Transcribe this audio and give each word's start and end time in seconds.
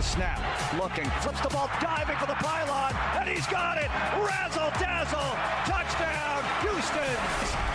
the 0.00 0.06
snap, 0.06 0.40
looking, 0.80 1.04
flips 1.20 1.42
the 1.42 1.48
ball, 1.50 1.68
diving 1.78 2.16
for 2.16 2.24
the 2.24 2.34
pylon, 2.40 2.94
and 3.20 3.28
he's 3.28 3.46
got 3.48 3.76
it. 3.76 3.90
Razzle 4.16 4.70
dazzle, 4.80 5.36
touchdown, 5.68 6.42
Houston, 6.62 7.16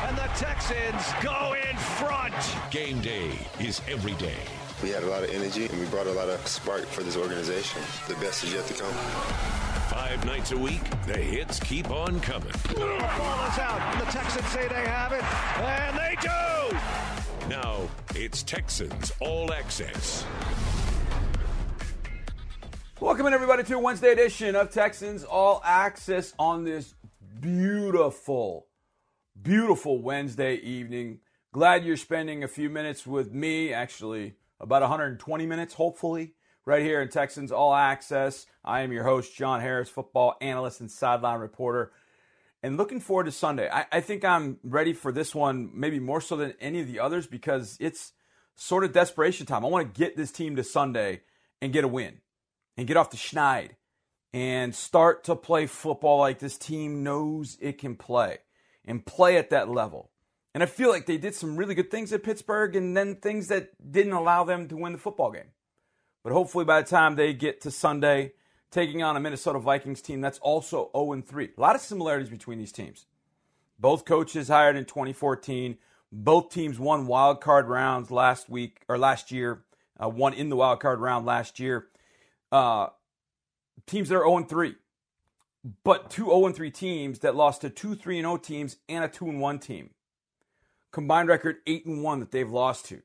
and 0.07 0.17
the 0.17 0.27
Texans 0.33 1.05
go 1.21 1.53
in 1.53 1.77
front. 1.77 2.33
Game 2.71 2.99
day 3.01 3.37
is 3.59 3.79
every 3.87 4.13
day. 4.13 4.39
We 4.81 4.89
had 4.89 5.03
a 5.03 5.05
lot 5.05 5.23
of 5.23 5.29
energy 5.29 5.67
and 5.67 5.79
we 5.79 5.85
brought 5.85 6.07
a 6.07 6.13
lot 6.13 6.27
of 6.29 6.47
spark 6.47 6.85
for 6.85 7.03
this 7.03 7.15
organization. 7.15 7.83
The 8.07 8.15
best 8.15 8.43
is 8.43 8.53
yet 8.53 8.65
to 8.67 8.73
come. 8.73 8.93
Five 9.91 10.25
nights 10.25 10.51
a 10.51 10.57
week, 10.57 10.81
the 11.05 11.19
hits 11.19 11.59
keep 11.59 11.91
on 11.91 12.19
coming. 12.21 12.53
The 12.69 12.73
ball 12.73 13.47
is 13.49 13.59
out, 13.59 13.99
the 14.03 14.11
Texans 14.11 14.47
say 14.47 14.67
they 14.67 14.85
have 14.87 15.11
it, 15.11 15.23
and 15.61 15.95
they 15.95 16.15
do. 16.19 17.49
Now 17.49 17.87
it's 18.15 18.41
Texans 18.41 19.11
All 19.19 19.53
Access. 19.53 20.25
Welcome 23.01 23.27
in, 23.27 23.33
everybody, 23.33 23.63
to 23.63 23.77
Wednesday 23.77 24.13
edition 24.13 24.55
of 24.55 24.71
Texans 24.71 25.25
All 25.25 25.61
Access 25.65 26.33
on 26.39 26.63
this 26.63 26.95
beautiful, 27.41 28.67
beautiful 29.39 30.01
Wednesday 30.01 30.55
evening. 30.55 31.19
Glad 31.51 31.83
you're 31.83 31.97
spending 31.97 32.41
a 32.41 32.47
few 32.47 32.69
minutes 32.69 33.05
with 33.05 33.33
me, 33.33 33.73
actually, 33.73 34.35
about 34.61 34.81
120 34.81 35.45
minutes, 35.45 35.73
hopefully, 35.73 36.35
right 36.63 36.83
here 36.83 37.01
in 37.01 37.09
Texans 37.09 37.51
All 37.51 37.75
Access. 37.75 38.45
I 38.63 38.79
am 38.79 38.93
your 38.93 39.03
host, 39.03 39.35
John 39.35 39.59
Harris, 39.59 39.89
football 39.89 40.37
analyst 40.39 40.79
and 40.79 40.89
sideline 40.89 41.41
reporter. 41.41 41.91
And 42.63 42.77
looking 42.77 43.01
forward 43.01 43.25
to 43.25 43.31
Sunday. 43.33 43.69
I, 43.69 43.87
I 43.91 43.99
think 43.99 44.23
I'm 44.23 44.57
ready 44.63 44.93
for 44.93 45.11
this 45.11 45.35
one, 45.35 45.69
maybe 45.73 45.99
more 45.99 46.21
so 46.21 46.37
than 46.37 46.53
any 46.61 46.79
of 46.79 46.87
the 46.87 47.01
others, 47.01 47.27
because 47.27 47.75
it's 47.81 48.13
sort 48.55 48.85
of 48.85 48.93
desperation 48.93 49.45
time. 49.45 49.65
I 49.65 49.67
want 49.67 49.93
to 49.93 49.99
get 49.99 50.15
this 50.15 50.31
team 50.31 50.55
to 50.55 50.63
Sunday 50.63 51.23
and 51.61 51.73
get 51.73 51.83
a 51.83 51.89
win 51.89 52.21
and 52.77 52.87
get 52.87 52.97
off 52.97 53.09
the 53.09 53.17
schneid 53.17 53.71
and 54.33 54.75
start 54.75 55.23
to 55.23 55.35
play 55.35 55.65
football 55.65 56.19
like 56.19 56.39
this 56.39 56.57
team 56.57 57.03
knows 57.03 57.57
it 57.61 57.77
can 57.77 57.95
play 57.95 58.39
and 58.83 59.05
play 59.05 59.37
at 59.37 59.49
that 59.49 59.69
level. 59.69 60.11
And 60.53 60.63
I 60.63 60.67
feel 60.67 60.89
like 60.89 61.05
they 61.05 61.17
did 61.17 61.35
some 61.35 61.57
really 61.57 61.75
good 61.75 61.91
things 61.91 62.13
at 62.13 62.23
Pittsburgh 62.23 62.75
and 62.75 62.95
then 62.95 63.15
things 63.15 63.47
that 63.49 63.69
didn't 63.91 64.13
allow 64.13 64.43
them 64.43 64.67
to 64.69 64.77
win 64.77 64.93
the 64.93 64.99
football 64.99 65.31
game. 65.31 65.51
But 66.23 66.33
hopefully 66.33 66.65
by 66.65 66.81
the 66.81 66.87
time 66.87 67.15
they 67.15 67.33
get 67.33 67.61
to 67.61 67.71
Sunday, 67.71 68.33
taking 68.71 69.03
on 69.03 69.15
a 69.15 69.19
Minnesota 69.19 69.59
Vikings 69.59 70.01
team 70.01 70.21
that's 70.21 70.39
also 70.39 70.89
0 70.95 71.21
3. 71.25 71.49
A 71.57 71.61
lot 71.61 71.75
of 71.75 71.81
similarities 71.81 72.29
between 72.29 72.57
these 72.57 72.71
teams. 72.71 73.05
Both 73.79 74.05
coaches 74.05 74.47
hired 74.47 74.75
in 74.75 74.85
2014. 74.85 75.77
Both 76.11 76.49
teams 76.49 76.79
won 76.79 77.07
wild 77.07 77.41
card 77.41 77.67
rounds 77.67 78.11
last 78.11 78.49
week 78.49 78.81
or 78.87 78.97
last 78.97 79.31
year. 79.31 79.63
Uh, 80.01 80.09
won 80.09 80.33
in 80.33 80.49
the 80.49 80.55
wild 80.55 80.81
card 80.81 80.99
round 80.99 81.25
last 81.25 81.59
year. 81.59 81.87
Uh, 82.55 82.87
teams 83.85 84.07
that 84.07 84.15
are 84.15 84.23
0 84.23 84.45
3, 84.45 84.75
but 85.83 86.09
two 86.09 86.27
0 86.27 86.53
3 86.53 86.71
teams 86.71 87.19
that 87.19 87.35
lost 87.35 87.59
to 87.59 87.69
two 87.69 87.95
3 87.95 88.21
0 88.21 88.37
teams 88.37 88.77
and 88.87 89.03
a 89.03 89.09
2 89.09 89.25
1 89.25 89.59
team. 89.59 89.89
Combined 90.93 91.27
record 91.27 91.57
8 91.67 91.85
and 91.85 92.01
1 92.01 92.21
that 92.21 92.31
they've 92.31 92.49
lost 92.49 92.85
to. 92.85 93.01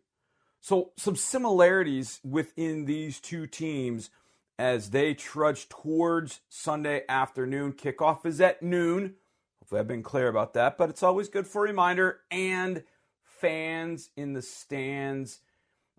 So, 0.61 0.93
some 0.97 1.17
similarities 1.17 2.21
within 2.23 2.85
these 2.85 3.19
two 3.19 3.49
teams 3.49 4.11
as 4.57 4.91
they 4.91 5.15
trudge 5.15 5.69
towards 5.69 6.43
Sunday 6.49 7.03
afternoon. 7.09 7.73
Kickoff 7.73 8.25
is 8.25 8.41
at 8.41 8.63
noon. 8.63 9.17
Hopefully, 9.59 9.81
I've 9.81 9.89
been 9.89 10.05
clear 10.05 10.29
about 10.29 10.55
that, 10.55 10.79
but 10.79 10.91
it's 10.91 11.03
always 11.03 11.29
good 11.29 11.49
for 11.49 11.65
a 11.65 11.69
reminder. 11.69 12.21
And 12.31 12.85
fans 13.25 14.11
in 14.17 14.33
the 14.33 14.43
stands. 14.43 15.41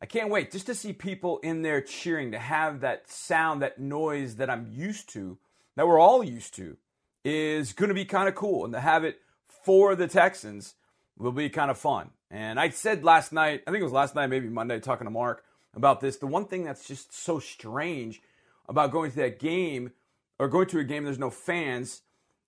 I 0.01 0.07
can't 0.07 0.29
wait 0.29 0.51
just 0.51 0.65
to 0.65 0.75
see 0.75 0.93
people 0.93 1.37
in 1.39 1.61
there 1.61 1.79
cheering, 1.79 2.31
to 2.31 2.39
have 2.39 2.81
that 2.81 3.09
sound, 3.09 3.61
that 3.61 3.79
noise 3.79 4.37
that 4.37 4.49
I'm 4.49 4.67
used 4.71 5.09
to, 5.09 5.37
that 5.75 5.87
we're 5.87 5.99
all 5.99 6.23
used 6.23 6.55
to, 6.55 6.77
is 7.23 7.73
going 7.73 7.89
to 7.89 7.95
be 7.95 8.05
kind 8.05 8.27
of 8.27 8.33
cool. 8.33 8.65
And 8.65 8.73
to 8.73 8.79
have 8.79 9.03
it 9.03 9.19
for 9.63 9.95
the 9.95 10.07
Texans 10.07 10.73
will 11.17 11.31
be 11.31 11.49
kind 11.49 11.69
of 11.69 11.77
fun. 11.77 12.09
And 12.31 12.59
I 12.59 12.69
said 12.69 13.03
last 13.03 13.31
night, 13.31 13.61
I 13.67 13.71
think 13.71 13.81
it 13.81 13.85
was 13.85 13.93
last 13.93 14.15
night, 14.15 14.27
maybe 14.27 14.49
Monday, 14.49 14.79
talking 14.79 15.05
to 15.05 15.11
Mark 15.11 15.43
about 15.75 16.01
this. 16.01 16.17
The 16.17 16.27
one 16.27 16.45
thing 16.45 16.63
that's 16.63 16.87
just 16.87 17.13
so 17.13 17.39
strange 17.39 18.21
about 18.67 18.91
going 18.91 19.11
to 19.11 19.17
that 19.17 19.39
game 19.39 19.91
or 20.39 20.47
going 20.47 20.67
to 20.67 20.79
a 20.79 20.83
game 20.83 21.03
there's 21.03 21.19
no 21.19 21.29
fans, 21.29 22.01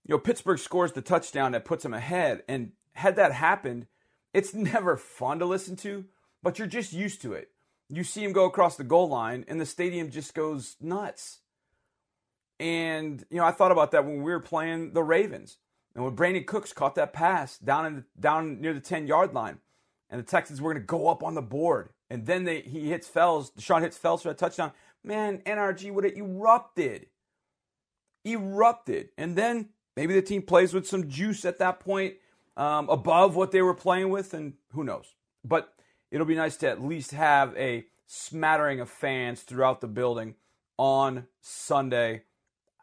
you 0.07 0.15
know, 0.15 0.19
Pittsburgh 0.19 0.57
scores 0.57 0.93
the 0.93 1.01
touchdown 1.01 1.51
that 1.51 1.65
puts 1.65 1.83
them 1.83 1.93
ahead. 1.93 2.43
And 2.47 2.71
had 2.93 3.15
that 3.17 3.33
happened, 3.33 3.85
it's 4.33 4.53
never 4.55 4.97
fun 4.97 5.37
to 5.39 5.45
listen 5.45 5.75
to, 5.77 6.05
but 6.43 6.59
you're 6.59 6.67
just 6.67 6.93
used 6.93 7.21
to 7.23 7.33
it. 7.33 7.49
You 7.89 8.03
see 8.03 8.23
him 8.23 8.33
go 8.33 8.45
across 8.45 8.75
the 8.75 8.83
goal 8.83 9.07
line 9.07 9.45
and 9.47 9.59
the 9.59 9.65
stadium 9.65 10.11
just 10.11 10.33
goes 10.33 10.75
nuts. 10.81 11.39
And, 12.59 13.23
you 13.29 13.37
know, 13.37 13.45
I 13.45 13.51
thought 13.51 13.71
about 13.71 13.91
that 13.91 14.05
when 14.05 14.17
we 14.21 14.31
were 14.31 14.39
playing 14.39 14.93
the 14.93 15.03
Ravens. 15.03 15.57
And 15.95 16.03
when 16.03 16.15
Brandin 16.15 16.45
Cooks 16.45 16.73
caught 16.73 16.95
that 16.95 17.13
pass 17.13 17.57
down 17.57 17.85
in 17.85 17.95
the, 17.95 18.03
down 18.19 18.61
near 18.61 18.73
the 18.73 18.79
10 18.79 19.07
yard 19.07 19.33
line, 19.33 19.59
and 20.09 20.19
the 20.19 20.25
Texans 20.25 20.61
were 20.61 20.73
going 20.73 20.83
to 20.83 20.87
go 20.87 21.07
up 21.07 21.23
on 21.23 21.33
the 21.33 21.41
board. 21.41 21.89
And 22.09 22.25
then 22.25 22.43
they, 22.43 22.61
he 22.61 22.89
hits 22.89 23.07
Fells, 23.07 23.51
Deshaun 23.51 23.81
hits 23.81 23.97
Fells 23.97 24.21
for 24.21 24.29
a 24.29 24.35
touchdown. 24.35 24.71
Man, 25.03 25.39
NRG 25.39 25.91
would 25.91 26.03
have 26.03 26.15
erupted. 26.15 27.07
Erupted. 28.25 29.09
And 29.17 29.35
then 29.35 29.69
maybe 29.95 30.13
the 30.13 30.21
team 30.21 30.43
plays 30.43 30.73
with 30.73 30.87
some 30.87 31.09
juice 31.09 31.45
at 31.45 31.59
that 31.59 31.79
point 31.79 32.15
um, 32.55 32.89
above 32.89 33.35
what 33.35 33.51
they 33.51 33.61
were 33.61 33.73
playing 33.73 34.09
with, 34.09 34.33
and 34.33 34.53
who 34.73 34.83
knows. 34.83 35.15
But 35.43 35.73
it'll 36.13 36.27
be 36.27 36.35
nice 36.35 36.55
to 36.57 36.69
at 36.69 36.81
least 36.81 37.11
have 37.11 37.57
a 37.57 37.85
smattering 38.05 38.79
of 38.79 38.87
fans 38.87 39.41
throughout 39.41 39.81
the 39.81 39.87
building 39.87 40.35
on 40.77 41.25
Sunday. 41.41 42.21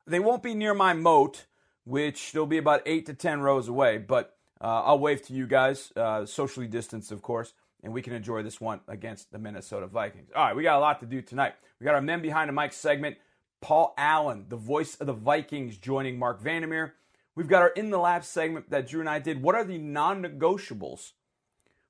They 0.04 0.18
won't 0.18 0.42
be 0.42 0.52
near 0.52 0.74
my 0.74 0.94
moat, 0.94 1.46
which 1.84 2.32
they'll 2.32 2.44
be 2.44 2.58
about 2.58 2.82
eight 2.86 3.06
to 3.06 3.14
10 3.14 3.40
rows 3.40 3.68
away, 3.68 3.98
but 3.98 4.36
uh, 4.60 4.82
I'll 4.82 4.98
wave 4.98 5.22
to 5.26 5.32
you 5.32 5.46
guys, 5.46 5.92
uh, 5.94 6.26
socially 6.26 6.66
distanced, 6.66 7.12
of 7.12 7.22
course, 7.22 7.54
and 7.84 7.92
we 7.92 8.02
can 8.02 8.14
enjoy 8.14 8.42
this 8.42 8.60
one 8.60 8.80
against 8.88 9.30
the 9.30 9.38
Minnesota 9.38 9.86
Vikings. 9.86 10.30
All 10.34 10.44
right, 10.44 10.56
we 10.56 10.64
got 10.64 10.76
a 10.76 10.80
lot 10.80 10.98
to 11.00 11.06
do 11.06 11.22
tonight. 11.22 11.54
We 11.78 11.84
got 11.84 11.94
our 11.94 12.02
Men 12.02 12.20
Behind 12.22 12.48
the 12.48 12.52
Mic 12.52 12.72
segment. 12.72 13.16
Paul 13.60 13.94
Allen, 13.96 14.46
the 14.48 14.56
voice 14.56 14.96
of 14.96 15.06
the 15.06 15.12
Vikings, 15.12 15.76
joining 15.78 16.18
Marc 16.18 16.40
Vandermeer. 16.40 16.94
We've 17.36 17.46
got 17.46 17.62
our 17.62 17.68
In 17.68 17.90
the 17.90 17.98
Lab 17.98 18.24
segment 18.24 18.70
that 18.70 18.88
Drew 18.88 19.00
and 19.00 19.08
I 19.08 19.20
did. 19.20 19.40
What 19.40 19.54
are 19.54 19.64
the 19.64 19.78
non 19.78 20.20
negotiables 20.20 21.12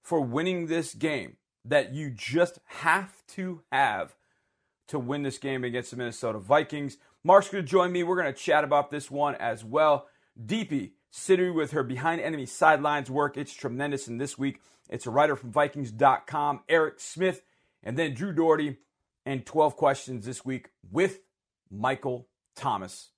for 0.02 0.20
winning 0.20 0.66
this 0.66 0.94
game 0.94 1.36
that 1.64 1.92
you 1.92 2.10
just 2.10 2.58
have 2.66 3.22
to 3.28 3.62
have 3.70 4.14
to 4.88 4.98
win 4.98 5.22
this 5.22 5.38
game 5.38 5.64
against 5.64 5.90
the 5.90 5.96
Minnesota 5.96 6.38
Vikings? 6.38 6.96
Mark's 7.22 7.48
going 7.48 7.64
to 7.64 7.70
join 7.70 7.92
me. 7.92 8.02
We're 8.02 8.20
going 8.20 8.32
to 8.32 8.38
chat 8.38 8.64
about 8.64 8.90
this 8.90 9.10
one 9.10 9.34
as 9.36 9.64
well. 9.64 10.06
Deepi 10.42 10.92
Sidhu 11.12 11.54
with 11.54 11.72
her 11.72 11.82
behind 11.82 12.20
enemy 12.20 12.46
sidelines 12.46 13.10
work. 13.10 13.36
It's 13.36 13.54
tremendous. 13.54 14.06
And 14.06 14.20
this 14.20 14.38
week, 14.38 14.60
it's 14.88 15.06
a 15.06 15.10
writer 15.10 15.36
from 15.36 15.52
Vikings.com, 15.52 16.60
Eric 16.68 17.00
Smith, 17.00 17.42
and 17.82 17.96
then 17.96 18.14
Drew 18.14 18.32
Dougherty, 18.32 18.78
and 19.26 19.44
12 19.44 19.76
questions 19.76 20.24
this 20.24 20.44
week 20.44 20.70
with 20.90 21.20
Michael 21.70 22.28
Thomas 22.56 23.10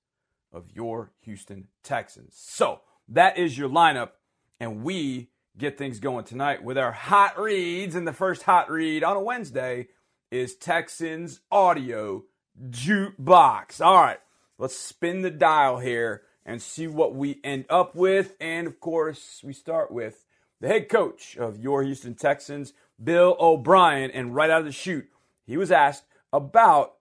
of 0.51 0.69
your 0.71 1.11
Houston 1.21 1.67
Texans. 1.83 2.35
So 2.37 2.81
that 3.07 3.37
is 3.37 3.57
your 3.57 3.69
lineup, 3.69 4.11
and 4.59 4.83
we 4.83 5.29
get 5.57 5.77
things 5.77 5.99
going 5.99 6.25
tonight 6.25 6.63
with 6.63 6.77
our 6.77 6.91
hot 6.91 7.39
reads. 7.39 7.95
And 7.95 8.07
the 8.07 8.13
first 8.13 8.43
hot 8.43 8.69
read 8.69 9.03
on 9.03 9.15
a 9.15 9.21
Wednesday 9.21 9.87
is 10.31 10.55
Texans 10.55 11.41
Audio 11.51 12.23
Jukebox. 12.69 13.81
All 13.81 14.01
right, 14.01 14.19
let's 14.57 14.75
spin 14.75 15.21
the 15.21 15.31
dial 15.31 15.79
here 15.79 16.23
and 16.45 16.61
see 16.61 16.87
what 16.87 17.15
we 17.15 17.39
end 17.43 17.65
up 17.69 17.95
with. 17.95 18.35
And 18.39 18.67
of 18.67 18.79
course, 18.79 19.41
we 19.43 19.53
start 19.53 19.91
with 19.91 20.25
the 20.59 20.67
head 20.67 20.89
coach 20.89 21.37
of 21.37 21.57
your 21.57 21.83
Houston 21.83 22.15
Texans, 22.15 22.73
Bill 23.01 23.35
O'Brien. 23.39 24.11
And 24.11 24.35
right 24.35 24.49
out 24.49 24.59
of 24.59 24.65
the 24.65 24.71
chute, 24.71 25.09
he 25.45 25.57
was 25.57 25.71
asked 25.71 26.03
about 26.31 26.95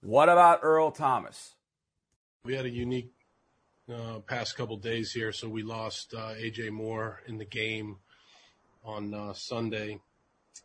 what 0.00 0.28
about 0.28 0.60
Earl 0.62 0.90
Thomas? 0.90 1.54
We 2.44 2.54
had 2.54 2.64
a 2.64 2.70
unique 2.70 3.12
uh, 3.92 4.20
past 4.20 4.56
couple 4.56 4.76
days 4.76 5.12
here. 5.12 5.32
So 5.32 5.48
we 5.48 5.62
lost 5.62 6.14
uh, 6.14 6.34
AJ 6.34 6.70
Moore 6.70 7.20
in 7.26 7.38
the 7.38 7.44
game 7.44 7.98
on 8.84 9.14
uh, 9.14 9.32
Sunday. 9.32 10.00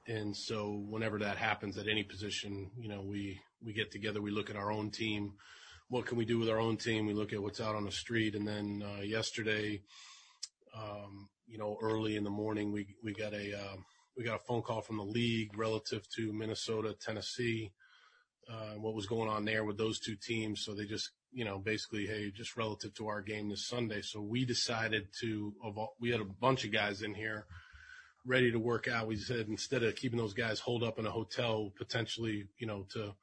And 0.08 0.36
so 0.36 0.84
whenever 0.90 1.20
that 1.20 1.38
happens 1.38 1.78
at 1.78 1.88
any 1.88 2.04
position, 2.04 2.72
you 2.80 2.90
know, 2.90 3.02
we, 3.02 3.40
we 3.64 3.74
get 3.74 3.92
together, 3.92 4.22
we 4.22 4.32
look 4.32 4.50
at 4.50 4.56
our 4.56 4.72
own 4.72 4.90
team, 4.90 5.34
what 5.90 6.06
can 6.06 6.18
we 6.18 6.26
do 6.26 6.40
with 6.40 6.50
our 6.50 6.60
own 6.60 6.78
team? 6.78 7.06
We 7.06 7.14
look 7.14 7.34
at 7.34 7.42
what's 7.42 7.60
out 7.62 7.76
on 7.76 7.86
the 7.86 7.92
street. 7.92 8.36
And 8.36 8.48
then 8.48 8.84
uh, 8.86 9.02
yesterday, 9.02 9.82
um, 10.76 11.30
you 11.48 11.58
know, 11.58 11.78
early 11.82 12.16
in 12.16 12.24
the 12.24 12.30
morning, 12.30 12.72
we 12.72 12.96
we 13.04 13.14
got 13.14 13.34
a 13.34 13.54
uh, 13.54 13.76
we 14.18 14.24
got 14.24 14.36
a 14.36 14.44
phone 14.44 14.62
call 14.62 14.82
from 14.82 14.98
the 14.98 15.04
league 15.04 15.58
relative 15.58 16.08
to 16.16 16.32
Minnesota, 16.32 16.96
Tennessee, 17.00 17.72
uh, 18.50 18.76
what 18.78 18.94
was 18.94 19.06
going 19.06 19.30
on 19.30 19.46
there 19.46 19.64
with 19.64 19.78
those 19.78 20.00
two 20.00 20.16
teams. 20.16 20.62
So 20.62 20.74
they 20.74 20.86
just, 20.86 21.12
you 21.34 21.46
know, 21.46 21.58
basically, 21.58 22.08
hey, 22.08 22.32
just 22.32 22.58
relative 22.58 22.94
to 22.96 23.08
our 23.08 23.22
game 23.22 23.50
this 23.50 23.66
Sunday. 23.66 24.02
So 24.02 24.22
we 24.22 24.46
decided 24.46 25.08
to, 25.22 25.54
we 26.00 26.12
had 26.12 26.22
a 26.22 26.26
bunch 26.26 26.66
of 26.66 26.72
guys 26.72 27.02
in 27.02 27.14
here 27.14 27.46
ready 28.26 28.52
to 28.52 28.60
work 28.60 28.88
out. 28.88 29.08
We 29.08 29.18
said 29.18 29.48
instead 29.48 29.84
of 29.84 29.96
keeping 29.96 30.20
those 30.20 30.34
guys 30.34 30.60
holed 30.60 30.84
up 30.84 31.00
in 31.00 31.06
a 31.06 31.12
hotel, 31.12 31.72
potentially, 31.78 32.48
you 32.60 32.68
know, 32.68 32.86
to 32.94 33.14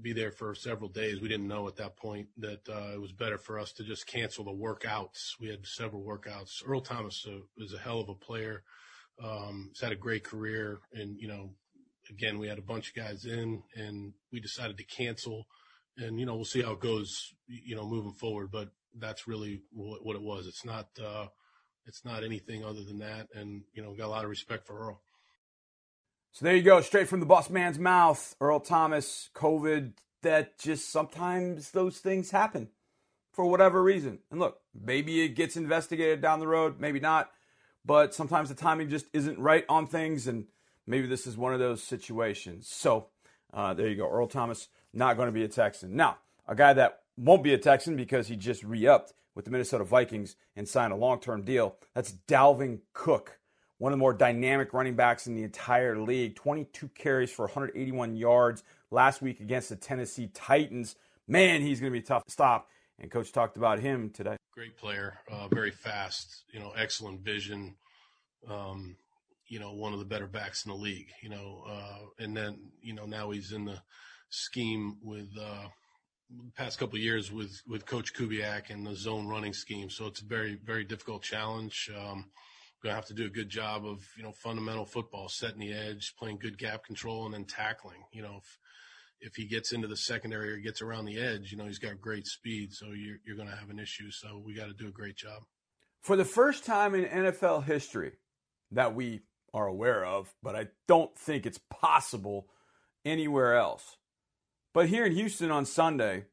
be 0.00 0.12
there 0.12 0.30
for 0.30 0.54
several 0.54 0.88
days. 0.88 1.20
We 1.20 1.28
didn't 1.28 1.48
know 1.48 1.66
at 1.68 1.76
that 1.76 1.96
point 1.96 2.28
that 2.38 2.68
uh, 2.68 2.94
it 2.94 3.00
was 3.00 3.12
better 3.12 3.38
for 3.38 3.58
us 3.58 3.72
to 3.72 3.84
just 3.84 4.06
cancel 4.06 4.44
the 4.44 4.50
workouts. 4.50 5.38
We 5.40 5.48
had 5.48 5.66
several 5.66 6.02
workouts. 6.02 6.62
Earl 6.66 6.80
Thomas 6.80 7.26
uh, 7.28 7.40
is 7.58 7.74
a 7.74 7.78
hell 7.78 8.00
of 8.00 8.08
a 8.08 8.14
player. 8.14 8.62
Um, 9.22 9.70
he's 9.72 9.80
had 9.80 9.92
a 9.92 9.96
great 9.96 10.24
career, 10.24 10.80
and 10.94 11.16
you 11.18 11.28
know, 11.28 11.50
again, 12.08 12.38
we 12.38 12.48
had 12.48 12.58
a 12.58 12.62
bunch 12.62 12.88
of 12.88 12.94
guys 12.94 13.26
in, 13.26 13.62
and 13.74 14.12
we 14.32 14.40
decided 14.40 14.78
to 14.78 14.84
cancel. 14.84 15.46
And 15.98 16.18
you 16.18 16.26
know, 16.26 16.34
we'll 16.34 16.44
see 16.44 16.62
how 16.62 16.72
it 16.72 16.80
goes. 16.80 17.34
You 17.46 17.76
know, 17.76 17.86
moving 17.86 18.12
forward, 18.12 18.50
but 18.50 18.70
that's 18.98 19.28
really 19.28 19.62
what, 19.72 20.04
what 20.04 20.16
it 20.16 20.22
was. 20.22 20.46
It's 20.46 20.64
not. 20.64 20.88
Uh, 21.02 21.26
it's 21.86 22.04
not 22.04 22.22
anything 22.22 22.64
other 22.64 22.84
than 22.84 22.98
that. 22.98 23.28
And 23.34 23.62
you 23.74 23.82
know, 23.82 23.94
got 23.94 24.06
a 24.06 24.08
lot 24.08 24.24
of 24.24 24.30
respect 24.30 24.66
for 24.66 24.78
Earl. 24.78 25.00
So 26.32 26.44
there 26.44 26.54
you 26.54 26.62
go, 26.62 26.80
straight 26.80 27.08
from 27.08 27.18
the 27.18 27.26
boss 27.26 27.50
man's 27.50 27.78
mouth. 27.78 28.36
Earl 28.40 28.60
Thomas, 28.60 29.30
COVID, 29.34 29.94
that 30.22 30.58
just 30.58 30.90
sometimes 30.90 31.72
those 31.72 31.98
things 31.98 32.30
happen 32.30 32.68
for 33.32 33.46
whatever 33.46 33.82
reason. 33.82 34.20
And 34.30 34.38
look, 34.38 34.60
maybe 34.72 35.22
it 35.22 35.30
gets 35.30 35.56
investigated 35.56 36.20
down 36.20 36.38
the 36.38 36.46
road, 36.46 36.78
maybe 36.78 37.00
not. 37.00 37.30
But 37.84 38.14
sometimes 38.14 38.48
the 38.48 38.54
timing 38.54 38.90
just 38.90 39.06
isn't 39.12 39.38
right 39.38 39.64
on 39.68 39.86
things, 39.86 40.26
and 40.28 40.46
maybe 40.86 41.08
this 41.08 41.26
is 41.26 41.36
one 41.36 41.54
of 41.54 41.58
those 41.58 41.82
situations. 41.82 42.68
So 42.68 43.08
uh, 43.52 43.74
there 43.74 43.88
you 43.88 43.96
go. 43.96 44.08
Earl 44.08 44.28
Thomas, 44.28 44.68
not 44.92 45.16
going 45.16 45.26
to 45.26 45.32
be 45.32 45.44
a 45.44 45.48
Texan. 45.48 45.96
Now, 45.96 46.18
a 46.46 46.54
guy 46.54 46.72
that 46.72 47.00
won't 47.16 47.42
be 47.42 47.54
a 47.54 47.58
Texan 47.58 47.96
because 47.96 48.28
he 48.28 48.36
just 48.36 48.62
re 48.62 48.86
upped 48.86 49.12
with 49.34 49.44
the 49.44 49.50
Minnesota 49.50 49.84
Vikings 49.84 50.36
and 50.56 50.68
signed 50.68 50.92
a 50.92 50.96
long 50.96 51.20
term 51.20 51.42
deal. 51.42 51.76
That's 51.94 52.14
Dalvin 52.28 52.80
Cook 52.92 53.40
one 53.80 53.94
of 53.94 53.98
the 53.98 54.00
more 54.00 54.12
dynamic 54.12 54.74
running 54.74 54.94
backs 54.94 55.26
in 55.26 55.34
the 55.34 55.42
entire 55.42 55.98
league. 55.98 56.36
22 56.36 56.88
carries 56.88 57.32
for 57.32 57.46
181 57.46 58.14
yards 58.14 58.62
last 58.90 59.22
week 59.22 59.40
against 59.40 59.70
the 59.70 59.76
Tennessee 59.76 60.28
Titans. 60.34 60.96
Man, 61.26 61.62
he's 61.62 61.80
going 61.80 61.90
to 61.90 61.98
be 61.98 62.02
tough 62.02 62.26
to 62.26 62.30
stop. 62.30 62.68
And 62.98 63.10
coach 63.10 63.32
talked 63.32 63.56
about 63.56 63.80
him 63.80 64.10
today. 64.10 64.36
Great 64.52 64.76
player, 64.76 65.18
uh, 65.32 65.48
very 65.48 65.70
fast. 65.70 66.44
You 66.52 66.60
know, 66.60 66.72
excellent 66.76 67.22
vision. 67.22 67.76
Um, 68.46 68.96
you 69.48 69.58
know, 69.58 69.72
one 69.72 69.94
of 69.94 69.98
the 69.98 70.04
better 70.04 70.26
backs 70.26 70.66
in 70.66 70.72
the 70.72 70.76
league. 70.76 71.08
You 71.22 71.30
know, 71.30 71.64
uh, 71.66 72.22
and 72.22 72.36
then 72.36 72.58
you 72.82 72.92
know 72.92 73.06
now 73.06 73.30
he's 73.30 73.52
in 73.52 73.64
the 73.64 73.80
scheme 74.30 74.98
with. 75.02 75.28
Uh, 75.38 75.68
past 76.56 76.78
couple 76.78 76.96
years 76.96 77.32
with 77.32 77.60
with 77.66 77.84
Coach 77.84 78.14
Kubiak 78.14 78.70
and 78.70 78.86
the 78.86 78.94
zone 78.94 79.26
running 79.26 79.52
scheme, 79.52 79.90
so 79.90 80.06
it's 80.06 80.20
a 80.20 80.24
very 80.24 80.56
very 80.64 80.84
difficult 80.84 81.24
challenge. 81.24 81.90
Um, 81.92 82.26
going 82.82 82.92
to 82.92 82.96
have 82.96 83.06
to 83.06 83.14
do 83.14 83.26
a 83.26 83.30
good 83.30 83.48
job 83.48 83.84
of 83.84 84.06
you 84.16 84.22
know 84.22 84.32
fundamental 84.32 84.84
football, 84.84 85.28
setting 85.28 85.60
the 85.60 85.72
edge, 85.72 86.14
playing 86.18 86.38
good 86.38 86.58
gap 86.58 86.84
control, 86.84 87.24
and 87.24 87.34
then 87.34 87.44
tackling. 87.44 88.02
You 88.12 88.22
know, 88.22 88.36
if 88.38 88.58
if 89.20 89.34
he 89.36 89.46
gets 89.46 89.72
into 89.72 89.86
the 89.86 89.96
secondary 89.96 90.52
or 90.52 90.56
gets 90.58 90.80
around 90.80 91.04
the 91.04 91.18
edge, 91.18 91.50
you 91.50 91.58
know 91.58 91.66
he's 91.66 91.78
got 91.78 92.00
great 92.00 92.26
speed, 92.26 92.72
so 92.72 92.86
you're 92.86 93.18
you're 93.26 93.36
going 93.36 93.48
to 93.48 93.56
have 93.56 93.70
an 93.70 93.78
issue. 93.78 94.10
So 94.10 94.42
we 94.44 94.54
got 94.54 94.66
to 94.66 94.74
do 94.74 94.88
a 94.88 94.92
great 94.92 95.16
job. 95.16 95.42
For 96.02 96.16
the 96.16 96.24
first 96.24 96.64
time 96.64 96.94
in 96.94 97.04
NFL 97.04 97.64
history 97.64 98.12
that 98.70 98.94
we 98.94 99.20
are 99.52 99.66
aware 99.66 100.04
of, 100.04 100.32
but 100.42 100.56
I 100.56 100.68
don't 100.88 101.14
think 101.18 101.44
it's 101.44 101.60
possible 101.68 102.46
anywhere 103.04 103.56
else. 103.56 103.96
But 104.72 104.88
here 104.88 105.04
in 105.04 105.12
Houston 105.12 105.50
on 105.50 105.64
Sunday, 105.66 106.26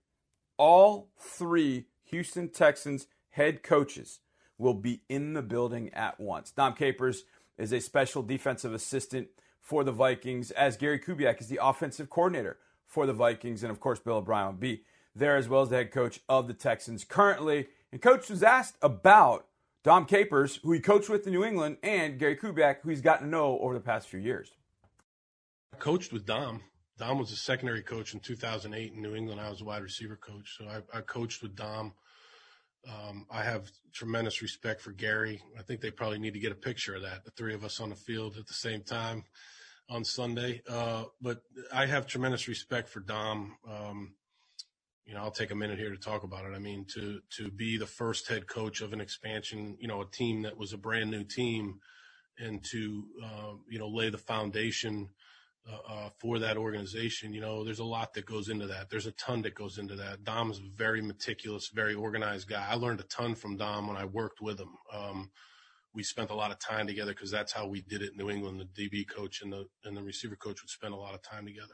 all 0.58 1.10
three 1.20 1.86
Houston 2.06 2.50
Texans 2.50 3.08
head 3.32 3.64
coaches 3.64 4.20
will 4.58 4.76
be 4.76 5.02
in 5.10 5.34
the 5.34 5.42
building 5.42 5.92
at 5.94 6.20
once. 6.20 6.52
Dom 6.52 6.74
Capers 6.74 7.24
is 7.58 7.72
a 7.72 7.80
special 7.80 8.22
defensive 8.22 8.74
assistant 8.74 9.30
for 9.62 9.84
the 9.84 9.92
Vikings, 9.92 10.52
as 10.52 10.78
Gary 10.78 11.00
Kubiak 11.00 11.42
is 11.42 11.48
the 11.48 11.60
offensive 11.62 12.10
coordinator 12.10 12.58
for 12.86 13.06
the 13.06 13.14
Vikings, 13.14 13.64
and 13.64 13.72
of 13.72 13.80
course, 13.80 14.00
Bill 14.00 14.18
O'Brien 14.18 14.48
will 14.48 14.54
be 14.54 14.84
there 15.14 15.36
as 15.36 15.50
well 15.50 15.64
as 15.64 15.70
the 15.70 15.76
head 15.76 15.92
coach 15.92 16.22
of 16.30 16.48
the 16.48 16.54
Texans 16.54 17.04
currently. 17.04 17.68
And 17.92 18.02
coach 18.02 18.30
was 18.30 18.44
asked 18.44 18.78
about 18.82 19.48
Dom 19.84 20.06
Capers, 20.06 20.58
who 20.58 20.72
he 20.72 20.80
coached 20.80 21.10
with 21.10 21.26
in 21.26 21.34
New 21.34 21.44
England, 21.44 21.78
and 21.84 22.20
Gary 22.20 22.38
Kubiak, 22.38 22.78
who 22.82 22.90
he's 22.90 23.02
gotten 23.02 23.28
to 23.28 23.32
know 23.32 23.60
over 23.60 23.74
the 23.74 23.80
past 23.80 24.08
few 24.08 24.20
years. 24.20 24.52
I 25.74 25.78
coached 25.78 26.14
with 26.14 26.26
Dom. 26.26 26.62
Dom 26.98 27.20
was 27.20 27.32
a 27.32 27.36
secondary 27.36 27.84
coach 27.84 28.14
in 28.14 28.20
2008 28.20 28.94
in 28.94 29.02
New 29.02 29.16
England. 29.16 29.40
I 29.40 29.50
was 29.50 29.62
a 29.62 29.66
wide 29.66 29.84
receiver 29.84 30.16
coach, 30.16 30.58
so 30.58 30.66
I, 30.68 30.98
I 30.98 31.02
coached 31.02 31.42
with 31.42 31.56
Dom 31.56 31.94
um, 32.88 33.26
I 33.30 33.44
have 33.44 33.70
tremendous 33.94 34.42
respect 34.42 34.82
for 34.82 34.92
Gary. 34.92 35.42
I 35.58 35.62
think 35.62 35.82
they 35.82 35.92
probably 35.92 36.20
need 36.20 36.34
to 36.34 36.40
get 36.40 36.52
a 36.52 36.56
picture 36.56 36.96
of 36.96 37.02
that, 37.02 37.26
the 37.26 37.32
three 37.32 37.54
of 37.54 37.64
us 37.64 37.80
on 37.80 37.90
the 37.90 37.96
field 37.96 38.38
at 38.38 38.48
the 38.48 38.54
same 38.54 38.82
time 38.82 39.24
on 39.90 40.04
Sunday. 40.04 40.62
Uh, 40.70 41.06
but 41.22 41.42
I 41.74 41.86
have 41.86 42.08
tremendous 42.08 42.48
respect 42.48 42.88
for 42.90 43.00
Dom. 43.00 43.58
Um, 43.70 44.14
you 45.06 45.14
know, 45.14 45.22
I'll 45.22 45.32
take 45.32 45.52
a 45.52 45.56
minute 45.56 45.80
here 45.80 45.90
to 45.90 45.98
talk 45.98 46.24
about 46.24 46.46
it. 46.46 46.54
I 46.54 46.60
mean, 46.60 46.86
to 46.94 47.22
to 47.38 47.50
be 47.50 47.78
the 47.78 47.88
first 47.88 48.28
head 48.28 48.48
coach 48.48 48.82
of 48.82 48.94
an 48.94 49.02
expansion, 49.02 49.78
you 49.80 49.88
know, 49.88 50.02
a 50.02 50.10
team 50.10 50.42
that 50.44 50.58
was 50.58 50.74
a 50.74 50.78
brand 50.78 51.10
new 51.10 51.24
team, 51.24 51.80
and 52.38 52.64
to 52.72 53.06
uh, 53.24 53.54
you 53.70 53.80
know 53.80 53.88
lay 53.88 54.10
the 54.10 54.18
foundation 54.18 55.10
uh, 55.70 55.94
uh, 55.94 56.10
for 56.18 56.40
that 56.40 56.58
organization. 56.58 57.34
You 57.34 57.42
know, 57.42 57.64
there's 57.64 57.80
a 57.80 57.84
lot 57.84 58.14
that 58.14 58.26
goes 58.26 58.50
into 58.50 58.68
that. 58.68 58.90
There's 58.90 59.06
a 59.06 59.12
ton 59.14 59.42
that 59.44 59.56
goes 59.56 59.78
into 59.78 59.96
that. 59.96 60.24
Dom's 60.24 60.60
a 60.60 60.76
very 60.76 61.02
meticulous, 61.02 61.70
very 61.70 61.94
organized 61.94 62.48
guy. 62.48 62.66
I 62.70 62.76
learned 62.76 63.00
a 63.00 63.04
ton 63.04 63.36
from 63.36 63.58
Dom 63.58 63.88
when 63.88 63.98
I 63.98 64.06
worked 64.06 64.42
with 64.42 64.60
him. 64.60 64.70
Um, 64.94 65.30
we 65.94 66.04
spent 66.04 66.30
a 66.30 66.36
lot 66.36 66.52
of 66.52 66.60
time 66.60 66.88
together 66.88 67.12
because 67.12 67.32
that's 67.32 67.52
how 67.52 67.68
we 67.68 67.82
did 67.82 68.02
it 68.02 68.12
in 68.12 68.18
New 68.18 68.30
England. 68.30 68.62
The 68.76 68.90
DB 68.90 69.08
coach 69.10 69.42
and 69.42 69.52
the 69.52 69.66
and 69.84 69.98
the 69.98 70.04
receiver 70.04 70.36
coach 70.36 70.62
would 70.62 70.70
spend 70.70 70.94
a 70.94 70.98
lot 70.98 71.16
of 71.16 71.22
time 71.22 71.46
together. 71.46 71.74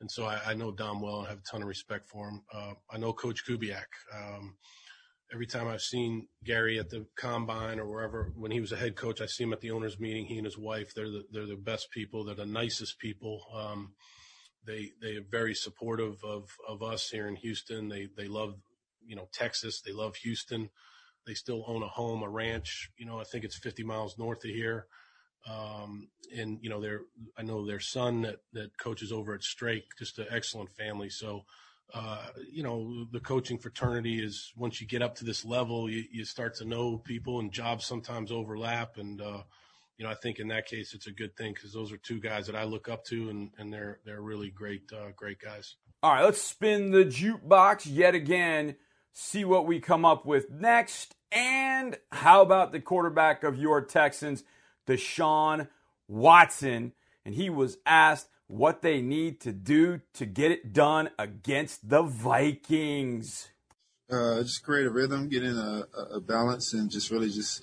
And 0.00 0.10
so 0.10 0.24
I, 0.24 0.40
I 0.46 0.54
know 0.54 0.72
Dom 0.72 1.00
well 1.00 1.20
and 1.20 1.28
have 1.28 1.38
a 1.38 1.42
ton 1.42 1.62
of 1.62 1.68
respect 1.68 2.06
for 2.06 2.28
him. 2.28 2.42
Uh, 2.52 2.72
I 2.90 2.98
know 2.98 3.12
Coach 3.12 3.44
Kubiak. 3.46 3.86
Um, 4.16 4.56
every 5.32 5.46
time 5.46 5.68
I've 5.68 5.80
seen 5.80 6.26
Gary 6.44 6.78
at 6.78 6.90
the 6.90 7.06
combine 7.16 7.78
or 7.78 7.86
wherever, 7.86 8.32
when 8.36 8.50
he 8.50 8.60
was 8.60 8.72
a 8.72 8.76
head 8.76 8.96
coach, 8.96 9.20
I 9.20 9.26
see 9.26 9.44
him 9.44 9.52
at 9.52 9.60
the 9.60 9.70
owners 9.70 10.00
meeting. 10.00 10.26
He 10.26 10.36
and 10.36 10.44
his 10.44 10.58
wife, 10.58 10.94
they're 10.94 11.10
the, 11.10 11.24
they're 11.30 11.46
the 11.46 11.56
best 11.56 11.90
people. 11.90 12.24
They're 12.24 12.34
the 12.34 12.46
nicest 12.46 12.98
people. 12.98 13.42
Um, 13.54 13.92
they, 14.66 14.90
they 15.00 15.16
are 15.16 15.24
very 15.30 15.54
supportive 15.54 16.22
of, 16.24 16.50
of 16.68 16.82
us 16.82 17.08
here 17.08 17.28
in 17.28 17.36
Houston. 17.36 17.88
They, 17.88 18.08
they 18.16 18.28
love, 18.28 18.54
you 19.06 19.16
know, 19.16 19.28
Texas. 19.32 19.80
They 19.80 19.92
love 19.92 20.16
Houston. 20.16 20.70
They 21.26 21.34
still 21.34 21.64
own 21.66 21.82
a 21.82 21.88
home, 21.88 22.22
a 22.22 22.28
ranch, 22.28 22.90
you 22.96 23.06
know, 23.06 23.20
I 23.20 23.24
think 23.24 23.44
it's 23.44 23.58
50 23.58 23.84
miles 23.84 24.18
north 24.18 24.44
of 24.44 24.50
here. 24.50 24.86
Um, 25.48 26.08
and 26.36 26.58
you 26.60 26.68
know, 26.68 26.80
their, 26.80 27.02
I 27.36 27.42
know 27.42 27.66
their 27.66 27.80
son 27.80 28.22
that, 28.22 28.36
that 28.52 28.76
coaches 28.78 29.12
over 29.12 29.34
at 29.34 29.42
Strake, 29.42 29.84
just 29.98 30.18
an 30.18 30.26
excellent 30.30 30.70
family. 30.70 31.08
So, 31.08 31.44
uh, 31.94 32.26
you 32.50 32.62
know, 32.62 33.06
the 33.12 33.20
coaching 33.20 33.58
fraternity 33.58 34.22
is 34.24 34.52
once 34.56 34.80
you 34.80 34.86
get 34.86 35.02
up 35.02 35.14
to 35.16 35.24
this 35.24 35.44
level, 35.44 35.90
you, 35.90 36.04
you 36.10 36.24
start 36.24 36.54
to 36.56 36.64
know 36.64 36.98
people 36.98 37.40
and 37.40 37.52
jobs 37.52 37.84
sometimes 37.84 38.30
overlap. 38.30 38.96
And, 38.96 39.20
uh, 39.20 39.42
you 39.96 40.04
know, 40.04 40.10
I 40.10 40.14
think 40.14 40.38
in 40.38 40.48
that 40.48 40.66
case, 40.66 40.94
it's 40.94 41.06
a 41.06 41.12
good 41.12 41.36
thing 41.36 41.52
because 41.52 41.72
those 41.72 41.92
are 41.92 41.96
two 41.96 42.20
guys 42.20 42.46
that 42.46 42.56
I 42.56 42.64
look 42.64 42.88
up 42.88 43.04
to 43.06 43.28
and, 43.30 43.50
and 43.58 43.72
they're, 43.72 44.00
they're 44.04 44.22
really 44.22 44.50
great, 44.50 44.90
uh, 44.92 45.10
great 45.16 45.40
guys. 45.40 45.76
All 46.02 46.12
right, 46.12 46.24
let's 46.24 46.40
spin 46.40 46.92
the 46.92 47.04
jukebox 47.04 47.86
yet 47.86 48.14
again, 48.14 48.76
see 49.12 49.44
what 49.44 49.66
we 49.66 49.80
come 49.80 50.04
up 50.04 50.24
with 50.24 50.50
next. 50.50 51.14
And 51.30 51.98
how 52.10 52.42
about 52.42 52.72
the 52.72 52.80
quarterback 52.80 53.44
of 53.44 53.58
your 53.58 53.82
Texans, 53.82 54.42
Deshaun 54.86 55.68
Watson? 56.08 56.92
And 57.24 57.34
he 57.34 57.50
was 57.50 57.76
asked 57.84 58.28
what 58.50 58.82
they 58.82 59.00
need 59.00 59.40
to 59.40 59.52
do 59.52 60.00
to 60.14 60.26
get 60.26 60.50
it 60.50 60.72
done 60.72 61.08
against 61.18 61.88
the 61.88 62.02
Vikings. 62.02 63.48
Uh, 64.10 64.42
just 64.42 64.64
create 64.64 64.86
a 64.86 64.90
rhythm, 64.90 65.28
get 65.28 65.44
in 65.44 65.56
a, 65.56 65.86
a 66.14 66.20
balance, 66.20 66.72
and 66.72 66.90
just 66.90 67.12
really 67.12 67.30
just 67.30 67.62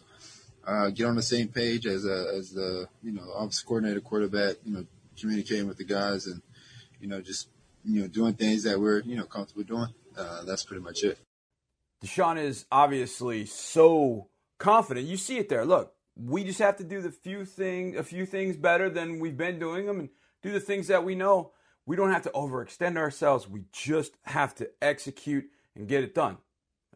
uh, 0.66 0.90
get 0.90 1.06
on 1.06 1.16
the 1.16 1.22
same 1.22 1.50
page 1.50 1.86
as 1.86 2.06
a, 2.06 2.34
as 2.38 2.52
the 2.52 2.88
you 3.04 3.12
know 3.12 3.24
office 3.36 3.62
coordinator, 3.62 4.00
quarterback. 4.00 4.56
You 4.64 4.74
know, 4.74 4.86
communicating 5.20 5.68
with 5.68 5.78
the 5.78 5.84
guys, 5.84 6.26
and 6.26 6.42
you 7.02 7.08
know 7.08 7.20
just 7.20 7.50
you 7.84 8.02
know 8.02 8.08
doing 8.08 8.36
things 8.36 8.64
that 8.64 8.80
we're 8.80 9.02
you 9.02 9.18
know 9.18 9.26
comfortable 9.26 9.64
doing. 9.64 9.90
Uh, 10.18 10.44
that's 10.46 10.64
pretty 10.64 10.82
much 10.82 11.04
it. 11.04 11.18
Deshaun 12.04 12.38
is 12.38 12.66
obviously 12.72 13.46
so 13.46 14.30
confident. 14.58 15.06
You 15.06 15.18
see 15.18 15.38
it 15.38 15.50
there. 15.50 15.66
Look, 15.66 15.94
we 16.16 16.46
just 16.46 16.60
have 16.60 16.78
to 16.78 16.86
do 16.86 17.02
the 17.02 17.12
few 17.12 17.44
thing, 17.44 17.98
a 17.98 18.04
few 18.04 18.26
things 18.26 18.56
better 18.56 18.90
than 18.90 19.20
we've 19.20 19.38
been 19.38 19.60
doing 19.60 19.86
them, 19.86 20.00
and 20.00 20.10
do 20.42 20.52
the 20.52 20.60
things 20.60 20.88
that 20.88 21.04
we 21.04 21.16
know. 21.16 21.52
We 21.86 21.96
don't 21.96 22.12
have 22.12 22.24
to 22.24 22.32
overextend 22.32 22.98
ourselves. 22.98 23.48
We 23.48 23.64
just 23.72 24.18
have 24.24 24.54
to 24.56 24.70
execute 24.82 25.46
and 25.76 25.88
get 25.88 26.04
it 26.04 26.14
done. 26.14 26.38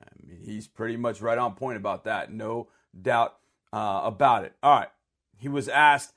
I 0.01 0.07
mean, 0.21 0.41
he's 0.43 0.67
pretty 0.67 0.97
much 0.97 1.21
right 1.21 1.37
on 1.37 1.55
point 1.55 1.77
about 1.77 2.03
that. 2.05 2.31
No 2.31 2.67
doubt 2.99 3.37
uh, 3.71 4.01
about 4.03 4.43
it. 4.43 4.53
All 4.61 4.79
right. 4.79 4.89
He 5.37 5.47
was 5.47 5.69
asked 5.69 6.13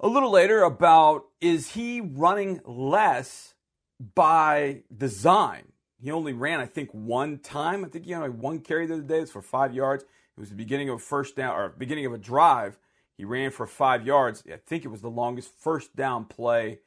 a 0.00 0.08
little 0.08 0.30
later 0.30 0.62
about 0.62 1.24
is 1.40 1.72
he 1.72 2.00
running 2.00 2.60
less 2.64 3.54
by 4.14 4.82
design? 4.96 5.72
He 6.00 6.12
only 6.12 6.32
ran, 6.32 6.60
I 6.60 6.66
think, 6.66 6.90
one 6.92 7.38
time. 7.38 7.84
I 7.84 7.88
think 7.88 8.04
he 8.04 8.14
only 8.14 8.30
one 8.30 8.60
carry 8.60 8.86
the 8.86 8.94
other 8.94 9.02
day. 9.02 9.18
It's 9.18 9.32
for 9.32 9.42
five 9.42 9.74
yards. 9.74 10.04
It 10.04 10.40
was 10.40 10.50
the 10.50 10.54
beginning 10.54 10.88
of 10.88 10.96
a 10.96 11.00
first 11.00 11.34
down 11.34 11.56
or 11.56 11.70
beginning 11.70 12.06
of 12.06 12.12
a 12.12 12.18
drive 12.18 12.78
he 13.18 13.24
ran 13.24 13.50
for 13.50 13.66
five 13.66 14.06
yards. 14.06 14.44
I 14.50 14.58
think 14.64 14.84
it 14.84 14.88
was 14.88 15.02
the 15.02 15.10
longest 15.10 15.50
first 15.58 15.94
down 15.96 16.24
play 16.24 16.78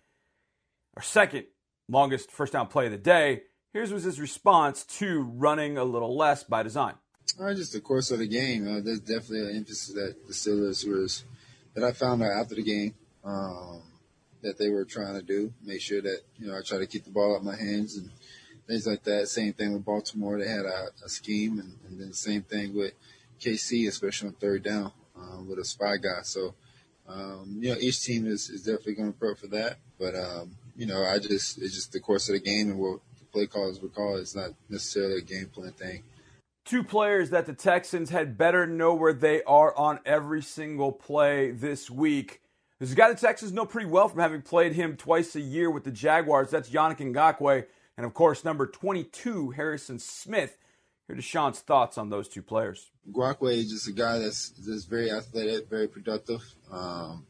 or 0.95 1.01
second 1.01 1.45
longest 1.89 2.31
first 2.31 2.53
down 2.53 2.67
play 2.67 2.85
of 2.85 2.91
the 2.91 2.97
day. 2.97 3.43
Here's 3.73 3.91
was 3.91 4.03
his 4.03 4.19
response 4.19 4.85
to 4.97 5.21
running 5.21 5.77
a 5.77 5.83
little 5.83 6.15
less 6.15 6.43
by 6.43 6.63
design. 6.63 6.95
Uh, 7.39 7.53
just 7.53 7.73
the 7.73 7.81
course 7.81 8.11
of 8.11 8.19
the 8.19 8.27
game. 8.27 8.65
Uh, 8.65 8.81
there's 8.81 9.01
definitely 9.01 9.49
an 9.49 9.57
emphasis 9.57 9.93
that 9.93 10.15
the 10.25 10.33
Steelers 10.33 10.87
was 10.87 11.25
that 11.73 11.83
I 11.83 11.91
found 11.91 12.23
out 12.23 12.31
after 12.31 12.55
the 12.55 12.63
game 12.63 12.95
um, 13.23 13.81
that 14.41 14.57
they 14.57 14.69
were 14.69 14.85
trying 14.85 15.15
to 15.15 15.21
do. 15.21 15.53
Make 15.63 15.81
sure 15.81 16.01
that 16.01 16.21
you 16.37 16.47
know 16.47 16.57
I 16.57 16.61
try 16.61 16.77
to 16.77 16.87
keep 16.87 17.03
the 17.03 17.11
ball 17.11 17.33
out 17.33 17.39
of 17.39 17.43
my 17.43 17.57
hands 17.57 17.97
and 17.97 18.09
things 18.67 18.87
like 18.87 19.03
that. 19.03 19.27
Same 19.27 19.51
thing 19.51 19.73
with 19.73 19.83
Baltimore. 19.83 20.39
They 20.39 20.49
had 20.49 20.65
a, 20.65 20.87
a 21.05 21.09
scheme, 21.09 21.59
and, 21.59 21.77
and, 21.87 21.99
then 21.99 22.09
the 22.09 22.13
same 22.13 22.43
thing 22.43 22.75
with 22.75 22.93
KC, 23.41 23.87
especially 23.87 24.29
on 24.29 24.35
third 24.35 24.63
down 24.63 24.91
um, 25.21 25.47
with 25.47 25.59
a 25.59 25.65
spy 25.65 25.97
guy. 25.97 26.21
So 26.23 26.55
um, 27.07 27.57
you 27.59 27.69
know 27.69 27.79
each 27.79 28.03
team 28.03 28.27
is, 28.27 28.49
is 28.49 28.63
definitely 28.63 28.95
going 28.95 29.13
to 29.13 29.19
prep 29.19 29.37
for 29.37 29.47
that. 29.47 29.77
But 29.99 30.15
um, 30.15 30.55
you 30.75 30.85
know 30.85 31.03
I 31.03 31.19
just 31.19 31.61
it's 31.61 31.75
just 31.75 31.91
the 31.91 31.99
course 31.99 32.29
of 32.29 32.33
the 32.33 32.41
game 32.41 32.69
and 32.69 32.79
what 32.79 32.99
the 33.19 33.25
play 33.25 33.47
callers 33.47 33.79
would 33.81 33.93
call 33.93 34.17
it. 34.17 34.21
It's 34.21 34.35
not 34.35 34.51
necessarily 34.69 35.19
a 35.19 35.21
game 35.21 35.47
plan 35.47 35.71
thing 35.71 36.03
two 36.65 36.83
players 36.83 37.31
that 37.31 37.45
the 37.45 37.53
Texans 37.53 38.09
had 38.09 38.37
better 38.37 38.67
know 38.67 38.93
where 38.93 39.13
they 39.13 39.43
are 39.43 39.75
on 39.77 39.99
every 40.05 40.41
single 40.41 40.91
play 40.91 41.51
this 41.51 41.89
week. 41.89 42.41
There's 42.79 42.91
a 42.91 42.95
guy 42.95 43.09
the 43.09 43.19
Texans 43.19 43.51
know 43.51 43.65
pretty 43.65 43.89
well 43.89 44.07
from 44.07 44.21
having 44.21 44.41
played 44.41 44.73
him 44.73 44.95
twice 44.95 45.35
a 45.35 45.41
year 45.41 45.69
with 45.69 45.83
the 45.83 45.91
Jaguars. 45.91 46.49
That's 46.49 46.69
Yannick 46.69 46.97
Ngakoue. 46.97 47.65
And 47.97 48.05
of 48.05 48.13
course, 48.13 48.43
number 48.43 48.65
22, 48.65 49.51
Harrison 49.51 49.99
Smith. 49.99 50.57
Here 51.11 51.17
to 51.17 51.21
Sean's 51.21 51.59
thoughts 51.59 51.97
on 51.97 52.09
those 52.09 52.29
two 52.29 52.41
players. 52.41 52.89
Ngakoue 53.11 53.51
is 53.51 53.69
just 53.69 53.85
a 53.89 53.91
guy 53.91 54.17
that's, 54.17 54.51
that's 54.51 54.85
very 54.85 55.11
athletic, 55.11 55.69
very 55.69 55.89
productive. 55.89 56.41
Um, 56.71 57.25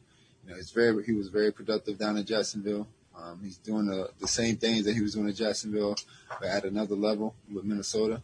you 0.46 0.54
know, 0.54 0.62
very, 0.76 1.04
he 1.04 1.14
was 1.14 1.30
very 1.30 1.52
productive 1.52 1.98
down 1.98 2.16
in 2.16 2.24
Jacksonville. 2.24 2.88
Um, 3.18 3.40
he's 3.44 3.58
doing 3.58 3.88
the, 3.88 4.12
the 4.20 4.28
same 4.28 4.58
things 4.58 4.86
that 4.86 4.94
he 4.94 5.02
was 5.02 5.16
doing 5.16 5.30
in 5.30 5.34
Jacksonville, 5.34 5.96
but 6.40 6.48
at 6.48 6.64
another 6.64 6.94
level 6.94 7.34
with 7.52 7.64
Minnesota. 7.64 8.22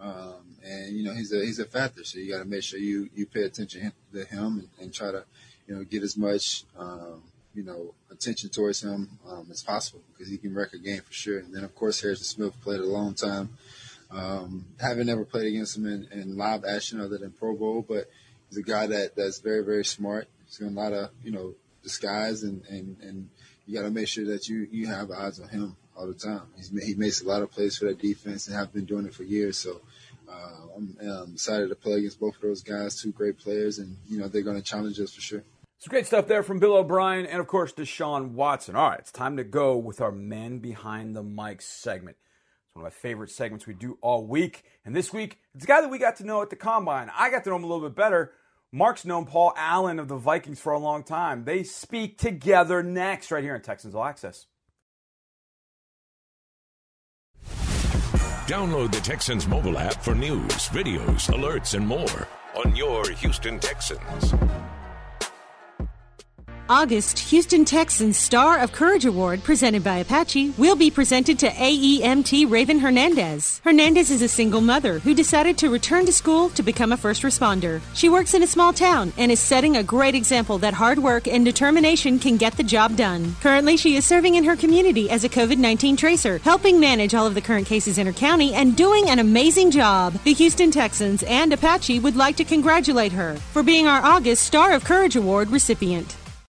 Um, 0.00 0.56
and 0.64 0.96
you 0.96 1.04
know 1.04 1.12
he's 1.12 1.32
a 1.32 1.44
he's 1.44 1.60
a 1.60 1.64
factor, 1.64 2.02
so 2.02 2.18
you 2.18 2.32
got 2.32 2.38
to 2.40 2.44
make 2.44 2.62
sure 2.64 2.78
you 2.78 3.08
you 3.14 3.26
pay 3.26 3.42
attention 3.42 3.92
to 4.12 4.24
him 4.24 4.58
and, 4.58 4.68
and 4.80 4.94
try 4.94 5.12
to 5.12 5.24
you 5.66 5.76
know 5.76 5.84
get 5.84 6.02
as 6.02 6.16
much 6.16 6.64
um, 6.76 7.22
you 7.54 7.64
know 7.64 7.94
attention 8.10 8.50
towards 8.50 8.82
him 8.82 9.08
um, 9.28 9.46
as 9.50 9.62
possible 9.62 10.00
because 10.12 10.30
he 10.30 10.38
can 10.38 10.54
wreck 10.54 10.72
a 10.72 10.78
game 10.78 11.00
for 11.00 11.12
sure. 11.12 11.38
And 11.38 11.54
then 11.54 11.64
of 11.64 11.74
course 11.74 12.00
Harrison 12.00 12.24
Smith 12.24 12.60
played 12.62 12.80
a 12.80 12.86
long 12.86 13.14
time. 13.14 13.50
Um, 14.10 14.64
haven't 14.80 15.06
never 15.06 15.24
played 15.24 15.46
against 15.46 15.76
him 15.76 15.86
in, 15.86 16.08
in 16.12 16.36
live 16.36 16.64
action 16.64 17.00
other 17.00 17.18
than 17.18 17.30
Pro 17.30 17.54
Bowl, 17.54 17.84
but 17.86 18.08
he's 18.48 18.58
a 18.58 18.62
guy 18.62 18.86
that 18.86 19.16
that's 19.16 19.40
very 19.40 19.64
very 19.64 19.84
smart. 19.84 20.28
He's 20.46 20.58
doing 20.58 20.76
a 20.76 20.80
lot 20.80 20.92
of 20.92 21.10
you 21.22 21.30
know 21.30 21.54
disguise 21.82 22.42
and 22.42 22.64
and 22.68 22.96
and 23.02 23.28
you 23.66 23.74
got 23.74 23.82
to 23.82 23.90
make 23.90 24.08
sure 24.08 24.24
that 24.26 24.48
you 24.48 24.66
you 24.70 24.86
have 24.86 25.10
eyes 25.10 25.40
on 25.40 25.48
him 25.48 25.76
all 25.96 26.06
the 26.06 26.14
time. 26.14 26.42
He's, 26.56 26.70
he 26.70 26.94
makes 26.94 27.22
a 27.22 27.26
lot 27.26 27.42
of 27.42 27.50
plays 27.50 27.76
for 27.76 27.86
that 27.86 27.98
defense 27.98 28.46
and 28.46 28.56
have 28.56 28.72
been 28.72 28.86
doing 28.86 29.04
it 29.04 29.14
for 29.14 29.24
years. 29.24 29.58
So 29.58 29.80
uh, 30.30 30.76
I'm, 30.76 30.96
I'm 31.00 31.32
excited 31.34 31.68
to 31.68 31.74
play 31.74 31.94
against 31.94 32.20
both 32.20 32.36
of 32.36 32.42
those 32.42 32.62
guys, 32.62 33.00
two 33.00 33.12
great 33.12 33.38
players, 33.38 33.78
and 33.78 33.96
you 34.08 34.18
know 34.18 34.28
they're 34.28 34.42
going 34.42 34.56
to 34.56 34.62
challenge 34.62 34.98
us 35.00 35.12
for 35.12 35.20
sure. 35.20 35.42
Some 35.80 35.90
great 35.90 36.06
stuff 36.06 36.26
there 36.26 36.42
from 36.42 36.58
Bill 36.58 36.76
O'Brien 36.76 37.24
and, 37.24 37.38
of 37.38 37.46
course, 37.46 37.72
Deshaun 37.72 38.32
Watson. 38.32 38.74
All 38.74 38.90
right, 38.90 38.98
it's 38.98 39.12
time 39.12 39.36
to 39.36 39.44
go 39.44 39.76
with 39.76 40.00
our 40.00 40.10
Man 40.10 40.58
Behind 40.58 41.14
the 41.14 41.22
Mic 41.22 41.62
segment. 41.62 42.16
One 42.78 42.86
of 42.86 42.92
my 42.92 42.96
favorite 42.96 43.32
segments 43.32 43.66
we 43.66 43.74
do 43.74 43.98
all 44.00 44.24
week. 44.24 44.62
And 44.84 44.94
this 44.94 45.12
week, 45.12 45.38
it's 45.52 45.64
a 45.64 45.66
guy 45.66 45.80
that 45.80 45.90
we 45.90 45.98
got 45.98 46.14
to 46.18 46.24
know 46.24 46.42
at 46.42 46.50
the 46.50 46.54
Combine. 46.54 47.10
I 47.12 47.28
got 47.28 47.42
to 47.42 47.50
know 47.50 47.56
him 47.56 47.64
a 47.64 47.66
little 47.66 47.88
bit 47.88 47.96
better. 47.96 48.30
Mark's 48.70 49.04
known 49.04 49.26
Paul 49.26 49.52
Allen 49.56 49.98
of 49.98 50.06
the 50.06 50.16
Vikings 50.16 50.60
for 50.60 50.72
a 50.72 50.78
long 50.78 51.02
time. 51.02 51.42
They 51.42 51.64
speak 51.64 52.18
together 52.18 52.84
next, 52.84 53.32
right 53.32 53.42
here 53.42 53.56
on 53.56 53.62
Texans 53.62 53.96
All 53.96 54.04
Access. 54.04 54.46
Download 58.46 58.92
the 58.92 59.00
Texans 59.00 59.48
mobile 59.48 59.76
app 59.76 60.00
for 60.00 60.14
news, 60.14 60.68
videos, 60.68 61.28
alerts, 61.34 61.74
and 61.74 61.84
more 61.84 62.28
on 62.64 62.76
your 62.76 63.10
Houston 63.10 63.58
Texans. 63.58 64.34
August 66.70 67.18
Houston 67.30 67.64
Texans 67.64 68.18
Star 68.18 68.58
of 68.58 68.72
Courage 68.72 69.06
Award 69.06 69.42
presented 69.42 69.82
by 69.82 69.96
Apache 69.98 70.50
will 70.58 70.76
be 70.76 70.90
presented 70.90 71.38
to 71.38 71.48
AEMT 71.48 72.50
Raven 72.50 72.78
Hernandez. 72.78 73.62
Hernandez 73.64 74.10
is 74.10 74.20
a 74.20 74.28
single 74.28 74.60
mother 74.60 74.98
who 74.98 75.14
decided 75.14 75.56
to 75.58 75.70
return 75.70 76.04
to 76.04 76.12
school 76.12 76.50
to 76.50 76.62
become 76.62 76.92
a 76.92 76.96
first 76.98 77.22
responder. 77.22 77.80
She 77.94 78.10
works 78.10 78.34
in 78.34 78.42
a 78.42 78.46
small 78.46 78.74
town 78.74 79.14
and 79.16 79.32
is 79.32 79.40
setting 79.40 79.78
a 79.78 79.82
great 79.82 80.14
example 80.14 80.58
that 80.58 80.74
hard 80.74 80.98
work 80.98 81.26
and 81.26 81.42
determination 81.42 82.18
can 82.18 82.36
get 82.36 82.58
the 82.58 82.62
job 82.62 82.96
done. 82.96 83.34
Currently, 83.40 83.78
she 83.78 83.96
is 83.96 84.04
serving 84.04 84.34
in 84.34 84.44
her 84.44 84.54
community 84.54 85.08
as 85.08 85.24
a 85.24 85.30
COVID 85.30 85.56
19 85.56 85.96
tracer, 85.96 86.36
helping 86.36 86.78
manage 86.78 87.14
all 87.14 87.26
of 87.26 87.34
the 87.34 87.40
current 87.40 87.66
cases 87.66 87.96
in 87.96 88.06
her 88.06 88.12
county 88.12 88.52
and 88.52 88.76
doing 88.76 89.08
an 89.08 89.20
amazing 89.20 89.70
job. 89.70 90.22
The 90.24 90.34
Houston 90.34 90.70
Texans 90.70 91.22
and 91.22 91.50
Apache 91.50 92.00
would 92.00 92.16
like 92.16 92.36
to 92.36 92.44
congratulate 92.44 93.12
her 93.12 93.36
for 93.54 93.62
being 93.62 93.86
our 93.86 94.04
August 94.04 94.42
Star 94.42 94.72
of 94.72 94.84
Courage 94.84 95.16
Award 95.16 95.50
recipient. 95.50 96.14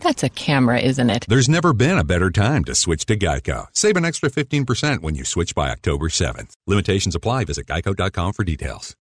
That's 0.00 0.22
a 0.22 0.28
camera, 0.28 0.80
isn't 0.80 1.10
it? 1.10 1.26
There's 1.28 1.48
never 1.48 1.72
been 1.72 1.98
a 1.98 2.04
better 2.04 2.30
time 2.30 2.64
to 2.64 2.74
switch 2.74 3.06
to 3.06 3.16
Geico. 3.16 3.66
Save 3.72 3.96
an 3.96 4.04
extra 4.04 4.30
15% 4.30 5.02
when 5.02 5.14
you 5.14 5.24
switch 5.24 5.54
by 5.54 5.70
October 5.70 6.08
7th. 6.08 6.52
Limitations 6.66 7.14
apply. 7.14 7.44
Visit 7.44 7.66
geico.com 7.66 8.32
for 8.32 8.44
details. 8.44 8.96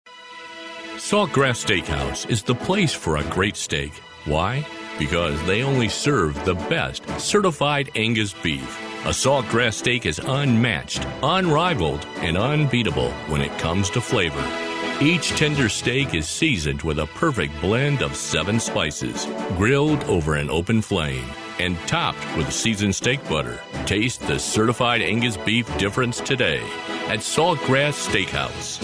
Saltgrass 0.95 1.63
Steakhouse 1.65 2.29
is 2.29 2.41
the 2.41 2.55
place 2.55 2.93
for 2.93 3.17
a 3.17 3.23
great 3.25 3.57
steak. 3.57 3.91
Why? 4.23 4.65
Because 4.97 5.45
they 5.45 5.61
only 5.61 5.89
serve 5.89 6.43
the 6.45 6.55
best 6.55 7.07
certified 7.19 7.91
Angus 7.95 8.33
beef. 8.33 8.79
A 9.05 9.09
saltgrass 9.09 9.73
steak 9.73 10.05
is 10.05 10.19
unmatched, 10.19 11.05
unrivaled, 11.21 12.05
and 12.17 12.37
unbeatable 12.37 13.11
when 13.27 13.41
it 13.41 13.55
comes 13.59 13.89
to 13.91 14.01
flavor. 14.01 14.74
Each 15.01 15.31
tender 15.31 15.67
steak 15.67 16.15
is 16.15 16.25
seasoned 16.25 16.81
with 16.83 16.99
a 16.99 17.05
perfect 17.07 17.59
blend 17.59 18.01
of 18.01 18.15
seven 18.15 18.61
spices, 18.61 19.25
grilled 19.57 20.01
over 20.05 20.35
an 20.35 20.49
open 20.49 20.81
flame, 20.81 21.25
and 21.59 21.77
topped 21.79 22.25
with 22.37 22.49
seasoned 22.53 22.95
steak 22.95 23.21
butter. 23.27 23.59
Taste 23.85 24.21
the 24.21 24.39
certified 24.39 25.01
Angus 25.01 25.35
beef 25.35 25.67
difference 25.77 26.21
today 26.21 26.61
at 27.07 27.19
Saltgrass 27.19 28.07
Steakhouse. 28.07 28.81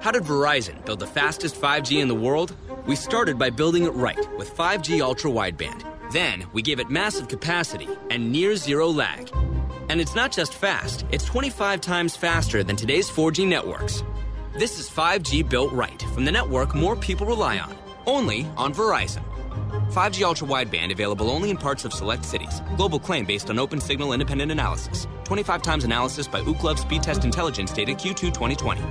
How 0.00 0.10
did 0.10 0.24
Verizon 0.24 0.84
build 0.84 0.98
the 0.98 1.06
fastest 1.06 1.60
5G 1.60 2.00
in 2.00 2.08
the 2.08 2.14
world? 2.16 2.56
We 2.84 2.96
started 2.96 3.38
by 3.38 3.50
building 3.50 3.84
it 3.84 3.94
right 3.94 4.36
with 4.36 4.52
5G 4.52 5.00
ultra 5.00 5.30
wideband. 5.30 5.84
Then 6.12 6.44
we 6.52 6.60
gave 6.60 6.80
it 6.80 6.90
massive 6.90 7.28
capacity 7.28 7.88
and 8.10 8.32
near 8.32 8.56
zero 8.56 8.88
lag. 8.88 9.30
And 9.88 10.00
it's 10.00 10.16
not 10.16 10.32
just 10.32 10.52
fast, 10.52 11.06
it's 11.12 11.24
25 11.24 11.80
times 11.80 12.16
faster 12.16 12.64
than 12.64 12.74
today's 12.74 13.08
4G 13.08 13.46
networks. 13.46 14.02
This 14.54 14.78
is 14.78 14.90
5G 14.90 15.48
built 15.48 15.72
right 15.72 16.02
from 16.14 16.26
the 16.26 16.30
network 16.30 16.74
more 16.74 16.94
people 16.94 17.26
rely 17.26 17.58
on. 17.58 17.74
Only 18.04 18.46
on 18.58 18.74
Verizon. 18.74 19.22
5G 19.94 20.22
ultra 20.24 20.46
wideband 20.46 20.92
available 20.92 21.30
only 21.30 21.48
in 21.48 21.56
parts 21.56 21.86
of 21.86 21.92
select 21.94 22.22
cities. 22.22 22.60
Global 22.76 22.98
claim 22.98 23.24
based 23.24 23.48
on 23.48 23.56
Opensignal 23.56 24.12
independent 24.12 24.52
analysis. 24.52 25.06
25 25.24 25.62
times 25.62 25.84
analysis 25.84 26.28
by 26.28 26.42
Ookla 26.42 26.76
Speedtest 26.76 27.24
Intelligence 27.24 27.72
data 27.72 27.92
Q2 27.92 28.34
2020. 28.34 28.82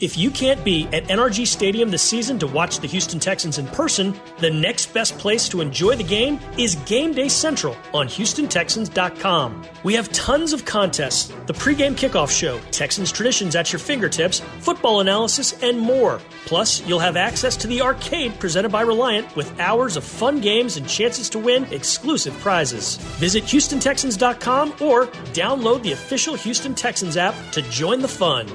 If 0.00 0.16
you 0.16 0.30
can't 0.30 0.64
be 0.64 0.86
at 0.94 1.04
NRG 1.08 1.46
Stadium 1.46 1.90
this 1.90 2.02
season 2.02 2.38
to 2.38 2.46
watch 2.46 2.78
the 2.80 2.86
Houston 2.86 3.20
Texans 3.20 3.58
in 3.58 3.66
person, 3.66 4.18
the 4.38 4.48
next 4.48 4.94
best 4.94 5.18
place 5.18 5.46
to 5.50 5.60
enjoy 5.60 5.94
the 5.94 6.02
game 6.02 6.40
is 6.56 6.76
Game 6.86 7.12
Day 7.12 7.28
Central 7.28 7.76
on 7.92 8.08
HoustonTexans.com. 8.08 9.62
We 9.82 9.92
have 9.92 10.10
tons 10.12 10.54
of 10.54 10.64
contests, 10.64 11.30
the 11.44 11.52
pregame 11.52 11.92
kickoff 11.92 12.30
show, 12.30 12.58
Texans 12.70 13.12
traditions 13.12 13.54
at 13.54 13.74
your 13.74 13.78
fingertips, 13.78 14.40
football 14.60 15.00
analysis, 15.00 15.62
and 15.62 15.78
more. 15.78 16.18
Plus, 16.46 16.80
you'll 16.88 16.98
have 16.98 17.18
access 17.18 17.54
to 17.58 17.66
the 17.66 17.82
arcade 17.82 18.40
presented 18.40 18.70
by 18.70 18.80
Reliant 18.80 19.36
with 19.36 19.60
hours 19.60 19.98
of 19.98 20.04
fun 20.04 20.40
games 20.40 20.78
and 20.78 20.88
chances 20.88 21.28
to 21.28 21.38
win 21.38 21.64
exclusive 21.74 22.32
prizes. 22.38 22.96
Visit 23.18 23.44
HoustonTexans.com 23.44 24.70
or 24.80 25.08
download 25.34 25.82
the 25.82 25.92
official 25.92 26.36
Houston 26.36 26.74
Texans 26.74 27.18
app 27.18 27.34
to 27.52 27.60
join 27.60 28.00
the 28.00 28.08
fun. 28.08 28.48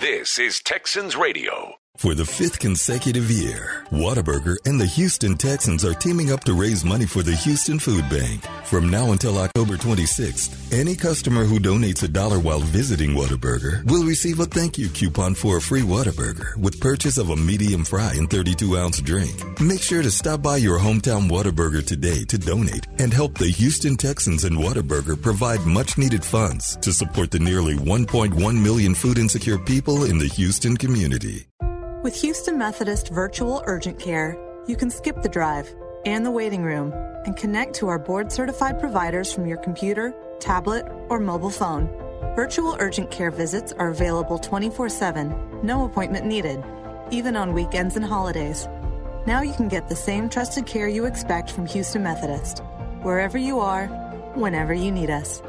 This 0.00 0.38
is 0.38 0.60
Texans 0.60 1.16
Radio. 1.16 1.77
For 1.98 2.14
the 2.14 2.24
fifth 2.24 2.60
consecutive 2.60 3.28
year, 3.28 3.84
Whataburger 3.90 4.54
and 4.64 4.80
the 4.80 4.86
Houston 4.86 5.36
Texans 5.36 5.84
are 5.84 5.94
teaming 5.94 6.30
up 6.30 6.44
to 6.44 6.54
raise 6.54 6.84
money 6.84 7.06
for 7.06 7.24
the 7.24 7.34
Houston 7.34 7.80
Food 7.80 8.08
Bank. 8.08 8.46
From 8.66 8.88
now 8.88 9.10
until 9.10 9.36
October 9.36 9.76
26th, 9.76 10.72
any 10.72 10.94
customer 10.94 11.42
who 11.42 11.58
donates 11.58 12.04
a 12.04 12.08
dollar 12.08 12.38
while 12.38 12.60
visiting 12.60 13.16
Whataburger 13.16 13.84
will 13.90 14.04
receive 14.04 14.38
a 14.38 14.44
thank 14.44 14.78
you 14.78 14.88
coupon 14.88 15.34
for 15.34 15.56
a 15.56 15.60
free 15.60 15.80
Whataburger 15.80 16.56
with 16.56 16.80
purchase 16.80 17.18
of 17.18 17.30
a 17.30 17.36
medium 17.36 17.84
fry 17.84 18.12
and 18.16 18.30
32 18.30 18.78
ounce 18.78 19.00
drink. 19.00 19.60
Make 19.60 19.82
sure 19.82 20.02
to 20.02 20.10
stop 20.12 20.40
by 20.40 20.58
your 20.58 20.78
hometown 20.78 21.28
Whataburger 21.28 21.84
today 21.84 22.22
to 22.26 22.38
donate 22.38 22.86
and 23.00 23.12
help 23.12 23.36
the 23.36 23.50
Houston 23.50 23.96
Texans 23.96 24.44
and 24.44 24.56
Whataburger 24.56 25.20
provide 25.20 25.66
much 25.66 25.98
needed 25.98 26.24
funds 26.24 26.76
to 26.76 26.92
support 26.92 27.32
the 27.32 27.40
nearly 27.40 27.74
1.1 27.74 28.62
million 28.62 28.94
food 28.94 29.18
insecure 29.18 29.58
people 29.58 30.04
in 30.04 30.18
the 30.18 30.28
Houston 30.28 30.76
community. 30.76 31.48
With 32.08 32.22
Houston 32.22 32.56
Methodist 32.56 33.10
Virtual 33.10 33.62
Urgent 33.66 33.98
Care, 33.98 34.34
you 34.66 34.76
can 34.76 34.88
skip 34.88 35.20
the 35.20 35.28
drive 35.28 35.68
and 36.06 36.24
the 36.24 36.30
waiting 36.30 36.62
room 36.62 36.90
and 37.26 37.36
connect 37.36 37.74
to 37.74 37.88
our 37.88 37.98
board 37.98 38.32
certified 38.32 38.80
providers 38.80 39.30
from 39.30 39.46
your 39.46 39.58
computer, 39.58 40.14
tablet, 40.40 40.86
or 41.10 41.20
mobile 41.20 41.50
phone. 41.50 41.86
Virtual 42.34 42.78
urgent 42.80 43.10
care 43.10 43.30
visits 43.30 43.74
are 43.74 43.90
available 43.90 44.38
24 44.38 44.88
7, 44.88 45.60
no 45.62 45.84
appointment 45.84 46.24
needed, 46.24 46.64
even 47.10 47.36
on 47.36 47.52
weekends 47.52 47.94
and 47.94 48.06
holidays. 48.06 48.66
Now 49.26 49.42
you 49.42 49.52
can 49.52 49.68
get 49.68 49.90
the 49.90 49.94
same 49.94 50.30
trusted 50.30 50.64
care 50.64 50.88
you 50.88 51.04
expect 51.04 51.50
from 51.50 51.66
Houston 51.66 52.02
Methodist, 52.02 52.62
wherever 53.02 53.36
you 53.36 53.60
are, 53.60 53.86
whenever 54.34 54.72
you 54.72 54.90
need 54.90 55.10
us. 55.10 55.42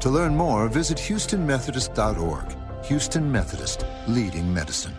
To 0.00 0.10
learn 0.10 0.34
more, 0.34 0.66
visit 0.66 0.98
HoustonMethodist.org. 0.98 2.56
Houston 2.86 3.30
Methodist, 3.30 3.86
leading 4.08 4.52
medicine. 4.52 4.96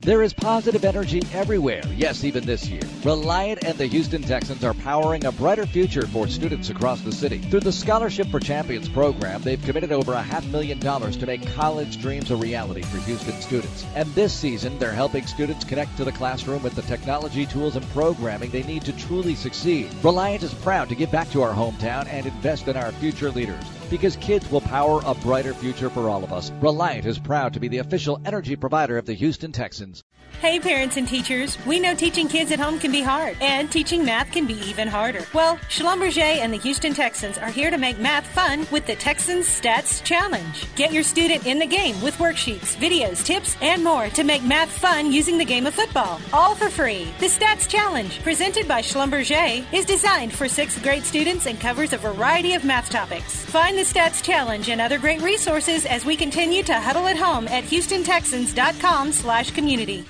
There 0.00 0.22
is 0.22 0.34
positive 0.34 0.84
energy 0.84 1.22
everywhere, 1.32 1.82
yes, 1.96 2.22
even 2.22 2.44
this 2.44 2.68
year. 2.68 2.82
Reliant 3.02 3.64
and 3.64 3.76
the 3.78 3.86
Houston 3.86 4.22
Texans 4.22 4.62
are 4.62 4.74
powering 4.74 5.24
a 5.24 5.32
brighter 5.32 5.66
future 5.66 6.06
for 6.06 6.28
students 6.28 6.68
across 6.68 7.00
the 7.00 7.10
city. 7.10 7.38
Through 7.38 7.60
the 7.60 7.72
Scholarship 7.72 8.28
for 8.28 8.38
Champions 8.38 8.90
program, 8.90 9.40
they've 9.42 9.62
committed 9.62 9.92
over 9.92 10.12
a 10.12 10.22
half 10.22 10.46
million 10.46 10.78
dollars 10.78 11.16
to 11.16 11.26
make 11.26 11.44
college 11.54 12.00
dreams 12.00 12.30
a 12.30 12.36
reality 12.36 12.82
for 12.82 12.98
Houston 12.98 13.40
students. 13.40 13.86
And 13.94 14.06
this 14.14 14.34
season, 14.34 14.78
they're 14.78 14.92
helping 14.92 15.26
students 15.26 15.64
connect 15.64 15.96
to 15.96 16.04
the 16.04 16.12
classroom 16.12 16.62
with 16.62 16.74
the 16.74 16.82
technology, 16.82 17.46
tools, 17.46 17.74
and 17.74 17.88
programming 17.88 18.50
they 18.50 18.62
need 18.64 18.82
to 18.82 18.92
truly 18.92 19.34
succeed. 19.34 19.90
Reliant 20.04 20.42
is 20.42 20.52
proud 20.54 20.90
to 20.90 20.94
give 20.94 21.10
back 21.10 21.30
to 21.30 21.42
our 21.42 21.54
hometown 21.54 22.06
and 22.06 22.26
invest 22.26 22.68
in 22.68 22.76
our 22.76 22.92
future 22.92 23.30
leaders 23.30 23.64
because 23.90 24.16
kids 24.16 24.50
will 24.50 24.60
power 24.60 25.00
a 25.04 25.14
brighter 25.14 25.54
future 25.54 25.90
for 25.90 26.08
all 26.08 26.24
of 26.24 26.32
us. 26.32 26.50
Reliant 26.60 27.06
is 27.06 27.18
proud 27.18 27.52
to 27.54 27.60
be 27.60 27.68
the 27.68 27.78
official 27.78 28.20
energy 28.24 28.56
provider 28.56 28.98
of 28.98 29.06
the 29.06 29.14
Houston 29.14 29.52
Texans. 29.52 30.02
Hey, 30.40 30.60
parents 30.60 30.98
and 30.98 31.08
teachers. 31.08 31.56
We 31.64 31.80
know 31.80 31.94
teaching 31.94 32.28
kids 32.28 32.52
at 32.52 32.60
home 32.60 32.78
can 32.78 32.92
be 32.92 33.00
hard, 33.00 33.38
and 33.40 33.72
teaching 33.72 34.04
math 34.04 34.32
can 34.32 34.46
be 34.46 34.54
even 34.68 34.86
harder. 34.86 35.24
Well, 35.32 35.56
Schlumberger 35.70 36.20
and 36.20 36.52
the 36.52 36.58
Houston 36.58 36.92
Texans 36.92 37.38
are 37.38 37.48
here 37.50 37.70
to 37.70 37.78
make 37.78 37.98
math 37.98 38.26
fun 38.26 38.66
with 38.70 38.86
the 38.86 38.96
Texans 38.96 39.46
Stats 39.46 40.04
Challenge. 40.04 40.66
Get 40.74 40.92
your 40.92 41.04
student 41.04 41.46
in 41.46 41.58
the 41.58 41.66
game 41.66 41.98
with 42.02 42.18
worksheets, 42.18 42.76
videos, 42.76 43.24
tips, 43.24 43.56
and 43.62 43.82
more 43.82 44.08
to 44.10 44.24
make 44.24 44.44
math 44.44 44.68
fun 44.68 45.10
using 45.10 45.38
the 45.38 45.44
game 45.44 45.66
of 45.66 45.74
football. 45.74 46.20
All 46.34 46.54
for 46.54 46.68
free. 46.68 47.08
The 47.18 47.26
Stats 47.26 47.66
Challenge, 47.66 48.22
presented 48.22 48.68
by 48.68 48.82
Schlumberger, 48.82 49.64
is 49.72 49.86
designed 49.86 50.34
for 50.34 50.48
sixth 50.48 50.82
grade 50.82 51.04
students 51.04 51.46
and 51.46 51.58
covers 51.58 51.94
a 51.94 51.98
variety 51.98 52.52
of 52.52 52.64
math 52.64 52.90
topics. 52.90 53.42
Find 53.46 53.75
the 53.76 53.82
Stats 53.82 54.22
Challenge 54.22 54.70
and 54.70 54.80
other 54.80 54.98
great 54.98 55.20
resources 55.20 55.84
as 55.84 56.06
we 56.06 56.16
continue 56.16 56.62
to 56.62 56.80
huddle 56.80 57.06
at 57.08 57.16
home 57.18 57.46
at 57.48 57.62
HoustonTexans.com 57.64 59.12
slash 59.12 59.50
community. 59.50 60.06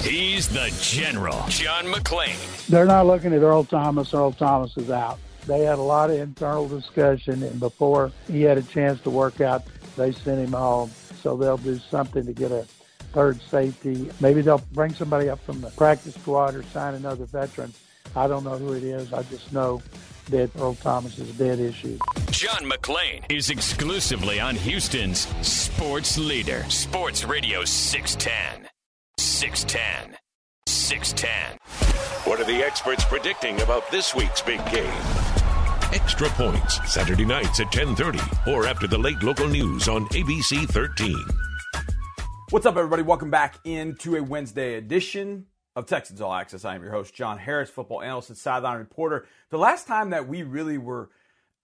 He's 0.00 0.48
the 0.48 0.74
general, 0.80 1.44
John 1.48 1.84
McClain. 1.84 2.66
They're 2.68 2.86
not 2.86 3.06
looking 3.06 3.34
at 3.34 3.42
Earl 3.42 3.64
Thomas. 3.64 4.14
Earl 4.14 4.32
Thomas 4.32 4.74
is 4.78 4.90
out. 4.90 5.18
They 5.46 5.60
had 5.60 5.78
a 5.78 5.82
lot 5.82 6.08
of 6.08 6.16
internal 6.16 6.66
discussion, 6.66 7.42
and 7.42 7.60
before 7.60 8.10
he 8.28 8.40
had 8.40 8.56
a 8.56 8.62
chance 8.62 8.98
to 9.02 9.10
work 9.10 9.42
out, 9.42 9.62
they 9.96 10.12
sent 10.12 10.40
him 10.40 10.52
home. 10.52 10.90
So 11.22 11.36
they'll 11.36 11.58
do 11.58 11.78
something 11.90 12.24
to 12.24 12.32
get 12.32 12.50
a 12.50 12.66
third 13.12 13.42
safety. 13.42 14.10
Maybe 14.20 14.40
they'll 14.40 14.64
bring 14.72 14.94
somebody 14.94 15.28
up 15.28 15.40
from 15.44 15.60
the 15.60 15.68
practice 15.70 16.14
squad 16.14 16.54
or 16.54 16.62
sign 16.62 16.94
another 16.94 17.26
veteran. 17.26 17.74
I 18.16 18.26
don't 18.26 18.44
know 18.44 18.56
who 18.56 18.72
it 18.72 18.84
is. 18.84 19.12
I 19.12 19.22
just 19.24 19.52
know 19.52 19.82
that 20.26 20.50
Earl 20.58 20.74
Thomas 20.74 21.18
is 21.18 21.30
a 21.30 21.32
dead 21.34 21.58
issue. 21.58 21.98
John 22.30 22.68
McClain 22.68 23.24
is 23.30 23.50
exclusively 23.50 24.40
on 24.40 24.54
Houston's 24.56 25.26
sports 25.46 26.18
leader, 26.18 26.64
Sports 26.68 27.24
Radio 27.24 27.64
610. 27.64 28.68
610. 29.18 30.16
610. 30.66 31.58
What 32.24 32.40
are 32.40 32.44
the 32.44 32.64
experts 32.64 33.04
predicting 33.04 33.60
about 33.60 33.90
this 33.90 34.14
week's 34.14 34.42
big 34.42 34.64
game? 34.70 34.92
Extra 35.92 36.28
Points, 36.30 36.80
Saturday 36.92 37.24
nights 37.24 37.60
at 37.60 37.70
10:30 37.70 38.52
or 38.52 38.66
after 38.66 38.86
the 38.86 38.98
late 38.98 39.22
local 39.22 39.46
news 39.46 39.88
on 39.88 40.06
ABC 40.06 40.66
13. 40.66 41.14
What's 42.50 42.66
up, 42.66 42.76
everybody? 42.76 43.02
Welcome 43.02 43.30
back 43.30 43.58
into 43.64 44.16
a 44.16 44.22
Wednesday 44.22 44.74
edition 44.74 45.46
of 45.76 45.86
Texans 45.86 46.20
All 46.20 46.32
Access. 46.32 46.64
I 46.64 46.74
am 46.74 46.82
your 46.82 46.92
host, 46.92 47.14
John 47.14 47.38
Harris, 47.38 47.70
football 47.70 48.02
analyst 48.02 48.28
and 48.28 48.38
sideline 48.38 48.78
reporter. 48.78 49.26
The 49.50 49.58
last 49.58 49.86
time 49.86 50.10
that 50.10 50.28
we 50.28 50.42
really 50.42 50.78
were 50.78 51.10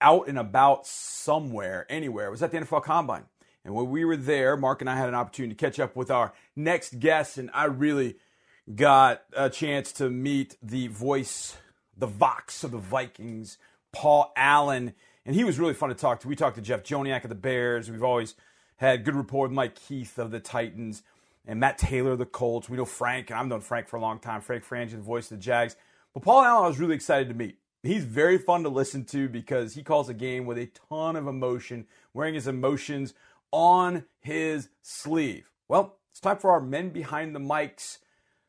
out 0.00 0.28
and 0.28 0.38
about 0.38 0.86
somewhere, 0.86 1.86
anywhere, 1.88 2.30
was 2.30 2.42
at 2.42 2.50
the 2.50 2.58
NFL 2.58 2.82
Combine. 2.82 3.24
And 3.64 3.74
when 3.74 3.90
we 3.90 4.04
were 4.04 4.16
there, 4.16 4.56
Mark 4.56 4.80
and 4.80 4.90
I 4.90 4.96
had 4.96 5.08
an 5.08 5.14
opportunity 5.14 5.54
to 5.54 5.64
catch 5.64 5.78
up 5.78 5.94
with 5.94 6.10
our 6.10 6.32
next 6.56 6.98
guest, 6.98 7.38
and 7.38 7.50
I 7.52 7.64
really 7.64 8.16
got 8.74 9.22
a 9.36 9.50
chance 9.50 9.92
to 9.92 10.08
meet 10.08 10.56
the 10.62 10.88
voice, 10.88 11.56
the 11.96 12.06
Vox 12.06 12.64
of 12.64 12.70
the 12.70 12.78
Vikings, 12.78 13.58
Paul 13.92 14.32
Allen, 14.36 14.94
and 15.26 15.36
he 15.36 15.44
was 15.44 15.58
really 15.58 15.74
fun 15.74 15.90
to 15.90 15.94
talk 15.94 16.20
to. 16.20 16.28
We 16.28 16.36
talked 16.36 16.56
to 16.56 16.62
Jeff 16.62 16.82
Joniak 16.82 17.24
of 17.24 17.28
the 17.28 17.34
Bears. 17.34 17.90
We've 17.90 18.02
always 18.02 18.34
had 18.76 19.04
good 19.04 19.14
rapport 19.14 19.42
with 19.42 19.52
Mike 19.52 19.74
Keith 19.74 20.18
of 20.18 20.30
the 20.30 20.40
Titans 20.40 21.02
and 21.50 21.58
Matt 21.58 21.78
Taylor 21.78 22.14
the 22.14 22.26
Colts. 22.26 22.68
We 22.68 22.76
know 22.76 22.84
Frank, 22.84 23.28
and 23.28 23.38
I've 23.38 23.46
known 23.48 23.60
Frank 23.60 23.88
for 23.88 23.96
a 23.96 24.00
long 24.00 24.20
time. 24.20 24.40
Frank 24.40 24.64
Frangie, 24.64 24.92
the 24.92 24.98
voice 24.98 25.32
of 25.32 25.38
the 25.38 25.42
Jags. 25.42 25.74
But 26.14 26.22
Paul 26.22 26.44
Allen, 26.44 26.64
I 26.64 26.68
was 26.68 26.78
really 26.78 26.94
excited 26.94 27.28
to 27.28 27.34
meet. 27.34 27.58
He's 27.82 28.04
very 28.04 28.38
fun 28.38 28.62
to 28.62 28.68
listen 28.68 29.04
to 29.06 29.28
because 29.28 29.74
he 29.74 29.82
calls 29.82 30.08
a 30.08 30.14
game 30.14 30.46
with 30.46 30.58
a 30.58 30.70
ton 30.88 31.16
of 31.16 31.26
emotion, 31.26 31.86
wearing 32.14 32.34
his 32.34 32.46
emotions 32.46 33.14
on 33.50 34.04
his 34.20 34.68
sleeve. 34.80 35.50
Well, 35.66 35.96
it's 36.12 36.20
time 36.20 36.38
for 36.38 36.52
our 36.52 36.60
Men 36.60 36.90
Behind 36.90 37.34
the 37.34 37.40
Mics 37.40 37.98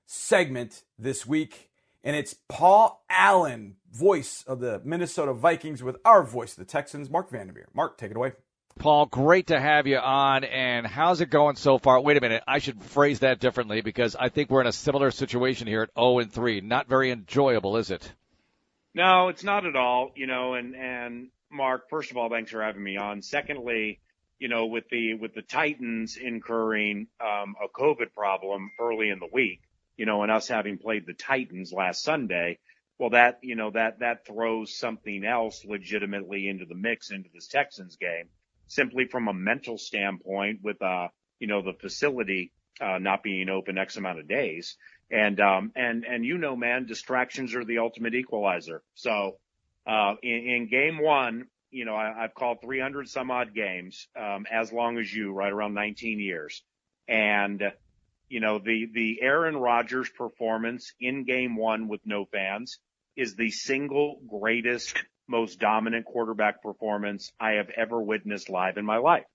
segment 0.05 0.83
this 0.99 1.25
week, 1.25 1.71
and 2.03 2.15
it's 2.15 2.35
Paul 2.49 3.03
Allen, 3.09 3.77
voice 3.91 4.43
of 4.45 4.59
the 4.59 4.79
Minnesota 4.83 5.33
Vikings, 5.33 5.81
with 5.81 5.97
our 6.05 6.21
voice 6.21 6.53
the 6.53 6.65
Texans, 6.65 7.09
Marc 7.09 7.31
Vandermeer. 7.31 7.69
Mark, 7.73 7.97
take 7.97 8.11
it 8.11 8.17
away. 8.17 8.33
Paul, 8.81 9.05
great 9.05 9.47
to 9.47 9.59
have 9.59 9.85
you 9.85 9.99
on. 9.99 10.43
And 10.43 10.87
how's 10.87 11.21
it 11.21 11.29
going 11.29 11.55
so 11.55 11.77
far? 11.77 12.01
Wait 12.01 12.17
a 12.17 12.21
minute, 12.21 12.41
I 12.47 12.57
should 12.57 12.81
phrase 12.81 13.19
that 13.19 13.39
differently 13.39 13.81
because 13.81 14.15
I 14.15 14.29
think 14.29 14.49
we're 14.49 14.61
in 14.61 14.67
a 14.67 14.71
similar 14.71 15.11
situation 15.11 15.67
here 15.67 15.83
at 15.83 15.89
0 15.95 16.17
and 16.17 16.33
3. 16.33 16.61
Not 16.61 16.89
very 16.89 17.11
enjoyable, 17.11 17.77
is 17.77 17.91
it? 17.91 18.11
No, 18.95 19.27
it's 19.27 19.43
not 19.43 19.67
at 19.67 19.75
all. 19.75 20.11
You 20.15 20.25
know, 20.25 20.55
and 20.55 20.75
and 20.75 21.27
Mark, 21.51 21.91
first 21.91 22.09
of 22.09 22.17
all, 22.17 22.27
thanks 22.29 22.49
for 22.49 22.63
having 22.63 22.81
me 22.81 22.97
on. 22.97 23.21
Secondly, 23.21 23.99
you 24.39 24.47
know, 24.47 24.65
with 24.65 24.89
the 24.89 25.13
with 25.13 25.35
the 25.35 25.43
Titans 25.43 26.17
incurring 26.17 27.05
um, 27.21 27.55
a 27.63 27.69
COVID 27.69 28.15
problem 28.15 28.71
early 28.79 29.09
in 29.09 29.19
the 29.19 29.29
week, 29.31 29.61
you 29.95 30.07
know, 30.07 30.23
and 30.23 30.31
us 30.31 30.47
having 30.47 30.79
played 30.79 31.05
the 31.05 31.13
Titans 31.13 31.71
last 31.71 32.01
Sunday, 32.01 32.57
well, 32.97 33.11
that 33.11 33.37
you 33.43 33.55
know 33.55 33.69
that 33.69 33.99
that 33.99 34.25
throws 34.25 34.75
something 34.75 35.23
else 35.23 35.63
legitimately 35.65 36.47
into 36.47 36.65
the 36.65 36.73
mix 36.73 37.11
into 37.11 37.29
this 37.31 37.47
Texans 37.47 37.95
game, 37.97 38.27
simply 38.71 39.05
from 39.05 39.27
a 39.27 39.33
mental 39.33 39.77
standpoint, 39.77 40.59
with 40.63 40.81
uh, 40.81 41.07
you 41.39 41.47
know, 41.47 41.61
the 41.61 41.73
facility 41.73 42.51
uh, 42.79 42.97
not 42.99 43.23
being 43.23 43.49
open 43.49 43.77
X 43.77 43.97
amount 43.97 44.19
of 44.19 44.27
days, 44.27 44.77
and 45.11 45.39
um, 45.39 45.71
and 45.75 46.05
and 46.05 46.25
you 46.25 46.37
know, 46.37 46.55
man, 46.55 46.85
distractions 46.85 47.53
are 47.55 47.65
the 47.65 47.79
ultimate 47.79 48.15
equalizer. 48.15 48.81
So 48.95 49.37
uh, 49.85 50.15
in, 50.21 50.29
in 50.29 50.69
game 50.69 51.01
one, 51.01 51.47
you 51.71 51.85
know, 51.85 51.95
I, 51.95 52.21
have 52.21 52.33
called 52.33 52.59
300 52.61 53.07
some 53.09 53.31
odd 53.31 53.53
games, 53.53 54.07
um, 54.19 54.45
as 54.51 54.71
long 54.71 54.97
as 54.97 55.13
you, 55.13 55.31
right 55.31 55.51
around 55.51 55.73
19 55.73 56.19
years. 56.19 56.63
And, 57.07 57.61
you 58.29 58.39
know, 58.39 58.59
the, 58.59 58.87
the 58.93 59.19
Aaron 59.21 59.57
Rodgers 59.57 60.09
performance 60.09 60.93
in 60.99 61.25
game 61.25 61.55
one 61.55 61.87
with 61.87 62.01
no 62.05 62.25
fans 62.25 62.77
is 63.15 63.35
the 63.35 63.51
single 63.51 64.21
greatest, 64.27 64.95
most 65.31 65.59
dominant 65.59 66.05
quarterback 66.05 66.61
performance 66.61 67.31
I 67.39 67.53
have 67.53 67.69
ever 67.71 67.99
witnessed 67.99 68.49
live 68.49 68.77
in 68.77 68.85
my 68.85 68.97
life. 68.97 69.25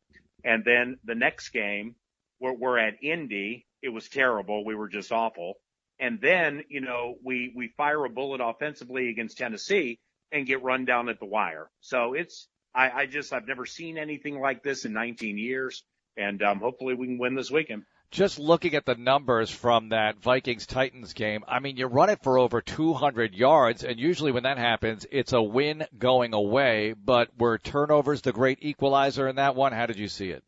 And 0.44 0.64
then 0.64 0.98
the 1.04 1.16
next 1.16 1.48
game, 1.48 1.96
we're, 2.38 2.52
we're 2.52 2.78
at 2.78 3.02
Indy. 3.02 3.66
It 3.82 3.88
was 3.88 4.08
terrible. 4.08 4.64
We 4.64 4.76
were 4.76 4.88
just 4.88 5.10
awful. 5.10 5.54
And 5.98 6.20
then, 6.20 6.62
you 6.68 6.82
know, 6.82 7.16
we, 7.24 7.52
we 7.56 7.72
fire 7.76 8.04
a 8.04 8.10
bullet 8.10 8.40
offensively 8.40 9.08
against 9.08 9.38
Tennessee 9.38 9.98
and 10.30 10.46
get 10.46 10.62
run 10.62 10.84
down 10.84 11.08
at 11.08 11.18
the 11.18 11.26
wire. 11.26 11.70
So 11.80 12.12
it's, 12.12 12.48
I, 12.74 12.90
I 12.90 13.06
just, 13.06 13.32
I've 13.32 13.48
never 13.48 13.64
seen 13.64 13.96
anything 13.96 14.38
like 14.38 14.62
this 14.62 14.84
in 14.84 14.92
19 14.92 15.38
years. 15.38 15.82
And 16.16 16.42
um, 16.42 16.60
hopefully 16.60 16.94
we 16.94 17.06
can 17.06 17.18
win 17.18 17.34
this 17.34 17.50
weekend. 17.50 17.84
Just 18.10 18.38
looking 18.38 18.74
at 18.74 18.84
the 18.84 18.94
numbers 18.94 19.50
from 19.50 19.90
that 19.90 20.22
Vikings 20.22 20.66
Titans 20.66 21.12
game, 21.12 21.44
I 21.46 21.60
mean, 21.60 21.76
you 21.76 21.86
run 21.86 22.10
it 22.10 22.22
for 22.22 22.38
over 22.38 22.60
200 22.60 23.34
yards, 23.34 23.84
and 23.84 23.98
usually 23.98 24.32
when 24.32 24.44
that 24.44 24.58
happens, 24.58 25.06
it's 25.10 25.32
a 25.32 25.42
win 25.42 25.84
going 25.98 26.34
away. 26.34 26.92
But 26.92 27.30
were 27.38 27.58
turnovers 27.58 28.22
the 28.22 28.32
great 28.32 28.58
equalizer 28.62 29.28
in 29.28 29.36
that 29.36 29.56
one? 29.56 29.72
How 29.72 29.86
did 29.86 29.98
you 29.98 30.08
see 30.08 30.30
it? 30.30 30.44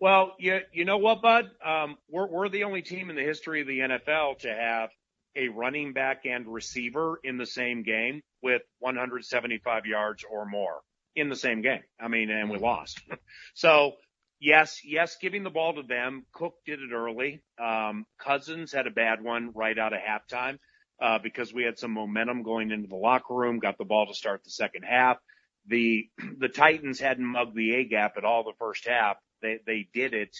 Well, 0.00 0.34
you 0.38 0.60
you 0.72 0.86
know 0.86 0.96
what, 0.96 1.20
Bud? 1.20 1.50
Um, 1.64 1.98
we're 2.08 2.26
we're 2.26 2.48
the 2.48 2.64
only 2.64 2.82
team 2.82 3.10
in 3.10 3.16
the 3.16 3.22
history 3.22 3.60
of 3.60 3.66
the 3.66 3.80
NFL 3.80 4.38
to 4.40 4.48
have 4.48 4.90
a 5.36 5.48
running 5.48 5.92
back 5.92 6.24
and 6.24 6.46
receiver 6.48 7.20
in 7.22 7.36
the 7.36 7.46
same 7.46 7.82
game 7.82 8.22
with 8.42 8.62
175 8.78 9.86
yards 9.86 10.24
or 10.28 10.46
more 10.46 10.80
in 11.14 11.28
the 11.28 11.36
same 11.36 11.60
game. 11.62 11.82
I 12.00 12.08
mean, 12.08 12.30
and 12.30 12.50
we 12.50 12.58
lost. 12.58 13.00
so 13.54 13.92
yes, 14.40 14.80
yes, 14.84 15.16
giving 15.20 15.44
the 15.44 15.50
ball 15.50 15.74
to 15.74 15.82
them. 15.82 16.26
Cook 16.32 16.54
did 16.66 16.80
it 16.80 16.92
early. 16.92 17.42
Um, 17.62 18.06
Cousins 18.18 18.72
had 18.72 18.86
a 18.86 18.90
bad 18.90 19.22
one 19.22 19.52
right 19.54 19.78
out 19.78 19.92
of 19.92 20.00
halftime, 20.00 20.58
uh, 21.00 21.18
because 21.22 21.52
we 21.52 21.64
had 21.64 21.78
some 21.78 21.92
momentum 21.92 22.42
going 22.42 22.70
into 22.70 22.88
the 22.88 22.96
locker 22.96 23.34
room, 23.34 23.58
got 23.58 23.78
the 23.78 23.84
ball 23.84 24.06
to 24.06 24.14
start 24.14 24.44
the 24.44 24.50
second 24.50 24.82
half. 24.82 25.18
The, 25.66 26.08
the 26.38 26.48
Titans 26.48 27.00
hadn't 27.00 27.24
mugged 27.26 27.54
the 27.54 27.74
A 27.76 27.84
gap 27.84 28.14
at 28.16 28.24
all 28.24 28.44
the 28.44 28.52
first 28.58 28.86
half. 28.88 29.16
They, 29.42 29.58
they 29.66 29.88
did 29.94 30.14
it 30.14 30.36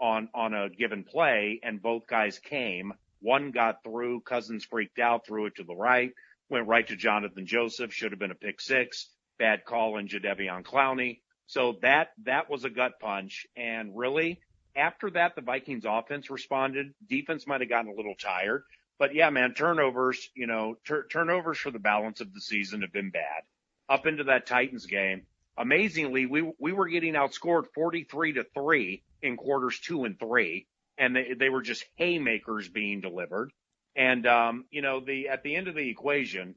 on, 0.00 0.28
on 0.34 0.54
a 0.54 0.70
given 0.70 1.04
play 1.04 1.60
and 1.62 1.82
both 1.82 2.06
guys 2.06 2.38
came. 2.38 2.92
One 3.20 3.50
got 3.50 3.82
through. 3.82 4.20
Cousins 4.20 4.64
freaked 4.64 4.98
out, 4.98 5.26
threw 5.26 5.46
it 5.46 5.56
to 5.56 5.64
the 5.64 5.74
right, 5.74 6.12
went 6.48 6.68
right 6.68 6.86
to 6.86 6.96
Johnathan 6.96 7.44
Joseph. 7.46 7.92
Should 7.92 8.12
have 8.12 8.20
been 8.20 8.30
a 8.30 8.36
pick 8.36 8.60
six. 8.60 9.08
Bad 9.38 9.64
call 9.64 9.98
in 9.98 10.08
Jadeveon 10.08 10.62
Clowney. 10.62 11.20
So 11.48 11.78
that, 11.80 12.10
that 12.24 12.50
was 12.50 12.64
a 12.64 12.70
gut 12.70 13.00
punch. 13.00 13.46
And 13.56 13.96
really, 13.96 14.40
after 14.76 15.10
that, 15.12 15.34
the 15.34 15.40
Vikings 15.40 15.84
offense 15.86 16.30
responded. 16.30 16.94
Defense 17.08 17.46
might 17.46 17.62
have 17.62 17.70
gotten 17.70 17.90
a 17.90 17.96
little 17.96 18.14
tired, 18.14 18.64
but 18.98 19.14
yeah, 19.14 19.30
man, 19.30 19.54
turnovers, 19.54 20.28
you 20.34 20.46
know, 20.46 20.76
tur- 20.86 21.06
turnovers 21.10 21.58
for 21.58 21.70
the 21.70 21.78
balance 21.78 22.20
of 22.20 22.34
the 22.34 22.40
season 22.40 22.82
have 22.82 22.92
been 22.92 23.10
bad. 23.10 23.42
Up 23.88 24.06
into 24.06 24.24
that 24.24 24.46
Titans 24.46 24.84
game, 24.84 25.22
amazingly, 25.56 26.26
we, 26.26 26.52
we 26.58 26.72
were 26.72 26.86
getting 26.86 27.14
outscored 27.14 27.64
43 27.74 28.34
to 28.34 28.44
three 28.54 29.02
in 29.22 29.38
quarters 29.38 29.80
two 29.80 30.04
and 30.04 30.18
three, 30.18 30.66
and 30.98 31.16
they, 31.16 31.32
they 31.32 31.48
were 31.48 31.62
just 31.62 31.84
haymakers 31.96 32.68
being 32.68 33.00
delivered. 33.00 33.50
And, 33.96 34.26
um, 34.26 34.66
you 34.70 34.82
know, 34.82 35.00
the, 35.00 35.28
at 35.28 35.42
the 35.42 35.56
end 35.56 35.66
of 35.66 35.74
the 35.74 35.88
equation, 35.88 36.56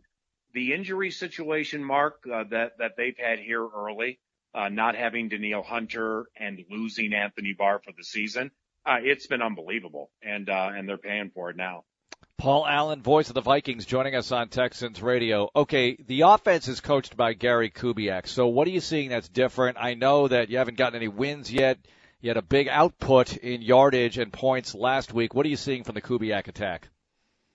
the 0.53 0.73
injury 0.73 1.11
situation, 1.11 1.81
Mark, 1.81 2.23
uh, 2.31 2.43
that, 2.49 2.77
that 2.79 2.97
they've 2.97 3.17
had 3.17 3.39
here 3.39 3.65
early, 3.65 4.19
not 4.53 4.95
having 4.95 5.29
Danielle 5.29 5.63
Hunter 5.63 6.25
and 6.35 6.59
losing 6.69 7.13
Anthony 7.13 7.53
Barr 7.53 7.79
for 7.83 7.91
the 7.97 8.03
season. 8.03 8.51
Uh, 8.85 8.97
it's 9.01 9.27
been 9.27 9.41
unbelievable, 9.41 10.09
and 10.23 10.49
uh, 10.49 10.71
and 10.73 10.89
they're 10.89 10.97
paying 10.97 11.29
for 11.33 11.51
it 11.51 11.55
now. 11.55 11.83
Paul 12.37 12.65
Allen, 12.65 13.03
voice 13.03 13.29
of 13.29 13.35
the 13.35 13.41
Vikings, 13.41 13.85
joining 13.85 14.15
us 14.15 14.31
on 14.31 14.49
Texans 14.49 14.99
Radio. 14.99 15.51
Okay, 15.55 15.95
the 16.07 16.21
offense 16.21 16.67
is 16.67 16.81
coached 16.81 17.15
by 17.15 17.33
Gary 17.33 17.69
Kubiak. 17.69 18.27
So 18.27 18.47
what 18.47 18.67
are 18.67 18.71
you 18.71 18.79
seeing 18.79 19.09
that's 19.09 19.29
different? 19.29 19.77
I 19.79 19.93
know 19.93 20.27
that 20.27 20.49
you 20.49 20.57
haven't 20.57 20.77
gotten 20.77 20.95
any 20.95 21.07
wins 21.07 21.53
yet. 21.53 21.77
You 22.19 22.31
had 22.31 22.37
a 22.37 22.41
big 22.41 22.67
output 22.67 23.37
in 23.37 23.61
yardage 23.61 24.17
and 24.17 24.33
points 24.33 24.73
last 24.73 25.13
week. 25.13 25.35
What 25.35 25.45
are 25.45 25.49
you 25.49 25.55
seeing 25.55 25.83
from 25.83 25.93
the 25.93 26.01
Kubiak 26.01 26.47
attack? 26.47 26.89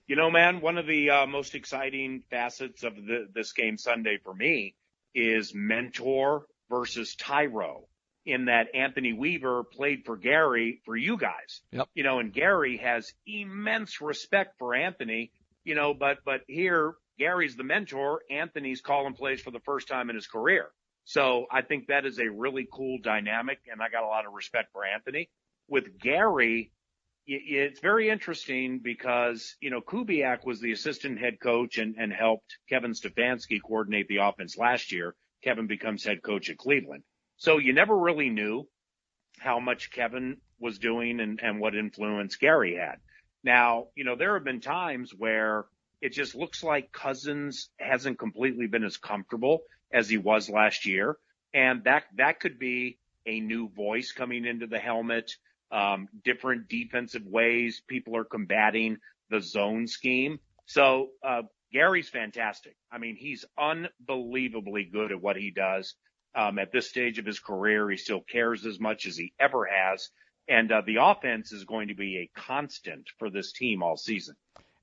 You 0.07 0.15
know, 0.15 0.31
man, 0.31 0.61
one 0.61 0.77
of 0.77 0.87
the 0.87 1.09
uh, 1.09 1.25
most 1.25 1.53
exciting 1.53 2.23
facets 2.29 2.83
of 2.83 2.95
the, 2.95 3.27
this 3.33 3.51
game 3.51 3.77
Sunday 3.77 4.19
for 4.23 4.33
me 4.33 4.75
is 5.13 5.53
mentor 5.53 6.45
versus 6.69 7.15
Tyro 7.15 7.87
in 8.25 8.45
that 8.45 8.67
Anthony 8.75 9.13
Weaver 9.13 9.63
played 9.63 10.03
for 10.05 10.17
Gary 10.17 10.81
for 10.85 10.97
you 10.97 11.17
guys. 11.17 11.61
Yep. 11.71 11.87
You 11.95 12.03
know, 12.03 12.19
and 12.19 12.33
Gary 12.33 12.77
has 12.77 13.11
immense 13.25 14.01
respect 14.01 14.55
for 14.59 14.75
Anthony, 14.75 15.31
you 15.63 15.75
know, 15.75 15.93
but, 15.93 16.17
but 16.25 16.41
here 16.47 16.95
Gary's 17.17 17.55
the 17.55 17.63
mentor. 17.63 18.21
Anthony's 18.29 18.81
calling 18.81 19.13
plays 19.13 19.41
for 19.41 19.51
the 19.51 19.61
first 19.61 19.87
time 19.87 20.09
in 20.09 20.15
his 20.15 20.27
career. 20.27 20.67
So 21.05 21.45
I 21.49 21.61
think 21.61 21.87
that 21.87 22.05
is 22.05 22.19
a 22.19 22.29
really 22.29 22.67
cool 22.71 22.97
dynamic 23.01 23.59
and 23.71 23.81
I 23.81 23.87
got 23.87 24.03
a 24.03 24.07
lot 24.07 24.25
of 24.25 24.33
respect 24.33 24.73
for 24.73 24.85
Anthony. 24.85 25.29
With 25.69 25.97
Gary, 25.97 26.73
it's 27.25 27.79
very 27.79 28.09
interesting 28.09 28.79
because, 28.83 29.55
you 29.61 29.69
know, 29.69 29.81
Kubiak 29.81 30.45
was 30.45 30.59
the 30.59 30.73
assistant 30.73 31.19
head 31.19 31.39
coach 31.41 31.77
and, 31.77 31.95
and 31.97 32.11
helped 32.11 32.57
Kevin 32.69 32.91
Stefanski 32.91 33.61
coordinate 33.61 34.07
the 34.09 34.17
offense 34.17 34.57
last 34.57 34.91
year. 34.91 35.15
Kevin 35.43 35.67
becomes 35.67 36.03
head 36.03 36.21
coach 36.23 36.49
at 36.49 36.57
Cleveland. 36.57 37.03
So 37.37 37.57
you 37.57 37.73
never 37.73 37.95
really 37.95 38.29
knew 38.29 38.67
how 39.39 39.59
much 39.59 39.91
Kevin 39.91 40.37
was 40.59 40.79
doing 40.79 41.19
and, 41.19 41.39
and 41.41 41.59
what 41.59 41.75
influence 41.75 42.35
Gary 42.35 42.75
had. 42.75 42.97
Now, 43.43 43.87
you 43.95 44.03
know, 44.03 44.15
there 44.15 44.33
have 44.33 44.43
been 44.43 44.61
times 44.61 45.13
where 45.15 45.65
it 46.01 46.09
just 46.09 46.35
looks 46.35 46.63
like 46.63 46.91
Cousins 46.91 47.69
hasn't 47.79 48.19
completely 48.19 48.67
been 48.67 48.83
as 48.83 48.97
comfortable 48.97 49.61
as 49.91 50.09
he 50.09 50.17
was 50.17 50.49
last 50.49 50.85
year. 50.85 51.17
And 51.53 51.83
that, 51.85 52.03
that 52.15 52.39
could 52.39 52.59
be 52.59 52.97
a 53.25 53.39
new 53.39 53.69
voice 53.69 54.11
coming 54.11 54.45
into 54.45 54.67
the 54.67 54.79
helmet, 54.79 55.31
um, 55.71 56.07
different 56.23 56.67
defensive 56.69 57.25
ways 57.25 57.81
people 57.87 58.15
are 58.15 58.25
combating 58.25 58.97
the 59.29 59.41
zone 59.41 59.87
scheme. 59.87 60.39
So, 60.65 61.09
uh, 61.23 61.43
Gary's 61.77 62.09
fantastic. 62.09 62.75
I 62.91 62.97
mean, 62.97 63.15
he's 63.15 63.45
unbelievably 63.55 64.85
good 64.85 65.11
at 65.11 65.21
what 65.21 65.35
he 65.35 65.51
does. 65.51 65.93
Um, 66.33 66.57
at 66.57 66.71
this 66.71 66.89
stage 66.89 67.19
of 67.19 67.25
his 67.25 67.39
career, 67.39 67.87
he 67.87 67.97
still 67.97 68.21
cares 68.21 68.65
as 68.65 68.79
much 68.79 69.05
as 69.05 69.15
he 69.15 69.31
ever 69.39 69.67
has. 69.67 70.09
And 70.47 70.71
uh, 70.71 70.81
the 70.87 70.95
offense 70.99 71.51
is 71.51 71.65
going 71.65 71.89
to 71.89 71.93
be 71.93 72.17
a 72.17 72.39
constant 72.39 73.07
for 73.19 73.29
this 73.29 73.51
team 73.51 73.83
all 73.83 73.95
season. 73.95 74.35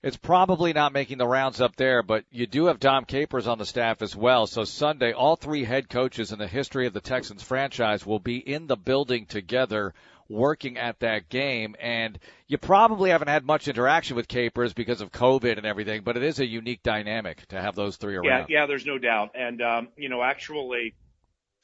It's 0.05 0.17
probably 0.17 0.73
not 0.73 0.93
making 0.93 1.19
the 1.19 1.27
rounds 1.27 1.61
up 1.61 1.75
there, 1.75 2.05
but 2.05 2.27
you 2.31 2.47
do 2.47 2.67
have 2.67 2.79
Dom 2.79 3.07
Capers 3.07 3.49
on 3.49 3.59
the 3.59 3.67
staff 3.67 4.01
as 4.01 4.15
well. 4.15 4.47
So 4.47 4.63
Sunday, 4.63 5.13
all 5.13 5.35
three 5.35 5.65
head 5.65 5.89
coaches 5.89 6.31
in 6.31 6.39
the 6.39 6.47
history 6.47 6.87
of 6.87 6.93
the 6.93 7.01
Texans 7.01 7.43
franchise 7.43 8.07
will 8.07 8.21
be 8.21 8.37
in 8.37 8.69
the 8.69 8.77
building 8.77 9.27
together 9.27 9.95
working 10.29 10.79
at 10.79 11.01
that 11.01 11.29
game. 11.29 11.77
And 11.81 12.19
you 12.47 12.59
probably 12.59 13.11
haven't 13.11 13.29
had 13.29 13.45
much 13.45 13.69
interaction 13.69 14.17
with 14.17 14.29
Capers 14.29 14.73
because 14.73 15.01
of 15.01 15.13
COVID 15.13 15.59
and 15.59 15.67
everything, 15.67 16.03
but 16.03 16.17
it 16.17 16.23
is 16.23 16.41
a 16.41 16.47
unique 16.47 16.83
dynamic 16.83 17.47
to 17.49 17.61
have 17.61 17.75
those 17.75 17.97
three 17.97 18.17
around. 18.17 18.47
Yeah, 18.49 18.61
yeah, 18.61 18.67
there's 18.67 18.87
no 18.87 18.99
doubt. 18.99 19.31
And, 19.35 19.61
um, 19.63 19.89
you 19.97 20.09
know, 20.09 20.23
actually 20.23 20.95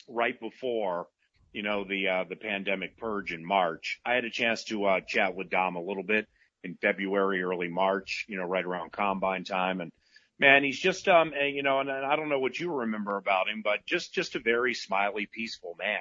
right 0.08 0.38
before, 0.38 1.06
you 1.52 1.62
know, 1.62 1.84
the, 1.84 2.08
uh, 2.08 2.24
the 2.28 2.36
pandemic 2.36 2.96
purge 2.96 3.32
in 3.32 3.44
March, 3.44 4.00
I 4.04 4.14
had 4.14 4.24
a 4.24 4.30
chance 4.30 4.64
to, 4.64 4.84
uh, 4.84 5.00
chat 5.00 5.34
with 5.34 5.50
Dom 5.50 5.76
a 5.76 5.82
little 5.82 6.04
bit 6.04 6.28
in 6.62 6.74
February, 6.74 7.42
early 7.42 7.68
March, 7.68 8.26
you 8.28 8.36
know, 8.36 8.44
right 8.44 8.64
around 8.64 8.92
combine 8.92 9.44
time. 9.44 9.80
And 9.80 9.90
man, 10.38 10.62
he's 10.62 10.78
just, 10.78 11.08
um, 11.08 11.32
and, 11.38 11.56
you 11.56 11.62
know, 11.62 11.80
and, 11.80 11.88
and 11.88 12.04
I 12.04 12.16
don't 12.16 12.28
know 12.28 12.38
what 12.38 12.58
you 12.58 12.72
remember 12.72 13.16
about 13.16 13.48
him, 13.48 13.62
but 13.62 13.84
just, 13.86 14.12
just 14.12 14.36
a 14.36 14.40
very 14.40 14.74
smiley, 14.74 15.26
peaceful 15.26 15.76
man 15.78 16.00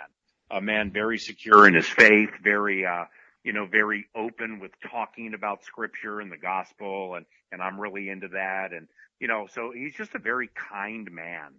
a 0.52 0.62
man 0.62 0.92
very 0.92 1.18
secure 1.18 1.68
in 1.68 1.74
his 1.74 1.88
faith, 1.88 2.32
very, 2.44 2.86
uh, 2.86 3.06
you 3.44 3.54
know, 3.54 3.66
very 3.66 4.08
open 4.16 4.60
with 4.60 4.72
talking 4.92 5.34
about 5.34 5.64
scripture 5.64 6.20
and 6.20 6.32
the 6.32 6.38
gospel. 6.38 7.16
And, 7.16 7.26
and 7.52 7.62
I'm 7.62 7.80
really 7.80 8.10
into 8.10 8.30
that. 8.30 8.74
And, 8.74 8.88
you 9.20 9.28
know, 9.28 9.48
so 9.54 9.72
he's 9.74 9.96
just 9.96 10.16
a 10.16 10.20
very 10.20 10.50
kind 10.72 11.10
man. 11.12 11.54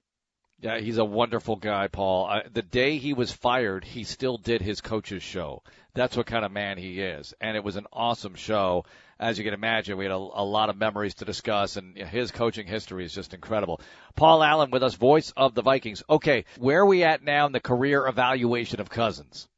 Yeah, 0.63 0.79
he's 0.79 0.99
a 0.99 1.05
wonderful 1.05 1.57
guy, 1.57 1.89
Paul. 1.89 2.27
I, 2.27 2.43
the 2.53 2.63
day 2.63 2.99
he 2.99 3.15
was 3.15 3.33
fired, 3.33 3.83
he 3.83 4.05
still 4.05 4.37
did 4.37 4.61
his 4.61 4.83
coach's 4.83 5.23
show. 5.23 5.63
That's 5.95 6.17
what 6.17 6.27
kind 6.27 6.45
of 6.45 6.53
man 6.53 6.77
he 6.77 7.01
is. 7.01 7.33
And 7.41 7.57
it 7.57 7.65
was 7.65 7.77
an 7.77 7.87
awesome 7.93 8.35
show. 8.35 8.85
As 9.19 9.39
you 9.39 9.45
can 9.45 9.55
imagine, 9.55 9.97
we 9.97 10.05
had 10.05 10.13
a, 10.13 10.17
a 10.17 10.45
lot 10.45 10.69
of 10.69 10.77
memories 10.77 11.15
to 11.17 11.25
discuss, 11.25 11.77
and 11.77 11.97
his 11.97 12.31
coaching 12.31 12.67
history 12.67 13.05
is 13.05 13.15
just 13.15 13.33
incredible. 13.33 13.81
Paul 14.17 14.43
Allen 14.43 14.71
with 14.71 14.83
us, 14.83 14.95
voice 14.95 15.33
of 15.35 15.55
the 15.55 15.63
Vikings. 15.63 16.03
Okay, 16.09 16.45
where 16.59 16.81
are 16.81 16.87
we 16.87 17.05
at 17.05 17.23
now 17.23 17.47
in 17.47 17.53
the 17.53 17.61
career 17.61 18.07
evaluation 18.07 18.81
of 18.81 18.91
Cousins? 18.91 19.49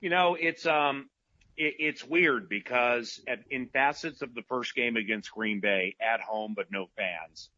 You 0.00 0.10
know, 0.10 0.36
it's 0.38 0.64
um, 0.66 1.08
it, 1.56 1.74
it's 1.78 2.04
weird 2.04 2.48
because 2.48 3.20
in 3.50 3.66
facets 3.66 4.22
of 4.22 4.34
the 4.34 4.42
first 4.42 4.74
game 4.74 4.96
against 4.96 5.30
Green 5.32 5.60
Bay 5.60 5.96
at 6.00 6.20
home, 6.20 6.54
but 6.56 6.70
no 6.70 6.88
fans, 6.96 7.50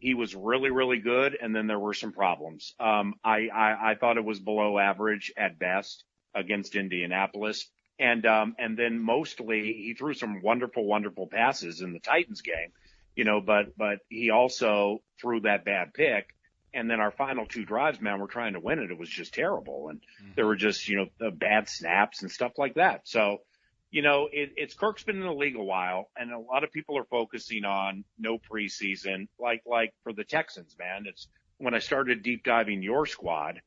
he 0.00 0.14
was 0.14 0.34
really, 0.34 0.70
really 0.70 0.98
good, 0.98 1.36
and 1.40 1.54
then 1.54 1.66
there 1.66 1.78
were 1.78 1.94
some 1.94 2.12
problems. 2.12 2.74
Um, 2.80 3.14
I, 3.22 3.48
I, 3.48 3.90
I 3.90 3.94
thought 3.94 4.16
it 4.16 4.24
was 4.24 4.40
below 4.40 4.78
average 4.78 5.32
at 5.36 5.58
best 5.58 6.04
against 6.34 6.74
Indianapolis. 6.74 7.68
And, 7.98 8.24
um, 8.24 8.56
and 8.58 8.78
then 8.78 8.98
mostly 8.98 9.74
he 9.74 9.94
threw 9.94 10.14
some 10.14 10.40
wonderful, 10.42 10.86
wonderful 10.86 11.26
passes 11.26 11.82
in 11.82 11.92
the 11.92 12.00
Titans 12.00 12.40
game, 12.40 12.72
you 13.14 13.24
know, 13.24 13.42
but, 13.42 13.76
but 13.76 13.98
he 14.08 14.30
also 14.30 15.02
threw 15.20 15.40
that 15.40 15.66
bad 15.66 15.92
pick. 15.92 16.28
And 16.72 16.90
then 16.90 17.00
our 17.00 17.10
final 17.10 17.44
two 17.46 17.66
drives, 17.66 18.00
man, 18.00 18.18
we're 18.18 18.26
trying 18.26 18.54
to 18.54 18.60
win 18.60 18.78
it. 18.78 18.90
It 18.90 18.98
was 18.98 19.10
just 19.10 19.34
terrible. 19.34 19.88
And 19.90 19.98
mm-hmm. 20.00 20.32
there 20.34 20.46
were 20.46 20.56
just, 20.56 20.88
you 20.88 21.10
know, 21.20 21.30
bad 21.30 21.68
snaps 21.68 22.22
and 22.22 22.30
stuff 22.30 22.52
like 22.56 22.74
that. 22.74 23.02
So, 23.04 23.42
you 23.90 24.02
know, 24.02 24.28
it, 24.32 24.52
it's 24.56 24.74
Kirk's 24.74 25.02
been 25.02 25.16
in 25.16 25.26
the 25.26 25.32
league 25.32 25.56
a 25.56 25.62
while, 25.62 26.10
and 26.16 26.32
a 26.32 26.38
lot 26.38 26.64
of 26.64 26.72
people 26.72 26.96
are 26.96 27.04
focusing 27.04 27.64
on 27.64 28.04
no 28.18 28.38
preseason, 28.38 29.28
like 29.38 29.62
like 29.66 29.92
for 30.04 30.12
the 30.12 30.24
Texans, 30.24 30.76
man. 30.78 31.04
It's 31.06 31.26
when 31.58 31.74
I 31.74 31.80
started 31.80 32.22
deep 32.22 32.44
diving 32.44 32.82
your 32.82 33.06
squad, 33.06 33.60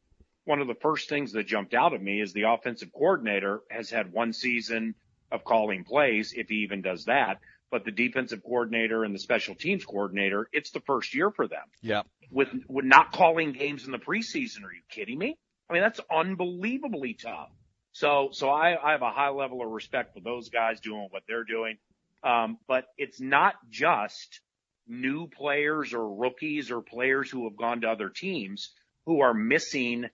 one 0.46 0.60
of 0.60 0.68
the 0.68 0.76
first 0.76 1.10
things 1.10 1.32
that 1.34 1.48
jumped 1.48 1.74
out 1.74 1.94
at 1.94 2.02
me 2.02 2.22
is 2.22 2.34
the 2.34 2.44
offensive 2.44 2.92
coordinator 2.92 3.62
has 3.70 3.90
had 3.90 4.12
one 4.12 4.34
season 4.34 4.96
of 5.32 5.44
calling 5.44 5.84
plays 5.84 6.34
if 6.36 6.50
he 6.50 6.58
even 6.58 6.82
does 6.82 7.06
that. 7.06 7.40
But 7.72 7.86
the 7.86 7.92
defensive 7.92 8.44
coordinator 8.44 9.04
and 9.04 9.16
the 9.16 9.20
special 9.20 9.56
teams 9.56 9.84
coordinator, 9.84 10.48
it's 10.52 10.72
the 10.72 10.82
first 10.82 11.16
year 11.16 11.32
for 11.32 11.48
them. 11.48 11.64
Yeah. 11.82 12.04
With, 12.30 12.50
with 12.68 12.86
not 12.86 13.12
calling 13.12 13.52
games 13.52 13.86
in 13.86 13.92
the 13.92 13.98
preseason. 13.98 14.64
Are 14.64 14.74
you 14.74 14.82
kidding 14.90 15.18
me? 15.18 15.38
I 15.70 15.74
mean, 15.74 15.82
that's 15.82 16.00
unbelievably 16.12 17.16
tough. 17.16 17.50
So, 17.94 18.30
so 18.32 18.50
I, 18.50 18.76
I 18.84 18.92
have 18.92 19.04
a 19.04 19.12
high 19.12 19.30
level 19.30 19.62
of 19.62 19.70
respect 19.70 20.14
for 20.14 20.20
those 20.20 20.50
guys 20.50 20.80
doing 20.80 21.08
what 21.12 21.24
they're 21.28 21.44
doing. 21.44 21.78
Um, 22.24 22.58
but 22.68 22.86
it's 22.98 23.22
not 23.22 23.56
just 23.70 24.42
new 24.88 25.28
players 25.28 25.94
or 25.94 26.16
rookies 26.16 26.72
or 26.72 26.82
players 26.82 27.30
who 27.30 27.46
have 27.46 27.56
gone 27.56 27.82
to 27.82 27.90
other 27.90 28.10
teams 28.10 28.72
who 29.06 29.22
are 29.22 29.34
missing 29.34 30.06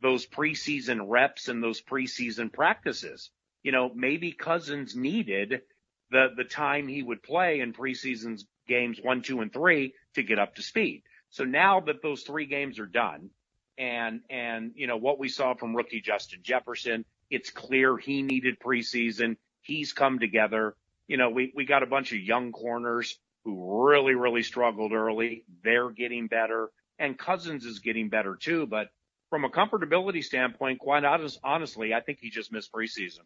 those 0.00 0.26
preseason 0.26 1.00
reps 1.06 1.48
and 1.48 1.62
those 1.62 1.80
preseason 1.82 2.52
practices. 2.52 3.30
You 3.62 3.72
know, 3.72 3.90
maybe 3.94 4.32
Cousins 4.32 4.96
needed 4.96 5.62
the, 6.10 6.28
the 6.36 6.44
time 6.44 6.88
he 6.88 7.02
would 7.02 7.22
play 7.22 7.60
in 7.60 7.72
preseason 7.72 8.40
games 8.66 8.98
one, 9.02 9.22
two, 9.22 9.40
and 9.40 9.52
three 9.52 9.94
to 10.14 10.22
get 10.22 10.38
up 10.38 10.54
to 10.56 10.62
speed. 10.62 11.02
So 11.30 11.44
now 11.44 11.80
that 11.80 12.02
those 12.02 12.22
three 12.22 12.46
games 12.46 12.78
are 12.78 12.86
done 12.86 13.30
and, 13.76 14.20
and, 14.30 14.72
you 14.74 14.86
know, 14.86 14.96
what 14.96 15.18
we 15.18 15.28
saw 15.28 15.54
from 15.54 15.76
rookie 15.76 16.00
Justin 16.00 16.40
Jefferson, 16.42 17.04
it's 17.30 17.50
clear 17.50 17.96
he 17.96 18.22
needed 18.22 18.58
preseason. 18.60 19.36
He's 19.62 19.92
come 19.92 20.18
together. 20.18 20.74
You 21.06 21.16
know, 21.16 21.30
we, 21.30 21.52
we 21.54 21.64
got 21.64 21.82
a 21.82 21.86
bunch 21.86 22.12
of 22.12 22.18
young 22.18 22.52
corners 22.52 23.18
who 23.44 23.86
really, 23.86 24.14
really 24.14 24.42
struggled 24.42 24.92
early. 24.92 25.44
They're 25.62 25.90
getting 25.90 26.26
better 26.26 26.70
and 26.98 27.18
Cousins 27.18 27.64
is 27.64 27.78
getting 27.78 28.08
better 28.08 28.36
too. 28.36 28.66
But 28.66 28.88
from 29.30 29.44
a 29.44 29.48
comfortability 29.48 30.22
standpoint, 30.24 30.80
quite 30.80 31.04
honest, 31.04 31.38
honestly, 31.44 31.94
I 31.94 32.00
think 32.00 32.18
he 32.20 32.30
just 32.30 32.52
missed 32.52 32.72
preseason. 32.72 33.20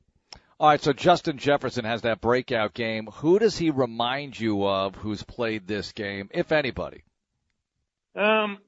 All 0.60 0.68
right, 0.68 0.80
so 0.80 0.92
Justin 0.92 1.38
Jefferson 1.38 1.84
has 1.84 2.02
that 2.02 2.20
breakout 2.20 2.72
game. 2.72 3.06
Who 3.14 3.38
does 3.38 3.58
he 3.58 3.70
remind 3.70 4.38
you 4.38 4.64
of 4.64 4.94
who's 4.94 5.22
played 5.22 5.66
this 5.66 5.92
game, 5.92 6.28
if 6.32 6.52
anybody? 6.52 7.02
Um, 8.14 8.58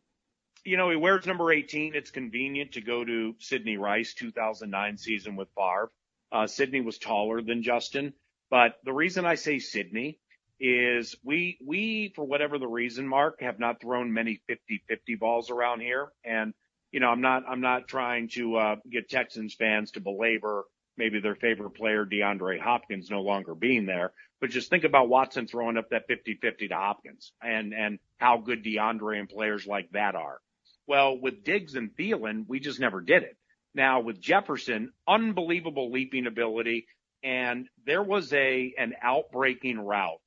you 0.65 0.77
know, 0.77 0.91
he 0.91 0.97
wears 0.97 1.27
number 1.27 1.53
18. 1.53 1.95
It's 1.95 2.11
convenient 2.11 2.73
to 2.73 2.81
go 2.81 3.05
to 3.05 3.35
Sidney 3.39 3.77
Rice 3.77 4.15
2009 4.15 4.97
season 4.97 5.37
with 5.37 5.49
Favre. 5.57 5.91
Uh, 6.33 6.47
Sidney 6.47 6.81
was 6.81 6.99
taller 6.99 7.43
than 7.43 7.63
Justin, 7.63 8.13
but 8.51 8.77
the 8.85 8.93
reason 8.93 9.25
I 9.25 9.37
say 9.37 9.59
Sidney 9.59 10.19
is 10.59 11.15
we, 11.23 11.59
we, 11.65 12.13
for 12.17 12.25
whatever 12.25 12.59
the 12.59 12.67
reason, 12.67 13.07
Mark, 13.07 13.41
have 13.41 13.59
not 13.59 13.81
thrown 13.81 14.13
many 14.13 14.41
50-50 14.51 15.19
balls 15.19 15.51
around 15.51 15.81
here. 15.81 16.09
And, 16.25 16.55
you 16.91 17.01
know, 17.01 17.09
I'm 17.09 17.21
not, 17.21 17.45
I'm 17.49 17.61
not 17.61 17.87
trying 17.87 18.29
to, 18.31 18.57
uh, 18.57 18.77
get 18.91 19.11
Texans 19.11 19.55
fans 19.55 19.93
to 19.93 20.01
belabor 20.01 20.65
maybe 20.97 21.21
their 21.21 21.35
favorite 21.35 21.71
player, 21.71 22.07
DeAndre 22.07 22.61
Hopkins, 22.61 23.11
no 23.11 23.23
longer 23.23 23.55
being 23.55 23.87
there. 23.87 24.13
But 24.41 24.51
just 24.51 24.71
think 24.71 24.85
about 24.85 25.09
Watson 25.09 25.47
throwing 25.47 25.77
up 25.77 25.91
that 25.91 26.09
50-50 26.09 26.69
to 26.69 26.75
Hopkins 26.75 27.33
and, 27.43 27.75
and 27.75 27.99
how 28.19 28.39
good 28.39 28.65
DeAndre 28.65 29.19
and 29.19 29.29
players 29.29 29.67
like 29.67 29.91
that 29.93 30.15
are. 30.15 30.39
Well, 30.87 31.19
with 31.19 31.45
Diggs 31.45 31.75
and 31.75 31.95
Thielen, 31.97 32.47
we 32.49 32.61
just 32.61 32.81
never 32.81 33.01
did 33.01 33.23
it. 33.23 33.37
Now 33.75 34.01
with 34.01 34.21
Jefferson, 34.21 34.93
unbelievable 35.09 35.91
leaping 35.91 36.27
ability. 36.27 36.87
And 37.23 37.69
there 37.87 38.03
was 38.03 38.33
a, 38.33 38.75
an 38.79 38.95
outbreaking 39.03 39.79
route 39.79 40.21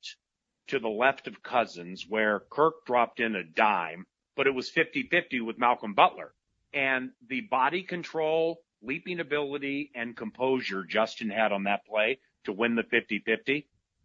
to 0.68 0.78
the 0.78 0.88
left 0.88 1.26
of 1.28 1.42
Cousins 1.42 2.04
where 2.08 2.42
Kirk 2.50 2.84
dropped 2.84 3.20
in 3.20 3.36
a 3.36 3.44
dime, 3.44 4.06
but 4.36 4.46
it 4.46 4.54
was 4.54 4.70
50-50 4.70 5.44
with 5.44 5.58
Malcolm 5.58 5.94
Butler. 5.94 6.32
And 6.74 7.10
the 7.28 7.40
body 7.42 7.82
control, 7.84 8.60
leaping 8.82 9.20
ability 9.20 9.90
and 9.94 10.16
composure 10.16 10.84
Justin 10.84 11.30
had 11.30 11.52
on 11.52 11.64
that 11.64 11.86
play 11.86 12.18
to 12.44 12.52
win 12.52 12.74
the 12.74 12.82
50-50, 12.82 13.64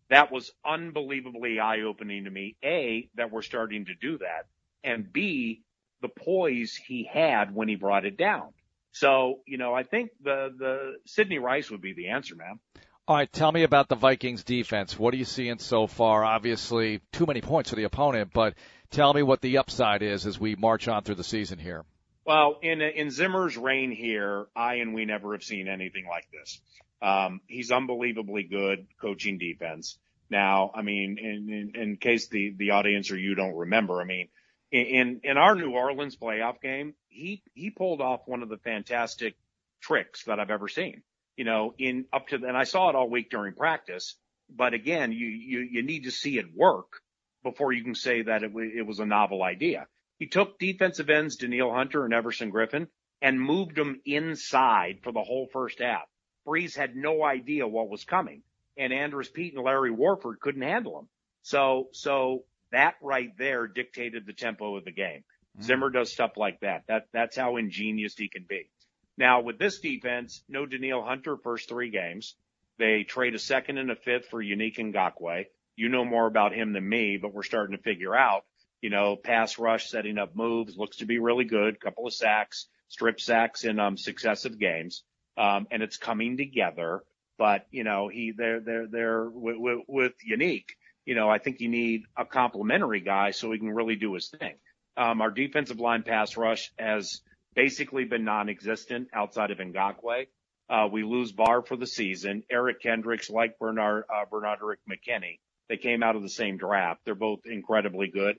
that 0.10 0.32
was 0.32 0.52
unbelievably 0.66 1.60
eye-opening 1.60 2.26
to 2.26 2.30
me. 2.30 2.56
A, 2.64 3.10
that 3.16 3.32
we're 3.32 3.42
starting 3.42 3.86
to 3.86 3.96
do 3.96 4.20
that. 4.20 4.46
And 4.84 5.12
B, 5.12 5.64
the 6.04 6.10
poise 6.10 6.76
he 6.76 7.10
had 7.12 7.56
when 7.56 7.68
he 7.68 7.76
brought 7.76 8.06
it 8.06 8.18
down. 8.18 8.50
So, 8.92 9.40
you 9.48 9.58
know, 9.58 9.74
I 9.74 9.82
think 9.82 10.12
the, 10.22 10.54
the 10.56 10.98
Sidney 11.06 11.40
Rice 11.40 11.72
would 11.72 11.82
be 11.82 11.94
the 11.94 12.10
answer, 12.10 12.36
man. 12.36 12.60
All 13.08 13.16
right, 13.16 13.32
tell 13.32 13.52
me 13.52 13.64
about 13.64 13.90
the 13.90 13.96
Vikings 13.96 14.44
defense. 14.44 15.00
What 15.00 15.16
are 15.16 15.18
you 15.18 15.26
seeing 15.26 15.58
so 15.58 15.88
far? 15.88 16.24
Obviously, 16.24 17.02
too 17.12 17.26
many 17.26 17.42
points 17.42 17.72
for 17.72 17.76
the 17.76 17.86
opponent, 17.86 18.32
but 18.34 18.54
tell 18.92 19.14
me 19.14 19.24
what 19.24 19.42
the 19.42 19.58
upside 19.58 20.04
is 20.04 20.28
as 20.28 20.40
we 20.40 20.56
march 20.56 20.88
on 20.88 21.04
through 21.04 21.16
the 21.16 21.24
season 21.24 21.58
here. 21.58 21.84
Well, 22.26 22.60
in 22.62 22.82
in 22.82 23.12
Zimmer's 23.12 23.58
reign 23.58 23.92
here, 23.92 24.46
I 24.56 24.76
and 24.76 24.94
we 24.94 25.04
never 25.04 25.34
have 25.34 25.44
seen 25.44 25.68
anything 25.68 26.06
like 26.08 26.28
this. 26.32 26.62
Um, 27.02 27.42
he's 27.48 27.72
unbelievably 27.72 28.44
good 28.44 28.88
coaching 29.02 29.38
defense. 29.38 29.98
Now, 30.30 30.72
I 30.74 30.82
mean, 30.84 31.18
in, 31.20 31.72
in, 31.76 31.82
in 31.82 31.98
case 31.98 32.30
the 32.30 32.54
the 32.58 32.72
audience 32.72 33.12
or 33.12 33.18
you 33.18 33.36
don't 33.36 33.56
remember, 33.56 34.00
I 34.00 34.06
mean, 34.06 34.30
in 34.78 35.22
in 35.24 35.38
our 35.38 35.56
New 35.56 35.72
Orleans 35.72 36.16
playoff 36.16 36.62
game, 36.62 36.96
he 37.08 37.44
he 37.54 37.70
pulled 37.70 38.02
off 38.02 38.22
one 38.26 38.44
of 38.44 38.50
the 38.50 38.58
fantastic 38.58 39.36
tricks 39.82 40.24
that 40.26 40.40
I've 40.40 40.50
ever 40.50 40.68
seen. 40.68 41.04
You 41.38 41.46
know, 41.46 41.74
in 41.78 42.06
up 42.12 42.28
to 42.30 42.36
and 42.36 42.58
I 42.58 42.64
saw 42.64 42.90
it 42.90 42.96
all 42.96 43.10
week 43.10 43.30
during 43.30 43.54
practice. 43.54 44.16
But 44.50 44.74
again, 44.74 45.12
you 45.12 45.28
you 45.28 45.60
you 45.60 45.84
need 45.84 46.04
to 46.04 46.12
see 46.12 46.38
it 46.38 46.56
work 46.56 47.02
before 47.44 47.72
you 47.72 47.84
can 47.84 47.96
say 47.96 48.24
that 48.24 48.44
it, 48.44 48.52
it 48.56 48.86
was 48.86 49.00
a 49.00 49.06
novel 49.06 49.44
idea. 49.44 49.88
He 50.20 50.28
took 50.28 50.60
defensive 50.60 51.10
ends 51.10 51.38
Danielle 51.38 51.74
Hunter 51.74 52.06
and 52.06 52.14
Everson 52.14 52.52
Griffen 52.52 52.88
and 53.22 53.40
moved 53.40 53.76
them 53.76 54.02
inside 54.06 55.00
for 55.04 55.12
the 55.12 55.24
whole 55.24 55.48
first 55.52 55.80
half. 55.80 56.04
Brees 56.48 56.76
had 56.76 56.96
no 56.96 57.24
idea 57.24 57.68
what 57.68 57.90
was 57.90 58.04
coming 58.04 58.44
and 58.78 58.94
Andrus 58.94 59.30
Peat 59.30 59.54
and 59.54 59.64
Larry 59.64 59.92
Warford 59.92 60.40
couldn't 60.40 60.62
handle 60.62 61.00
him. 61.00 61.08
So, 61.42 61.90
so 61.92 62.44
that 62.74 62.96
right 63.02 63.32
there 63.38 63.68
dictated 63.68 64.26
the 64.26 64.34
tempo 64.34 64.76
of 64.76 64.86
the 64.86 64.92
game. 64.92 65.24
Mm. 65.58 65.64
Zimmer 65.64 65.90
does 65.90 66.12
stuff 66.12 66.32
like 66.38 66.60
that. 66.60 66.84
That, 66.88 67.08
that's 67.14 67.38
how 67.38 67.58
ingenious 67.58 68.16
he 68.16 68.28
can 68.28 68.46
be. 68.48 68.70
Now 69.18 69.42
with 69.42 69.58
this 69.58 69.80
defense, 69.80 70.44
no 70.50 70.66
Danielle 70.66 71.04
Hunter 71.04 71.38
first 71.38 71.70
three 71.70 71.90
games. 71.90 72.36
They 72.80 73.04
trade 73.04 73.36
a 73.36 73.40
second 73.40 73.78
and 73.78 73.92
a 73.92 73.96
fifth 73.96 74.28
for 74.28 74.44
Yannick 74.44 74.78
Ngakoue. 74.78 75.46
You 75.76 75.90
know 75.90 76.06
more 76.06 76.28
about 76.28 76.54
him 76.54 76.74
than 76.74 76.88
me, 76.88 77.18
but 77.18 77.34
we're 77.34 77.44
starting 77.44 77.78
to 77.78 77.82
figure 77.82 78.16
out 78.16 78.44
you 78.84 78.90
know, 78.90 79.16
pass 79.16 79.58
rush, 79.58 79.90
setting 79.90 80.18
up 80.18 80.36
moves, 80.36 80.78
looks 80.78 80.98
to 80.98 81.06
be 81.06 81.18
really 81.18 81.46
good. 81.46 81.80
Couple 81.80 82.06
of 82.06 82.14
sacks, 82.14 82.68
strip 82.90 83.22
sacks 83.22 83.64
in 83.64 83.80
um, 83.80 83.96
successive 83.96 84.60
games, 84.60 85.04
um, 85.38 85.68
and 85.72 85.82
it's 85.82 85.96
coming 85.96 86.36
together. 86.36 87.02
But 87.38 87.66
you 87.72 87.86
know, 87.86 88.10
he 88.10 88.34
they're 88.36 88.60
they're 88.60 88.88
they're 88.88 89.30
with, 89.30 89.56
with, 89.58 89.80
with 89.88 90.14
Yannick. 90.30 90.66
You 91.06 91.16
know, 91.16 91.30
I 91.30 91.38
think 91.38 91.60
you 91.60 91.70
need 91.70 92.04
a 92.18 92.26
complementary 92.26 93.02
guy 93.02 93.32
so 93.32 93.52
he 93.52 93.60
can 93.60 93.70
really 93.70 93.96
do 93.96 94.14
his 94.14 94.30
thing. 94.30 94.56
Um, 94.96 95.22
our 95.22 95.32
defensive 95.32 95.80
line 95.80 96.04
pass 96.04 96.38
rush 96.38 96.72
has 96.78 97.22
basically 97.56 98.06
been 98.06 98.24
non-existent 98.24 99.10
outside 99.14 99.52
of 99.52 99.58
Ngakoue. 99.58 100.28
Uh, 100.70 100.88
we 100.92 101.04
lose 101.04 101.32
Barr 101.32 101.62
for 101.62 101.76
the 101.76 101.88
season. 101.88 102.44
Eric 102.50 102.82
Kendricks, 102.82 103.30
like 103.30 103.60
Bernard, 103.60 104.06
uh, 104.10 104.26
Benardrick 104.32 104.78
McKinney, 104.90 105.40
they 105.70 105.78
came 105.78 106.04
out 106.04 106.16
of 106.16 106.22
the 106.22 106.30
same 106.30 106.58
draft. 106.58 107.02
They're 107.06 107.16
both 107.16 107.42
incredibly 107.46 108.08
good. 108.08 108.38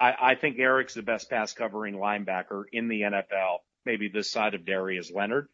I, 0.00 0.14
I 0.20 0.34
think 0.34 0.58
Eric's 0.58 0.94
the 0.94 1.02
best 1.02 1.28
pass 1.28 1.52
covering 1.52 1.94
linebacker 1.94 2.64
in 2.72 2.88
the 2.88 3.02
NFL, 3.02 3.58
maybe 3.84 4.08
this 4.08 4.30
side 4.30 4.54
of 4.54 4.64
Darius 4.64 5.10
Leonard. 5.12 5.48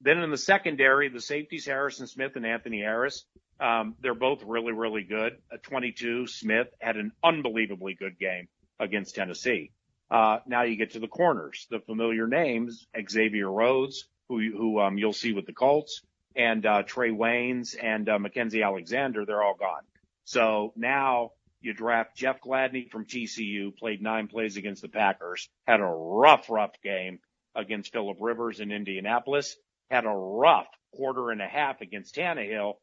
Then 0.00 0.18
in 0.18 0.30
the 0.30 0.36
secondary, 0.36 1.08
the 1.08 1.20
safeties 1.20 1.66
Harrison 1.66 2.06
Smith 2.06 2.36
and 2.36 2.46
Anthony 2.46 2.80
Harris, 2.80 3.24
um, 3.60 3.94
they're 4.00 4.14
both 4.14 4.42
really, 4.44 4.72
really 4.72 5.02
good. 5.02 5.38
At 5.52 5.62
22, 5.62 6.26
Smith 6.26 6.68
had 6.80 6.96
an 6.96 7.12
unbelievably 7.24 7.94
good 7.94 8.18
game 8.18 8.48
against 8.78 9.14
Tennessee. 9.14 9.72
Uh, 10.10 10.38
now 10.46 10.62
you 10.62 10.76
get 10.76 10.92
to 10.92 11.00
the 11.00 11.08
corners, 11.08 11.66
the 11.70 11.80
familiar 11.80 12.26
names, 12.26 12.86
Xavier 13.08 13.50
Rhodes, 13.50 14.08
who, 14.28 14.38
who, 14.56 14.80
um, 14.80 14.98
you'll 14.98 15.12
see 15.12 15.32
with 15.32 15.46
the 15.46 15.52
Colts 15.52 16.02
and, 16.36 16.64
uh, 16.64 16.82
Trae 16.82 17.16
Waynes 17.16 17.76
and, 17.80 18.08
uh, 18.08 18.18
Mackensie 18.18 18.64
Alexander, 18.64 19.24
they're 19.24 19.42
all 19.42 19.56
gone. 19.58 19.82
So 20.24 20.72
now 20.76 21.30
you 21.60 21.72
draft 21.72 22.16
Jeff 22.16 22.40
Gladney 22.40 22.90
from 22.90 23.06
TCU, 23.06 23.76
played 23.76 24.02
nine 24.02 24.28
plays 24.28 24.56
against 24.56 24.82
the 24.82 24.88
Packers, 24.88 25.48
had 25.66 25.80
a 25.80 25.84
rough, 25.84 26.48
rough 26.50 26.80
game 26.82 27.18
against 27.54 27.92
Philip 27.92 28.18
Rivers 28.20 28.60
in 28.60 28.70
Indianapolis, 28.70 29.56
had 29.90 30.04
a 30.04 30.10
rough 30.10 30.68
quarter 30.94 31.30
and 31.30 31.40
a 31.40 31.46
half 31.46 31.80
against 31.80 32.14
Tannehill. 32.14 32.74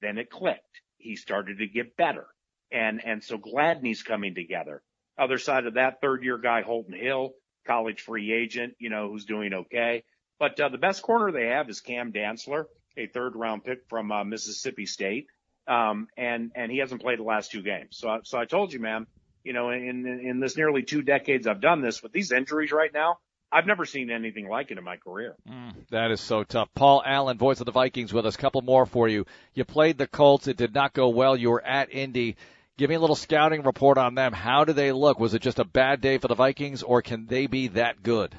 Then 0.00 0.18
it 0.18 0.30
clicked. 0.30 0.82
He 0.96 1.16
started 1.16 1.58
to 1.58 1.66
get 1.66 1.96
better. 1.96 2.26
And, 2.70 3.04
and 3.04 3.22
so 3.22 3.38
Gladney's 3.38 4.02
coming 4.02 4.34
together. 4.34 4.82
Other 5.16 5.38
side 5.38 5.66
of 5.66 5.74
that, 5.74 6.00
third 6.00 6.22
year 6.22 6.38
guy, 6.38 6.62
Holton 6.62 6.94
Hill, 6.94 7.32
college 7.66 8.02
free 8.02 8.32
agent, 8.32 8.74
you 8.78 8.90
know, 8.90 9.08
who's 9.08 9.24
doing 9.24 9.52
okay. 9.52 10.04
But 10.38 10.60
uh, 10.60 10.68
the 10.68 10.78
best 10.78 11.02
corner 11.02 11.32
they 11.32 11.48
have 11.48 11.68
is 11.68 11.80
Cam 11.80 12.12
Dantzler, 12.12 12.66
a 12.96 13.06
third 13.06 13.34
round 13.34 13.64
pick 13.64 13.88
from 13.88 14.12
uh, 14.12 14.24
Mississippi 14.24 14.86
State. 14.86 15.26
Um, 15.66 16.08
and, 16.16 16.52
and 16.54 16.72
he 16.72 16.78
hasn't 16.78 17.02
played 17.02 17.18
the 17.18 17.24
last 17.24 17.50
two 17.50 17.62
games. 17.62 17.98
So, 17.98 18.20
so 18.24 18.38
I 18.38 18.46
told 18.46 18.72
you, 18.72 18.80
man, 18.80 19.06
you 19.44 19.52
know, 19.52 19.70
in, 19.70 20.06
in 20.06 20.40
this 20.40 20.56
nearly 20.56 20.82
two 20.82 21.02
decades 21.02 21.46
I've 21.46 21.60
done 21.60 21.82
this 21.82 22.02
with 22.02 22.12
these 22.12 22.32
injuries 22.32 22.72
right 22.72 22.92
now, 22.92 23.18
I've 23.50 23.66
never 23.66 23.86
seen 23.86 24.10
anything 24.10 24.48
like 24.48 24.70
it 24.70 24.78
in 24.78 24.84
my 24.84 24.96
career. 24.96 25.34
Mm, 25.48 25.74
that 25.90 26.10
is 26.10 26.20
so 26.20 26.44
tough. 26.44 26.68
Paul 26.74 27.02
Allen, 27.04 27.38
voice 27.38 27.60
of 27.60 27.66
the 27.66 27.72
Vikings, 27.72 28.12
with 28.12 28.26
us. 28.26 28.36
Couple 28.36 28.60
more 28.62 28.84
for 28.84 29.08
you. 29.08 29.24
You 29.54 29.64
played 29.64 29.96
the 29.96 30.06
Colts. 30.06 30.48
It 30.48 30.58
did 30.58 30.74
not 30.74 30.92
go 30.92 31.08
well. 31.08 31.36
You 31.36 31.50
were 31.50 31.64
at 31.64 31.92
Indy. 31.92 32.36
Give 32.76 32.90
me 32.90 32.96
a 32.96 33.00
little 33.00 33.16
scouting 33.16 33.62
report 33.62 33.98
on 33.98 34.14
them. 34.14 34.32
How 34.32 34.64
do 34.64 34.72
they 34.72 34.92
look? 34.92 35.18
Was 35.18 35.34
it 35.34 35.42
just 35.42 35.58
a 35.58 35.64
bad 35.64 36.00
day 36.00 36.18
for 36.18 36.28
the 36.28 36.34
Vikings, 36.34 36.82
or 36.82 37.02
can 37.02 37.26
they 37.26 37.46
be 37.46 37.68
that 37.68 38.02
good? 38.02 38.36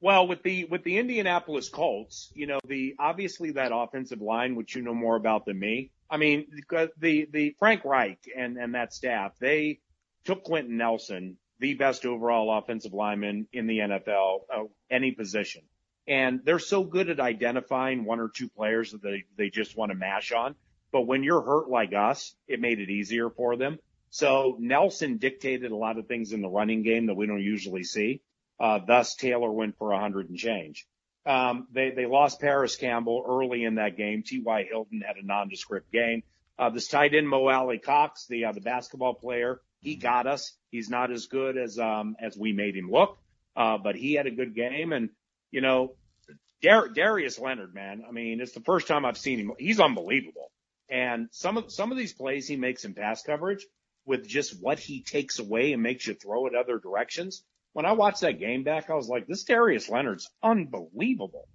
Well, 0.00 0.26
with 0.26 0.42
the 0.42 0.64
with 0.64 0.82
the 0.82 0.98
Indianapolis 0.98 1.68
Colts, 1.68 2.32
you 2.34 2.46
know, 2.46 2.58
the 2.66 2.96
obviously 2.98 3.52
that 3.52 3.70
offensive 3.72 4.20
line, 4.20 4.54
which 4.56 4.74
you 4.74 4.82
know 4.82 4.94
more 4.94 5.16
about 5.16 5.44
than 5.44 5.58
me. 5.58 5.92
I 6.10 6.16
mean, 6.16 6.46
the 6.98 7.28
the 7.30 7.54
Frank 7.58 7.84
Reich 7.84 8.18
and 8.36 8.56
and 8.56 8.74
that 8.74 8.92
staff, 8.94 9.32
they 9.38 9.80
took 10.24 10.44
Quenton 10.44 10.76
Nelson, 10.76 11.36
the 11.60 11.74
best 11.74 12.06
overall 12.06 12.58
offensive 12.58 12.92
lineman 12.92 13.46
in 13.52 13.66
the 13.66 13.78
NFL, 13.78 14.40
uh, 14.52 14.64
any 14.90 15.12
position. 15.12 15.62
And 16.08 16.40
they're 16.44 16.58
so 16.58 16.82
good 16.82 17.10
at 17.10 17.20
identifying 17.20 18.04
one 18.04 18.18
or 18.18 18.30
two 18.34 18.48
players 18.48 18.92
that 18.92 19.02
they, 19.02 19.24
they 19.36 19.50
just 19.50 19.76
want 19.76 19.92
to 19.92 19.96
mash 19.96 20.32
on. 20.32 20.56
But 20.90 21.02
when 21.02 21.22
you're 21.22 21.42
hurt 21.42 21.68
like 21.68 21.92
us, 21.92 22.34
it 22.48 22.60
made 22.60 22.80
it 22.80 22.90
easier 22.90 23.30
for 23.30 23.56
them. 23.56 23.78
So 24.08 24.56
Nelson 24.58 25.18
dictated 25.18 25.70
a 25.70 25.76
lot 25.76 25.98
of 25.98 26.08
things 26.08 26.32
in 26.32 26.42
the 26.42 26.48
running 26.48 26.82
game 26.82 27.06
that 27.06 27.14
we 27.14 27.26
don't 27.26 27.42
usually 27.42 27.84
see. 27.84 28.22
Uh, 28.58 28.80
thus 28.84 29.14
Taylor 29.14 29.52
went 29.52 29.78
for 29.78 29.92
a 29.92 30.00
hundred 30.00 30.30
and 30.30 30.38
change. 30.38 30.86
Um, 31.26 31.68
they, 31.70 31.90
they 31.90 32.06
lost 32.06 32.40
Parris 32.40 32.76
Campbell 32.76 33.24
early 33.28 33.62
in 33.64 33.76
that 33.76 33.96
game. 33.96 34.22
T.Y. 34.22 34.64
Hilton 34.68 35.02
had 35.06 35.16
a 35.16 35.24
nondescript 35.24 35.92
game. 35.92 36.22
Uh, 36.58 36.70
this 36.70 36.88
tight 36.88 37.14
end 37.14 37.28
Mo 37.28 37.46
Alie-Cox, 37.46 38.26
the, 38.26 38.46
uh, 38.46 38.52
the 38.52 38.60
basketball 38.60 39.14
player, 39.14 39.60
he 39.80 39.96
got 39.96 40.26
us. 40.26 40.52
He's 40.70 40.88
not 40.88 41.10
as 41.10 41.26
good 41.26 41.56
as 41.56 41.78
um 41.78 42.16
as 42.20 42.36
we 42.36 42.52
made 42.52 42.76
him 42.76 42.90
look, 42.90 43.18
uh, 43.56 43.78
but 43.78 43.96
he 43.96 44.14
had 44.14 44.26
a 44.26 44.30
good 44.30 44.54
game. 44.54 44.92
And 44.92 45.10
you 45.50 45.60
know, 45.60 45.94
Dar- 46.62 46.88
Darius 46.88 47.38
Leonard, 47.38 47.74
man, 47.74 48.04
I 48.06 48.12
mean, 48.12 48.40
it's 48.40 48.52
the 48.52 48.60
first 48.60 48.86
time 48.86 49.04
I've 49.04 49.18
seen 49.18 49.38
him. 49.38 49.52
He's 49.58 49.80
unbelievable. 49.80 50.50
And 50.88 51.28
some 51.30 51.56
of 51.56 51.72
some 51.72 51.92
of 51.92 51.98
these 51.98 52.12
plays 52.12 52.48
he 52.48 52.56
makes 52.56 52.84
in 52.84 52.94
pass 52.94 53.22
coverage 53.22 53.66
with 54.06 54.26
just 54.26 54.60
what 54.60 54.78
he 54.78 55.02
takes 55.02 55.38
away 55.38 55.72
and 55.72 55.82
makes 55.82 56.06
you 56.06 56.14
throw 56.14 56.46
it 56.46 56.54
other 56.54 56.78
directions. 56.78 57.44
When 57.72 57.86
I 57.86 57.92
watched 57.92 58.22
that 58.22 58.40
game 58.40 58.64
back, 58.64 58.90
I 58.90 58.94
was 58.94 59.08
like, 59.08 59.28
this 59.28 59.44
Darius 59.44 59.88
Leonard's 59.88 60.28
unbelievable. 60.42 61.46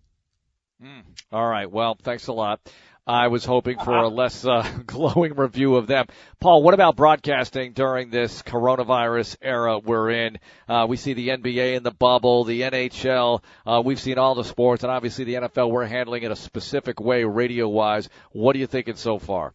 Mm. 0.82 1.04
All 1.32 1.48
right. 1.48 1.70
Well, 1.70 1.98
thanks 2.02 2.28
a 2.28 2.34
lot. 2.34 2.62
I 3.08 3.28
was 3.28 3.46
hoping 3.46 3.78
for 3.78 3.96
a 3.96 4.08
less 4.08 4.46
uh, 4.46 4.68
glowing 4.86 5.36
review 5.36 5.76
of 5.76 5.86
them. 5.86 6.08
Paul, 6.40 6.64
what 6.64 6.74
about 6.74 6.96
broadcasting 6.96 7.74
during 7.74 8.10
this 8.10 8.42
coronavirus 8.42 9.38
era 9.44 9.78
we're 9.78 10.10
in? 10.10 10.40
Uh, 10.68 10.88
we 10.90 10.98
see 10.98 11.14
the 11.14 11.30
NBA 11.30 11.76
in 11.76 11.84
the 11.84 11.92
bubble, 11.92 12.46
the 12.46 12.62
NHL. 12.62 13.44
Uh, 13.64 13.84
we've 13.86 14.00
seen 14.00 14.18
all 14.18 14.34
the 14.34 14.44
sports, 14.44 14.84
and 14.84 14.92
obviously 14.92 15.24
the 15.24 15.36
NFL. 15.36 15.70
We're 15.70 15.86
handling 15.86 16.24
it 16.24 16.32
a 16.32 16.36
specific 16.36 17.00
way, 17.00 17.24
radio 17.26 17.70
wise. 17.70 18.10
What 18.32 18.56
are 18.56 18.60
you 18.60 18.68
thinking 18.68 18.96
so 18.96 19.20
far? 19.20 19.54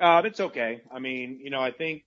Uh, 0.00 0.22
it's 0.24 0.40
okay. 0.40 0.82
I 0.92 0.98
mean, 0.98 1.38
you 1.40 1.50
know, 1.50 1.60
I 1.60 1.70
think, 1.70 2.04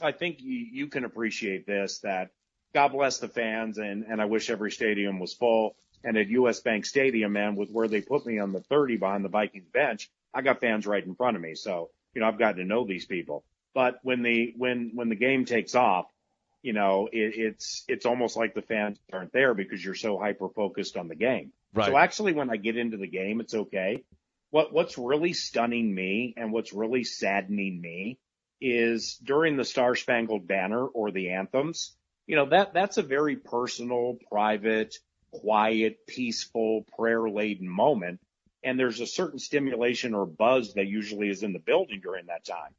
I 0.00 0.10
think 0.10 0.40
you, 0.40 0.66
you 0.72 0.86
can 0.88 1.04
appreciate 1.04 1.66
this. 1.66 2.00
That 2.00 2.30
God 2.74 2.88
bless 2.88 3.18
the 3.18 3.28
fans, 3.28 3.78
and 3.78 4.04
and 4.04 4.20
I 4.20 4.24
wish 4.24 4.50
every 4.50 4.72
stadium 4.72 5.20
was 5.20 5.34
full. 5.34 5.76
And 6.04 6.16
at 6.16 6.28
US 6.28 6.60
Bank 6.60 6.86
Stadium, 6.86 7.32
man, 7.32 7.56
with 7.56 7.70
where 7.70 7.88
they 7.88 8.00
put 8.00 8.26
me 8.26 8.38
on 8.38 8.52
the 8.52 8.60
30 8.60 8.96
behind 8.96 9.24
the 9.24 9.28
Vikings 9.28 9.68
bench, 9.72 10.10
I 10.32 10.42
got 10.42 10.60
fans 10.60 10.86
right 10.86 11.04
in 11.04 11.14
front 11.14 11.36
of 11.36 11.42
me. 11.42 11.54
So, 11.54 11.90
you 12.14 12.20
know, 12.20 12.28
I've 12.28 12.38
gotten 12.38 12.58
to 12.58 12.64
know 12.64 12.86
these 12.86 13.06
people. 13.06 13.44
But 13.74 13.98
when 14.02 14.22
the, 14.22 14.54
when, 14.56 14.92
when 14.94 15.08
the 15.08 15.16
game 15.16 15.44
takes 15.44 15.74
off, 15.74 16.06
you 16.62 16.72
know, 16.72 17.08
it, 17.12 17.34
it's, 17.36 17.84
it's 17.88 18.06
almost 18.06 18.36
like 18.36 18.54
the 18.54 18.62
fans 18.62 18.98
aren't 19.12 19.32
there 19.32 19.54
because 19.54 19.84
you're 19.84 19.94
so 19.94 20.18
hyper 20.18 20.48
focused 20.48 20.96
on 20.96 21.08
the 21.08 21.14
game. 21.14 21.52
Right. 21.74 21.86
So 21.86 21.96
actually 21.96 22.32
when 22.32 22.50
I 22.50 22.56
get 22.56 22.76
into 22.76 22.96
the 22.96 23.06
game, 23.06 23.40
it's 23.40 23.54
okay. 23.54 24.04
What, 24.50 24.72
what's 24.72 24.98
really 24.98 25.34
stunning 25.34 25.94
me 25.94 26.34
and 26.36 26.52
what's 26.52 26.72
really 26.72 27.04
saddening 27.04 27.80
me 27.80 28.18
is 28.60 29.18
during 29.22 29.56
the 29.56 29.64
Star 29.64 29.94
Spangled 29.94 30.48
Banner 30.48 30.84
or 30.84 31.10
the 31.10 31.30
anthems, 31.30 31.94
you 32.26 32.36
know, 32.36 32.46
that, 32.46 32.74
that's 32.74 32.96
a 32.96 33.02
very 33.02 33.36
personal, 33.36 34.16
private, 34.30 34.96
quiet, 35.30 36.06
peaceful, 36.06 36.84
prayer 36.96 37.28
laden 37.28 37.68
moment. 37.68 38.20
And 38.62 38.78
there's 38.78 39.00
a 39.00 39.06
certain 39.06 39.38
stimulation 39.38 40.14
or 40.14 40.26
buzz 40.26 40.74
that 40.74 40.86
usually 40.86 41.28
is 41.28 41.42
in 41.42 41.52
the 41.52 41.58
building 41.58 42.00
during 42.00 42.26
that 42.26 42.44
time. 42.44 42.74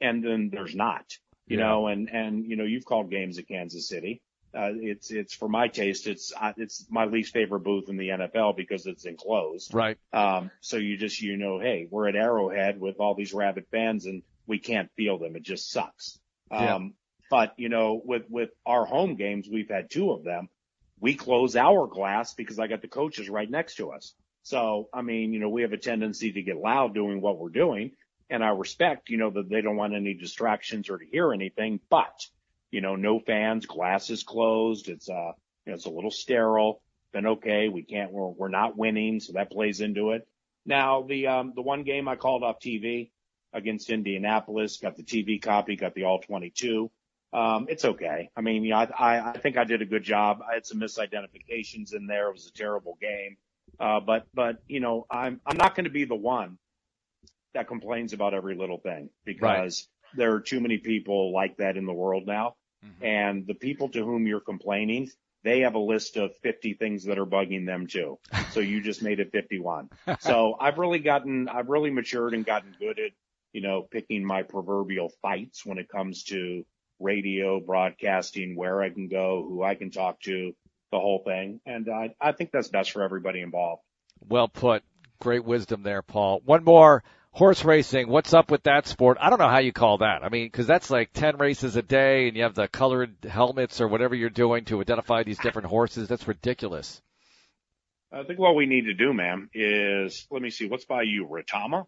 And 0.00 0.24
then 0.24 0.50
there's 0.52 0.74
not, 0.74 1.18
you 1.46 1.58
yeah. 1.58 1.66
know, 1.66 1.86
and, 1.86 2.08
and, 2.10 2.44
you 2.44 2.56
know, 2.56 2.64
you've 2.64 2.84
called 2.84 3.10
games 3.10 3.38
at 3.38 3.46
Kansas 3.46 3.86
City. 3.86 4.22
Uh, 4.52 4.70
it's, 4.74 5.12
it's 5.12 5.32
for 5.32 5.48
my 5.48 5.68
taste, 5.68 6.08
it's, 6.08 6.32
uh, 6.38 6.52
it's 6.56 6.84
my 6.90 7.04
least 7.04 7.32
favorite 7.32 7.60
booth 7.60 7.88
in 7.88 7.96
the 7.96 8.08
NFL 8.08 8.56
because 8.56 8.86
it's 8.86 9.04
enclosed. 9.04 9.72
Right. 9.72 9.96
Um, 10.12 10.50
so 10.60 10.76
you 10.76 10.96
just, 10.96 11.22
you 11.22 11.36
know, 11.36 11.60
hey, 11.60 11.86
we're 11.88 12.08
at 12.08 12.16
Arrowhead 12.16 12.80
with 12.80 12.98
all 12.98 13.14
these 13.14 13.32
rabid 13.32 13.66
fans 13.70 14.06
and 14.06 14.22
we 14.48 14.58
can't 14.58 14.90
feel 14.96 15.18
them. 15.18 15.36
It 15.36 15.42
just 15.42 15.70
sucks. 15.70 16.18
Yeah. 16.50 16.74
Um, 16.74 16.94
but 17.30 17.54
you 17.58 17.68
know, 17.68 18.02
with, 18.04 18.24
with 18.28 18.50
our 18.66 18.84
home 18.84 19.14
games, 19.14 19.48
we've 19.48 19.70
had 19.70 19.88
two 19.88 20.10
of 20.10 20.24
them 20.24 20.48
we 21.00 21.14
close 21.14 21.56
our 21.56 21.86
glass 21.86 22.34
because 22.34 22.58
I 22.58 22.66
got 22.66 22.82
the 22.82 22.88
coaches 22.88 23.28
right 23.28 23.50
next 23.50 23.76
to 23.76 23.90
us. 23.90 24.14
So, 24.42 24.88
I 24.92 25.02
mean, 25.02 25.32
you 25.32 25.40
know, 25.40 25.48
we 25.48 25.62
have 25.62 25.72
a 25.72 25.78
tendency 25.78 26.32
to 26.32 26.42
get 26.42 26.56
loud 26.56 26.94
doing 26.94 27.20
what 27.20 27.38
we're 27.38 27.50
doing. 27.50 27.92
And 28.28 28.44
I 28.44 28.50
respect, 28.50 29.08
you 29.08 29.16
know, 29.16 29.30
that 29.30 29.48
they 29.48 29.60
don't 29.60 29.76
want 29.76 29.94
any 29.94 30.14
distractions 30.14 30.88
or 30.88 30.98
to 30.98 31.04
hear 31.10 31.32
anything, 31.32 31.80
but, 31.90 32.26
you 32.70 32.80
know, 32.80 32.96
no 32.96 33.18
fans, 33.18 33.66
glasses 33.66 34.22
closed. 34.22 34.88
It's, 34.88 35.08
uh, 35.08 35.32
you 35.66 35.72
know, 35.72 35.74
it's 35.74 35.86
a 35.86 35.90
little 35.90 36.12
sterile. 36.12 36.80
Been 37.12 37.26
okay. 37.26 37.68
We 37.68 37.82
can't, 37.82 38.12
we're, 38.12 38.28
we're 38.28 38.48
not 38.48 38.76
winning. 38.76 39.18
So 39.20 39.32
that 39.32 39.50
plays 39.50 39.80
into 39.80 40.12
it. 40.12 40.28
Now, 40.64 41.02
the, 41.02 41.26
um, 41.26 41.52
the 41.56 41.62
one 41.62 41.82
game 41.82 42.06
I 42.06 42.16
called 42.16 42.44
off 42.44 42.60
TV 42.60 43.10
against 43.52 43.90
Indianapolis, 43.90 44.78
got 44.78 44.96
the 44.96 45.02
TV 45.02 45.42
copy, 45.42 45.74
got 45.74 45.94
the 45.94 46.04
all 46.04 46.20
22 46.20 46.90
um, 47.32 47.66
it's 47.68 47.84
okay. 47.84 48.30
I 48.36 48.40
mean, 48.40 48.64
yeah, 48.64 48.86
I, 48.98 49.30
I 49.30 49.38
think 49.38 49.56
I 49.56 49.64
did 49.64 49.82
a 49.82 49.86
good 49.86 50.02
job. 50.02 50.40
I 50.48 50.54
had 50.54 50.66
some 50.66 50.80
misidentifications 50.80 51.94
in 51.94 52.06
there. 52.06 52.28
It 52.28 52.32
was 52.32 52.46
a 52.46 52.52
terrible 52.52 52.98
game. 53.00 53.36
Uh, 53.78 54.00
but, 54.00 54.26
but, 54.34 54.56
you 54.66 54.80
know, 54.80 55.06
I'm, 55.10 55.40
I'm 55.46 55.56
not 55.56 55.74
going 55.74 55.84
to 55.84 55.90
be 55.90 56.04
the 56.04 56.16
one 56.16 56.58
that 57.54 57.68
complains 57.68 58.12
about 58.12 58.34
every 58.34 58.56
little 58.56 58.78
thing 58.78 59.10
because 59.24 59.88
right. 60.12 60.18
there 60.18 60.34
are 60.34 60.40
too 60.40 60.60
many 60.60 60.78
people 60.78 61.32
like 61.32 61.56
that 61.58 61.76
in 61.76 61.86
the 61.86 61.92
world 61.92 62.26
now. 62.26 62.56
Mm-hmm. 62.84 63.04
And 63.04 63.46
the 63.46 63.54
people 63.54 63.88
to 63.90 64.04
whom 64.04 64.26
you're 64.26 64.40
complaining, 64.40 65.10
they 65.44 65.60
have 65.60 65.74
a 65.74 65.80
list 65.80 66.16
of 66.16 66.36
50 66.42 66.74
things 66.74 67.04
that 67.04 67.18
are 67.18 67.26
bugging 67.26 67.64
them 67.64 67.86
too. 67.86 68.18
So 68.50 68.58
you 68.58 68.80
just 68.80 69.00
made 69.00 69.20
it 69.20 69.30
51. 69.30 69.90
so 70.18 70.56
I've 70.58 70.78
really 70.78 70.98
gotten, 70.98 71.48
I've 71.48 71.68
really 71.68 71.90
matured 71.90 72.34
and 72.34 72.44
gotten 72.44 72.74
good 72.80 72.98
at, 72.98 73.12
you 73.52 73.60
know, 73.60 73.82
picking 73.82 74.24
my 74.24 74.42
proverbial 74.42 75.12
fights 75.22 75.64
when 75.64 75.78
it 75.78 75.88
comes 75.88 76.24
to 76.24 76.64
radio, 77.00 77.60
broadcasting, 77.60 78.56
where 78.56 78.82
I 78.82 78.90
can 78.90 79.08
go, 79.08 79.44
who 79.48 79.62
I 79.62 79.74
can 79.74 79.90
talk 79.90 80.20
to, 80.22 80.54
the 80.90 80.98
whole 80.98 81.22
thing. 81.24 81.60
And 81.66 81.88
I, 81.88 82.14
I 82.20 82.32
think 82.32 82.50
that's 82.52 82.68
best 82.68 82.92
for 82.92 83.02
everybody 83.02 83.40
involved. 83.40 83.82
Well 84.28 84.48
put. 84.48 84.82
Great 85.20 85.44
wisdom 85.44 85.82
there, 85.82 86.02
Paul. 86.02 86.40
One 86.44 86.64
more 86.64 87.02
horse 87.32 87.64
racing. 87.64 88.08
What's 88.08 88.34
up 88.34 88.50
with 88.50 88.62
that 88.64 88.86
sport? 88.86 89.18
I 89.20 89.30
don't 89.30 89.38
know 89.38 89.48
how 89.48 89.58
you 89.58 89.72
call 89.72 89.98
that. 89.98 90.22
I 90.22 90.28
mean, 90.28 90.46
because 90.46 90.66
that's 90.66 90.90
like 90.90 91.12
10 91.12 91.36
races 91.38 91.76
a 91.76 91.82
day 91.82 92.28
and 92.28 92.36
you 92.36 92.42
have 92.42 92.54
the 92.54 92.68
colored 92.68 93.16
helmets 93.28 93.80
or 93.80 93.88
whatever 93.88 94.14
you're 94.14 94.30
doing 94.30 94.64
to 94.66 94.80
identify 94.80 95.22
these 95.22 95.38
different 95.38 95.68
horses. 95.68 96.08
That's 96.08 96.26
ridiculous. 96.26 97.00
I 98.12 98.24
think 98.24 98.38
what 98.38 98.56
we 98.56 98.66
need 98.66 98.86
to 98.86 98.94
do, 98.94 99.12
ma'am, 99.12 99.50
is 99.54 100.26
let 100.30 100.42
me 100.42 100.50
see. 100.50 100.66
What's 100.66 100.84
by 100.84 101.02
you, 101.02 101.26
Retama? 101.26 101.86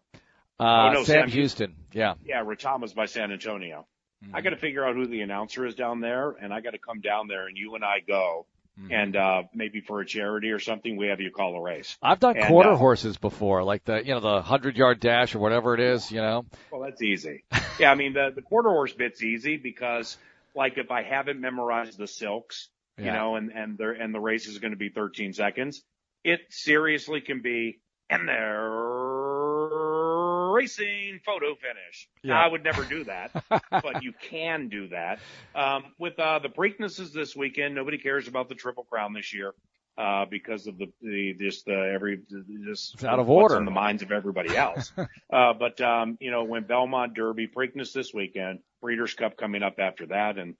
Uh, 0.60 0.90
oh, 0.90 0.92
no, 0.92 1.04
Sam, 1.04 1.22
Sam 1.22 1.28
Houston. 1.30 1.74
Yeah. 1.92 2.14
Yeah, 2.24 2.44
Retama's 2.44 2.92
by 2.92 3.06
San 3.06 3.32
Antonio. 3.32 3.86
Mm-hmm. 4.22 4.36
I 4.36 4.40
got 4.40 4.50
to 4.50 4.56
figure 4.56 4.86
out 4.86 4.94
who 4.94 5.06
the 5.06 5.20
announcer 5.20 5.66
is 5.66 5.74
down 5.74 6.00
there, 6.00 6.30
and 6.30 6.52
I 6.52 6.60
got 6.60 6.70
to 6.70 6.78
come 6.78 7.00
down 7.00 7.28
there, 7.28 7.46
and 7.46 7.56
you 7.56 7.74
and 7.74 7.84
I 7.84 8.00
go. 8.06 8.46
Mm-hmm. 8.80 8.90
And 8.90 9.16
uh 9.16 9.42
maybe 9.54 9.82
for 9.82 10.00
a 10.00 10.06
charity 10.06 10.48
or 10.50 10.58
something, 10.58 10.96
we 10.96 11.08
have 11.08 11.20
you 11.20 11.30
call 11.30 11.54
a 11.56 11.60
race. 11.60 11.98
I've 12.02 12.20
done 12.20 12.38
and, 12.38 12.46
quarter 12.46 12.70
uh, 12.70 12.76
horses 12.76 13.18
before, 13.18 13.62
like 13.64 13.84
the 13.84 13.98
you 14.02 14.14
know 14.14 14.20
the 14.20 14.40
hundred 14.40 14.78
yard 14.78 14.98
dash 14.98 15.34
or 15.34 15.40
whatever 15.40 15.74
it 15.74 15.80
is. 15.80 16.10
You 16.10 16.22
know. 16.22 16.46
Well, 16.70 16.80
that's 16.80 17.02
easy. 17.02 17.44
yeah, 17.78 17.90
I 17.90 17.96
mean 17.96 18.14
the 18.14 18.30
the 18.34 18.40
quarter 18.40 18.70
horse 18.70 18.94
bit's 18.94 19.22
easy 19.22 19.58
because 19.58 20.16
like 20.54 20.78
if 20.78 20.90
I 20.90 21.02
haven't 21.02 21.38
memorized 21.38 21.98
the 21.98 22.06
silks, 22.06 22.70
yeah. 22.96 23.04
you 23.04 23.12
know, 23.12 23.36
and 23.36 23.52
and 23.52 23.76
there 23.76 23.92
and 23.92 24.14
the 24.14 24.20
race 24.20 24.46
is 24.46 24.58
going 24.58 24.72
to 24.72 24.78
be 24.78 24.88
13 24.88 25.34
seconds, 25.34 25.82
it 26.24 26.40
seriously 26.48 27.20
can 27.20 27.42
be 27.42 27.78
and 28.08 28.28
there 28.28 28.70
racing 30.52 31.20
photo 31.24 31.54
finish. 31.54 32.08
Yeah. 32.22 32.40
I 32.40 32.46
would 32.46 32.64
never 32.64 32.84
do 32.84 33.04
that, 33.04 33.32
but 33.70 34.02
you 34.02 34.12
can 34.30 34.68
do 34.68 34.88
that. 34.88 35.18
Um, 35.54 35.84
with 35.98 36.18
uh, 36.18 36.38
the 36.40 36.48
Preaknesses 36.48 37.12
this 37.12 37.34
weekend, 37.34 37.74
nobody 37.74 37.98
cares 37.98 38.28
about 38.28 38.48
the 38.48 38.54
Triple 38.54 38.84
Crown 38.84 39.12
this 39.12 39.32
year 39.34 39.54
uh, 39.98 40.24
because 40.24 40.66
of 40.66 40.78
the, 40.78 40.90
the 41.02 41.34
just 41.38 41.66
the 41.66 41.92
every 41.94 42.20
just 42.64 42.94
it's 42.94 43.04
out 43.04 43.18
of 43.18 43.28
order 43.28 43.58
in 43.58 43.64
the 43.64 43.70
minds 43.70 44.02
of 44.02 44.12
everybody 44.12 44.56
else. 44.56 44.92
uh, 45.32 45.52
but 45.52 45.80
um, 45.80 46.16
you 46.20 46.30
know, 46.30 46.44
when 46.44 46.64
Belmont 46.64 47.14
Derby, 47.14 47.48
Preakness 47.48 47.92
this 47.92 48.12
weekend, 48.14 48.60
Breeders' 48.80 49.14
Cup 49.14 49.36
coming 49.36 49.62
up 49.62 49.78
after 49.78 50.06
that, 50.06 50.38
and 50.38 50.54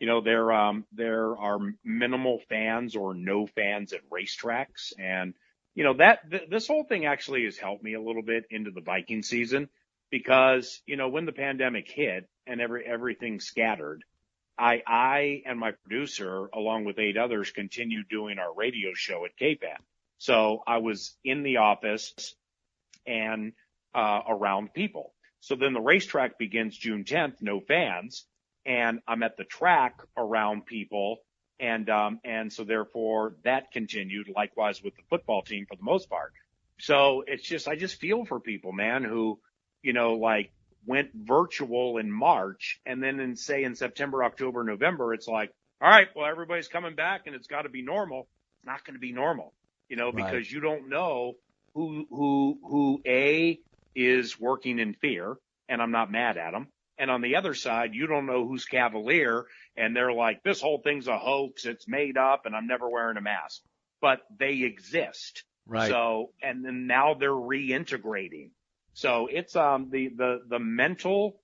you 0.00 0.06
know, 0.06 0.20
there 0.20 0.52
um, 0.52 0.84
there 0.92 1.36
are 1.36 1.58
minimal 1.84 2.40
fans 2.48 2.96
or 2.96 3.14
no 3.14 3.46
fans 3.46 3.92
at 3.92 4.00
racetracks, 4.10 4.92
and 4.98 5.34
you 5.74 5.84
know 5.84 5.94
that 5.94 6.30
th- 6.30 6.50
this 6.50 6.66
whole 6.66 6.84
thing 6.84 7.06
actually 7.06 7.44
has 7.44 7.56
helped 7.56 7.82
me 7.82 7.94
a 7.94 8.00
little 8.00 8.22
bit 8.22 8.44
into 8.50 8.70
the 8.70 8.80
Viking 8.80 9.22
season 9.22 9.68
because 10.10 10.82
you 10.86 10.96
know 10.96 11.08
when 11.08 11.26
the 11.26 11.32
pandemic 11.32 11.90
hit 11.90 12.28
and 12.46 12.60
every 12.60 12.84
everything 12.84 13.40
scattered, 13.40 14.04
I 14.58 14.82
I 14.86 15.42
and 15.46 15.58
my 15.58 15.72
producer 15.72 16.48
along 16.52 16.84
with 16.84 16.98
eight 16.98 17.16
others 17.16 17.50
continued 17.50 18.08
doing 18.08 18.38
our 18.38 18.54
radio 18.54 18.90
show 18.94 19.24
at 19.24 19.36
KFAN. 19.36 19.78
So 20.18 20.62
I 20.66 20.78
was 20.78 21.16
in 21.24 21.42
the 21.42 21.58
office 21.58 22.34
and 23.06 23.52
uh, 23.94 24.20
around 24.28 24.72
people. 24.72 25.12
So 25.40 25.56
then 25.56 25.72
the 25.72 25.80
racetrack 25.80 26.38
begins 26.38 26.76
June 26.76 27.02
10th, 27.02 27.42
no 27.42 27.60
fans 27.60 28.24
and 28.64 29.00
I'm 29.06 29.22
at 29.22 29.36
the 29.36 29.44
track 29.44 30.00
around 30.16 30.66
people. 30.66 31.18
And, 31.62 31.88
um, 31.88 32.18
and 32.24 32.52
so 32.52 32.64
therefore 32.64 33.36
that 33.44 33.70
continued 33.70 34.28
likewise 34.34 34.82
with 34.82 34.96
the 34.96 35.02
football 35.08 35.42
team 35.42 35.64
for 35.66 35.76
the 35.76 35.84
most 35.84 36.10
part. 36.10 36.32
So 36.80 37.22
it's 37.24 37.44
just, 37.44 37.68
I 37.68 37.76
just 37.76 38.00
feel 38.00 38.24
for 38.24 38.40
people, 38.40 38.72
man, 38.72 39.04
who, 39.04 39.38
you 39.80 39.92
know, 39.92 40.14
like 40.14 40.50
went 40.84 41.10
virtual 41.14 41.98
in 41.98 42.10
March 42.10 42.80
and 42.84 43.00
then 43.00 43.20
in 43.20 43.36
say 43.36 43.62
in 43.62 43.76
September, 43.76 44.24
October, 44.24 44.64
November, 44.64 45.14
it's 45.14 45.28
like, 45.28 45.52
all 45.80 45.88
right, 45.88 46.08
well, 46.16 46.26
everybody's 46.26 46.66
coming 46.66 46.96
back 46.96 47.22
and 47.26 47.36
it's 47.36 47.46
got 47.46 47.62
to 47.62 47.68
be 47.68 47.82
normal. 47.82 48.28
It's 48.58 48.66
not 48.66 48.84
going 48.84 48.94
to 48.94 49.00
be 49.00 49.12
normal, 49.12 49.54
you 49.88 49.96
know, 49.96 50.10
because 50.10 50.32
right. 50.32 50.50
you 50.50 50.58
don't 50.58 50.88
know 50.88 51.34
who, 51.74 52.06
who, 52.10 52.58
who 52.68 53.02
A 53.06 53.60
is 53.94 54.40
working 54.40 54.80
in 54.80 54.94
fear 54.94 55.36
and 55.68 55.80
I'm 55.80 55.92
not 55.92 56.10
mad 56.10 56.38
at 56.38 56.50
them 56.50 56.66
and 56.98 57.10
on 57.10 57.20
the 57.20 57.36
other 57.36 57.54
side, 57.54 57.94
you 57.94 58.06
don't 58.06 58.26
know 58.26 58.46
who's 58.46 58.64
cavalier 58.64 59.46
and 59.76 59.96
they're 59.96 60.12
like, 60.12 60.42
this 60.42 60.60
whole 60.60 60.80
thing's 60.82 61.08
a 61.08 61.18
hoax. 61.18 61.64
It's 61.64 61.88
made 61.88 62.16
up 62.16 62.46
and 62.46 62.54
I'm 62.54 62.66
never 62.66 62.88
wearing 62.88 63.16
a 63.16 63.20
mask, 63.20 63.62
but 64.00 64.20
they 64.38 64.62
exist. 64.62 65.44
Right. 65.66 65.88
So, 65.88 66.32
and 66.42 66.64
then 66.64 66.86
now 66.86 67.14
they're 67.14 67.30
reintegrating. 67.30 68.50
So 68.94 69.28
it's, 69.30 69.56
um, 69.56 69.88
the, 69.90 70.08
the, 70.08 70.40
the 70.48 70.58
mental, 70.58 71.40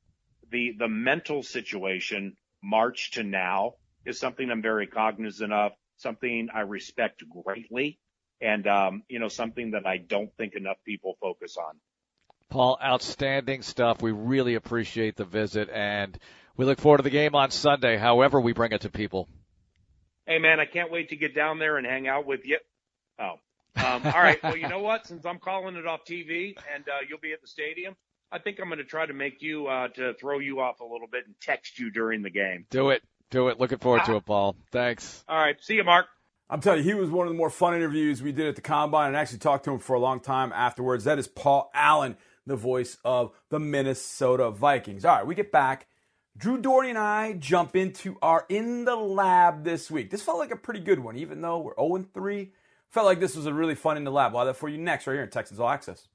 the, 0.50 0.74
the 0.78 0.88
mental 0.88 1.42
situation 1.42 2.36
March 2.62 3.12
to 3.12 3.22
now 3.22 3.74
is 4.04 4.18
something 4.18 4.50
I'm 4.50 4.62
very 4.62 4.86
cognizant 4.86 5.52
of, 5.52 5.72
something 5.96 6.48
I 6.54 6.60
respect 6.60 7.24
greatly. 7.44 7.98
And, 8.40 8.68
um, 8.68 9.02
you 9.08 9.18
know, 9.18 9.26
something 9.28 9.72
that 9.72 9.84
I 9.84 9.96
don't 9.96 10.30
think 10.36 10.54
enough 10.54 10.76
people 10.84 11.16
focus 11.20 11.56
on. 11.56 11.74
Paul, 12.50 12.78
outstanding 12.82 13.62
stuff. 13.62 14.00
We 14.00 14.12
really 14.12 14.54
appreciate 14.54 15.16
the 15.16 15.24
visit, 15.24 15.68
and 15.70 16.18
we 16.56 16.64
look 16.64 16.80
forward 16.80 16.98
to 16.98 17.02
the 17.02 17.10
game 17.10 17.34
on 17.34 17.50
Sunday, 17.50 17.96
however 17.96 18.40
we 18.40 18.52
bring 18.52 18.72
it 18.72 18.82
to 18.82 18.90
people. 18.90 19.28
Hey, 20.26 20.38
man, 20.38 20.60
I 20.60 20.64
can't 20.64 20.90
wait 20.90 21.10
to 21.10 21.16
get 21.16 21.34
down 21.34 21.58
there 21.58 21.78
and 21.78 21.86
hang 21.86 22.08
out 22.08 22.26
with 22.26 22.44
you. 22.44 22.58
Oh, 23.18 23.38
um, 23.76 24.02
all 24.04 24.22
right. 24.22 24.42
Well, 24.42 24.56
you 24.56 24.68
know 24.68 24.80
what? 24.80 25.06
Since 25.06 25.24
I'm 25.24 25.38
calling 25.38 25.76
it 25.76 25.86
off 25.86 26.04
TV 26.04 26.56
and 26.74 26.84
uh, 26.88 26.98
you'll 27.08 27.18
be 27.18 27.32
at 27.32 27.40
the 27.40 27.46
stadium, 27.46 27.96
I 28.30 28.38
think 28.38 28.58
I'm 28.60 28.68
going 28.68 28.78
to 28.78 28.84
try 28.84 29.06
to 29.06 29.14
make 29.14 29.40
you 29.40 29.66
uh, 29.66 29.88
to 29.88 30.14
throw 30.14 30.38
you 30.38 30.60
off 30.60 30.80
a 30.80 30.84
little 30.84 31.06
bit 31.10 31.26
and 31.26 31.34
text 31.40 31.78
you 31.78 31.90
during 31.90 32.22
the 32.22 32.30
game. 32.30 32.66
Do 32.70 32.90
it. 32.90 33.02
Do 33.30 33.48
it. 33.48 33.58
Looking 33.60 33.78
forward 33.78 34.02
ah. 34.02 34.06
to 34.06 34.16
it, 34.16 34.26
Paul. 34.26 34.56
Thanks. 34.72 35.24
All 35.28 35.38
right. 35.38 35.56
See 35.62 35.74
you, 35.74 35.84
Marc. 35.84 36.06
I'm 36.50 36.60
telling 36.60 36.78
you, 36.78 36.84
he 36.84 36.94
was 36.94 37.10
one 37.10 37.26
of 37.26 37.32
the 37.32 37.36
more 37.36 37.50
fun 37.50 37.74
interviews 37.74 38.22
we 38.22 38.32
did 38.32 38.48
at 38.48 38.56
the 38.56 38.62
combine, 38.62 39.08
and 39.08 39.16
actually 39.16 39.38
talked 39.38 39.64
to 39.64 39.72
him 39.72 39.78
for 39.78 39.94
a 39.94 40.00
long 40.00 40.20
time 40.20 40.50
afterwards. 40.52 41.04
That 41.04 41.18
is 41.18 41.28
Paul 41.28 41.70
Allen 41.74 42.16
the 42.48 42.56
voice 42.56 42.98
of 43.04 43.32
the 43.50 43.60
Minnesota 43.60 44.50
Vikings. 44.50 45.04
All 45.04 45.16
right, 45.16 45.26
we 45.26 45.34
get 45.34 45.52
back. 45.52 45.86
Drew 46.36 46.60
Dougherty 46.60 46.90
and 46.90 46.98
I 46.98 47.32
jump 47.32 47.74
into 47.74 48.16
our 48.22 48.46
In 48.48 48.84
the 48.84 48.94
Lab 48.94 49.64
this 49.64 49.90
week. 49.90 50.10
This 50.10 50.22
felt 50.22 50.38
like 50.38 50.52
a 50.52 50.56
pretty 50.56 50.80
good 50.80 51.00
one, 51.00 51.16
even 51.16 51.40
though 51.40 51.58
we're 51.58 51.74
0 51.76 52.06
3. 52.14 52.52
Felt 52.90 53.06
like 53.06 53.20
this 53.20 53.36
was 53.36 53.46
a 53.46 53.52
really 53.52 53.74
fun 53.74 53.96
In 53.96 54.04
the 54.04 54.12
Lab. 54.12 54.32
We'll 54.32 54.40
have 54.40 54.54
that 54.54 54.58
for 54.58 54.68
you 54.68 54.78
next, 54.78 55.06
right 55.06 55.14
here 55.14 55.22
in 55.22 55.30
Texans 55.30 55.58
All 55.58 55.68
Access. 55.68 56.06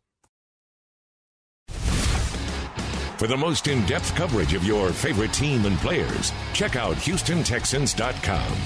For 3.18 3.28
the 3.28 3.38
most 3.38 3.68
in 3.68 3.86
depth 3.86 4.16
coverage 4.16 4.54
of 4.54 4.64
your 4.64 4.92
favorite 4.92 5.34
team 5.34 5.66
and 5.66 5.78
players, 5.78 6.32
check 6.54 6.76
out 6.76 6.96
HoustonTexans.com. 6.96 8.58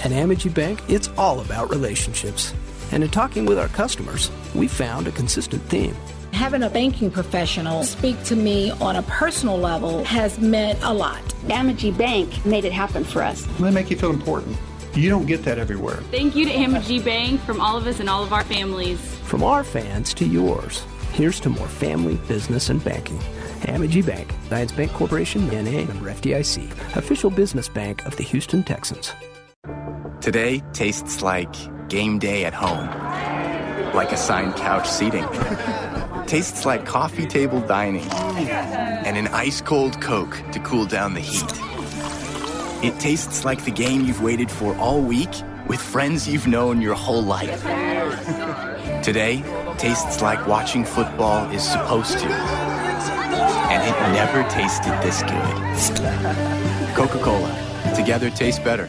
At 0.00 0.12
Amegy 0.12 0.52
Bank, 0.52 0.80
it's 0.88 1.08
all 1.18 1.40
about 1.40 1.70
relationships 1.70 2.54
and 2.92 3.02
in 3.02 3.10
talking 3.10 3.46
with 3.46 3.58
our 3.58 3.68
customers, 3.68 4.30
we 4.54 4.68
found 4.68 5.06
a 5.06 5.12
consistent 5.12 5.62
theme. 5.64 5.96
Having 6.32 6.62
a 6.62 6.70
banking 6.70 7.10
professional 7.10 7.82
speak 7.82 8.22
to 8.24 8.36
me 8.36 8.70
on 8.72 8.96
a 8.96 9.02
personal 9.02 9.58
level 9.58 10.04
has 10.04 10.38
meant 10.38 10.78
a 10.82 10.92
lot. 10.92 11.22
Amegy 11.46 11.96
Bank 11.96 12.44
made 12.46 12.64
it 12.64 12.72
happen 12.72 13.04
for 13.04 13.22
us. 13.22 13.46
They 13.58 13.70
make 13.70 13.90
you 13.90 13.96
feel 13.96 14.10
important. 14.10 14.56
You 14.94 15.08
don't 15.08 15.26
get 15.26 15.44
that 15.44 15.58
everywhere. 15.58 15.96
Thank 16.10 16.34
you 16.34 16.44
to 16.46 16.52
Amegy 16.52 17.04
Bank 17.04 17.40
from 17.42 17.60
all 17.60 17.76
of 17.76 17.86
us 17.86 18.00
and 18.00 18.08
all 18.08 18.22
of 18.22 18.32
our 18.32 18.44
families. 18.44 19.00
From 19.24 19.42
our 19.44 19.62
fans 19.62 20.14
to 20.14 20.24
yours. 20.24 20.84
Here's 21.12 21.40
to 21.40 21.48
more 21.48 21.68
family, 21.68 22.16
business, 22.28 22.70
and 22.70 22.82
banking. 22.82 23.18
Amegy 23.62 24.04
Bank, 24.04 24.32
Zions 24.48 24.74
Bank 24.76 24.92
Corporation, 24.92 25.46
NA, 25.48 25.84
member 25.84 26.12
FDIC, 26.12 26.96
official 26.96 27.30
business 27.30 27.68
bank 27.68 28.04
of 28.06 28.16
the 28.16 28.22
Houston 28.22 28.62
Texans. 28.62 29.12
Today 30.20 30.62
tastes 30.72 31.22
like 31.22 31.54
game 31.90 32.20
day 32.20 32.44
at 32.44 32.54
home. 32.54 32.86
Like 33.94 34.12
assigned 34.12 34.54
couch 34.54 34.88
seating. 34.88 35.26
Tastes 36.26 36.64
like 36.64 36.86
coffee 36.86 37.26
table 37.26 37.60
dining. 37.60 38.08
And 38.08 39.16
an 39.16 39.26
ice 39.28 39.60
cold 39.60 40.00
Coke 40.00 40.40
to 40.52 40.60
cool 40.60 40.86
down 40.86 41.14
the 41.14 41.20
heat. 41.20 41.50
It 42.82 42.98
tastes 43.00 43.44
like 43.44 43.64
the 43.64 43.72
game 43.72 44.04
you've 44.04 44.22
waited 44.22 44.50
for 44.50 44.74
all 44.76 45.02
week 45.02 45.30
with 45.66 45.80
friends 45.82 46.28
you've 46.28 46.46
known 46.46 46.80
your 46.80 46.94
whole 46.94 47.22
life. 47.22 47.62
Today 49.02 49.42
tastes 49.76 50.22
like 50.22 50.46
watching 50.46 50.84
football 50.84 51.50
is 51.50 51.62
supposed 51.62 52.18
to. 52.18 52.28
And 53.72 53.82
it 53.82 53.98
never 54.12 54.48
tasted 54.48 54.92
this 55.02 55.22
good. 55.22 56.94
Coca 56.94 57.18
Cola. 57.18 57.92
Together 57.96 58.30
tastes 58.30 58.62
better. 58.62 58.88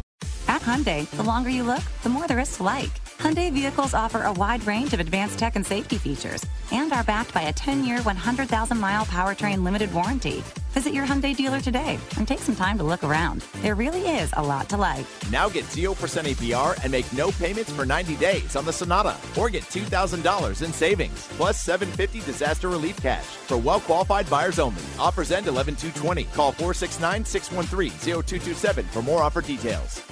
Hyundai, 0.61 1.09
the 1.09 1.23
longer 1.23 1.49
you 1.49 1.63
look, 1.63 1.81
the 2.03 2.09
more 2.09 2.27
there 2.27 2.39
is 2.39 2.55
to 2.57 2.63
like. 2.63 2.91
Hyundai 3.17 3.51
vehicles 3.51 3.95
offer 3.95 4.21
a 4.23 4.31
wide 4.31 4.65
range 4.67 4.93
of 4.93 4.99
advanced 4.99 5.39
tech 5.39 5.55
and 5.55 5.65
safety 5.65 5.97
features 5.97 6.45
and 6.71 6.93
are 6.93 7.03
backed 7.03 7.33
by 7.33 7.41
a 7.41 7.53
10-year, 7.53 7.97
100,000-mile 7.99 9.05
powertrain 9.05 9.63
limited 9.63 9.91
warranty. 9.91 10.43
Visit 10.71 10.93
your 10.93 11.05
Hyundai 11.05 11.35
dealer 11.35 11.59
today 11.59 11.97
and 12.17 12.27
take 12.27 12.37
some 12.39 12.55
time 12.55 12.77
to 12.77 12.83
look 12.83 13.03
around. 13.03 13.41
There 13.61 13.73
really 13.73 14.01
is 14.01 14.31
a 14.37 14.43
lot 14.43 14.69
to 14.69 14.77
like. 14.77 15.07
Now 15.31 15.49
get 15.49 15.65
0% 15.65 15.95
APR 15.95 16.79
and 16.83 16.91
make 16.91 17.11
no 17.11 17.31
payments 17.31 17.71
for 17.71 17.83
90 17.85 18.15
days 18.17 18.55
on 18.55 18.63
the 18.63 18.71
Sonata 18.71 19.17
or 19.39 19.49
get 19.49 19.63
$2,000 19.63 20.61
in 20.61 20.71
savings 20.71 21.27
plus 21.37 21.59
750 21.59 22.21
disaster 22.21 22.69
relief 22.69 23.01
cash 23.01 23.25
for 23.25 23.57
well-qualified 23.57 24.29
buyers 24.29 24.59
only. 24.59 24.83
Offers 24.99 25.31
end 25.31 25.47
11-220. 25.47 26.31
Call 26.33 26.53
469-613-0227 26.53 28.85
for 28.85 29.01
more 29.01 29.23
offer 29.23 29.41
details. 29.41 30.03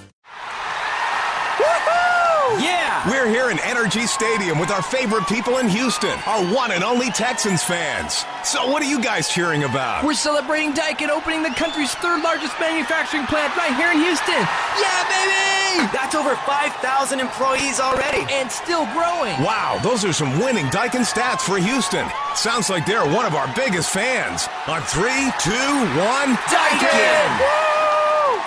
Yeah! 2.58 3.08
We're 3.10 3.30
here 3.30 3.52
in 3.52 3.58
NRG 3.58 4.08
Stadium 4.08 4.58
with 4.58 4.72
our 4.72 4.82
favorite 4.82 5.28
people 5.28 5.58
in 5.58 5.70
Houston, 5.70 6.18
our 6.26 6.44
one 6.54 6.72
and 6.72 6.84
only 6.84 7.12
Texans 7.12 7.64
fans. 7.64 8.26
So 8.44 8.68
what 8.68 8.82
are 8.82 8.90
you 8.90 9.02
guys 9.02 9.30
cheering 9.30 9.64
about? 9.64 10.04
We're 10.04 10.14
celebrating 10.14 10.74
Daikin 10.74 11.10
opening 11.10 11.44
the 11.44 11.52
country's 11.52 11.94
third 11.96 12.24
largest 12.24 12.60
manufacturing 12.60 13.26
plant 13.28 13.56
right 13.56 13.76
here 13.76 13.92
in 13.92 14.00
Houston. 14.00 14.42
Yeah, 14.82 15.04
baby! 15.08 15.94
That's 15.94 16.16
over 16.16 16.36
5,000 16.36 17.20
employees 17.20 17.80
already. 17.80 18.26
And 18.34 18.52
still 18.52 18.86
growing. 18.88 19.38
Wow, 19.44 19.80
those 19.84 20.04
are 20.04 20.14
some 20.14 20.40
winning 20.40 20.66
Daikin 20.68 21.06
stats 21.06 21.42
for 21.42 21.58
Houston. 21.58 22.08
Sounds 22.36 22.70
like 22.70 22.86
they're 22.86 23.06
one 23.06 23.26
of 23.26 23.36
our 23.36 23.48
biggest 23.56 23.92
fans. 23.92 24.48
On 24.68 24.82
three, 24.84 25.32
two, 25.40 25.70
one, 26.02 26.36
Daikin! 26.50 27.30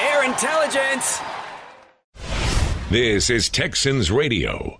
Air 0.03 0.25
intelligence! 0.25 1.21
This 2.93 3.31
is 3.31 3.49
Texans 3.49 4.11
Radio. 4.11 4.79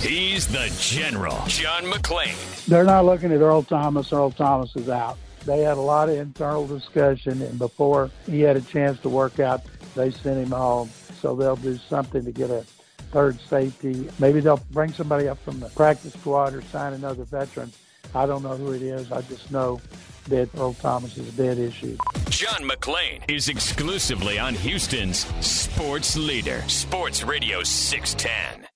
He's 0.00 0.48
the 0.48 0.74
general, 0.80 1.36
John 1.46 1.84
McClain. 1.84 2.64
They're 2.64 2.86
not 2.86 3.04
looking 3.04 3.30
at 3.32 3.40
Earl 3.42 3.64
Thomas. 3.64 4.10
Earl 4.10 4.30
Thomas 4.30 4.74
is 4.76 4.88
out. 4.88 5.18
They 5.44 5.60
had 5.60 5.76
a 5.76 5.82
lot 5.82 6.08
of 6.08 6.16
internal 6.16 6.66
discussion, 6.66 7.42
and 7.42 7.58
before 7.58 8.10
he 8.24 8.40
had 8.40 8.56
a 8.56 8.62
chance 8.62 8.98
to 9.00 9.10
work 9.10 9.40
out, 9.40 9.60
they 9.94 10.10
sent 10.10 10.38
him 10.38 10.52
home. 10.52 10.88
So 11.20 11.36
they'll 11.36 11.56
do 11.56 11.76
something 11.76 12.24
to 12.24 12.32
get 12.32 12.48
a 12.48 12.64
third 13.12 13.38
safety. 13.42 14.08
Maybe 14.18 14.40
they'll 14.40 14.64
bring 14.70 14.94
somebody 14.94 15.28
up 15.28 15.38
from 15.44 15.60
the 15.60 15.68
practice 15.68 16.14
squad 16.14 16.54
or 16.54 16.62
sign 16.62 16.94
another 16.94 17.24
veteran. 17.24 17.70
I 18.14 18.24
don't 18.24 18.42
know 18.42 18.56
who 18.56 18.72
it 18.72 18.80
is. 18.80 19.12
I 19.12 19.20
just 19.20 19.50
know 19.50 19.82
that 20.24 20.48
Earl 20.56 20.74
Thomas 20.74 21.16
is 21.16 21.28
a 21.28 21.32
dead 21.32 21.58
issue. 21.58 21.96
John 22.28 22.68
McClain 22.68 23.22
is 23.28 23.48
exclusively 23.48 24.38
on 24.38 24.54
Houston's 24.54 25.26
sports 25.44 26.16
leader, 26.16 26.62
Sports 26.68 27.22
Radio 27.22 27.62
610. 27.62 28.66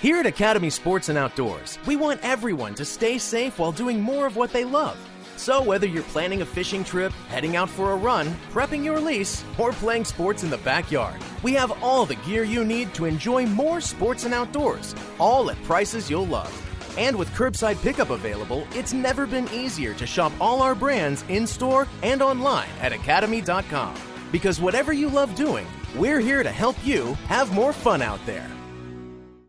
Here 0.00 0.16
at 0.16 0.26
Academy 0.26 0.70
Sports 0.70 1.08
and 1.08 1.18
Outdoors, 1.18 1.78
we 1.84 1.96
want 1.96 2.20
everyone 2.22 2.74
to 2.76 2.84
stay 2.84 3.18
safe 3.18 3.58
while 3.58 3.72
doing 3.72 4.00
more 4.00 4.26
of 4.26 4.36
what 4.36 4.52
they 4.52 4.64
love. 4.64 4.96
So, 5.36 5.62
whether 5.62 5.86
you're 5.86 6.02
planning 6.04 6.42
a 6.42 6.46
fishing 6.46 6.82
trip, 6.82 7.12
heading 7.28 7.56
out 7.56 7.68
for 7.68 7.92
a 7.92 7.96
run, 7.96 8.28
prepping 8.52 8.84
your 8.84 9.00
lease, 9.00 9.44
or 9.56 9.72
playing 9.72 10.04
sports 10.04 10.42
in 10.42 10.50
the 10.50 10.58
backyard, 10.58 11.20
we 11.42 11.52
have 11.54 11.82
all 11.82 12.06
the 12.06 12.16
gear 12.16 12.42
you 12.42 12.64
need 12.64 12.92
to 12.94 13.04
enjoy 13.04 13.46
more 13.46 13.80
sports 13.80 14.24
and 14.24 14.34
outdoors, 14.34 14.94
all 15.18 15.50
at 15.50 15.62
prices 15.62 16.10
you'll 16.10 16.26
love. 16.26 16.67
And 16.98 17.16
with 17.16 17.30
curbside 17.30 17.80
pickup 17.80 18.10
available, 18.10 18.66
it's 18.72 18.92
never 18.92 19.24
been 19.24 19.48
easier 19.54 19.94
to 19.94 20.06
shop 20.06 20.32
all 20.40 20.60
our 20.60 20.74
brands 20.74 21.24
in 21.28 21.46
store 21.46 21.86
and 22.02 22.20
online 22.20 22.68
at 22.80 22.92
academy.com. 22.92 23.94
Because 24.32 24.60
whatever 24.60 24.92
you 24.92 25.08
love 25.08 25.34
doing, 25.36 25.66
we're 25.96 26.20
here 26.20 26.42
to 26.42 26.50
help 26.50 26.76
you 26.84 27.14
have 27.28 27.54
more 27.54 27.72
fun 27.72 28.02
out 28.02 28.20
there. 28.26 28.50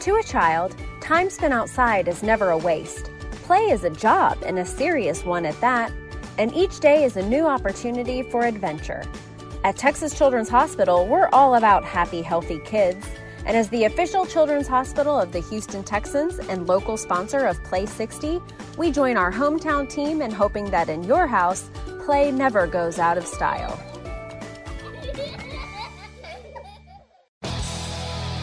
To 0.00 0.14
a 0.14 0.22
child, 0.22 0.76
time 1.00 1.30
spent 1.30 1.52
outside 1.52 2.06
is 2.06 2.22
never 2.22 2.50
a 2.50 2.58
waste. 2.58 3.10
Play 3.42 3.70
is 3.70 3.84
a 3.84 3.90
job 3.90 4.38
and 4.46 4.58
a 4.58 4.64
serious 4.64 5.24
one 5.24 5.44
at 5.44 5.60
that, 5.60 5.92
and 6.38 6.54
each 6.54 6.80
day 6.80 7.04
is 7.04 7.16
a 7.16 7.28
new 7.28 7.46
opportunity 7.46 8.22
for 8.22 8.44
adventure. 8.44 9.02
At 9.64 9.76
Texas 9.76 10.16
Children's 10.16 10.48
Hospital, 10.48 11.06
we're 11.06 11.28
all 11.32 11.56
about 11.56 11.84
happy, 11.84 12.22
healthy 12.22 12.60
kids. 12.64 13.04
And 13.44 13.56
as 13.56 13.68
the 13.70 13.84
official 13.84 14.24
children's 14.24 14.68
hospital 14.68 15.18
of 15.18 15.32
the 15.32 15.40
Houston 15.40 15.82
Texans 15.82 16.38
and 16.38 16.68
local 16.68 16.96
sponsor 16.96 17.46
of 17.46 17.62
Play 17.64 17.86
60, 17.86 18.40
we 18.76 18.90
join 18.92 19.16
our 19.16 19.32
hometown 19.32 19.88
team 19.88 20.22
in 20.22 20.30
hoping 20.30 20.70
that 20.70 20.88
in 20.88 21.02
your 21.02 21.26
house, 21.26 21.70
play 22.04 22.30
never 22.30 22.66
goes 22.66 22.98
out 22.98 23.18
of 23.18 23.26
style. 23.26 23.76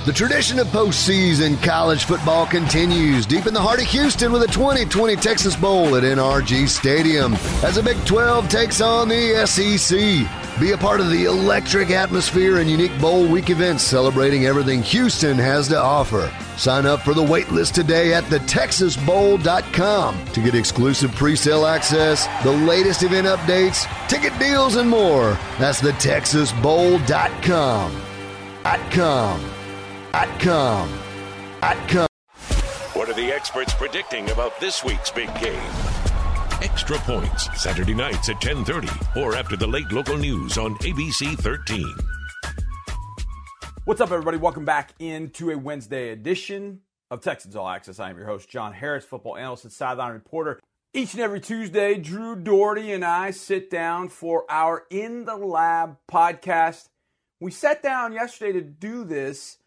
The 0.06 0.14
tradition 0.14 0.60
of 0.60 0.68
postseason 0.68 1.60
college 1.64 2.06
football 2.06 2.46
continues 2.46 3.26
deep 3.26 3.48
in 3.48 3.56
the 3.56 3.60
heart 3.60 3.82
of 3.82 3.88
Houston 3.88 4.32
with 4.32 4.44
a 4.44 4.48
2020 4.48 5.16
Texas 5.16 5.56
Bowl 5.56 5.96
at 5.96 6.04
NRG 6.04 6.68
Stadium 6.68 7.34
as 7.64 7.74
the 7.74 7.82
Big 7.82 7.98
12 8.06 8.48
takes 8.48 8.82
on 8.82 9.10
the 9.10 9.44
SEC. 9.48 9.98
Be 10.60 10.74
a 10.74 10.78
part 10.78 11.00
of 11.00 11.10
the 11.10 11.26
electric 11.26 11.90
atmosphere 11.90 12.60
and 12.60 12.70
unique 12.70 12.96
bowl 13.02 13.28
week 13.28 13.50
events 13.50 13.82
celebrating 13.82 14.46
everything 14.46 14.84
Houston 14.84 15.40
has 15.40 15.68
to 15.70 15.80
offer. 15.80 16.32
Sign 16.56 16.86
up 16.86 17.02
for 17.02 17.16
the 17.16 17.26
waitlist 17.26 17.74
today 17.74 18.14
at 18.14 18.26
thetexasbowl.com 18.26 20.26
to 20.26 20.40
get 20.40 20.54
exclusive 20.54 21.16
pre-sale 21.16 21.66
access, 21.66 22.28
the 22.44 22.52
latest 22.52 23.02
event 23.02 23.26
updates, 23.26 23.88
ticket 24.08 24.38
deals, 24.38 24.76
and 24.76 24.88
more. 24.88 25.36
That's 25.58 25.82
thetexasbowl.com. 25.82 28.02
.com. 28.92 29.55
.com. 30.16 30.88
.com. 31.90 32.08
What 32.94 33.10
are 33.10 33.14
the 33.14 33.34
experts 33.34 33.74
predicting 33.74 34.30
about 34.30 34.58
this 34.62 34.82
week's 34.82 35.12
big 35.12 35.28
game? 35.42 35.70
Extra 36.62 36.98
Points, 37.00 37.50
Saturday 37.62 37.94
nights 37.94 38.30
at 38.30 38.40
10:30 38.40 39.22
or 39.22 39.36
after 39.36 39.58
the 39.58 39.68
late 39.68 39.92
local 39.92 40.18
news 40.18 40.58
on 40.58 40.76
ABC 40.76 41.36
13. 41.36 41.86
What's 43.84 44.00
up, 44.00 44.10
everybody? 44.10 44.38
Welcome 44.38 44.64
back 44.64 44.94
into 45.00 45.52
a 45.52 45.58
Wednesday 45.58 46.12
edition 46.12 46.80
of 47.12 47.20
Texans 47.20 47.58
All 47.58 47.68
Access. 47.68 48.00
I 48.00 48.10
am 48.10 48.18
your 48.18 48.28
host, 48.28 48.48
John 48.48 48.72
Harris, 48.72 49.04
football 49.04 49.36
analyst 49.36 49.66
and 49.66 49.74
sideline 49.74 50.14
reporter. 50.14 50.62
Each 50.94 51.14
and 51.14 51.22
every 51.24 51.42
Tuesday, 51.42 51.96
Drew 51.96 52.38
Dougherty 52.38 52.94
and 52.94 53.04
I 53.04 53.32
sit 53.32 53.70
down 53.70 54.08
for 54.08 54.46
our 54.50 54.86
In 54.90 55.26
the 55.26 55.36
Lab 55.36 55.98
podcast. 56.10 56.86
We 57.42 57.52
sat 57.52 57.84
down 57.84 58.14
yesterday 58.14 58.54
to 58.54 58.62
do 58.62 59.04
this 59.04 59.58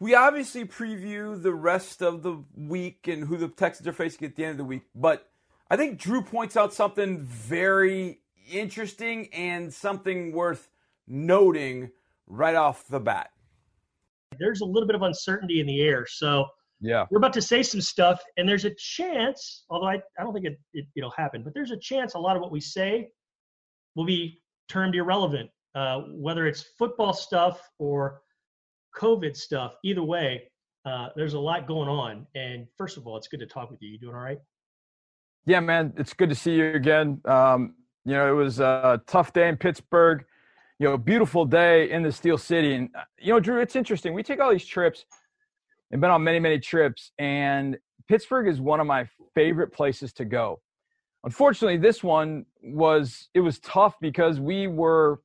we 0.00 0.14
obviously 0.14 0.64
preview 0.64 1.40
the 1.40 1.52
rest 1.52 2.02
of 2.02 2.22
the 2.22 2.44
week 2.56 3.08
and 3.08 3.24
who 3.24 3.36
the 3.36 3.48
Texans 3.48 3.88
are 3.88 3.92
facing 3.92 4.26
at 4.26 4.36
the 4.36 4.44
end 4.44 4.52
of 4.52 4.58
the 4.58 4.64
week, 4.64 4.82
but 4.94 5.28
I 5.70 5.76
think 5.76 5.98
Drew 5.98 6.22
points 6.22 6.56
out 6.56 6.72
something 6.72 7.20
very 7.22 8.20
interesting 8.50 9.28
and 9.32 9.72
something 9.72 10.32
worth 10.32 10.68
noting 11.06 11.90
right 12.26 12.54
off 12.54 12.86
the 12.88 13.00
bat. 13.00 13.30
There's 14.38 14.60
a 14.60 14.64
little 14.64 14.86
bit 14.86 14.94
of 14.94 15.02
uncertainty 15.02 15.60
in 15.60 15.66
the 15.66 15.80
air, 15.80 16.06
so 16.06 16.46
yeah, 16.80 17.06
we're 17.10 17.18
about 17.18 17.32
to 17.32 17.42
say 17.42 17.62
some 17.64 17.80
stuff, 17.80 18.20
and 18.36 18.48
there's 18.48 18.64
a 18.64 18.74
chance, 18.74 19.64
although 19.68 19.88
I, 19.88 19.94
I 20.18 20.22
don't 20.22 20.32
think 20.32 20.46
it, 20.46 20.60
it 20.74 20.86
it'll 20.94 21.10
happen, 21.10 21.42
but 21.42 21.54
there's 21.54 21.72
a 21.72 21.76
chance 21.76 22.14
a 22.14 22.18
lot 22.18 22.36
of 22.36 22.42
what 22.42 22.52
we 22.52 22.60
say 22.60 23.08
will 23.96 24.04
be 24.04 24.40
termed 24.68 24.94
irrelevant, 24.94 25.50
uh, 25.74 26.02
whether 26.12 26.46
it's 26.46 26.62
football 26.78 27.12
stuff 27.12 27.60
or 27.78 28.20
COVID 28.98 29.36
stuff, 29.36 29.74
either 29.84 30.02
way, 30.02 30.44
uh, 30.84 31.08
there's 31.16 31.34
a 31.34 31.38
lot 31.38 31.66
going 31.66 31.88
on. 31.88 32.26
And 32.34 32.66
first 32.76 32.96
of 32.96 33.06
all, 33.06 33.16
it's 33.16 33.28
good 33.28 33.40
to 33.40 33.46
talk 33.46 33.70
with 33.70 33.80
you. 33.82 33.90
You 33.90 33.98
doing 33.98 34.14
all 34.14 34.20
right? 34.20 34.38
Yeah, 35.46 35.60
man, 35.60 35.92
it's 35.96 36.12
good 36.12 36.28
to 36.28 36.34
see 36.34 36.56
you 36.56 36.72
again. 36.74 37.20
Um, 37.24 37.74
you 38.04 38.12
know, 38.12 38.30
it 38.30 38.36
was 38.36 38.60
a 38.60 39.00
tough 39.06 39.32
day 39.32 39.48
in 39.48 39.56
Pittsburgh. 39.56 40.24
You 40.78 40.88
know, 40.88 40.96
beautiful 40.96 41.44
day 41.44 41.90
in 41.90 42.02
the 42.02 42.12
Steel 42.12 42.38
City, 42.38 42.74
and 42.74 42.88
uh, 42.96 43.02
you 43.18 43.32
know, 43.32 43.40
Drew, 43.40 43.60
it's 43.60 43.74
interesting. 43.74 44.14
We 44.14 44.22
take 44.22 44.40
all 44.40 44.52
these 44.52 44.64
trips 44.64 45.04
and 45.90 46.00
been 46.00 46.10
on 46.10 46.22
many, 46.22 46.38
many 46.38 46.60
trips, 46.60 47.10
and 47.18 47.76
Pittsburgh 48.08 48.46
is 48.46 48.60
one 48.60 48.78
of 48.78 48.86
my 48.86 49.08
favorite 49.34 49.72
places 49.72 50.12
to 50.14 50.24
go. 50.24 50.60
Unfortunately, 51.24 51.78
this 51.78 52.04
one 52.04 52.46
was 52.62 53.28
it 53.34 53.40
was 53.40 53.58
tough 53.58 53.96
because 54.00 54.38
we 54.38 54.68
were 54.68 55.20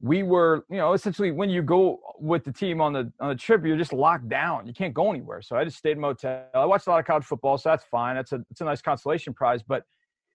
we 0.00 0.22
were, 0.22 0.64
you 0.68 0.76
know, 0.76 0.92
essentially 0.92 1.30
when 1.30 1.48
you 1.48 1.62
go 1.62 1.98
with 2.18 2.44
the 2.44 2.52
team 2.52 2.80
on 2.80 2.92
the 2.92 3.10
on 3.20 3.30
the 3.30 3.34
trip, 3.34 3.64
you're 3.64 3.78
just 3.78 3.92
locked 3.92 4.28
down. 4.28 4.66
You 4.66 4.74
can't 4.74 4.92
go 4.92 5.10
anywhere. 5.10 5.40
So 5.40 5.56
I 5.56 5.64
just 5.64 5.78
stayed 5.78 5.92
in 5.92 6.00
motel. 6.00 6.44
I 6.54 6.66
watched 6.66 6.86
a 6.86 6.90
lot 6.90 7.00
of 7.00 7.06
college 7.06 7.24
football, 7.24 7.56
so 7.56 7.70
that's 7.70 7.84
fine. 7.84 8.16
That's 8.16 8.32
a 8.32 8.40
it's 8.50 8.60
a 8.60 8.64
nice 8.64 8.82
consolation 8.82 9.32
prize. 9.32 9.62
But 9.62 9.84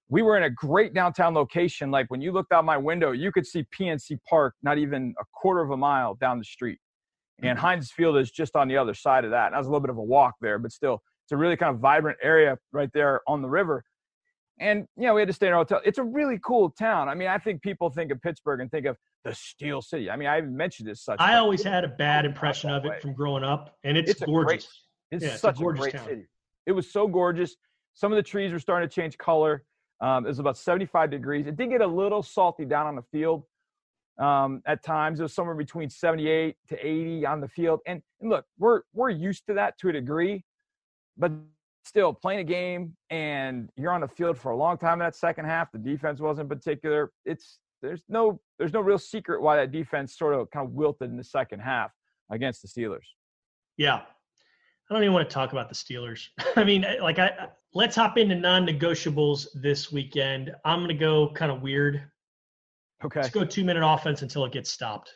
we 0.10 0.24
were 0.24 0.36
in 0.36 0.44
a 0.44 0.50
great 0.50 0.94
downtown 0.94 1.34
location. 1.34 1.92
Like 1.92 2.10
when 2.10 2.22
you 2.22 2.32
looked 2.32 2.52
out 2.52 2.66
my 2.66 2.78
window, 2.78 3.12
you 3.12 3.32
could 3.32 3.46
see 3.46 3.66
PNC 3.78 4.18
Park 4.28 4.56
not 4.64 4.78
even 4.78 5.14
a 5.20 5.24
quarter 5.34 5.62
of 5.62 5.72
a 5.72 5.78
mile 5.78 6.16
down 6.16 6.40
the 6.40 6.46
street. 6.46 6.80
And 7.44 7.58
mm-hmm. 7.58 7.66
Heinz 7.66 7.92
Field 7.92 8.18
is 8.18 8.32
just 8.32 8.56
on 8.56 8.68
the 8.68 8.78
other 8.78 8.94
side 8.94 9.26
of 9.26 9.32
that. 9.32 9.48
And 9.48 9.54
that 9.54 9.60
was 9.60 9.68
a 9.68 9.70
little 9.70 9.82
bit 9.82 9.90
of 9.90 9.98
a 9.98 10.04
walk 10.04 10.36
there, 10.42 10.60
but 10.60 10.72
still, 10.72 11.02
it's 11.26 11.32
a 11.32 11.38
really 11.38 11.56
kind 11.56 11.74
of 11.74 11.80
vibrant 11.80 12.18
area 12.22 12.58
right 12.72 12.90
there 12.94 13.22
on 13.28 13.42
the 13.42 13.50
river. 13.50 13.84
And 14.62 14.86
you 14.96 15.08
know, 15.08 15.16
we 15.16 15.22
had 15.22 15.28
to 15.28 15.34
stay 15.34 15.48
in 15.48 15.54
a 15.54 15.58
hotel. 15.58 15.82
It's 15.84 15.98
a 15.98 16.04
really 16.04 16.40
cool 16.46 16.70
town. 16.70 17.10
I 17.10 17.16
mean, 17.16 17.28
I 17.28 17.40
think 17.40 17.64
people 17.64 17.90
think 17.90 18.12
of 18.12 18.22
Pittsburgh 18.22 18.62
and 18.62 18.70
think 18.70 18.86
of 18.86 18.96
the 19.26 19.34
Steel 19.34 19.82
City. 19.82 20.10
I 20.10 20.16
mean, 20.16 20.30
I 20.30 20.40
mentioned 20.42 20.88
this 20.88 21.02
such. 21.02 21.20
I 21.20 21.38
always 21.38 21.64
had 21.64 21.84
a 21.84 21.88
bad 21.88 22.26
impression 22.26 22.70
of 22.70 22.86
it 22.86 22.90
way. 22.90 23.00
from 23.02 23.14
growing 23.14 23.44
up, 23.44 23.76
and 23.84 23.98
it's, 23.98 24.12
it's 24.12 24.22
gorgeous. 24.22 24.46
Great, 24.46 24.68
it's 25.12 25.24
yeah, 25.26 25.36
such 25.36 25.54
it's 25.54 25.60
a, 25.60 25.64
gorgeous 25.64 25.80
a 25.80 25.84
great 25.84 25.94
town. 25.96 26.06
city. 26.06 26.28
It 26.68 26.74
was 26.74 26.92
so 26.92 27.08
gorgeous. 27.08 27.56
Some 27.96 28.12
of 28.12 28.18
the 28.18 28.24
trees 28.24 28.52
were 28.52 28.60
starting 28.60 28.88
to 28.88 28.94
change 28.94 29.18
color. 29.18 29.64
Um, 30.00 30.26
it 30.26 30.30
was 30.30 30.40
about 30.40 30.58
75 30.58 31.10
degrees. 31.10 31.48
It 31.48 31.58
did 31.58 31.70
get 31.72 31.82
a 31.82 31.88
little 31.88 32.24
salty 32.24 32.66
down 32.66 32.86
on 32.86 32.96
the 32.96 33.04
field 33.12 33.44
um, 34.20 34.62
at 34.66 34.84
times. 34.84 35.20
It 35.20 35.24
was 35.24 35.34
somewhere 35.34 35.56
between 35.56 35.90
78 35.90 36.56
to 36.70 36.88
80 36.88 37.26
on 37.26 37.42
the 37.42 37.48
field. 37.48 37.80
And, 37.88 38.02
and 38.22 38.30
look, 38.30 38.46
we're 38.60 38.82
we're 38.94 39.10
used 39.10 39.48
to 39.48 39.56
that 39.56 39.78
to 39.80 39.90
a 39.90 39.94
degree, 39.94 40.44
but 41.18 41.32
still 41.84 42.14
playing 42.14 42.40
a 42.40 42.44
game 42.44 42.96
and 43.10 43.70
you're 43.76 43.92
on 43.92 44.02
the 44.02 44.08
field 44.08 44.38
for 44.38 44.52
a 44.52 44.58
long 44.58 44.78
time 44.78 44.94
in 44.94 45.00
that 45.00 45.16
second 45.16 45.46
half. 45.46 45.72
The 45.72 45.80
defense 45.80 46.20
wasn't 46.20 46.50
particular. 46.50 47.12
It's 47.26 47.60
there's 47.82 48.04
no 48.08 48.40
there's 48.60 48.74
no 48.74 48.82
real 48.82 49.00
secret 49.00 49.42
why 49.42 49.56
that 49.58 49.72
defense 49.72 50.18
sort 50.18 50.36
of 50.36 50.50
kind 50.52 50.68
of 50.68 50.74
wilted 50.74 51.10
in 51.10 51.18
the 51.18 51.24
second 51.24 51.60
half 51.60 51.92
against 52.32 52.62
the 52.62 52.68
Steelers. 52.68 53.08
Yeah. 53.78 54.02
I 54.90 54.94
don't 54.94 55.04
even 55.04 55.14
want 55.14 55.30
to 55.30 55.34
talk 55.34 55.54
about 55.54 55.70
the 55.70 55.76
Steelers. 55.76 56.26
I 56.56 56.64
mean, 56.64 56.86
like 57.02 57.18
I 57.18 57.48
let's 57.74 57.96
hop 57.96 58.18
into 58.18 58.36
non-negotiables 58.36 59.48
this 59.56 59.92
weekend. 59.92 60.54
I'm 60.66 60.80
going 60.80 60.90
to 60.90 60.94
go 60.94 61.32
kind 61.32 61.52
of 61.52 61.62
weird. 61.62 62.04
Okay. 63.04 63.22
Let's 63.22 63.34
go 63.34 63.46
two 63.46 63.64
minute 63.64 63.86
offense 63.86 64.22
until 64.22 64.46
it 64.46 64.52
gets 64.52 64.70
stopped. 64.70 65.12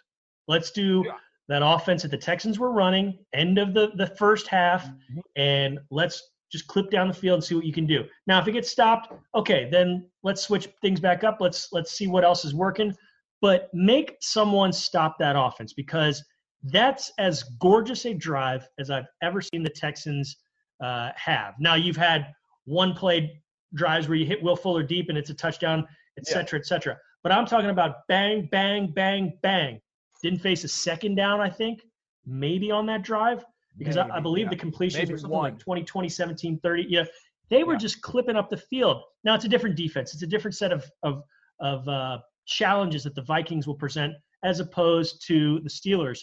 Let's 0.48 0.72
do 0.72 1.04
yeah. 1.06 1.14
that 1.50 1.62
offense 1.64 2.04
that 2.04 2.12
the 2.12 2.18
Texans 2.18 2.58
were 2.58 2.72
running, 2.72 3.20
end 3.34 3.58
of 3.58 3.74
the, 3.74 3.92
the 3.96 4.08
first 4.08 4.48
half, 4.48 4.86
mm-hmm. 4.86 5.20
and 5.36 5.80
let's 5.92 6.32
just 6.56 6.68
clip 6.68 6.90
down 6.90 7.08
the 7.08 7.14
field 7.14 7.36
and 7.36 7.44
see 7.44 7.56
what 7.56 7.66
you 7.66 7.74
can 7.74 7.86
do. 7.86 8.04
Now, 8.28 8.40
if 8.42 8.48
it 8.48 8.54
gets 8.54 8.70
stopped, 8.70 9.12
okay, 9.34 9.68
then 9.72 10.10
let's 10.24 10.42
switch 10.42 10.70
things 10.82 11.00
back 11.00 11.24
up. 11.24 11.38
Let's 11.40 11.70
let's 11.72 11.92
see 11.92 12.08
what 12.08 12.24
else 12.24 12.46
is 12.46 12.54
working. 12.54 12.94
But 13.42 13.70
make 13.74 14.16
someone 14.22 14.72
stop 14.72 15.18
that 15.20 15.36
offense 15.38 15.74
because 15.74 16.24
that's 16.64 17.12
as 17.20 17.44
gorgeous 17.60 18.06
a 18.06 18.14
drive 18.14 18.68
as 18.80 18.90
I've 18.90 19.08
ever 19.22 19.42
seen 19.42 19.62
the 19.64 19.70
Texans 19.70 20.38
uh, 20.84 21.10
have. 21.16 21.54
Now 21.60 21.76
you've 21.76 21.98
had 21.98 22.28
one 22.66 22.94
play 22.94 23.42
drives 23.74 24.08
where 24.08 24.18
you 24.18 24.26
hit 24.26 24.42
Will 24.42 24.56
Fuller 24.56 24.84
deep 24.84 25.10
and 25.10 25.18
it's 25.18 25.30
a 25.30 25.34
touchdown, 25.34 25.86
et 26.18 26.26
cetera, 26.26 26.58
yeah. 26.58 26.62
et 26.62 26.66
cetera. 26.66 26.98
But 27.24 27.32
I'm 27.34 27.46
talking 27.46 27.70
about 27.70 28.08
bang, 28.08 28.48
bang, 28.52 28.92
bang, 28.96 29.38
bang. 29.44 29.82
Didn't 30.24 30.40
face 30.40 30.64
a 30.64 30.68
second 30.68 31.16
down, 31.16 31.40
I 31.42 31.50
think, 31.50 31.82
maybe 32.26 32.72
on 32.72 32.86
that 32.88 33.04
drive 33.04 33.46
because 33.78 33.96
maybe, 33.96 34.12
I, 34.12 34.18
I, 34.18 34.20
believe 34.20 34.46
yeah. 34.46 34.52
the 34.52 34.56
completions 34.56 35.02
maybe 35.02 35.14
were 35.14 35.18
something 35.18 35.38
one. 35.38 35.52
like 35.52 35.60
20, 35.60 35.84
20, 35.84 36.10
17, 36.10 36.60
30. 36.60 36.86
Yeah, 36.90 37.04
they 37.50 37.64
were 37.64 37.74
yeah. 37.74 37.80
just 37.80 38.02
clipping 38.02 38.36
up 38.36 38.50
the 38.50 38.58
field. 38.58 39.04
Now 39.24 39.36
it's 39.36 39.46
a 39.46 39.50
different 39.50 39.76
defense. 39.76 40.14
It's 40.14 40.24
a 40.24 40.28
different 40.28 40.56
set 40.56 40.72
of 40.72 40.90
of 41.04 41.24
of 41.60 41.88
uh, 41.88 42.20
challenges 42.46 43.04
that 43.04 43.16
the 43.16 43.22
Vikings 43.22 43.68
will 43.68 43.76
present 43.76 44.14
as 44.44 44.60
opposed 44.60 45.26
to 45.28 45.60
the 45.62 45.70
Steelers. 45.70 46.20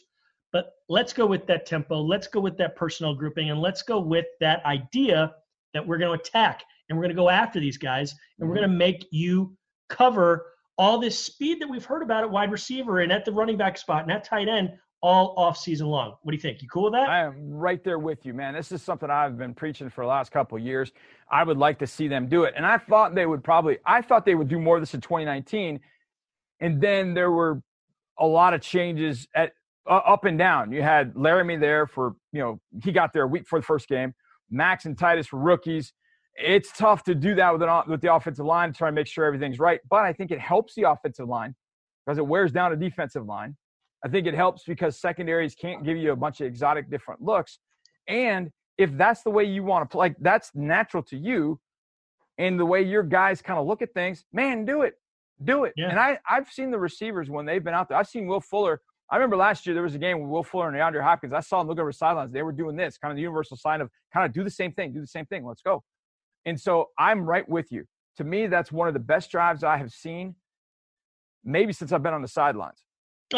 But 0.52 0.72
let's 0.88 1.12
go 1.12 1.26
with 1.26 1.46
that 1.46 1.64
tempo. 1.64 2.00
Let's 2.00 2.26
go 2.26 2.40
with 2.40 2.56
that 2.58 2.76
personnel 2.76 3.14
grouping, 3.14 3.50
and 3.50 3.60
let's 3.60 3.82
go 3.82 4.00
with 4.00 4.26
that 4.40 4.64
idea 4.66 5.34
that 5.74 5.86
we're 5.86 5.98
going 5.98 6.16
to 6.16 6.22
attack 6.22 6.62
and 6.88 6.98
we're 6.98 7.04
going 7.04 7.16
to 7.16 7.20
go 7.20 7.30
after 7.30 7.58
these 7.58 7.78
guys, 7.78 8.14
and 8.38 8.48
we're 8.48 8.56
mm-hmm. 8.56 8.64
going 8.64 8.70
to 8.70 8.76
make 8.76 9.06
you 9.10 9.56
cover 9.88 10.46
all 10.78 10.98
this 10.98 11.18
speed 11.18 11.60
that 11.60 11.68
we've 11.68 11.84
heard 11.84 12.02
about 12.02 12.24
at 12.24 12.30
wide 12.30 12.50
receiver 12.50 13.00
and 13.00 13.12
at 13.12 13.24
the 13.24 13.32
running 13.32 13.56
back 13.56 13.78
spot 13.78 14.02
and 14.02 14.12
at 14.12 14.24
tight 14.24 14.48
end 14.48 14.72
all 15.02 15.34
off 15.36 15.58
season 15.58 15.88
long. 15.88 16.14
What 16.22 16.32
do 16.32 16.36
you 16.36 16.40
think? 16.40 16.62
You 16.62 16.68
cool 16.68 16.84
with 16.84 16.92
that? 16.92 17.08
I 17.08 17.24
am 17.24 17.50
right 17.50 17.82
there 17.82 17.98
with 17.98 18.24
you, 18.24 18.34
man. 18.34 18.54
This 18.54 18.72
is 18.72 18.82
something 18.82 19.10
I've 19.10 19.36
been 19.36 19.54
preaching 19.54 19.90
for 19.90 20.04
the 20.04 20.08
last 20.08 20.30
couple 20.30 20.58
years. 20.58 20.92
I 21.30 21.44
would 21.44 21.58
like 21.58 21.78
to 21.80 21.86
see 21.86 22.08
them 22.08 22.28
do 22.28 22.44
it. 22.44 22.54
And 22.56 22.64
I 22.64 22.78
thought 22.78 23.14
they 23.14 23.26
would 23.26 23.42
probably 23.42 23.78
I 23.84 24.02
thought 24.02 24.24
they 24.24 24.34
would 24.34 24.48
do 24.48 24.58
more 24.58 24.76
of 24.76 24.82
this 24.82 24.94
in 24.94 25.00
2019. 25.00 25.80
And 26.60 26.80
then 26.80 27.14
there 27.14 27.30
were 27.30 27.62
a 28.18 28.26
lot 28.26 28.54
of 28.54 28.60
changes 28.60 29.26
at 29.34 29.52
uh, 29.88 29.96
up 29.96 30.24
and 30.24 30.38
down. 30.38 30.70
You 30.70 30.82
had 30.82 31.14
Laremy 31.14 31.58
there 31.58 31.88
for, 31.88 32.14
you 32.32 32.40
know, 32.40 32.60
he 32.84 32.92
got 32.92 33.12
there 33.12 33.24
a 33.24 33.26
week 33.26 33.48
for 33.48 33.58
the 33.58 33.66
first 33.66 33.88
game. 33.88 34.14
Max 34.48 34.84
and 34.84 34.96
Titus 34.96 35.32
were 35.32 35.40
rookies 35.40 35.92
it's 36.36 36.72
tough 36.72 37.04
to 37.04 37.14
do 37.14 37.34
that 37.34 37.52
with 37.52 37.62
an 37.62 37.82
with 37.86 38.00
the 38.00 38.12
offensive 38.12 38.46
line 38.46 38.72
to 38.72 38.78
try 38.78 38.88
and 38.88 38.94
make 38.94 39.06
sure 39.06 39.24
everything's 39.24 39.58
right. 39.58 39.80
But 39.88 40.04
I 40.04 40.12
think 40.12 40.30
it 40.30 40.40
helps 40.40 40.74
the 40.74 40.84
offensive 40.84 41.28
line 41.28 41.54
because 42.04 42.18
it 42.18 42.26
wears 42.26 42.52
down 42.52 42.72
a 42.72 42.76
defensive 42.76 43.26
line. 43.26 43.56
I 44.04 44.08
think 44.08 44.26
it 44.26 44.34
helps 44.34 44.64
because 44.64 44.98
secondaries 44.98 45.54
can't 45.54 45.84
give 45.84 45.96
you 45.96 46.12
a 46.12 46.16
bunch 46.16 46.40
of 46.40 46.46
exotic 46.46 46.90
different 46.90 47.22
looks. 47.22 47.58
And 48.08 48.50
if 48.78 48.96
that's 48.96 49.22
the 49.22 49.30
way 49.30 49.44
you 49.44 49.62
want 49.62 49.88
to 49.88 49.92
play, 49.92 50.08
like 50.08 50.16
that's 50.20 50.50
natural 50.54 51.02
to 51.04 51.16
you, 51.16 51.60
and 52.38 52.58
the 52.58 52.66
way 52.66 52.82
your 52.82 53.02
guys 53.02 53.42
kind 53.42 53.58
of 53.58 53.66
look 53.66 53.82
at 53.82 53.92
things, 53.94 54.24
man, 54.32 54.64
do 54.64 54.82
it, 54.82 54.94
do 55.44 55.64
it. 55.64 55.74
Yeah. 55.76 55.90
And 55.90 56.00
I 56.00 56.18
I've 56.28 56.48
seen 56.48 56.70
the 56.70 56.78
receivers 56.78 57.30
when 57.30 57.46
they've 57.46 57.62
been 57.62 57.74
out 57.74 57.88
there. 57.88 57.98
I've 57.98 58.08
seen 58.08 58.26
Will 58.26 58.40
Fuller. 58.40 58.80
I 59.10 59.16
remember 59.16 59.36
last 59.36 59.66
year 59.66 59.74
there 59.74 59.82
was 59.82 59.94
a 59.94 59.98
game 59.98 60.20
with 60.20 60.30
Will 60.30 60.42
Fuller 60.42 60.68
and 60.68 60.76
DeAndre 60.76 61.02
Hopkins. 61.02 61.34
I 61.34 61.40
saw 61.40 61.58
them 61.58 61.68
look 61.68 61.78
over 61.78 61.90
the 61.90 61.96
sidelines. 61.96 62.32
They 62.32 62.42
were 62.42 62.52
doing 62.52 62.76
this, 62.76 62.96
kind 62.96 63.12
of 63.12 63.16
the 63.16 63.22
universal 63.22 63.56
sign 63.56 63.82
of 63.82 63.90
kind 64.12 64.24
of 64.24 64.32
do 64.32 64.42
the 64.42 64.50
same 64.50 64.72
thing, 64.72 64.92
do 64.92 65.00
the 65.00 65.06
same 65.06 65.26
thing. 65.26 65.44
Let's 65.44 65.60
go. 65.60 65.84
And 66.46 66.58
so 66.58 66.88
I'm 66.98 67.24
right 67.24 67.46
with 67.48 67.70
you. 67.70 67.84
To 68.16 68.24
me, 68.24 68.46
that's 68.46 68.72
one 68.72 68.88
of 68.88 68.94
the 68.94 69.00
best 69.00 69.30
drives 69.30 69.62
I 69.62 69.76
have 69.76 69.90
seen, 69.90 70.34
maybe 71.44 71.72
since 71.72 71.92
I've 71.92 72.02
been 72.02 72.14
on 72.14 72.22
the 72.22 72.28
sidelines. 72.28 72.84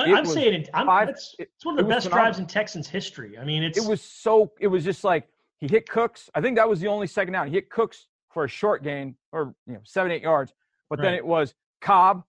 I'm 0.01 0.27
saying 0.27 0.55
it, 0.55 0.71
I'm, 0.75 0.87
five, 0.87 1.09
it's, 1.09 1.35
it's, 1.39 1.65
one 1.65 1.79
of 1.79 1.85
the 1.85 1.89
best 1.89 2.11
drives 2.11 2.39
in 2.39 2.47
Texans 2.47 2.89
history. 2.89 3.39
I 3.39 3.45
mean, 3.45 3.63
it's 3.63 3.79
it 3.79 3.89
was 3.89 4.01
so 4.01 4.53
it 4.61 4.67
was 4.67 4.85
just 4.85 5.05
like 5.05 5.29
he 5.59 5.69
hit 5.69 5.89
Cooks. 5.89 6.31
I 6.35 6.41
think 6.41 6.57
that 6.57 6.69
was 6.69 6.81
the 6.81 6.89
only 6.89 7.07
second 7.07 7.33
down. 7.33 7.49
He 7.49 7.55
hit 7.55 7.71
Cooks 7.71 8.09
for 8.31 8.45
a 8.45 8.49
short 8.49 8.83
gain 8.83 9.15
or 9.33 9.55
you 9.67 9.75
know 9.75 9.81
seven 9.85 10.13
eight 10.13 10.23
yards, 10.23 10.53
but 10.91 10.99
right. 10.99 11.07
then 11.07 11.15
it 11.15 11.25
was 11.25 11.55
Cobb, 11.81 12.25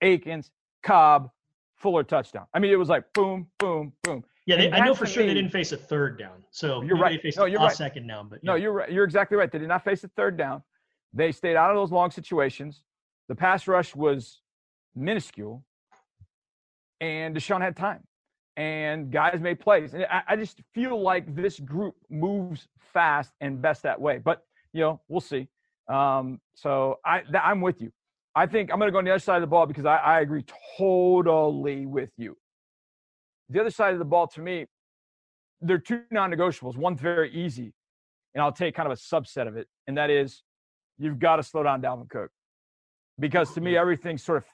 Akins, 0.00 0.50
Cobb, 0.82 1.30
Fuller 1.76 2.04
touchdown. 2.04 2.46
I 2.54 2.58
mean, 2.58 2.72
it 2.72 2.78
was 2.78 2.88
like 2.88 3.12
boom, 3.12 3.46
boom, 3.58 3.92
boom. 4.02 4.24
Yeah, 4.46 4.56
they, 4.56 4.72
I 4.72 4.84
know 4.84 4.94
for 4.94 5.06
sure 5.06 5.22
me, 5.22 5.28
they 5.28 5.34
didn't 5.34 5.52
face 5.52 5.72
a 5.72 5.76
third 5.76 6.18
down. 6.18 6.42
So 6.50 6.82
you're 6.82 6.96
right. 6.96 7.12
They 7.12 7.28
faced 7.28 7.38
no, 7.38 7.44
you're 7.44 7.60
a 7.60 7.64
right. 7.64 7.76
second 7.76 8.06
down, 8.06 8.28
but 8.28 8.40
yeah. 8.42 8.50
no, 8.50 8.54
you're 8.56 8.72
right. 8.72 8.90
You're 8.90 9.04
exactly 9.04 9.36
right. 9.36 9.50
They 9.50 9.58
did 9.58 9.68
not 9.68 9.84
face 9.84 10.02
a 10.04 10.08
third 10.08 10.36
down. 10.36 10.62
They 11.12 11.32
stayed 11.32 11.56
out 11.56 11.70
of 11.70 11.76
those 11.76 11.92
long 11.92 12.10
situations. 12.10 12.82
The 13.28 13.34
pass 13.34 13.68
rush 13.68 13.94
was 13.94 14.40
minuscule, 14.94 15.64
and 17.00 17.34
Deshaun 17.34 17.60
had 17.60 17.76
time, 17.76 18.02
and 18.56 19.10
guys 19.10 19.40
made 19.40 19.60
plays. 19.60 19.94
And 19.94 20.04
I, 20.04 20.22
I 20.28 20.36
just 20.36 20.60
feel 20.74 21.00
like 21.00 21.34
this 21.34 21.58
group 21.60 21.94
moves 22.08 22.68
fast 22.92 23.32
and 23.40 23.60
best 23.60 23.82
that 23.82 24.00
way. 24.00 24.18
But 24.18 24.42
you 24.72 24.80
know, 24.80 25.00
we'll 25.08 25.20
see. 25.20 25.48
Um, 25.88 26.40
so 26.54 26.98
I, 27.04 27.22
I'm 27.42 27.60
with 27.60 27.80
you. 27.80 27.90
I 28.34 28.46
think 28.46 28.70
I'm 28.72 28.78
going 28.78 28.88
to 28.88 28.92
go 28.92 28.98
on 28.98 29.04
the 29.04 29.10
other 29.10 29.18
side 29.18 29.36
of 29.36 29.40
the 29.40 29.48
ball 29.48 29.66
because 29.66 29.84
I, 29.84 29.96
I 29.96 30.20
agree 30.20 30.44
totally 30.78 31.86
with 31.86 32.10
you. 32.16 32.36
The 33.48 33.60
other 33.60 33.70
side 33.70 33.92
of 33.92 33.98
the 33.98 34.04
ball 34.04 34.28
to 34.28 34.40
me, 34.40 34.66
there 35.60 35.76
are 35.76 35.80
two 35.80 36.02
non-negotiables. 36.12 36.76
One's 36.76 37.00
very 37.00 37.32
easy, 37.34 37.72
and 38.34 38.42
I'll 38.42 38.52
take 38.52 38.76
kind 38.76 38.90
of 38.90 38.92
a 38.92 39.00
subset 39.00 39.48
of 39.48 39.56
it, 39.56 39.66
and 39.88 39.98
that 39.98 40.10
is 40.10 40.42
you've 40.98 41.18
got 41.18 41.36
to 41.36 41.42
slow 41.42 41.64
down 41.64 41.82
Dalvin 41.82 42.08
Cook. 42.08 42.30
Because 43.18 43.52
to 43.54 43.60
me, 43.60 43.76
everything 43.76 44.16
sort 44.16 44.38
of 44.38 44.44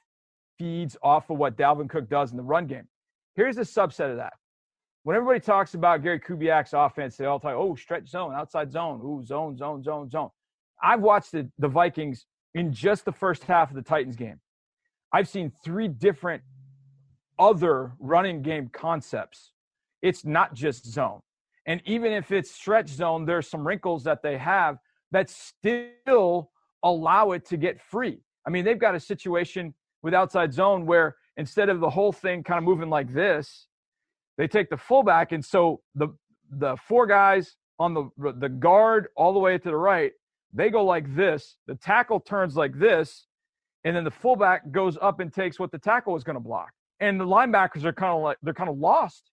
feeds 0.59 0.97
off 1.03 1.31
of 1.31 1.39
what 1.39 1.57
Dalvin 1.57 1.89
Cook 1.89 2.09
does 2.09 2.31
in 2.31 2.37
the 2.37 2.43
run 2.43 2.67
game. 2.67 2.89
Here's 3.35 3.59
a 3.59 3.63
subset 3.63 4.11
of 4.11 4.17
that. 4.17 4.33
When 5.03 5.15
everybody 5.15 5.41
talks 5.41 5.75
about 5.75 6.03
Gary 6.03 6.19
Kubiak's 6.19 6.73
offense, 6.73 7.17
they 7.17 7.27
all 7.27 7.39
talk, 7.39 7.55
oh, 7.55 7.77
stretch 7.77 8.09
zone, 8.09 8.35
outside 8.35 8.73
zone, 8.73 9.01
ooh, 9.05 9.23
zone, 9.25 9.57
zone, 9.57 9.83
zone, 9.83 10.11
zone. 10.11 10.31
I've 10.83 11.01
watched 11.01 11.33
the, 11.33 11.49
the 11.59 11.69
Vikings 11.69 12.27
in 12.55 12.73
just 12.73 13.05
the 13.05 13.13
first 13.13 13.45
half 13.45 13.71
of 13.71 13.77
the 13.77 13.83
Titans 13.83 14.17
game. 14.17 14.41
I've 15.13 15.29
seen 15.29 15.53
three 15.65 15.89
different 15.89 16.43
other 17.39 17.93
running 17.99 18.43
game 18.43 18.69
concepts. 18.73 19.53
It's 20.03 20.25
not 20.25 20.55
just 20.55 20.87
zone. 20.87 21.21
And 21.67 21.81
even 21.85 22.13
if 22.13 22.33
it's 22.33 22.51
stretch 22.51 22.89
zone, 22.89 23.25
there's 23.25 23.49
some 23.49 23.67
wrinkles 23.67 24.05
that 24.05 24.23
they 24.23 24.37
have 24.39 24.79
that 25.13 25.31
still 25.31 26.51
allow 26.83 27.33
it 27.33 27.45
to 27.47 27.57
get 27.57 27.81
free. 27.81 28.21
I 28.47 28.51
mean, 28.51 28.65
they've 28.65 28.79
got 28.79 28.95
a 28.95 29.01
situation 29.01 29.75
with 30.07 30.15
outside 30.15 30.55
zone 30.55 30.87
where 30.87 31.17
instead 31.37 31.69
of 31.69 31.81
the 31.81 31.91
whole 31.91 32.13
thing 32.13 32.43
kind 32.43 32.57
of 32.57 32.65
moving 32.65 32.89
like 32.89 33.13
this, 33.13 33.67
they 34.39 34.49
take 34.49 34.71
the 34.71 34.77
fullback, 34.77 35.33
and 35.33 35.45
so 35.45 35.81
the 35.95 36.09
the 36.51 36.77
four 36.77 37.07
guys 37.07 37.57
on 37.79 37.93
the 37.93 38.09
the 38.39 38.49
guard 38.49 39.09
all 39.17 39.35
the 39.35 39.39
way 39.39 39.59
to 39.59 39.69
the 39.69 39.77
right, 39.77 40.13
they 40.55 40.71
go 40.71 40.85
like 40.85 41.15
this. 41.15 41.59
The 41.67 41.75
tackle 41.75 42.21
turns 42.21 42.57
like 42.57 42.79
this, 42.79 43.27
and 43.85 43.95
then 43.95 44.05
the 44.05 44.11
fullback 44.11 44.71
goes 44.71 44.97
up 45.03 45.21
and 45.21 45.31
takes 45.33 45.59
what 45.59 45.73
the 45.73 45.79
tackle 45.79 46.15
was 46.15 46.25
going 46.25 46.37
to 46.37 46.41
block 46.41 46.71
and 47.01 47.21
the 47.21 47.25
linebackers 47.25 47.85
are 47.85 47.93
kind 47.93 48.15
of 48.15 48.23
like 48.23 48.39
they're 48.43 48.55
kind 48.55 48.71
of 48.71 48.79
lost. 48.79 49.31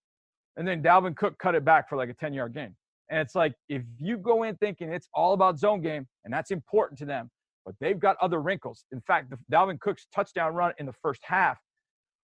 And 0.56 0.66
then 0.66 0.82
Dalvin 0.82 1.16
Cook 1.16 1.38
cut 1.38 1.54
it 1.54 1.64
back 1.64 1.88
for 1.88 1.96
like 1.96 2.08
a 2.08 2.14
10 2.14 2.32
yard 2.32 2.54
gain. 2.54 2.74
And 3.10 3.20
it's 3.20 3.34
like 3.34 3.54
if 3.68 3.82
you 3.98 4.16
go 4.16 4.44
in 4.44 4.56
thinking 4.56 4.92
it's 4.92 5.08
all 5.14 5.34
about 5.34 5.58
zone 5.58 5.80
game, 5.80 6.06
and 6.24 6.32
that's 6.32 6.50
important 6.50 6.98
to 7.00 7.04
them, 7.04 7.30
but 7.64 7.74
they've 7.80 7.98
got 7.98 8.16
other 8.20 8.40
wrinkles. 8.40 8.84
In 8.92 9.00
fact, 9.00 9.30
the 9.30 9.38
Dalvin 9.50 9.80
Cook's 9.80 10.06
touchdown 10.14 10.54
run 10.54 10.72
in 10.78 10.86
the 10.86 10.92
first 10.92 11.20
half 11.24 11.58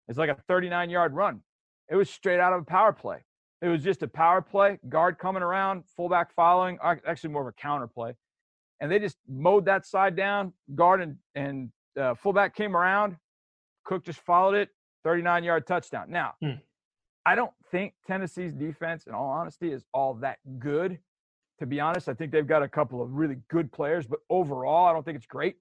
is 0.09 0.19
like 0.19 0.31
a 0.31 0.37
39 0.49 0.91
yard 0.91 1.15
run. 1.15 1.41
It 1.89 1.97
was 1.97 2.11
straight 2.11 2.41
out 2.41 2.53
of 2.53 2.63
a 2.63 2.65
power 2.65 2.93
play. 2.93 3.19
It 3.63 3.69
was 3.69 3.83
just 3.83 4.03
a 4.03 4.09
power 4.09 4.41
play, 4.41 4.79
guard 4.89 5.19
coming 5.19 5.43
around, 5.43 5.85
fullback 5.97 6.33
following, 6.35 6.79
actually 6.83 7.31
more 7.31 7.43
of 7.43 7.49
a 7.49 7.61
counter 7.61 7.87
play. 7.87 8.15
And 8.81 8.91
they 8.91 8.99
just 8.99 9.19
mowed 9.29 9.67
that 9.67 9.85
side 9.85 10.17
down. 10.17 10.55
Guard 10.75 11.03
and, 11.03 11.17
and 11.35 11.71
uh, 12.01 12.15
fullback 12.15 12.57
came 12.57 12.75
around. 12.75 13.17
Cook 13.85 14.05
just 14.05 14.21
followed 14.21 14.55
it, 14.55 14.71
39 15.05 15.45
yard 15.45 15.67
touchdown. 15.67 16.07
Now, 16.11 16.35
hmm. 16.41 16.53
I 17.27 17.35
don't 17.35 17.53
think 17.71 17.93
Tennessee's 18.07 18.55
defense, 18.55 19.05
in 19.07 19.13
all 19.13 19.29
honesty, 19.29 19.71
is 19.71 19.85
all 19.93 20.15
that 20.15 20.39
good. 20.59 20.99
To 21.61 21.67
be 21.67 21.79
honest, 21.79 22.09
I 22.09 22.15
think 22.15 22.33
they've 22.33 22.47
got 22.47 22.63
a 22.63 22.69
couple 22.69 23.03
of 23.03 23.13
really 23.13 23.37
good 23.49 23.71
players, 23.71 24.07
but 24.07 24.21
overall, 24.31 24.87
I 24.87 24.93
don't 24.93 25.05
think 25.05 25.17
it's 25.17 25.27
great. 25.27 25.57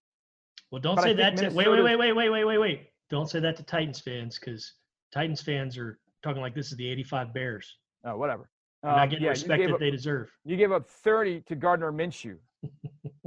Well, 0.72 0.82
don't 0.82 0.95
but 0.95 1.04
say 1.04 1.14
that. 1.14 1.38
To, 1.38 1.50
wait, 1.50 1.68
wait, 1.68 1.84
wait, 1.84 1.95
wait, 1.97 2.14
wait, 2.14 2.30
wait, 2.30 2.45
wait, 2.45 2.58
wait. 2.58 2.89
Don't 3.10 3.30
say 3.30 3.39
that 3.41 3.58
to 3.58 3.64
Titans 3.64 4.00
fans 4.00 4.39
because 4.39 4.74
Titans 5.14 5.41
fans 5.41 5.78
are 5.78 6.00
talking 6.24 6.41
like 6.41 6.56
this 6.56 6.72
is 6.72 6.78
the 6.78 6.89
85 6.89 7.34
Bears. 7.34 7.78
Oh, 8.06 8.18
whatever. 8.18 8.50
They're 8.82 8.91
not 8.91 9.04
um, 9.04 9.10
getting 9.10 9.26
yeah, 9.26 9.32
respect 9.32 9.62
that 9.62 9.74
up, 9.74 9.80
they 9.80 9.91
deserve. 9.91 10.32
You 10.45 10.56
gave 10.56 10.72
up 10.72 10.88
30 10.88 11.41
to 11.41 11.56
Gardner 11.56 11.91
Minshew. 11.91 12.38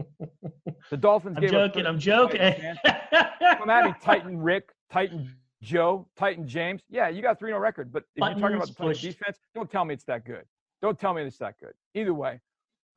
the 0.90 0.96
Dolphins 0.96 1.36
I'm 1.36 1.42
gave 1.42 1.50
joking, 1.50 1.84
up. 1.84 1.92
I'm 1.92 1.98
joking. 1.98 2.40
I'm 2.40 2.54
joking. 2.54 3.58
Come 3.58 3.70
at 3.70 3.84
me, 3.84 3.94
Titan 4.00 4.38
Rick, 4.38 4.70
Titan 4.90 5.30
Joe, 5.62 6.08
Titan 6.16 6.46
James, 6.46 6.82
yeah, 6.90 7.08
you 7.08 7.22
got 7.22 7.38
3 7.38 7.50
0 7.50 7.58
record. 7.60 7.92
But 7.92 8.04
if 8.16 8.20
Buttons 8.20 8.40
you're 8.40 8.50
talking 8.58 8.74
about 8.76 8.94
the 8.94 9.00
defense, 9.00 9.38
don't 9.54 9.70
tell 9.70 9.84
me 9.84 9.94
it's 9.94 10.04
that 10.04 10.24
good. 10.24 10.44
Don't 10.82 10.98
tell 10.98 11.14
me 11.14 11.22
it's 11.22 11.38
that 11.38 11.54
good. 11.60 11.72
Either 11.94 12.12
way, 12.12 12.40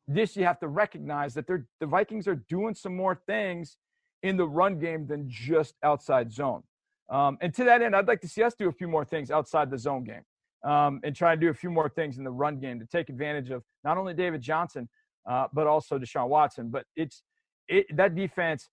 this 0.07 0.35
you 0.35 0.43
have 0.43 0.59
to 0.59 0.67
recognize 0.67 1.33
that 1.33 1.47
they're 1.47 1.65
the 1.79 1.85
Vikings 1.85 2.27
are 2.27 2.35
doing 2.35 2.75
some 2.75 2.95
more 2.95 3.15
things 3.27 3.77
in 4.23 4.37
the 4.37 4.47
run 4.47 4.79
game 4.79 5.07
than 5.07 5.25
just 5.27 5.75
outside 5.83 6.31
zone. 6.31 6.63
Um, 7.09 7.37
and 7.41 7.53
to 7.55 7.63
that 7.65 7.81
end, 7.81 7.95
I'd 7.95 8.07
like 8.07 8.21
to 8.21 8.27
see 8.27 8.43
us 8.43 8.55
do 8.57 8.67
a 8.67 8.71
few 8.71 8.87
more 8.87 9.05
things 9.05 9.29
outside 9.29 9.69
the 9.69 9.77
zone 9.77 10.03
game 10.03 10.23
um, 10.69 10.99
and 11.03 11.15
try 11.15 11.35
to 11.35 11.39
do 11.39 11.49
a 11.49 11.53
few 11.53 11.69
more 11.69 11.89
things 11.89 12.17
in 12.17 12.23
the 12.23 12.31
run 12.31 12.59
game 12.59 12.79
to 12.79 12.85
take 12.85 13.09
advantage 13.09 13.51
of 13.51 13.63
not 13.83 13.97
only 13.97 14.13
David 14.13 14.41
Johnson, 14.41 14.89
uh, 15.29 15.47
but 15.53 15.67
also 15.67 15.99
Deshaun 15.99 16.27
Watson. 16.27 16.69
But 16.69 16.85
it's 16.95 17.23
it, 17.67 17.85
that 17.95 18.15
defense. 18.15 18.69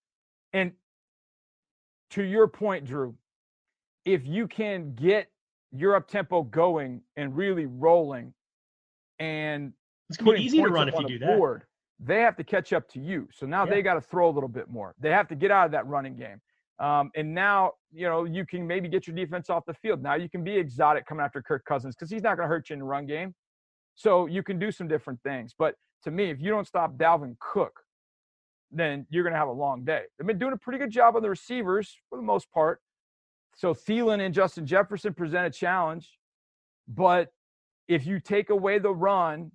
And 0.53 0.71
to 2.11 2.23
your 2.23 2.47
point, 2.47 2.85
Drew, 2.85 3.15
if 4.05 4.25
you 4.25 4.47
can 4.47 4.93
get 4.95 5.27
your 5.71 5.95
up 5.95 6.07
tempo 6.07 6.43
going 6.43 7.01
and 7.15 7.35
really 7.35 7.65
rolling 7.65 8.33
and 9.19 9.73
it's 10.13 10.23
going 10.23 10.35
to 10.35 10.41
be 10.41 10.45
easy 10.45 10.61
to 10.61 10.69
run 10.69 10.89
if 10.89 10.95
you 10.99 11.07
do 11.07 11.19
board, 11.19 11.61
that. 11.99 12.13
They 12.13 12.21
have 12.21 12.35
to 12.37 12.43
catch 12.43 12.73
up 12.73 12.87
to 12.89 12.99
you. 12.99 13.27
So 13.31 13.45
now 13.45 13.65
yeah. 13.65 13.71
they 13.71 13.81
got 13.81 13.95
to 13.95 14.01
throw 14.01 14.29
a 14.29 14.31
little 14.31 14.49
bit 14.49 14.69
more. 14.69 14.93
They 14.99 15.11
have 15.11 15.27
to 15.29 15.35
get 15.35 15.51
out 15.51 15.65
of 15.65 15.71
that 15.71 15.87
running 15.87 16.15
game. 16.15 16.41
Um, 16.79 17.11
and 17.15 17.33
now, 17.33 17.73
you 17.91 18.07
know, 18.07 18.25
you 18.25 18.45
can 18.45 18.65
maybe 18.65 18.89
get 18.89 19.07
your 19.07 19.15
defense 19.15 19.49
off 19.49 19.63
the 19.65 19.73
field. 19.73 20.01
Now 20.01 20.15
you 20.15 20.29
can 20.29 20.43
be 20.43 20.55
exotic 20.55 21.05
coming 21.05 21.23
after 21.23 21.41
Kirk 21.41 21.63
Cousins 21.65 21.95
because 21.95 22.09
he's 22.09 22.23
not 22.23 22.35
going 22.35 22.47
to 22.47 22.49
hurt 22.49 22.69
you 22.69 22.73
in 22.73 22.79
the 22.79 22.85
run 22.85 23.05
game. 23.05 23.33
So 23.95 24.25
you 24.25 24.43
can 24.43 24.59
do 24.59 24.71
some 24.71 24.87
different 24.87 25.21
things. 25.23 25.53
But 25.57 25.75
to 26.03 26.11
me, 26.11 26.29
if 26.29 26.41
you 26.41 26.49
don't 26.49 26.67
stop 26.67 26.97
Dalvin 26.97 27.35
Cook, 27.39 27.79
then 28.71 29.05
you're 29.09 29.23
going 29.23 29.33
to 29.33 29.39
have 29.39 29.47
a 29.47 29.53
long 29.53 29.85
day. 29.85 30.01
They've 30.17 30.27
been 30.27 30.39
doing 30.39 30.53
a 30.53 30.57
pretty 30.57 30.79
good 30.79 30.89
job 30.89 31.15
on 31.15 31.21
the 31.21 31.29
receivers 31.29 31.95
for 32.09 32.17
the 32.17 32.23
most 32.23 32.51
part. 32.51 32.81
So 33.55 33.73
Thielen 33.73 34.19
and 34.19 34.33
Justin 34.33 34.65
Jefferson 34.65 35.13
present 35.13 35.45
a 35.45 35.51
challenge. 35.51 36.17
But 36.87 37.29
if 37.87 38.05
you 38.05 38.19
take 38.19 38.49
away 38.49 38.79
the 38.79 38.93
run 38.93 39.51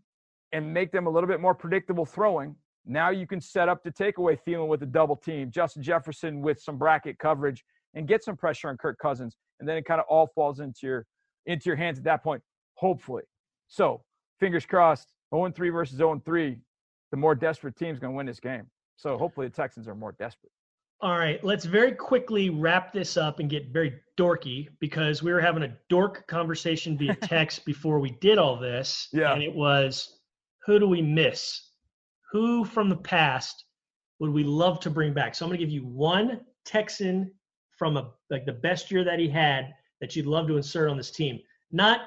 and 0.53 0.73
make 0.73 0.93
them 0.93 1.07
a 1.07 1.11
little 1.11 1.29
bit 1.29 1.41
more 1.41 1.55
predictable 1.55 2.07
throwing, 2.07 2.55
now 2.87 3.11
you 3.11 3.27
can 3.27 3.41
set 3.41 3.69
up 3.69 3.83
to 3.85 3.91
take 3.91 4.19
away 4.19 4.39
Thielen 4.47 4.69
with 4.69 4.83
a 4.83 4.87
double 4.87 5.17
team, 5.17 5.51
Justin 5.51 5.83
Jefferson 5.83 6.41
with 6.41 6.61
some 6.61 6.79
bracket 6.79 7.19
coverage, 7.19 7.65
and 7.95 8.09
get 8.09 8.25
some 8.25 8.37
pressure 8.37 8.69
on 8.69 8.77
Kirk 8.79 8.99
Cousins. 8.99 9.37
And 9.61 9.69
then 9.69 9.77
it 9.77 9.85
kind 9.85 10.01
of 10.01 10.07
all 10.09 10.29
falls 10.35 10.61
into 10.61 10.81
your 10.83 11.07
into 11.47 11.67
your 11.67 11.77
hands 11.77 11.99
at 11.99 12.05
that 12.05 12.23
point, 12.23 12.43
hopefully. 12.75 13.25
So 13.69 14.03
fingers 14.41 14.67
crossed, 14.67 15.13
0 15.35 15.51
3 15.51 15.71
versus 15.71 15.97
0 15.97 16.23
3. 16.25 16.57
The 17.11 17.17
more 17.17 17.35
desperate 17.35 17.77
team's 17.77 17.99
going 17.99 18.13
to 18.13 18.17
win 18.17 18.27
this 18.27 18.41
game. 18.41 18.67
So 18.97 19.17
hopefully 19.17 19.49
the 19.49 19.55
Texans 19.55 19.89
are 19.89 19.95
more 19.95 20.13
desperate. 20.19 20.53
All 21.01 21.17
right, 21.17 21.43
let's 21.45 21.65
very 21.65 21.93
quickly 21.93 22.51
wrap 22.51 22.93
this 22.93 23.17
up 23.17 23.39
and 23.39 23.49
get 23.49 23.69
very 23.69 24.01
dorky 24.19 24.69
because 24.81 25.23
we 25.23 25.33
were 25.33 25.41
having 25.41 25.63
a 25.63 25.73
dork 25.89 26.27
conversation 26.27 26.99
via 26.99 27.15
text 27.23 27.65
before 27.65 28.01
we 28.01 28.11
did 28.21 28.37
all 28.37 28.59
this. 28.59 29.09
Yeah. 29.13 29.33
And 29.33 29.43
it 29.43 29.55
was 29.55 30.18
who 30.69 30.79
do 30.79 30.87
we 30.87 31.03
miss? 31.03 31.69
who 32.31 32.65
from 32.65 32.89
the 32.89 32.97
past 32.97 33.65
would 34.21 34.31
we 34.31 34.45
love 34.45 34.81
to 34.81 34.91
bring 34.91 35.13
back? 35.13 35.35
So 35.35 35.45
I'm 35.45 35.51
going 35.51 35.59
to 35.59 35.65
give 35.65 35.73
you 35.73 35.87
one 35.87 36.41
Texan 36.65 37.33
from 37.77 37.97
a 37.97 38.11
like 38.31 38.45
the 38.45 38.53
best 38.53 38.91
year 38.91 39.05
that 39.05 39.19
he 39.19 39.29
had 39.29 39.73
that 40.01 40.15
you'd 40.17 40.27
love 40.27 40.49
to 40.49 40.57
insert 40.57 40.91
on 40.91 40.97
this 40.97 41.11
team. 41.11 41.39
Not 41.73 42.01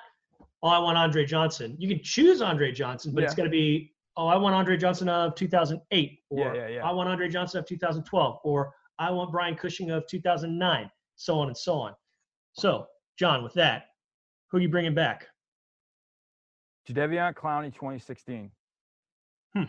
oh 0.64 0.68
I 0.68 0.80
want 0.80 0.98
Andre 0.98 1.26
Johnson. 1.26 1.76
You 1.80 1.88
can 1.88 2.04
choose 2.04 2.42
Andre 2.42 2.72
Johnson, 2.72 3.14
but 3.14 3.22
yeah. 3.22 3.26
it's 3.26 3.36
going 3.36 3.50
to 3.50 3.52
be 3.52 3.94
oh 4.18 4.28
I 4.28 4.36
want 4.38 4.54
Andre 4.54 4.78
Johnson 4.78 5.10
of 5.10 5.36
2008 5.36 6.20
or 6.30 6.40
yeah, 6.40 6.54
yeah, 6.54 6.68
yeah. 6.68 6.88
I 6.88 6.92
want 6.92 7.10
Andre 7.10 7.30
Johnson 7.30 7.60
of 7.60 7.66
2012 7.66 8.40
or 8.44 8.74
I 9.00 9.10
want 9.12 9.32
Brian 9.32 9.56
Cushing 9.56 9.92
of 9.92 10.06
2009, 10.08 10.92
so 11.16 11.40
on 11.40 11.48
and 11.48 11.58
so 11.58 11.74
on. 11.74 11.94
So, 12.54 12.86
John, 13.18 13.44
with 13.44 13.54
that, 13.54 13.86
who 14.50 14.58
are 14.58 14.62
you 14.62 14.70
bringing 14.70 14.94
back? 14.94 15.26
Jadeveon 16.90 17.34
Clowney 17.34 17.74
2016. 17.74 18.52
Hmm. 19.56 19.64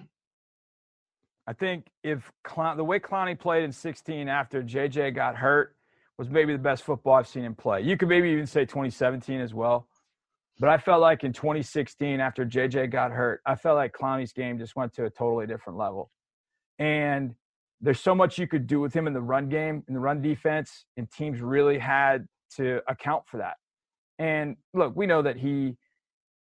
I 1.46 1.52
think 1.52 1.86
if 2.04 2.30
Clown, 2.44 2.76
the 2.76 2.84
way 2.84 2.98
Clowney 2.98 3.38
played 3.38 3.64
in 3.64 3.72
16 3.72 4.28
after 4.28 4.62
JJ 4.62 5.14
got 5.14 5.36
hurt 5.36 5.74
was 6.18 6.30
maybe 6.30 6.52
the 6.52 6.58
best 6.58 6.84
football 6.84 7.14
I've 7.14 7.26
seen 7.26 7.44
him 7.44 7.54
play. 7.54 7.80
You 7.80 7.96
could 7.96 8.08
maybe 8.08 8.30
even 8.30 8.46
say 8.46 8.64
2017 8.64 9.40
as 9.40 9.52
well. 9.52 9.88
But 10.58 10.68
I 10.68 10.78
felt 10.78 11.00
like 11.00 11.24
in 11.24 11.32
2016, 11.32 12.20
after 12.20 12.44
JJ 12.44 12.92
got 12.92 13.10
hurt, 13.10 13.40
I 13.44 13.56
felt 13.56 13.76
like 13.76 13.92
Clowney's 13.92 14.32
game 14.32 14.58
just 14.58 14.76
went 14.76 14.92
to 14.94 15.06
a 15.06 15.10
totally 15.10 15.46
different 15.46 15.78
level. 15.78 16.10
And 16.78 17.34
there's 17.80 18.00
so 18.00 18.14
much 18.14 18.38
you 18.38 18.46
could 18.46 18.66
do 18.66 18.78
with 18.78 18.94
him 18.94 19.06
in 19.06 19.12
the 19.12 19.20
run 19.20 19.48
game, 19.48 19.82
in 19.88 19.94
the 19.94 20.00
run 20.00 20.22
defense, 20.22 20.84
and 20.96 21.10
teams 21.10 21.40
really 21.40 21.78
had 21.78 22.26
to 22.56 22.80
account 22.86 23.24
for 23.26 23.38
that. 23.38 23.54
And 24.18 24.56
look, 24.72 24.94
we 24.94 25.06
know 25.06 25.22
that 25.22 25.36
he 25.36 25.76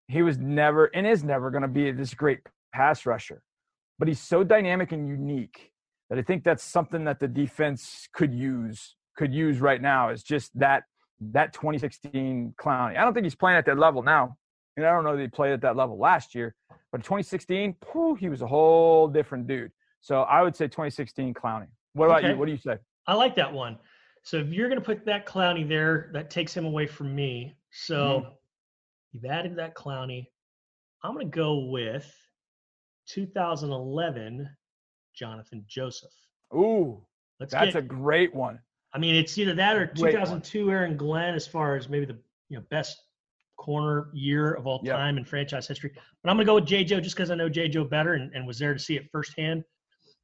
he 0.09 0.23
was 0.23 0.39
never 0.39 0.87
and 0.87 1.07
is 1.07 1.25
never 1.25 1.51
going 1.51 1.63
to 1.63 1.69
be 1.69 1.91
this 1.93 2.15
great 2.15 2.41
pass 2.73 3.07
rusher 3.07 3.43
but 3.99 4.09
he's 4.09 4.21
so 4.21 4.45
dynamic 4.45 4.93
and 4.93 5.09
unique 5.09 5.71
that 6.11 6.19
I 6.19 6.23
think 6.23 6.45
that's 6.45 6.63
something 6.63 7.05
that 7.05 7.19
the 7.19 7.29
defense 7.29 8.09
could 8.13 8.35
use 8.35 8.97
could 9.17 9.33
use 9.33 9.61
right 9.61 9.81
now 9.81 10.11
is 10.11 10.23
just 10.23 10.57
that 10.59 10.85
that 11.21 11.53
2016 11.55 12.55
Clowney. 12.61 12.99
I 12.99 13.05
don't 13.05 13.15
think 13.15 13.25
he's 13.25 13.35
playing 13.35 13.57
at 13.57 13.65
that 13.67 13.79
level 13.79 14.03
now. 14.03 14.37
And 14.77 14.85
I 14.85 14.91
don't 14.93 15.05
know 15.05 15.17
that 15.17 15.23
he 15.23 15.29
played 15.29 15.53
at 15.53 15.63
that 15.63 15.75
level 15.75 15.99
last 15.99 16.35
year, 16.35 16.55
but 16.93 16.99
2016, 16.99 17.77
whew, 17.93 18.15
he 18.15 18.29
was 18.29 18.43
a 18.43 18.47
whole 18.47 19.09
different 19.09 19.47
dude. 19.47 19.73
So 20.03 20.23
I 20.23 20.43
would 20.43 20.55
say 20.55 20.67
2016 20.67 21.33
Clowney. 21.33 21.69
What 21.95 22.07
about 22.07 22.19
okay. 22.19 22.33
you? 22.33 22.37
What 22.37 22.45
do 22.45 22.53
you 22.53 22.59
say? 22.59 22.77
I 23.07 23.15
like 23.15 23.35
that 23.37 23.51
one. 23.51 23.79
So 24.23 24.37
if 24.37 24.49
you're 24.49 24.69
going 24.69 24.81
to 24.81 24.85
put 24.85 25.07
that 25.07 25.25
Clowney 25.25 25.67
there, 25.67 26.11
that 26.13 26.29
takes 26.29 26.55
him 26.55 26.67
away 26.67 26.87
from 26.87 27.15
me. 27.15 27.57
So 27.71 27.97
mm-hmm. 27.97 28.29
You've 29.13 29.25
added 29.25 29.57
that 29.57 29.75
Clowney. 29.75 30.27
I'm 31.03 31.15
going 31.15 31.31
to 31.31 31.37
go 31.37 31.67
with 31.67 32.13
2011, 33.09 34.49
Johnathan 35.21 35.67
Joseph. 35.67 36.11
Ooh, 36.55 37.03
Let's 37.41 37.53
that's 37.53 37.75
get, 37.75 37.77
a 37.77 37.83
great 37.83 38.35
one. 38.35 38.59
I 38.93 38.99
mean, 38.99 39.15
it's 39.15 39.37
either 39.39 39.55
that 39.55 39.77
or 39.77 39.87
2002 39.87 40.71
Aaron 40.71 40.97
Glenn, 40.97 41.35
as 41.35 41.47
far 41.47 41.77
as 41.77 41.89
maybe 41.89 42.07
the 42.07 42.19
you 42.49 42.57
know 42.57 42.65
best 42.71 42.97
corner 43.57 44.09
year 44.13 44.53
of 44.53 44.67
all 44.67 44.81
time 44.81 45.17
yep. 45.17 45.23
in 45.23 45.25
franchise 45.25 45.67
history. 45.67 45.91
But 45.95 46.31
I'm 46.31 46.37
going 46.37 46.47
to 46.47 46.51
go 46.51 46.55
with 46.57 46.67
J. 46.67 46.85
Joe 46.85 47.01
just 47.01 47.17
because 47.17 47.31
I 47.31 47.35
know 47.35 47.49
J. 47.49 47.69
Joe 47.69 47.85
better 47.85 48.15
and, 48.15 48.33
and, 48.35 48.47
was 48.47 48.59
there 48.59 48.75
to 48.75 48.79
see 48.79 48.97
it 48.97 49.09
firsthand. 49.11 49.65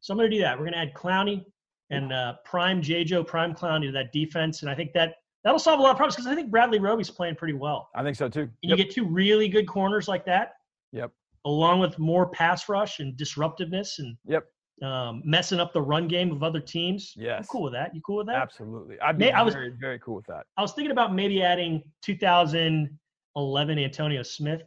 So 0.00 0.12
I'm 0.12 0.18
going 0.18 0.30
to 0.30 0.36
do 0.36 0.42
that. 0.42 0.58
We're 0.58 0.64
going 0.64 0.74
to 0.74 0.78
add 0.78 0.94
Clowney 0.94 1.44
and 1.90 2.12
uh, 2.12 2.34
prime 2.44 2.82
J. 2.82 3.04
Joe, 3.04 3.24
prime 3.24 3.54
Clowney 3.54 3.86
to 3.86 3.92
that 3.92 4.12
defense, 4.12 4.62
and 4.62 4.70
I 4.70 4.74
think 4.74 4.92
that 4.94 5.16
that'll 5.44 5.58
solve 5.58 5.78
a 5.78 5.82
lot 5.82 5.90
of 5.90 5.96
problems 5.96 6.16
because 6.16 6.26
I 6.26 6.34
think 6.34 6.50
Bradley 6.50 6.78
Roby's 6.78 7.10
playing 7.10 7.36
pretty 7.36 7.54
well. 7.54 7.88
I 7.94 8.02
think 8.02 8.16
so 8.16 8.28
too. 8.28 8.40
And 8.40 8.50
yep. 8.62 8.78
you 8.78 8.84
get 8.84 8.94
two 8.94 9.06
really 9.06 9.48
good 9.48 9.66
corners 9.66 10.08
like 10.08 10.24
that. 10.26 10.54
Yep 10.92 11.12
along 11.44 11.80
with 11.80 11.98
more 11.98 12.26
pass 12.28 12.68
rush 12.68 13.00
and 13.00 13.16
disruptiveness 13.16 13.98
and 13.98 14.16
yep. 14.26 14.44
Um, 14.80 15.22
messing 15.24 15.60
up 15.60 15.72
the 15.72 15.80
run 15.80 16.08
game 16.08 16.32
of 16.32 16.42
other 16.42 16.58
teams. 16.58 17.14
Yes. 17.16 17.38
I'm 17.40 17.44
cool 17.44 17.62
with 17.62 17.72
that. 17.74 17.94
You 17.94 18.00
cool 18.00 18.16
with 18.16 18.26
that? 18.26 18.42
Absolutely. 18.42 18.98
I'd 18.98 19.16
be 19.16 19.26
May, 19.26 19.30
very, 19.30 19.38
I 19.38 19.42
was, 19.42 19.54
very 19.78 19.98
cool 20.00 20.16
with 20.16 20.26
that. 20.26 20.46
I 20.56 20.62
was 20.62 20.72
thinking 20.72 20.90
about 20.90 21.14
maybe 21.14 21.40
adding 21.40 21.84
2011 22.00 23.78
Antonio 23.78 24.22
Smith 24.24 24.62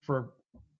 for 0.00 0.30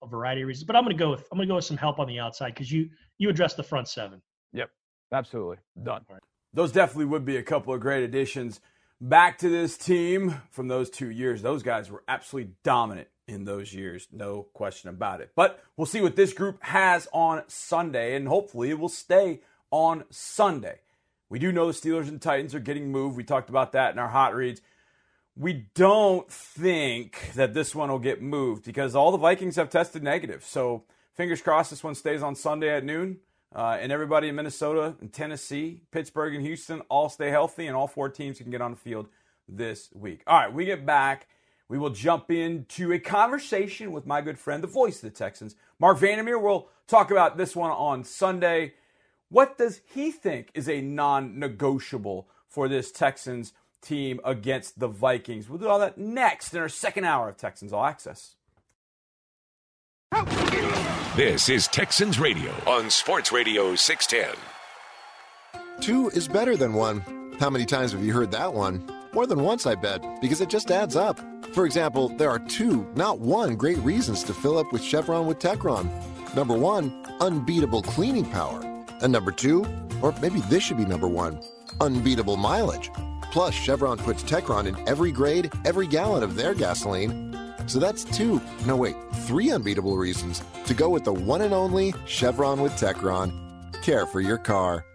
a 0.01 0.07
variety 0.07 0.41
of 0.41 0.47
reasons, 0.47 0.63
but 0.63 0.75
I'm 0.75 0.83
going 0.83 0.97
to 0.97 0.99
go 0.99 1.11
with 1.11 1.27
I'm 1.31 1.37
going 1.37 1.47
to 1.47 1.51
go 1.51 1.57
with 1.57 1.65
some 1.65 1.77
help 1.77 1.99
on 1.99 2.07
the 2.07 2.19
outside 2.19 2.55
because 2.55 2.71
you 2.71 2.89
you 3.19 3.29
address 3.29 3.53
the 3.53 3.61
front 3.61 3.87
seven. 3.87 4.19
Yep. 4.53 4.71
Absolutely. 5.11 5.57
Done. 5.83 6.03
Those 6.51 6.71
definitely 6.71 7.05
would 7.05 7.25
be 7.25 7.37
a 7.37 7.43
couple 7.43 7.71
of 7.71 7.81
great 7.81 8.03
additions 8.03 8.61
back 9.01 9.37
to 9.39 9.49
this 9.49 9.77
team 9.77 10.41
from 10.51 10.67
those 10.67 10.89
two 10.89 11.09
years. 11.09 11.41
Those 11.41 11.63
guys 11.63 11.91
were 11.91 12.03
absolutely 12.07 12.53
dominant 12.63 13.07
in 13.27 13.45
those 13.45 13.73
years, 13.73 14.07
no 14.11 14.43
question 14.53 14.89
about 14.89 15.21
it. 15.21 15.31
But 15.35 15.63
we'll 15.75 15.87
see 15.87 16.01
what 16.01 16.15
this 16.15 16.33
group 16.33 16.61
has 16.63 17.07
on 17.11 17.43
Sunday, 17.47 18.15
and 18.15 18.27
hopefully 18.27 18.69
it 18.69 18.79
will 18.79 18.89
stay 18.89 19.41
on 19.71 20.03
Sunday. 20.11 20.79
We 21.29 21.39
do 21.39 21.51
know 21.51 21.65
the 21.65 21.73
Steelers 21.73 22.07
and 22.07 22.21
Titans 22.21 22.53
are 22.53 22.59
getting 22.59 22.91
moved. 22.91 23.17
We 23.17 23.23
talked 23.23 23.49
about 23.49 23.71
that 23.71 23.91
in 23.93 23.99
our 23.99 24.09
hot 24.09 24.35
reads. 24.35 24.61
We 25.35 25.65
don't 25.73 26.31
think 26.31 27.31
that 27.33 27.53
this 27.53 27.73
one 27.73 27.89
will 27.89 27.99
get 27.99 28.21
moved 28.21 28.63
because 28.63 28.95
all 28.95 29.11
the 29.11 29.17
Vikings 29.17 29.55
have 29.55 29.69
tested 29.69 30.03
negative. 30.03 30.45
So 30.45 30.83
fingers 31.15 31.41
crossed 31.41 31.71
this 31.71 31.83
one 31.83 31.95
stays 31.95 32.21
on 32.21 32.35
Sunday 32.35 32.69
at 32.69 32.85
noon. 32.85 33.17
Uh, 33.53 33.77
and 33.79 33.91
everybody 33.91 34.27
in 34.29 34.35
Minnesota 34.35 34.95
and 35.01 35.11
Tennessee, 35.11 35.81
Pittsburgh, 35.91 36.35
and 36.35 36.45
Houston 36.45 36.81
all 36.89 37.09
stay 37.09 37.29
healthy, 37.29 37.67
and 37.67 37.75
all 37.75 37.87
four 37.87 38.09
teams 38.09 38.37
can 38.37 38.51
get 38.51 38.61
on 38.61 38.71
the 38.71 38.77
field 38.77 39.07
this 39.47 39.89
week. 39.93 40.21
All 40.27 40.39
right, 40.39 40.53
we 40.53 40.65
get 40.65 40.85
back 40.85 41.27
we 41.67 41.77
will 41.77 41.89
jump 41.89 42.29
into 42.29 42.91
a 42.91 42.99
conversation 42.99 43.91
with 43.91 44.05
my 44.05 44.21
good 44.21 44.37
friend, 44.37 44.61
the 44.61 44.67
voice 44.67 44.97
of 44.97 45.01
the 45.01 45.17
Texans, 45.17 45.55
Marc 45.79 45.97
Vandermeer. 45.97 46.37
We'll 46.37 46.69
talk 46.87 47.09
about 47.09 47.37
this 47.37 47.55
one 47.55 47.71
on 47.71 48.03
Sunday. 48.03 48.73
What 49.29 49.57
does 49.57 49.81
he 49.93 50.11
think 50.11 50.51
is 50.53 50.69
a 50.69 50.81
non 50.81 51.39
negotiable 51.39 52.27
for 52.47 52.67
this 52.67 52.91
Texans 52.91 53.53
team 53.81 54.19
against 54.23 54.79
the 54.79 54.87
Vikings? 54.87 55.49
We'll 55.49 55.59
do 55.59 55.67
all 55.67 55.79
that 55.79 55.97
next 55.97 56.53
in 56.53 56.59
our 56.59 56.69
second 56.69 57.05
hour 57.05 57.29
of 57.29 57.37
Texans 57.37 57.73
All 57.73 57.83
Access. 57.83 58.35
This 61.15 61.47
is 61.47 61.69
Texans 61.69 62.19
Radio 62.19 62.51
on 62.67 62.89
Sports 62.89 63.31
Radio 63.31 63.73
610. 63.73 64.35
Two 65.79 66.09
is 66.09 66.27
better 66.27 66.57
than 66.57 66.73
one. 66.73 66.99
How 67.39 67.49
many 67.49 67.65
times 67.65 67.93
have 67.93 68.03
you 68.03 68.11
heard 68.11 68.31
that 68.31 68.53
one? 68.53 68.85
More 69.13 69.25
than 69.25 69.39
once, 69.39 69.65
I 69.65 69.75
bet, 69.75 70.03
because 70.19 70.41
it 70.41 70.49
just 70.49 70.71
adds 70.71 70.97
up. 70.97 71.17
For 71.53 71.65
example, 71.65 72.09
there 72.09 72.29
are 72.29 72.39
two, 72.39 72.85
not 72.95 73.21
one, 73.21 73.55
great 73.55 73.77
reasons 73.77 74.23
to 74.23 74.33
fill 74.33 74.57
up 74.57 74.73
with 74.73 74.83
Chevron 74.83 75.25
with 75.25 75.39
Techron. 75.39 75.89
Number 76.35 76.57
one, 76.57 77.05
unbeatable 77.21 77.83
cleaning 77.83 78.29
power. 78.29 78.59
And 79.01 79.13
number 79.13 79.31
two, 79.31 79.65
or 80.01 80.13
maybe 80.21 80.41
this 80.49 80.63
should 80.63 80.75
be 80.75 80.83
number 80.83 81.07
one, 81.07 81.39
unbeatable 81.79 82.35
mileage. 82.35 82.91
Plus, 83.31 83.53
Chevron 83.53 83.99
puts 83.99 84.21
Techron 84.21 84.65
in 84.65 84.75
every 84.85 85.13
grade, 85.13 85.49
every 85.63 85.87
gallon 85.87 86.23
of 86.23 86.35
their 86.35 86.53
gasoline. 86.53 87.44
So 87.67 87.79
that's 87.79 88.03
two, 88.05 88.41
no 88.65 88.75
wait, 88.75 88.95
three 89.25 89.51
unbeatable 89.51 89.97
reasons 89.97 90.43
to 90.65 90.73
go 90.73 90.89
with 90.89 91.03
the 91.03 91.13
one 91.13 91.41
and 91.41 91.53
only 91.53 91.93
Chevron 92.05 92.61
with 92.61 92.73
Techron. 92.73 93.31
Care 93.81 94.05
for 94.05 94.21
your 94.21 94.37
car. 94.37 94.85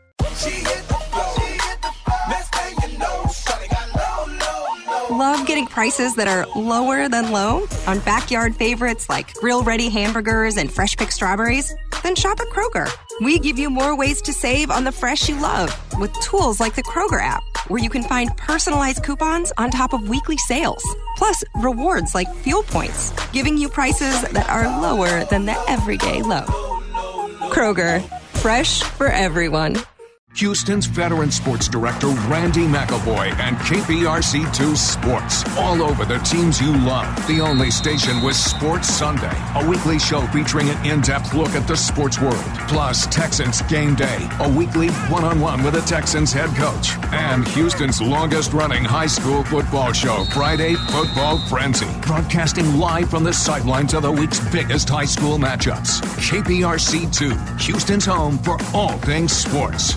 Love 5.10 5.44
getting 5.46 5.66
prices 5.66 6.14
that 6.14 6.28
are 6.28 6.46
lower 6.56 7.08
than 7.08 7.32
low 7.32 7.66
on 7.86 7.98
backyard 8.00 8.54
favorites 8.54 9.08
like 9.08 9.34
grill 9.34 9.62
ready 9.62 9.88
hamburgers 9.88 10.56
and 10.56 10.72
fresh 10.72 10.96
picked 10.96 11.12
strawberries? 11.12 11.74
Then 12.02 12.14
shop 12.14 12.40
at 12.40 12.46
Kroger. 12.46 12.88
We 13.20 13.38
give 13.38 13.58
you 13.58 13.70
more 13.70 13.96
ways 13.96 14.22
to 14.22 14.32
save 14.32 14.70
on 14.70 14.84
the 14.84 14.92
fresh 14.92 15.28
you 15.28 15.38
love 15.40 15.76
with 15.98 16.12
tools 16.20 16.60
like 16.60 16.74
the 16.74 16.82
Kroger 16.82 17.20
app, 17.20 17.42
where 17.70 17.80
you 17.80 17.88
can 17.88 18.02
find 18.02 18.36
personalized 18.36 19.04
coupons 19.04 19.52
on 19.56 19.70
top 19.70 19.92
of 19.92 20.08
weekly 20.08 20.36
sales. 20.36 20.84
Plus, 21.16 21.44
rewards 21.54 22.14
like 22.14 22.32
fuel 22.42 22.64
points, 22.64 23.12
giving 23.30 23.56
you 23.56 23.68
prices 23.68 24.22
that 24.22 24.50
are 24.50 24.80
lower 24.82 25.24
than 25.26 25.46
the 25.46 25.56
everyday 25.68 26.20
low. 26.20 26.44
Kroger, 27.50 28.02
fresh 28.38 28.82
for 28.82 29.06
everyone. 29.06 29.76
Houston's 30.40 30.86
veteran 30.86 31.30
sports 31.30 31.68
director 31.68 32.06
Randy 32.06 32.66
McIlvoy 32.66 33.30
and 33.40 33.56
KPRC2 33.58 34.76
Sports. 34.76 35.44
All 35.58 35.82
over 35.82 36.04
the 36.06 36.18
teams 36.18 36.60
you 36.62 36.72
love. 36.78 37.14
The 37.26 37.40
only 37.40 37.70
station 37.70 38.22
with 38.22 38.36
Sports 38.36 38.88
Sunday, 38.88 39.32
a 39.56 39.68
weekly 39.68 39.98
show 39.98 40.26
featuring 40.28 40.70
an 40.70 40.86
in 40.86 41.00
depth 41.02 41.34
look 41.34 41.50
at 41.50 41.66
the 41.68 41.76
sports 41.76 42.20
world. 42.20 42.42
Plus, 42.68 43.06
Texans 43.08 43.60
Game 43.62 43.94
Day, 43.96 44.28
a 44.40 44.48
weekly 44.48 44.88
one 45.10 45.24
on 45.24 45.40
one 45.40 45.62
with 45.62 45.74
the 45.74 45.82
Texans 45.82 46.32
head 46.32 46.48
coach. 46.56 46.96
And 47.12 47.46
Houston's 47.48 48.00
longest 48.00 48.54
running 48.54 48.84
high 48.84 49.08
school 49.08 49.42
football 49.44 49.92
show, 49.92 50.24
Friday 50.32 50.74
Football 50.74 51.38
Frenzy. 51.48 51.88
Broadcasting 52.00 52.78
live 52.78 53.10
from 53.10 53.24
the 53.24 53.32
sidelines 53.32 53.92
of 53.94 54.04
the 54.04 54.12
week's 54.12 54.40
biggest 54.50 54.88
high 54.88 55.04
school 55.04 55.38
matchups. 55.38 56.00
KPRC2, 56.30 57.60
Houston's 57.60 58.06
home 58.06 58.38
for 58.38 58.56
all 58.72 58.96
things 58.98 59.32
sports. 59.32 59.96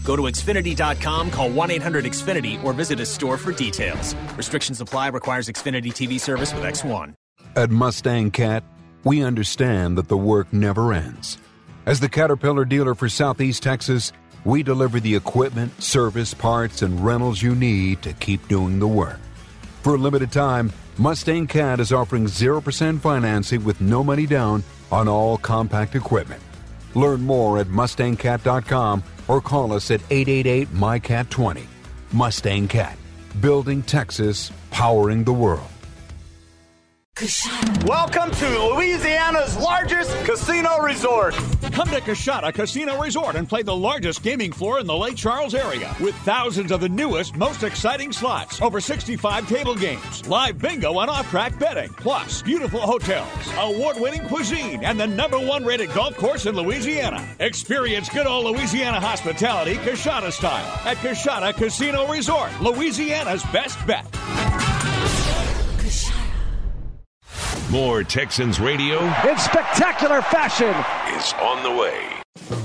Go 0.03 0.15
to 0.15 0.23
Xfinity.com, 0.23 1.31
call 1.31 1.49
1 1.49 1.71
800 1.71 2.05
Xfinity, 2.05 2.63
or 2.63 2.73
visit 2.73 2.99
a 2.99 3.05
store 3.05 3.37
for 3.37 3.51
details. 3.51 4.15
Restrictions 4.35 4.81
apply, 4.81 5.07
requires 5.09 5.47
Xfinity 5.47 5.91
TV 5.91 6.19
service 6.19 6.53
with 6.53 6.63
X1. 6.63 7.13
At 7.55 7.69
Mustang 7.69 8.31
Cat, 8.31 8.63
we 9.03 9.23
understand 9.23 9.97
that 9.97 10.07
the 10.07 10.17
work 10.17 10.51
never 10.53 10.93
ends. 10.93 11.37
As 11.85 11.99
the 11.99 12.09
Caterpillar 12.09 12.65
dealer 12.65 12.95
for 12.95 13.09
Southeast 13.09 13.63
Texas, 13.63 14.13
we 14.45 14.63
deliver 14.63 14.99
the 14.99 15.15
equipment, 15.15 15.81
service, 15.81 16.33
parts, 16.33 16.81
and 16.81 17.03
rentals 17.03 17.41
you 17.41 17.55
need 17.55 18.01
to 18.03 18.13
keep 18.13 18.47
doing 18.47 18.79
the 18.79 18.87
work. 18.87 19.19
For 19.81 19.95
a 19.95 19.97
limited 19.97 20.31
time, 20.31 20.71
Mustang 20.97 21.47
Cat 21.47 21.79
is 21.79 21.91
offering 21.91 22.25
0% 22.25 22.99
financing 22.99 23.63
with 23.63 23.81
no 23.81 24.03
money 24.03 24.25
down 24.25 24.63
on 24.91 25.07
all 25.07 25.37
compact 25.37 25.95
equipment. 25.95 26.41
Learn 26.93 27.21
more 27.21 27.57
at 27.57 27.67
MustangCat.com 27.67 29.03
or 29.31 29.39
call 29.39 29.71
us 29.71 29.89
at 29.91 30.01
888 30.09 30.67
MyCat20. 30.73 31.63
Mustang 32.11 32.67
Cat, 32.67 32.97
building 33.39 33.81
Texas, 33.81 34.51
powering 34.71 35.23
the 35.23 35.31
world. 35.31 35.69
Welcome 37.85 38.31
to 38.31 38.73
Louisiana's 38.73 39.55
largest 39.57 40.11
casino 40.25 40.79
resort. 40.79 41.35
Come 41.71 41.87
to 41.89 42.01
Coushatta 42.01 42.51
Casino 42.51 42.99
Resort 42.99 43.35
and 43.35 43.47
play 43.47 43.61
the 43.61 43.75
largest 43.75 44.23
gaming 44.23 44.51
floor 44.51 44.79
in 44.79 44.87
the 44.87 44.95
Lake 44.95 45.17
Charles 45.17 45.53
area 45.53 45.95
with 45.99 46.15
thousands 46.23 46.71
of 46.71 46.79
the 46.81 46.89
newest, 46.89 47.35
most 47.35 47.61
exciting 47.61 48.11
slots, 48.11 48.59
over 48.59 48.81
65 48.81 49.47
table 49.47 49.75
games, 49.75 50.27
live 50.27 50.57
bingo 50.57 50.99
and 50.99 51.11
off-track 51.11 51.59
betting, 51.59 51.93
plus 51.93 52.41
beautiful 52.41 52.79
hotels, 52.79 53.29
award-winning 53.57 54.27
cuisine, 54.27 54.83
and 54.83 54.99
the 54.99 55.05
number 55.05 55.37
one 55.37 55.63
rated 55.63 55.93
golf 55.93 56.17
course 56.17 56.47
in 56.47 56.55
Louisiana. 56.55 57.23
Experience 57.39 58.09
good 58.09 58.25
old 58.25 58.45
Louisiana 58.45 58.99
hospitality 58.99 59.75
Coushatta 59.75 60.31
style 60.31 60.87
at 60.87 60.97
Coushatta 60.97 61.53
Casino 61.53 62.07
Resort, 62.07 62.49
Louisiana's 62.61 63.43
best 63.51 63.77
bet. 63.85 64.07
More 67.71 68.03
Texans 68.03 68.59
radio 68.59 68.99
in 68.99 69.37
spectacular 69.37 70.21
fashion 70.23 70.75
is 71.17 71.33
on 71.39 71.63
the 71.63 71.71
way. 71.71 72.05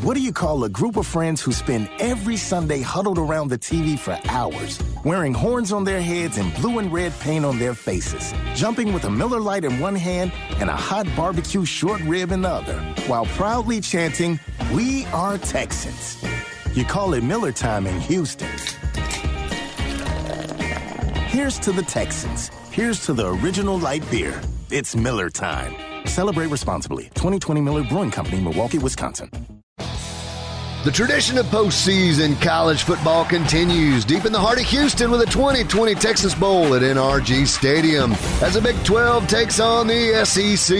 What 0.02 0.14
do 0.14 0.20
you 0.20 0.32
call 0.32 0.64
a 0.64 0.68
group 0.68 0.96
of 0.96 1.06
friends 1.06 1.40
who 1.40 1.52
spend 1.52 1.88
every 2.00 2.36
Sunday 2.36 2.80
huddled 2.80 3.16
around 3.16 3.46
the 3.46 3.56
TV 3.56 3.96
for 3.96 4.18
hours, 4.28 4.82
wearing 5.04 5.32
horns 5.32 5.70
on 5.70 5.84
their 5.84 6.02
heads 6.02 6.38
and 6.38 6.52
blue 6.56 6.80
and 6.80 6.92
red 6.92 7.12
paint 7.20 7.44
on 7.44 7.56
their 7.56 7.72
faces, 7.72 8.34
jumping 8.56 8.92
with 8.92 9.04
a 9.04 9.10
Miller 9.10 9.38
Lite 9.38 9.64
in 9.64 9.78
one 9.78 9.94
hand 9.94 10.32
and 10.58 10.68
a 10.68 10.76
hot 10.76 11.06
barbecue 11.14 11.64
short 11.64 12.00
rib 12.00 12.32
in 12.32 12.42
the 12.42 12.48
other, 12.48 12.80
while 13.06 13.26
proudly 13.26 13.80
chanting, 13.80 14.40
We 14.74 15.06
are 15.12 15.38
Texans? 15.38 16.20
You 16.74 16.84
call 16.84 17.14
it 17.14 17.22
Miller 17.22 17.52
time 17.52 17.86
in 17.86 18.00
Houston. 18.00 18.50
Here's 21.28 21.60
to 21.60 21.70
the 21.70 21.84
Texans. 21.86 22.50
Here's 22.72 23.06
to 23.06 23.12
the 23.12 23.32
original 23.34 23.78
light 23.78 24.02
beer. 24.10 24.42
It's 24.68 24.96
Miller 24.96 25.30
time. 25.30 25.76
Celebrate 26.06 26.46
responsibly. 26.48 27.04
2020 27.14 27.60
Miller 27.60 27.84
Brewing 27.84 28.10
Company, 28.10 28.40
Milwaukee, 28.40 28.78
Wisconsin. 28.78 29.30
The 30.86 30.92
tradition 30.92 31.36
of 31.36 31.44
postseason 31.46 32.40
college 32.40 32.84
football 32.84 33.24
continues 33.24 34.04
deep 34.04 34.24
in 34.24 34.30
the 34.30 34.38
heart 34.38 34.60
of 34.60 34.66
Houston 34.66 35.10
with 35.10 35.20
a 35.20 35.26
2020 35.26 35.96
Texas 35.96 36.32
Bowl 36.32 36.76
at 36.76 36.82
NRG 36.82 37.44
Stadium 37.48 38.12
as 38.40 38.54
the 38.54 38.60
Big 38.60 38.76
12 38.84 39.26
takes 39.26 39.58
on 39.58 39.88
the 39.88 40.24
SEC. 40.24 40.76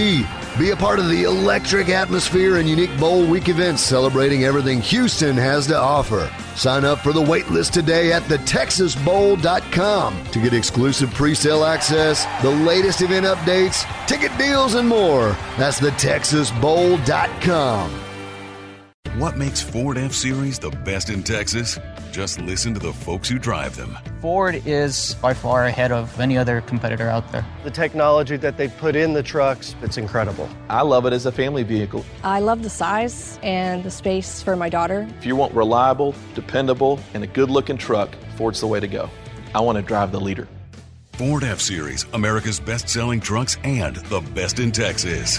Be 0.61 0.71
a 0.71 0.77
part 0.77 1.01
of 1.01 1.09
the 1.09 1.25
electric 1.25 1.89
atmosphere 1.89 2.59
and 2.59 2.69
unique 2.69 2.97
Bowl 3.01 3.27
Week 3.27 3.49
events 3.49 3.83
celebrating 3.83 4.45
everything 4.45 4.81
Houston 4.81 5.37
has 5.37 5.67
to 5.67 5.77
offer. 5.77 6.33
Sign 6.55 6.85
up 6.85 7.01
for 7.01 7.13
the 7.13 7.21
waitlist 7.21 7.73
today 7.73 8.13
at 8.13 8.23
thetexasbowl.com 8.23 10.25
to 10.27 10.39
get 10.39 10.55
exclusive 10.55 11.13
pre-sale 11.15 11.65
access, 11.65 12.25
the 12.43 12.51
latest 12.51 13.03
event 13.03 13.27
updates, 13.27 13.85
ticket 14.07 14.31
deals, 14.39 14.75
and 14.75 14.87
more. 14.87 15.37
That's 15.59 15.81
thetexasbowl.com. 15.81 18.06
What 19.19 19.39
makes 19.39 19.63
Ford 19.63 19.97
F 19.97 20.13
Series 20.13 20.59
the 20.59 20.69
best 20.69 21.09
in 21.09 21.23
Texas? 21.23 21.79
Just 22.13 22.39
listen 22.39 22.75
to 22.75 22.81
the 22.81 22.93
folks 22.93 23.31
who 23.31 23.39
drive 23.39 23.75
them. 23.75 23.97
Ford 24.21 24.61
is 24.67 25.15
by 25.23 25.33
far 25.33 25.65
ahead 25.65 25.91
of 25.91 26.21
any 26.21 26.37
other 26.37 26.61
competitor 26.61 27.09
out 27.09 27.33
there. 27.33 27.43
The 27.65 27.71
technology 27.71 28.37
that 28.37 28.59
they 28.59 28.69
put 28.69 28.95
in 28.95 29.15
the 29.15 29.23
trucks, 29.23 29.75
it's 29.81 29.97
incredible. 29.97 30.51
I 30.69 30.83
love 30.83 31.07
it 31.07 31.15
as 31.15 31.25
a 31.25 31.33
family 31.33 31.63
vehicle. 31.63 32.05
I 32.23 32.41
love 32.41 32.63
the 32.63 32.69
size 32.69 33.39
and 33.43 33.83
the 33.83 33.91
space 33.91 34.43
for 34.43 34.55
my 34.55 34.69
daughter. 34.69 35.09
If 35.19 35.25
you 35.25 35.35
want 35.35 35.55
reliable, 35.55 36.15
dependable, 36.35 37.01
and 37.15 37.25
a 37.25 37.27
good 37.27 37.49
looking 37.49 37.79
truck, 37.79 38.15
Ford's 38.37 38.61
the 38.61 38.67
way 38.67 38.81
to 38.81 38.89
go. 38.89 39.09
I 39.55 39.61
want 39.61 39.77
to 39.77 39.83
drive 39.83 40.13
the 40.13 40.21
leader. 40.21 40.47
Ford 41.13 41.43
F 41.43 41.63
Series, 41.63 42.05
America's 42.13 42.61
best 42.61 42.91
selling 42.91 43.21
trucks 43.21 43.57
and 43.65 43.97
the 43.97 44.21
best 44.35 44.59
in 44.59 44.73
Texas. 44.73 45.39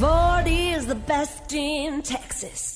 Ford 0.00 0.48
is 0.48 0.86
the 0.86 0.96
best 0.96 1.52
in 1.52 2.02
Texas. 2.02 2.75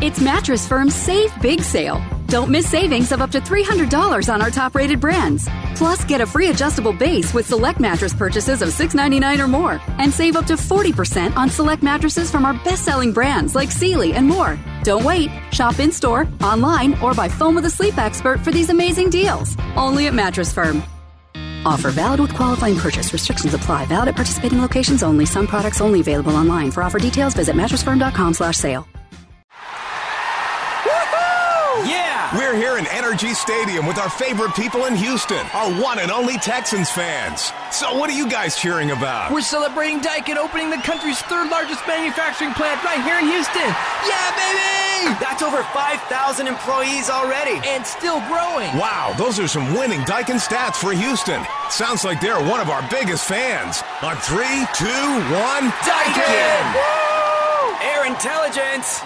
It's 0.00 0.20
Mattress 0.20 0.66
Firm's 0.66 0.94
Save 0.94 1.32
Big 1.42 1.60
Sale. 1.60 2.00
Don't 2.28 2.50
miss 2.50 2.70
savings 2.70 3.10
of 3.10 3.20
up 3.20 3.32
to 3.32 3.40
$300 3.40 4.32
on 4.32 4.40
our 4.40 4.48
top 4.48 4.76
rated 4.76 5.00
brands. 5.00 5.48
Plus, 5.74 6.04
get 6.04 6.20
a 6.20 6.26
free 6.26 6.50
adjustable 6.50 6.92
base 6.92 7.34
with 7.34 7.46
select 7.46 7.80
mattress 7.80 8.14
purchases 8.14 8.62
of 8.62 8.70
699 8.70 9.40
or 9.40 9.48
more. 9.48 9.80
And 9.98 10.12
save 10.12 10.36
up 10.36 10.46
to 10.46 10.54
40% 10.54 11.36
on 11.36 11.50
select 11.50 11.82
mattresses 11.82 12.30
from 12.30 12.44
our 12.44 12.54
best 12.62 12.84
selling 12.84 13.12
brands 13.12 13.56
like 13.56 13.72
Sealy 13.72 14.12
and 14.12 14.26
more. 14.26 14.56
Don't 14.84 15.02
wait. 15.04 15.30
Shop 15.50 15.80
in 15.80 15.90
store, 15.90 16.28
online, 16.40 16.94
or 17.00 17.12
by 17.12 17.28
phone 17.28 17.56
with 17.56 17.64
a 17.64 17.70
sleep 17.70 17.98
expert 17.98 18.38
for 18.40 18.52
these 18.52 18.70
amazing 18.70 19.10
deals. 19.10 19.56
Only 19.76 20.06
at 20.06 20.14
Mattress 20.14 20.52
Firm. 20.52 20.82
Offer 21.64 21.90
valid 21.90 22.20
with 22.20 22.34
qualifying 22.34 22.76
purchase. 22.76 23.12
Restrictions 23.12 23.52
apply. 23.52 23.86
Valid 23.86 24.10
at 24.10 24.16
participating 24.16 24.60
locations 24.60 25.02
only. 25.02 25.26
Some 25.26 25.46
products 25.48 25.80
only 25.80 26.00
available 26.00 26.36
online. 26.36 26.70
For 26.70 26.84
offer 26.84 27.00
details, 27.00 27.34
visit 27.34 27.56
mattressfirm.com 27.56 28.34
slash 28.34 28.56
sale. 28.56 28.86
We're 32.36 32.56
here 32.56 32.76
in 32.76 32.84
NRG 32.84 33.34
Stadium 33.34 33.86
with 33.86 33.96
our 33.96 34.10
favorite 34.10 34.54
people 34.54 34.84
in 34.84 34.94
Houston, 34.94 35.46
our 35.54 35.72
one 35.80 35.98
and 35.98 36.10
only 36.10 36.36
Texans 36.36 36.90
fans. 36.90 37.52
So, 37.72 37.96
what 37.96 38.10
are 38.10 38.12
you 38.12 38.28
guys 38.28 38.54
cheering 38.54 38.90
about? 38.90 39.32
We're 39.32 39.40
celebrating 39.40 40.00
Daikin 40.00 40.36
opening 40.36 40.68
the 40.68 40.76
country's 40.76 41.18
third 41.22 41.48
largest 41.50 41.80
manufacturing 41.88 42.52
plant 42.52 42.84
right 42.84 43.00
here 43.00 43.18
in 43.18 43.24
Houston. 43.32 43.64
Yeah, 44.04 44.28
baby! 44.36 45.16
That's 45.24 45.40
over 45.40 45.62
5,000 45.72 46.46
employees 46.46 47.08
already. 47.08 47.62
And 47.64 47.86
still 47.86 48.20
growing. 48.28 48.76
Wow, 48.76 49.14
those 49.16 49.40
are 49.40 49.48
some 49.48 49.72
winning 49.72 50.00
Daikin 50.00 50.36
stats 50.36 50.76
for 50.76 50.92
Houston. 50.92 51.40
Sounds 51.70 52.04
like 52.04 52.20
they're 52.20 52.44
one 52.44 52.60
of 52.60 52.68
our 52.68 52.86
biggest 52.90 53.24
fans. 53.26 53.82
On 54.02 54.16
three, 54.18 54.68
two, 54.76 55.08
one, 55.32 55.72
Daikin! 55.80 56.60
Woo! 56.76 57.88
Air 57.88 58.04
intelligence! 58.04 59.00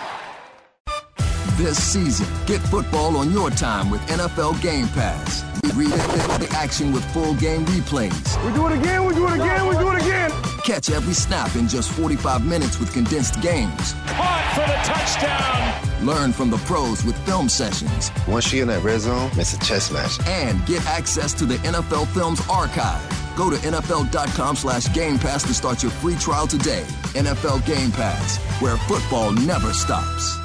This 1.57 1.76
season, 1.82 2.26
get 2.46 2.61
football 2.61 3.16
on 3.16 3.30
your 3.30 3.50
time 3.50 3.90
with 3.90 4.00
NFL 4.09 4.61
Game 4.62 4.88
Pass. 4.88 5.44
Read 5.74 5.90
the 5.90 6.48
action 6.57 6.92
with 6.92 7.05
full 7.12 7.34
game 7.34 7.64
replays. 7.66 8.44
We 8.44 8.53
do 8.55 8.66
it 8.68 8.78
again, 8.78 9.05
we 9.05 9.14
do 9.14 9.26
it 9.28 9.34
again, 9.34 9.66
we 9.66 9.76
do 9.76 9.90
it 9.90 10.00
again. 10.03 10.30
Catch 10.64 10.90
every 10.90 11.12
snap 11.12 11.55
in 11.55 11.68
just 11.68 11.90
45 11.92 12.46
minutes 12.46 12.80
with 12.80 12.92
condensed 12.92 13.40
games. 13.42 13.92
Caught 14.07 14.53
for 14.55 14.66
the 14.66 14.78
touchdown. 14.88 16.07
Learn 16.07 16.32
from 16.32 16.50
the 16.50 16.57
pros 16.59 17.05
with 17.05 17.16
film 17.26 17.48
sessions. 17.48 18.11
Once 18.26 18.53
you're 18.53 18.62
in 18.62 18.68
that 18.68 18.82
red 18.82 19.00
zone, 19.00 19.30
it's 19.34 19.53
a 19.55 19.59
chess 19.61 19.92
match. 19.92 20.18
And 20.26 20.64
get 20.66 20.84
access 20.86 21.32
to 21.34 21.44
the 21.44 21.57
NFL 21.59 22.09
Films 22.09 22.40
archive. 22.50 23.03
Go 23.36 23.50
to 23.50 23.57
NFL.com 23.57 24.57
slash 24.57 24.92
Game 24.94 25.18
Pass 25.18 25.42
to 25.44 25.55
start 25.55 25.82
your 25.82 25.92
free 25.92 26.16
trial 26.16 26.46
today. 26.46 26.84
NFL 27.14 27.64
Game 27.66 27.92
Pass, 27.92 28.38
where 28.61 28.76
football 28.78 29.32
never 29.32 29.72
stops. 29.72 30.41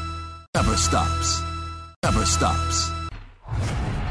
Never 0.58 0.76
stops. 0.76 1.44
Never 2.02 2.26
stops. 2.26 2.90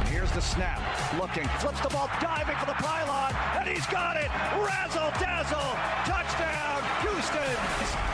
Here's 0.04 0.30
the 0.30 0.40
snap. 0.40 0.80
Looking, 1.18 1.48
flips 1.58 1.80
the 1.80 1.88
ball, 1.88 2.08
diving 2.20 2.54
for 2.58 2.66
the 2.66 2.74
pylon, 2.74 3.34
and 3.58 3.68
he's 3.68 3.84
got 3.86 4.16
it. 4.16 4.30
Razzle 4.54 5.10
dazzle. 5.18 5.74
Touchdown, 6.04 6.82
Houston. 7.02 7.56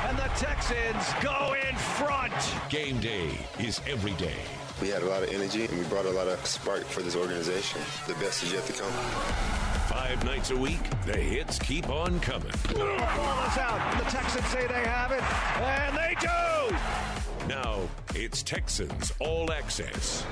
And 0.09 0.16
the 0.16 0.30
Texans 0.41 1.12
go 1.22 1.55
in 1.68 1.76
front. 1.76 2.33
Game 2.70 3.01
day 3.01 3.37
is 3.59 3.83
every 3.87 4.12
day. 4.12 4.41
We 4.80 4.89
had 4.89 5.03
a 5.03 5.07
lot 5.11 5.22
of 5.22 5.28
energy 5.28 5.66
and 5.66 5.78
we 5.78 5.85
brought 5.85 6.07
a 6.07 6.11
lot 6.11 6.26
of 6.26 6.45
spark 6.47 6.85
for 6.85 7.03
this 7.03 7.14
organization. 7.14 7.83
The 8.07 8.14
best 8.14 8.45
is 8.45 8.55
yet 8.55 8.64
to 8.64 8.72
come. 8.72 8.93
Five 9.89 10.24
nights 10.24 10.51
a 10.51 10.57
week, 10.57 10.80
the 11.05 11.18
hits 11.18 11.59
keep 11.59 11.91
on 11.91 12.18
coming. 12.20 12.53
The 12.68 12.78
ball 12.78 13.47
is 13.47 13.59
out. 13.59 13.99
The 13.99 14.11
Texans 14.11 14.47
say 14.47 14.66
they 14.68 14.85
have 14.89 15.12
it, 15.12 15.22
and 15.61 15.95
they 15.95 16.16
do. 16.18 17.22
Now 17.49 17.88
it's 18.14 18.40
Texans 18.43 19.12
All 19.18 19.51
Access. 19.51 20.24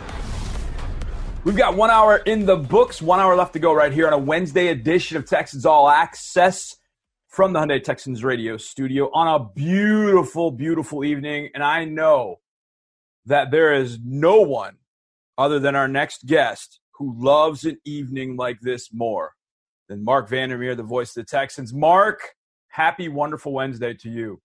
We've 1.42 1.56
got 1.56 1.74
one 1.74 1.90
hour 1.90 2.18
in 2.18 2.46
the 2.46 2.56
books, 2.56 3.02
one 3.02 3.18
hour 3.18 3.34
left 3.34 3.54
to 3.54 3.58
go 3.58 3.72
right 3.72 3.92
here 3.92 4.06
on 4.06 4.12
a 4.12 4.18
Wednesday 4.18 4.68
edition 4.68 5.16
of 5.16 5.26
Texans 5.26 5.66
All 5.66 5.88
Access 5.88 6.76
from 7.26 7.52
the 7.52 7.58
Hyundai 7.58 7.82
Texans 7.82 8.22
radio 8.22 8.56
studio 8.56 9.10
on 9.12 9.26
a 9.26 9.44
beautiful, 9.56 10.52
beautiful 10.52 11.04
evening. 11.04 11.48
And 11.52 11.64
I 11.64 11.84
know 11.84 12.36
that 13.26 13.50
there 13.50 13.74
is 13.74 13.98
no 14.04 14.42
one 14.42 14.76
other 15.36 15.58
than 15.58 15.74
our 15.74 15.88
next 15.88 16.26
guest 16.26 16.78
who 16.92 17.12
loves 17.18 17.64
an 17.64 17.78
evening 17.84 18.36
like 18.36 18.58
this 18.60 18.90
more 18.92 19.32
than 19.88 20.04
Marc 20.04 20.28
Vandermeer, 20.28 20.76
the 20.76 20.84
voice 20.84 21.16
of 21.16 21.26
the 21.26 21.30
Texans. 21.30 21.74
Marc, 21.74 22.20
happy, 22.68 23.08
wonderful 23.08 23.52
Wednesday 23.52 23.94
to 23.94 24.08
you. 24.08 24.40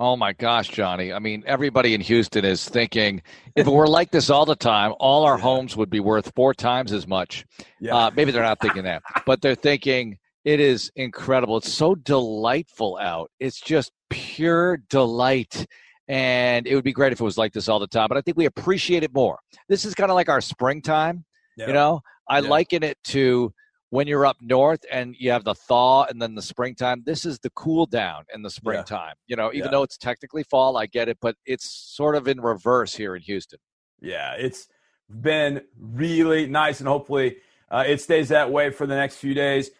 Oh 0.00 0.16
my 0.16 0.32
gosh, 0.32 0.68
Johnny. 0.68 1.12
I 1.12 1.18
mean, 1.18 1.44
everybody 1.46 1.92
in 1.92 2.00
Houston 2.00 2.42
is 2.42 2.66
thinking 2.66 3.20
if 3.54 3.66
it 3.66 3.70
were 3.70 3.86
like 3.86 4.10
this 4.10 4.30
all 4.30 4.46
the 4.46 4.56
time, 4.56 4.94
all 4.98 5.24
our 5.24 5.36
homes 5.36 5.76
would 5.76 5.90
be 5.90 6.00
worth 6.00 6.32
four 6.34 6.54
times 6.54 6.90
as 6.90 7.06
much. 7.06 7.44
Yeah. 7.82 7.94
Uh, 7.94 8.10
maybe 8.16 8.30
they're 8.32 8.42
not 8.42 8.60
thinking 8.60 8.84
that, 8.84 9.02
but 9.26 9.42
they're 9.42 9.54
thinking 9.54 10.16
it 10.46 10.58
is 10.58 10.90
incredible. 10.96 11.58
It's 11.58 11.70
so 11.70 11.94
delightful 11.94 12.96
out. 12.98 13.30
It's 13.40 13.60
just 13.60 13.92
pure 14.08 14.78
delight. 14.88 15.66
And 16.08 16.66
it 16.66 16.74
would 16.74 16.82
be 16.82 16.94
great 16.94 17.12
if 17.12 17.20
it 17.20 17.24
was 17.24 17.36
like 17.36 17.52
this 17.52 17.68
all 17.68 17.78
the 17.78 17.86
time, 17.86 18.08
but 18.08 18.16
I 18.16 18.22
think 18.22 18.38
we 18.38 18.46
appreciate 18.46 19.02
it 19.02 19.12
more. 19.12 19.38
This 19.68 19.84
is 19.84 19.94
kind 19.94 20.10
of 20.10 20.14
like 20.14 20.30
our 20.30 20.40
springtime. 20.40 21.26
Yeah. 21.58 21.66
You 21.66 21.72
know, 21.74 22.00
I 22.26 22.38
Yeah. 22.38 22.48
liken 22.48 22.82
it 22.84 22.96
to 23.08 23.52
when 23.90 24.06
you're 24.06 24.24
up 24.24 24.36
north 24.40 24.84
and 24.90 25.14
you 25.18 25.30
have 25.30 25.44
the 25.44 25.54
thaw 25.54 26.04
and 26.04 26.22
then 26.22 26.34
the 26.34 26.42
springtime. 26.42 27.02
This 27.04 27.24
is 27.24 27.38
the 27.40 27.50
cool 27.50 27.86
down 27.86 28.24
in 28.32 28.42
the 28.42 28.50
springtime. 28.50 29.14
You 29.26 29.36
know, 29.36 29.50
even 29.52 29.66
Yeah. 29.66 29.70
though 29.72 29.82
it's 29.82 29.98
technically 29.98 30.44
fall, 30.44 30.76
I 30.76 30.86
get 30.86 31.08
it, 31.08 31.18
but 31.20 31.36
it's 31.44 31.68
sort 31.68 32.14
of 32.14 32.28
in 32.28 32.40
reverse 32.40 32.94
here 32.94 33.16
in 33.16 33.22
Houston. 33.22 33.58
Yeah, 34.00 34.34
it's 34.34 34.68
been 35.08 35.62
really 35.76 36.46
nice, 36.46 36.78
and 36.80 36.88
hopefully 36.88 37.38
uh, 37.70 37.84
it 37.86 38.00
stays 38.00 38.28
that 38.28 38.50
way 38.50 38.70
for 38.70 38.86
the 38.86 38.94
next 38.94 39.16
few 39.16 39.34
days. 39.34 39.70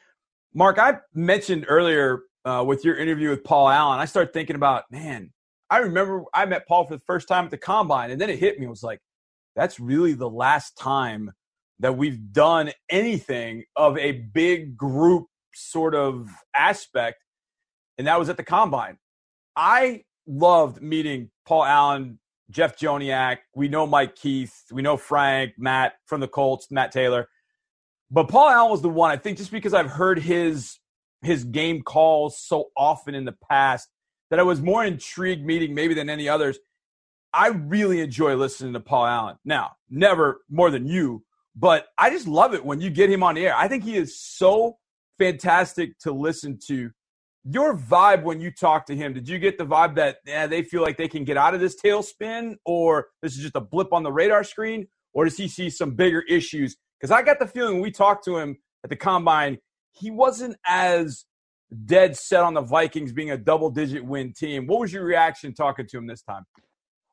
Marc, 0.53 0.79
I 0.79 0.99
mentioned 1.15 1.67
earlier 1.69 2.25
uh, 2.45 2.65
with 2.67 2.85
your 2.85 2.97
interview 2.97 3.31
with 3.31 3.45
Paul 3.45 3.69
Allen, 3.69 4.01
I 4.01 4.07
started 4.07 4.33
thinking 4.33 4.57
about, 4.57 4.85
man, 4.91 5.33
I 5.71 5.79
remember 5.79 6.25
I 6.35 6.47
met 6.47 6.67
Paul 6.67 6.85
for 6.85 6.95
the 6.95 7.05
first 7.07 7.29
time 7.29 7.45
at 7.45 7.53
the 7.53 7.59
combine, 7.59 8.11
and 8.11 8.21
then 8.21 8.29
it 8.29 8.41
hit 8.41 8.59
me. 8.59 8.67
It 8.67 8.71
was 8.71 8.83
like, 8.83 9.01
that's 9.55 9.79
really 9.79 10.15
the 10.15 10.29
last 10.29 10.77
time 10.77 11.31
that 11.81 11.97
we've 11.97 12.33
done 12.33 12.71
anything 12.91 13.65
of 13.75 13.99
a 13.99 14.13
big 14.13 14.77
group 14.77 15.27
sort 15.55 15.95
of 15.95 16.29
aspect, 16.55 17.25
and 17.99 18.07
that 18.07 18.19
was 18.19 18.29
at 18.29 18.37
the 18.37 18.45
combine. 18.45 18.99
I 19.57 20.05
loved 20.27 20.81
meeting 20.81 21.31
Paul 21.47 21.65
Allen, 21.65 22.19
Jeff 22.51 22.79
Joniak. 22.79 23.39
We 23.55 23.69
know 23.69 23.87
Mike 23.87 24.15
Keith. 24.15 24.55
We 24.71 24.83
know 24.83 24.97
Frank, 24.97 25.53
Matt 25.59 25.95
from 26.07 26.21
the 26.21 26.29
Colts, 26.29 26.69
Matt 26.71 26.93
Taylor. 26.93 27.29
But 28.11 28.29
Paul 28.29 28.49
Allen 28.49 28.71
was 28.71 28.83
the 28.83 28.89
one 28.89 29.11
I 29.11 29.17
think 29.17 29.39
just 29.39 29.51
because 29.51 29.75
I've 29.75 29.91
heard 29.91 30.19
his 30.19 30.79
his 31.23 31.45
game 31.45 31.83
calls 31.83 32.41
so 32.41 32.71
often 32.77 33.15
in 33.15 33.25
the 33.25 33.37
past 33.51 33.89
that 34.31 34.39
I 34.39 34.43
was 34.43 34.61
more 34.63 34.85
intrigued 34.85 35.45
meeting 35.45 35.75
maybe 35.75 35.95
than 35.95 36.09
any 36.09 36.29
others. 36.29 36.59
I 37.33 37.49
really 37.49 38.01
enjoy 38.01 38.35
listening 38.37 38.73
to 38.73 38.81
Paul 38.81 39.07
Allen. 39.07 39.37
Now, 39.45 39.73
never 39.89 40.41
more 40.49 40.71
than 40.71 40.87
you, 40.87 41.23
but 41.57 41.87
I 41.99 42.11
just 42.11 42.27
love 42.27 42.55
it 42.55 42.65
when 42.65 42.81
you 42.81 42.91
get 42.91 43.11
him 43.11 43.23
on 43.23 43.35
the 43.35 43.47
air. 43.47 43.57
I 43.57 43.69
think 43.69 43.85
he 43.85 43.97
is 43.97 44.21
so 44.21 44.79
fantastic 45.19 45.99
to 46.01 46.13
listen 46.13 46.59
to. 46.69 46.91
Your 47.45 47.77
vibe 47.77 48.23
when 48.23 48.41
you 48.41 48.51
talk 48.51 48.87
to 48.87 48.97
him, 48.97 49.15
did 49.15 49.29
you 49.29 49.39
get 49.39 49.57
the 49.57 49.65
vibe 49.65 49.95
that 49.97 50.19
yeah, 50.27 50.47
they 50.47 50.63
feel 50.63 50.83
like 50.83 50.99
they 50.99 51.09
can 51.09 51.25
get 51.25 51.37
out 51.37 51.55
of 51.55 51.61
this 51.61 51.81
tailspin, 51.83 52.57
or 52.67 53.07
this 53.23 53.35
is 53.35 53.43
just 53.43 53.57
a 53.57 53.61
blip 53.61 53.93
on 53.93 54.03
the 54.03 54.13
radar 54.13 54.45
screen, 54.45 54.87
or 55.15 55.25
does 55.25 55.37
he 55.37 55.49
see 55.49 55.71
some 55.71 55.95
bigger 55.95 56.21
issues? 56.23 56.77
Because 56.99 57.11
I 57.11 57.23
got 57.23 57.39
the 57.39 57.47
feeling 57.47 57.75
when 57.75 57.83
we 57.83 57.91
talked 57.91 58.25
to 58.27 58.37
him 58.37 58.59
at 58.85 58.91
the 58.91 58.97
combine, 58.97 59.59
he 59.93 60.11
wasn't 60.11 60.57
as 60.67 61.25
dead 61.87 62.17
set 62.17 62.43
on 62.43 62.55
the 62.55 62.61
Vikings 62.61 63.13
being 63.13 63.31
a 63.31 63.39
double 63.39 63.71
digit 63.71 64.05
win 64.05 64.33
team. 64.33 64.67
What 64.67 64.81
was 64.81 64.93
your 64.93 65.05
reaction 65.05 65.55
talking 65.55 65.87
to 65.87 65.99
him 65.99 66.07
this 66.07 66.23
time? 66.23 66.45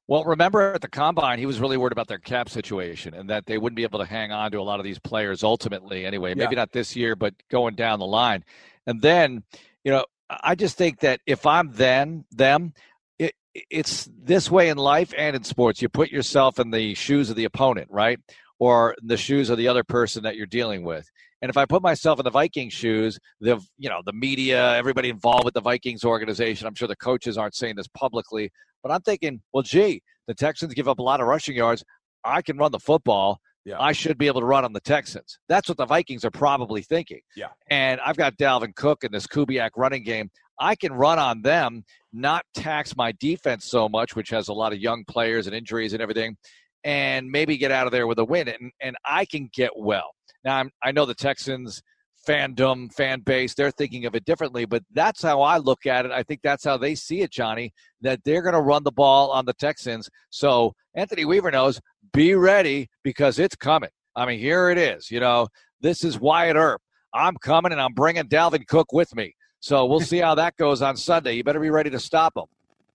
Well, 0.08 0.24
remember 0.24 0.74
at 0.74 0.82
the 0.82 0.88
combine, 0.88 1.38
he 1.38 1.45
was 1.45 1.60
really 1.60 1.76
worried 1.76 1.91
about 1.91 2.08
their 2.08 2.18
cap 2.18 2.49
situation 2.49 3.14
and 3.14 3.30
that 3.30 3.45
they 3.45 3.58
wouldn't 3.58 3.76
be 3.76 3.84
able 3.84 3.99
to 3.99 4.05
hang 4.05 4.32
on 4.32 4.51
to 4.51 4.60
a 4.60 4.64
lot 4.64 4.80
of 4.80 4.86
these 4.86 4.99
players 4.99 5.43
ultimately, 5.43 6.05
anyway. 6.05 6.34
Maybe 6.34 6.55
Yeah. 6.55 6.62
not 6.62 6.72
this 6.72 6.95
year, 6.95 7.16
but 7.16 7.34
going 7.49 7.76
down 7.76 7.99
the 7.99 8.05
line. 8.05 8.45
And 8.86 9.01
then, 9.01 9.43
you 9.84 9.91
know, 9.91 10.05
I 10.30 10.55
just 10.55 10.78
think 10.78 10.99
that 11.01 11.20
if 11.26 11.45
I'm 11.45 11.72
then 11.74 12.24
them, 12.32 12.74
it, 13.20 13.34
it's 13.53 14.10
this 14.18 14.49
way 14.49 14.70
in 14.70 14.78
life 14.78 15.14
and 15.18 15.36
in 15.36 15.43
sports. 15.43 15.82
You 15.82 15.89
put 15.89 16.10
yourself 16.10 16.58
in 16.58 16.72
the 16.72 16.93
shoes 16.95 17.30
of 17.30 17.36
the 17.36 17.45
opponent, 17.45 17.89
right? 17.91 18.20
Or 18.60 18.95
the 19.03 19.18
shoes 19.18 19.49
of 19.49 19.58
the 19.58 19.68
other 19.68 19.84
person 19.84 20.24
that 20.24 20.38
you're 20.38 20.45
dealing 20.45 20.84
with. 20.84 21.10
And 21.41 21.49
if 21.49 21.57
I 21.57 21.65
put 21.65 21.81
myself 21.81 22.19
in 22.19 22.23
the 22.23 22.31
Vikings 22.31 22.73
shoes, 22.73 23.19
the 23.39 23.59
you 23.77 23.89
know 23.89 24.01
the 24.05 24.13
media, 24.13 24.75
everybody 24.75 25.09
involved 25.09 25.45
with 25.45 25.53
the 25.53 25.61
Vikings 25.61 26.03
organization, 26.03 26.67
I'm 26.67 26.75
sure 26.75 26.88
the 26.88 26.95
coaches 26.95 27.38
aren't 27.38 27.55
saying 27.55 27.75
this 27.75 27.88
publicly, 27.88 28.51
but 28.81 28.91
I'm 28.91 29.01
thinking, 29.01 29.41
well, 29.53 29.63
gee, 29.63 30.01
the 30.27 30.33
Texans 30.33 30.73
give 30.73 30.88
up 30.88 30.99
a 30.99 31.03
lot 31.03 31.21
of 31.21 31.27
rushing 31.27 31.55
yards. 31.55 31.83
I 32.23 32.41
can 32.41 32.57
run 32.57 32.71
the 32.71 32.79
football. 32.79 33.39
Yeah. 33.65 33.75
I 33.79 33.91
should 33.91 34.17
be 34.17 34.27
able 34.27 34.39
to 34.39 34.45
run 34.45 34.63
on 34.63 34.71
the 34.71 34.79
Texans. 34.79 35.39
That's 35.49 35.67
what 35.67 35.77
the 35.77 35.85
Vikings 35.85 36.23
are 36.23 36.31
probably 36.31 36.81
thinking. 36.81 37.19
Yeah. 37.35 37.49
And 37.69 37.99
I've 37.99 38.15
got 38.15 38.38
Dalvin 38.38 38.73
Cook 38.75 39.03
in 39.03 39.11
this 39.11 39.27
Kubiak 39.27 39.71
running 39.75 40.03
game. 40.03 40.29
I 40.59 40.75
can 40.75 40.93
run 40.93 41.19
on 41.19 41.41
them, 41.41 41.83
not 42.13 42.45
tax 42.55 42.95
my 42.95 43.11
defense 43.19 43.65
so 43.65 43.89
much, 43.89 44.15
which 44.15 44.29
has 44.29 44.47
a 44.47 44.53
lot 44.53 44.71
of 44.71 44.79
young 44.79 45.03
players 45.05 45.47
and 45.47 45.55
injuries 45.55 45.93
and 45.93 46.01
everything, 46.01 46.38
and 46.83 47.29
maybe 47.29 47.57
get 47.57 47.71
out 47.71 47.88
of 47.88 47.91
there 47.91 48.07
with 48.07 48.19
a 48.19 48.25
win. 48.25 48.47
And, 48.47 48.71
and 48.81 48.95
I 49.05 49.25
can 49.25 49.49
get 49.53 49.71
well. 49.75 50.11
Now, 50.48 50.60
I'm, 50.60 50.72
I 50.82 50.93
know 50.93 51.06
the 51.06 51.14
Texans 51.14 51.84
fandom, 52.26 52.89
fan 52.93 53.20
base, 53.20 53.54
they're 53.54 53.70
thinking 53.70 54.06
of 54.06 54.16
it 54.16 54.24
differently, 54.24 54.64
but 54.64 54.82
that's 54.93 55.22
how 55.22 55.41
I 55.41 55.58
look 55.58 55.86
at 55.86 56.06
it. 56.06 56.12
I 56.14 56.24
think 56.24 56.39
that's 56.41 56.64
how 56.64 56.78
they 56.78 56.95
see 56.95 57.20
it, 57.20 57.32
Johnny, 57.32 57.74
that 58.00 58.22
they're 58.24 58.41
going 58.41 58.54
to 58.54 58.62
run 58.62 58.86
the 58.86 58.91
ball 58.91 59.30
on 59.32 59.45
the 59.45 59.52
Texans. 59.52 60.10
So 60.30 60.72
Anthony 60.95 61.26
Weaver 61.26 61.52
knows 61.52 61.82
be 62.14 62.34
ready 62.34 62.88
because 63.04 63.39
it's 63.39 63.58
coming. 63.58 63.89
I 64.16 64.26
mean, 64.26 64.39
here 64.39 64.70
it 64.70 64.78
is. 64.78 65.12
You 65.12 65.20
know, 65.20 65.50
this 65.82 66.06
is 66.06 66.18
Wyatt 66.18 66.56
Earp. 66.56 66.82
I'm 67.14 67.36
coming 67.36 67.74
and 67.74 67.82
I'm 67.82 67.93
bringing 67.93 68.24
Dalvin 68.24 68.66
Cook 68.68 68.93
with 68.93 69.14
me. 69.16 69.34
So 69.60 69.86
we'll 69.86 70.00
see 70.00 70.20
how 70.20 70.36
that 70.36 70.56
goes 70.56 70.82
on 70.82 70.95
Sunday. 70.95 71.34
You 71.34 71.43
better 71.43 71.60
be 71.60 71.72
ready 71.72 71.89
to 71.89 72.00
stop 72.00 72.38
him. 72.38 72.45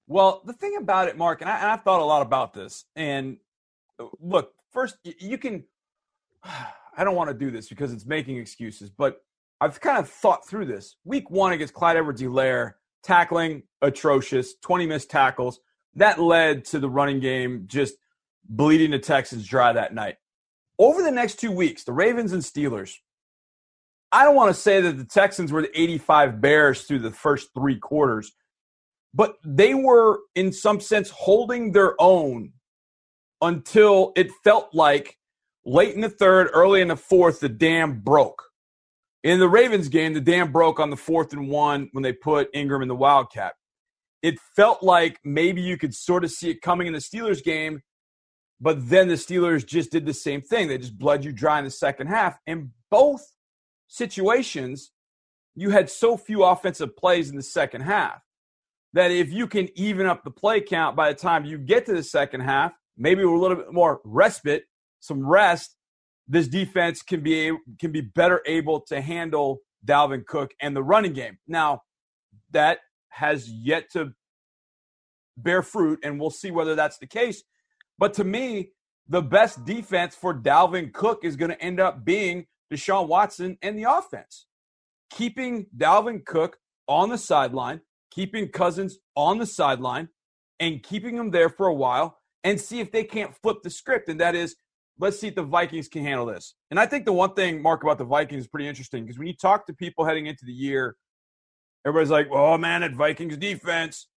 Well, 0.07 0.41
the 0.47 0.55
thing 0.55 0.77
about 0.81 1.09
it, 1.09 1.19
Marc, 1.19 1.43
and, 1.43 1.51
I, 1.51 1.59
and 1.59 1.71
I've 1.71 1.83
thought 1.83 2.01
a 2.01 2.05
lot 2.05 2.23
about 2.23 2.55
this. 2.55 2.87
And 2.97 3.37
uh, 4.01 4.07
look, 4.21 4.55
first 4.73 4.97
you 5.05 5.37
can. 5.37 5.65
I 6.97 7.05
don't 7.05 7.17
want 7.17 7.31
to 7.31 7.35
do 7.35 7.51
this 7.51 7.69
because 7.69 7.93
it's 7.93 8.07
making 8.07 8.37
excuses, 8.37 8.91
but 8.91 9.23
I've 9.61 9.81
kind 9.81 9.99
of 9.99 10.09
thought 10.09 10.47
through 10.47 10.67
this. 10.67 10.97
Week 11.05 11.31
one 11.31 11.53
against 11.53 11.75
Clyde 11.75 11.97
Edwards-Helaire, 11.97 12.75
tackling 13.03 13.63
atrocious, 13.81 14.55
20 14.61 14.87
missed 14.87 15.11
tackles. 15.11 15.61
That 15.95 16.21
led 16.21 16.65
to 16.67 16.79
the 16.79 16.91
running 16.91 17.21
game 17.21 17.65
just 17.67 17.95
bleeding 18.45 18.91
the 18.91 18.99
Texans 18.99 19.47
dry 19.47 19.73
that 19.73 19.95
night. 19.95 20.17
Over 20.79 21.03
the 21.03 21.11
next 21.11 21.39
two 21.39 21.53
weeks, 21.53 21.85
the 21.85 21.93
Ravens 21.93 22.33
and 22.33 22.43
Steelers, 22.43 22.95
I 24.11 24.25
don't 24.25 24.37
want 24.37 24.55
to 24.55 24.61
say 24.61 24.81
that 24.81 24.99
the 24.99 25.05
Texans 25.05 25.53
were 25.53 25.63
the 25.63 25.81
85 25.81 26.41
Bears 26.41 26.83
through 26.83 26.99
the 26.99 27.11
first 27.11 27.51
three 27.55 27.79
quarters, 27.79 28.33
but 29.15 29.37
they 29.45 29.75
were, 29.75 30.21
in 30.35 30.53
some 30.53 30.81
sense, 30.81 31.09
holding 31.11 31.73
their 31.73 31.95
own 31.99 32.53
until 33.41 34.13
it 34.17 34.31
felt 34.45 34.75
like 34.75 35.19
late 35.65 35.95
in 35.95 36.01
the 36.01 36.09
third, 36.09 36.51
early 36.53 36.81
in 36.81 36.89
the 36.89 36.97
fourth, 36.97 37.41
the 37.41 37.49
dam 37.49 38.01
broke. 38.01 38.43
In 39.23 39.39
the 39.39 39.49
Ravens 39.49 39.89
game, 39.89 40.15
the 40.15 40.21
dam 40.21 40.51
broke 40.51 40.81
on 40.81 40.91
the 40.91 40.97
fourth 40.97 41.33
and 41.33 41.49
one 41.49 41.89
when 41.93 42.03
they 42.03 42.13
put 42.13 42.49
Ingram 42.53 42.83
in 42.83 42.89
the 42.89 42.97
Wildcat. 42.97 43.55
It 44.21 44.39
felt 44.57 44.83
like 44.83 45.19
maybe 45.25 45.63
you 45.63 45.77
could 45.77 45.95
sort 45.95 46.25
of 46.25 46.31
see 46.31 46.51
it 46.51 46.61
coming 46.61 46.87
in 46.87 46.93
the 46.93 46.99
Steelers 46.99 47.43
game, 47.43 47.83
but 48.61 48.89
then 48.89 49.09
the 49.09 49.15
Steelers 49.15 49.67
just 49.67 49.91
did 49.91 50.07
the 50.07 50.15
same 50.15 50.41
thing. 50.41 50.69
They 50.69 50.79
just 50.79 50.99
bled 50.99 51.25
you 51.25 51.33
dry 51.33 51.59
in 51.59 51.65
the 51.65 51.71
second 51.71 52.09
half. 52.09 52.37
In 52.47 52.71
both 52.91 53.25
situations, 53.89 54.93
you 55.55 55.71
had 55.71 55.91
so 55.91 56.17
few 56.17 56.45
offensive 56.45 56.97
plays 56.97 57.31
in 57.31 57.37
the 57.37 57.43
second 57.43 57.83
half 57.83 58.23
that 58.93 59.11
if 59.11 59.33
you 59.33 59.47
can 59.47 59.69
even 59.79 60.07
up 60.07 60.25
the 60.25 60.31
play 60.31 60.61
count 60.61 60.97
by 60.97 61.13
the 61.13 61.19
time 61.19 61.45
you 61.45 61.59
get 61.59 61.87
to 61.87 61.93
the 61.93 62.03
second 62.03 62.41
half, 62.41 62.73
maybe 62.97 63.23
a 63.23 63.31
little 63.31 63.57
bit 63.57 63.73
more 63.73 64.01
respite, 64.05 64.65
some 65.03 65.27
rest, 65.27 65.77
this 66.29 66.47
defense 66.47 67.03
can 67.03 67.23
be 67.23 67.53
can 67.79 67.93
be 67.93 68.01
better 68.01 68.41
able 68.47 68.81
to 68.83 69.01
handle 69.01 69.59
Dalvin 69.85 70.25
Cook 70.25 70.53
and 70.61 70.75
the 70.75 70.83
running 70.83 71.13
game. 71.13 71.39
Now, 71.47 71.83
that 72.53 72.79
has 73.11 73.51
yet 73.51 73.91
to 73.93 74.13
bear 75.37 75.63
fruit, 75.63 75.99
and 76.05 76.21
we'll 76.21 76.31
see 76.31 76.53
whether 76.53 76.75
that's 76.75 76.99
the 76.99 77.07
case. 77.07 77.43
But 77.99 78.15
to 78.15 78.25
me, 78.25 78.71
the 79.09 79.23
best 79.23 79.65
defense 79.65 80.15
for 80.15 80.33
Dalvin 80.33 80.93
Cook 80.93 81.25
is 81.25 81.37
going 81.37 81.51
to 81.51 81.61
end 81.61 81.81
up 81.81 82.05
being 82.05 82.47
Deshaun 82.73 83.09
Watson 83.09 83.59
and 83.61 83.77
the 83.77 83.91
offense. 83.91 84.47
Keeping 85.11 85.67
Dalvin 85.77 86.25
Cook 86.25 86.59
on 86.87 87.09
the 87.09 87.19
sideline, 87.19 87.81
keeping 88.11 88.49
Cousins 88.49 88.99
on 89.17 89.39
the 89.39 89.47
sideline, 89.47 90.09
and 90.61 90.81
keeping 90.83 91.17
them 91.17 91.33
there 91.33 91.49
for 91.49 91.67
a 91.67 91.75
while 91.75 92.19
and 92.45 92.61
see 92.61 92.79
if 92.81 92.93
they 92.93 93.05
can't 93.05 93.35
flip 93.43 93.59
the 93.63 93.71
script. 93.71 94.09
And 94.09 94.21
that 94.21 94.35
is 94.35 94.55
let's 94.99 95.19
see 95.19 95.29
if 95.29 95.35
the 95.35 95.43
Vikings 95.43 95.89
can 95.89 96.05
handle 96.05 96.27
this. 96.27 96.55
And 96.71 96.79
I 96.79 96.87
think 96.87 97.05
the 97.05 97.13
one 97.13 97.35
thing, 97.35 97.63
Marc, 97.63 97.83
about 97.83 97.99
the 97.99 98.05
Vikings 98.05 98.43
is 98.43 98.49
pretty 98.49 98.69
interesting 98.69 99.05
because 99.05 99.19
when 99.19 99.27
you 99.27 99.35
talk 99.35 99.67
to 99.67 99.73
people 99.73 100.05
heading 100.05 100.27
into 100.27 100.45
the 100.45 100.53
year, 100.53 100.97
everybody's 101.87 102.11
like, 102.11 102.29
oh 102.31 102.59
man, 102.59 102.83
at 102.83 102.95
Vikings 102.95 103.37
defense. 103.37 104.09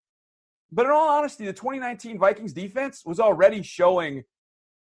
But 0.71 0.86
in 0.86 0.91
all 0.91 1.09
honesty, 1.09 1.45
the 1.45 1.53
2019 1.53 2.19
Vikings 2.19 2.53
defense 2.53 3.03
was 3.05 3.19
already 3.19 3.61
showing 3.61 4.23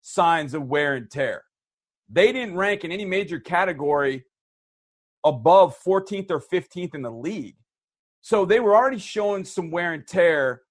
signs 0.02 0.54
of 0.54 0.68
wear 0.68 0.96
and 0.96 1.10
tear. 1.10 1.44
They 2.10 2.32
didn't 2.32 2.56
rank 2.56 2.84
in 2.84 2.92
any 2.92 3.06
major 3.06 3.40
category 3.40 4.26
above 5.24 5.78
14th 5.86 6.32
or 6.32 6.40
15th 6.42 6.96
in 6.96 7.02
the 7.02 7.12
league. 7.12 7.56
So 8.22 8.46
they 8.46 8.60
were 8.60 8.76
already 8.76 9.00
showing 9.00 9.46
some 9.46 9.72
wear 9.72 9.94
and 9.94 10.06
tear. 10.06 10.62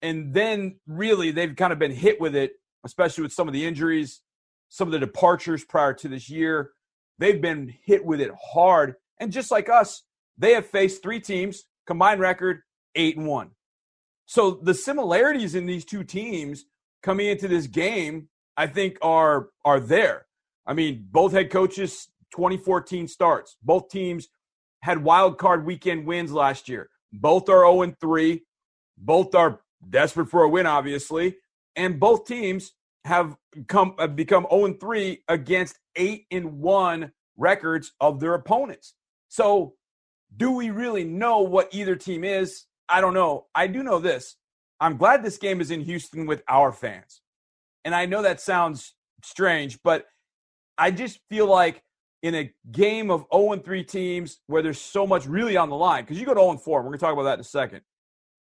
And 0.00 0.32
then 0.34 0.76
really 0.86 1.30
they've 1.30 1.54
kind 1.54 1.72
of 1.72 1.78
been 1.78 1.92
hit 1.92 2.20
with 2.20 2.34
it, 2.34 2.52
especially 2.84 3.22
with 3.22 3.32
some 3.32 3.48
of 3.48 3.54
the 3.54 3.66
injuries 3.66 4.20
some 4.72 4.88
of 4.88 4.92
the 4.92 4.98
departures 4.98 5.62
prior 5.64 5.92
to 5.92 6.08
this 6.08 6.30
year. 6.30 6.70
They've 7.18 7.42
been 7.42 7.74
hit 7.84 8.06
with 8.06 8.22
it 8.22 8.30
hard. 8.54 8.94
And 9.20 9.30
just 9.30 9.50
like 9.50 9.68
us, 9.68 10.02
they 10.38 10.54
have 10.54 10.66
faced 10.66 11.02
three 11.02 11.20
teams, 11.20 11.64
combined 11.86 12.22
record 12.22 12.62
eight 12.94 13.18
and 13.18 13.26
one. 13.26 13.50
So 14.24 14.52
the 14.62 14.72
similarities 14.72 15.54
in 15.54 15.66
these 15.66 15.84
two 15.84 16.04
teams 16.04 16.64
coming 17.02 17.26
into 17.26 17.48
this 17.48 17.66
game, 17.66 18.30
I 18.56 18.66
think, 18.66 18.96
are 19.02 19.50
are 19.62 19.78
there. 19.78 20.24
I 20.66 20.72
mean, 20.72 21.06
both 21.10 21.32
head 21.32 21.50
coaches 21.50 22.08
2014 22.34 23.08
starts. 23.08 23.58
Both 23.62 23.90
teams 23.90 24.28
had 24.80 25.04
wild 25.04 25.36
card 25.36 25.66
weekend 25.66 26.06
wins 26.06 26.32
last 26.32 26.66
year. 26.66 26.88
Both 27.12 27.50
are 27.50 27.60
0 27.60 27.82
and 27.82 28.00
3. 28.00 28.42
Both 28.96 29.34
are 29.34 29.60
desperate 29.86 30.30
for 30.30 30.44
a 30.44 30.48
win, 30.48 30.64
obviously. 30.64 31.36
And 31.76 32.00
both 32.00 32.26
teams 32.26 32.72
have 33.04 33.36
come 33.68 33.94
have 33.98 34.16
become 34.16 34.46
0 34.50 34.74
3 34.74 35.22
against 35.28 35.78
8 35.96 36.26
and 36.30 36.58
1 36.60 37.12
records 37.36 37.92
of 38.00 38.20
their 38.20 38.34
opponents. 38.34 38.94
So, 39.28 39.74
do 40.36 40.52
we 40.52 40.70
really 40.70 41.04
know 41.04 41.40
what 41.40 41.68
either 41.72 41.96
team 41.96 42.24
is? 42.24 42.64
I 42.88 43.00
don't 43.00 43.14
know. 43.14 43.46
I 43.54 43.66
do 43.66 43.82
know 43.82 43.98
this. 43.98 44.36
I'm 44.80 44.96
glad 44.96 45.22
this 45.22 45.38
game 45.38 45.60
is 45.60 45.70
in 45.70 45.80
Houston 45.80 46.26
with 46.26 46.42
our 46.48 46.72
fans. 46.72 47.20
And 47.84 47.94
I 47.94 48.06
know 48.06 48.22
that 48.22 48.40
sounds 48.40 48.94
strange, 49.24 49.78
but 49.82 50.06
I 50.78 50.90
just 50.90 51.20
feel 51.28 51.46
like 51.46 51.82
in 52.22 52.34
a 52.34 52.52
game 52.70 53.10
of 53.10 53.26
0 53.34 53.56
3 53.58 53.84
teams 53.84 54.38
where 54.46 54.62
there's 54.62 54.80
so 54.80 55.06
much 55.06 55.26
really 55.26 55.56
on 55.56 55.68
the 55.68 55.76
line, 55.76 56.04
because 56.04 56.18
you 56.18 56.26
go 56.26 56.34
to 56.34 56.40
0 56.40 56.58
4, 56.58 56.78
we're 56.80 56.88
going 56.88 56.98
to 56.98 56.98
talk 56.98 57.12
about 57.12 57.24
that 57.24 57.34
in 57.34 57.40
a 57.40 57.44
second. 57.44 57.80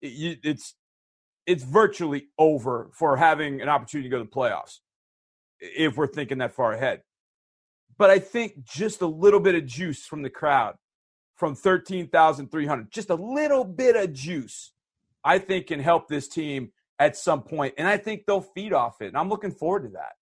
It's 0.02 0.76
it's 1.48 1.64
virtually 1.64 2.28
over 2.38 2.90
for 2.94 3.16
having 3.16 3.62
an 3.62 3.70
opportunity 3.70 4.10
to 4.10 4.16
go 4.16 4.22
to 4.22 4.26
the 4.26 4.30
playoffs 4.30 4.80
if 5.60 5.96
we're 5.98 6.08
thinking 6.08 6.40
that 6.40 6.54
far 6.54 6.74
ahead. 6.74 7.02
But 7.98 8.12
I 8.12 8.20
think 8.20 8.64
just 8.64 9.02
a 9.02 9.08
little 9.08 9.40
bit 9.40 9.56
of 9.56 9.66
juice 9.66 10.06
from 10.06 10.22
the 10.22 10.30
crowd, 10.30 10.76
from 11.36 11.56
13,300, 11.56 12.92
just 12.92 13.10
a 13.10 13.16
little 13.16 13.64
bit 13.64 13.96
of 13.96 14.14
juice, 14.14 14.74
I 15.24 15.40
think 15.40 15.68
can 15.68 15.80
help 15.80 16.08
this 16.08 16.28
team 16.28 16.72
at 17.00 17.16
some 17.18 17.42
point. 17.42 17.76
And 17.78 17.88
I 17.88 17.98
think 17.98 18.26
they'll 18.28 18.42
feed 18.42 18.74
off 18.74 19.02
it. 19.02 19.08
And 19.08 19.18
I'm 19.18 19.30
looking 19.30 19.52
forward 19.52 19.84
to 19.84 19.90
that. 19.90 20.14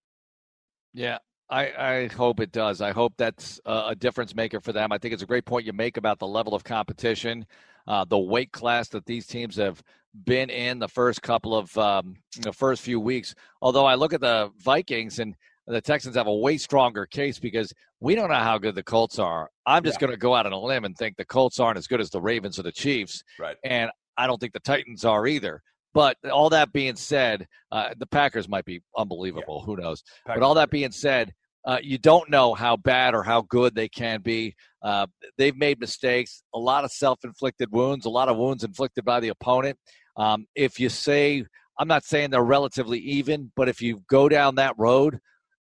Yeah, 0.94 1.18
I, 1.50 1.72
I, 1.72 2.08
hope 2.14 2.40
it 2.40 2.54
does. 2.54 2.80
I 2.80 2.92
hope 2.92 3.14
that's 3.18 3.60
a 3.66 3.96
difference 3.96 4.34
maker 4.34 4.62
for 4.62 4.72
them. 4.72 4.94
I 4.94 4.98
think 4.98 5.14
it's 5.14 5.24
a 5.24 5.28
great 5.28 5.46
point 5.46 5.66
you 5.66 5.74
make 5.74 5.98
about 5.98 6.20
the 6.20 6.28
level 6.28 6.56
of 6.56 6.64
competition, 6.64 7.46
uh, 7.88 8.06
the 8.06 8.18
weight 8.18 8.54
class 8.54 8.88
that 8.90 9.06
these 9.06 9.28
teams 9.28 9.58
have 9.58 9.84
been 10.24 10.50
in 10.50 10.80
the 10.80 10.88
first 10.88 11.22
couple 11.22 11.56
of 11.56 11.76
um, 11.78 12.16
the 12.40 12.54
first 12.54 12.82
few 12.82 13.00
weeks. 13.00 13.36
Although 13.62 13.86
I 13.86 13.96
look 13.96 14.14
at 14.14 14.22
the 14.22 14.52
Vikings 14.60 15.20
and 15.20 15.36
the 15.68 15.82
Texans 15.82 16.16
have 16.16 16.28
a 16.28 16.34
way 16.34 16.58
stronger 16.58 17.06
case 17.06 17.40
because 17.40 17.74
we 18.00 18.16
don't 18.16 18.30
know 18.30 18.36
how 18.36 18.58
good 18.58 18.76
the 18.76 18.84
Colts 18.84 19.20
are. 19.20 19.50
I'm 19.66 19.84
just 19.84 19.98
yeah. 19.98 20.08
going 20.08 20.12
to 20.12 20.18
go 20.18 20.36
out 20.36 20.46
on 20.46 20.54
a 20.54 20.60
limb 20.60 20.86
and 20.86 20.96
think 20.96 21.18
the 21.18 21.26
Colts 21.26 21.60
aren't 21.60 21.78
as 21.78 21.88
good 21.88 22.00
as 22.00 22.10
the 22.10 22.22
Ravens 22.22 22.60
or 22.60 22.64
the 22.64 22.72
Chiefs. 22.72 23.24
Right. 23.40 23.58
And 23.64 23.90
I 24.18 24.28
don't 24.28 24.40
think 24.40 24.54
the 24.54 24.60
Titans 24.60 25.04
are 25.06 25.26
either. 25.26 25.62
But 25.94 26.18
all 26.30 26.50
that 26.50 26.74
being 26.74 26.96
said, 26.98 27.48
uh, 27.72 27.94
the 27.98 28.06
Packers 28.06 28.50
might 28.50 28.66
be 28.66 28.82
unbelievable. 28.98 29.60
Yeah. 29.62 29.66
Who 29.66 29.82
knows? 29.82 30.04
Packers. 30.28 30.42
But 30.42 30.46
all 30.46 30.54
that 30.56 30.70
being 30.70 30.92
said, 30.92 31.34
uh, 31.66 31.80
you 31.82 31.98
don't 31.98 32.30
know 32.30 32.54
how 32.54 32.78
bad 32.78 33.16
or 33.16 33.24
how 33.24 33.42
good 33.42 33.74
they 33.74 33.88
can 33.90 34.22
be. 34.22 34.56
Uh, 34.84 35.08
they've 35.38 35.58
made 35.58 35.80
mistakes, 35.80 36.44
a 36.54 36.60
lot 36.60 36.84
of 36.84 36.92
self 36.92 37.20
inflicted 37.24 37.72
wounds, 37.72 38.06
a 38.06 38.10
lot 38.10 38.30
of 38.30 38.38
wounds 38.38 38.64
inflicted 38.64 39.04
by 39.04 39.20
the 39.20 39.30
opponent. 39.30 39.78
Um, 40.18 40.48
if 40.56 40.80
you 40.80 40.90
say, 40.90 41.46
I'm 41.78 41.88
not 41.88 42.06
saying 42.06 42.30
they're 42.30 42.44
relatively 42.44 43.00
even, 43.00 43.52
but 43.56 43.70
if 43.70 43.82
you 43.82 44.02
go 44.10 44.30
down 44.30 44.56
that 44.56 44.76
road, 44.78 45.20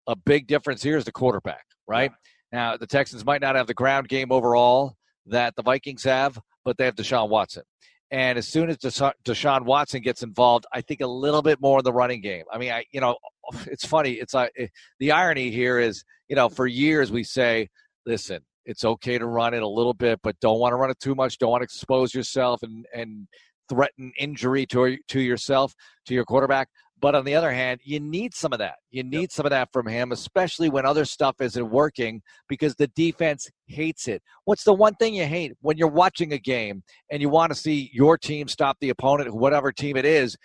a 0.07 0.16
big 0.16 0.47
difference 0.47 0.83
here 0.83 0.97
is 0.97 1.05
the 1.05 1.12
quarterback, 1.12 1.65
right? 1.87 2.12
Now, 2.51 2.77
the 2.77 2.87
Texans 2.87 3.25
might 3.25 3.43
not 3.43 3.57
have 3.57 3.66
the 3.66 3.75
ground 3.75 4.09
game 4.09 4.33
overall 4.33 4.97
that 5.27 5.55
the 5.57 5.62
Vikings 5.62 6.05
have, 6.05 6.39
but 6.65 6.79
they 6.79 6.87
have 6.87 6.95
Deshaun 6.95 7.29
Watson. 7.29 7.62
And 8.11 8.39
as 8.39 8.49
soon 8.49 8.70
as 8.70 8.79
Deshaun 8.79 9.65
Watson 9.65 10.01
gets 10.01 10.23
involved, 10.23 10.65
I 10.73 10.81
think 10.81 11.03
a 11.03 11.07
little 11.07 11.43
bit 11.43 11.61
more 11.61 11.79
in 11.79 11.85
the 11.85 11.93
running 11.93 12.23
game. 12.23 12.45
I 12.51 12.57
mean, 12.57 12.73
I 12.73 12.85
you 12.91 13.01
know, 13.01 13.16
it's 13.66 13.87
funny. 13.87 14.12
It's 14.12 14.35
like 14.35 14.53
uh, 14.61 14.66
the 14.99 15.12
irony 15.12 15.51
here 15.51 15.79
is, 15.79 16.05
you 16.29 16.37
know, 16.37 16.49
for 16.49 16.66
years 16.66 17.12
we 17.12 17.23
say, 17.23 17.69
listen, 18.07 18.41
it's 18.65 18.85
okay 18.85 19.19
to 19.19 19.27
run 19.27 19.55
it 19.55 19.62
a 19.62 19.69
little 19.69 19.95
bit, 19.95 20.20
but 20.23 20.41
don't 20.41 20.59
want 20.59 20.73
to 20.73 20.77
run 20.77 20.91
it 20.91 20.99
too 21.01 21.15
much. 21.15 21.39
Don't 21.39 21.51
want 21.51 21.61
to 21.61 21.65
expose 21.65 22.15
yourself 22.15 22.62
and 22.62 22.87
and 22.95 23.29
threaten 23.69 24.12
injury 24.19 24.66
to 24.66 24.97
to 25.09 25.20
yourself 25.20 25.74
to 26.07 26.15
your 26.15 26.24
quarterback. 26.24 26.69
But 27.01 27.15
on 27.15 27.24
the 27.24 27.35
other 27.35 27.53
hand, 27.53 27.81
you 27.85 28.01
need 28.01 28.35
some 28.35 28.53
of 28.53 28.59
that. 28.59 28.77
You 28.90 29.05
need 29.05 29.20
yep. 29.20 29.32
some 29.32 29.47
of 29.47 29.51
that 29.51 29.73
from 29.73 29.86
him, 29.86 30.11
especially 30.11 30.69
when 30.69 30.85
other 30.85 31.05
stuff 31.05 31.36
isn't 31.40 31.70
working 31.70 32.23
because 32.49 32.74
the 32.74 32.89
defense 32.89 33.49
hates 33.66 34.09
it. 34.09 34.23
What's 34.45 34.65
the 34.65 34.73
one 34.73 34.95
thing 34.97 35.15
you 35.15 35.24
hate 35.24 35.53
when 35.61 35.77
you're 35.77 35.89
watching 35.89 36.32
a 36.32 36.39
game 36.39 36.82
and 37.11 37.23
you 37.23 37.28
want 37.28 37.53
to 37.53 37.59
see 37.59 37.90
your 37.93 38.19
team 38.19 38.49
stop 38.49 38.78
the 38.81 38.90
opponent, 38.90 39.32
whatever 39.32 39.70
team 39.70 39.97
it 39.97 40.05
is? 40.05 40.36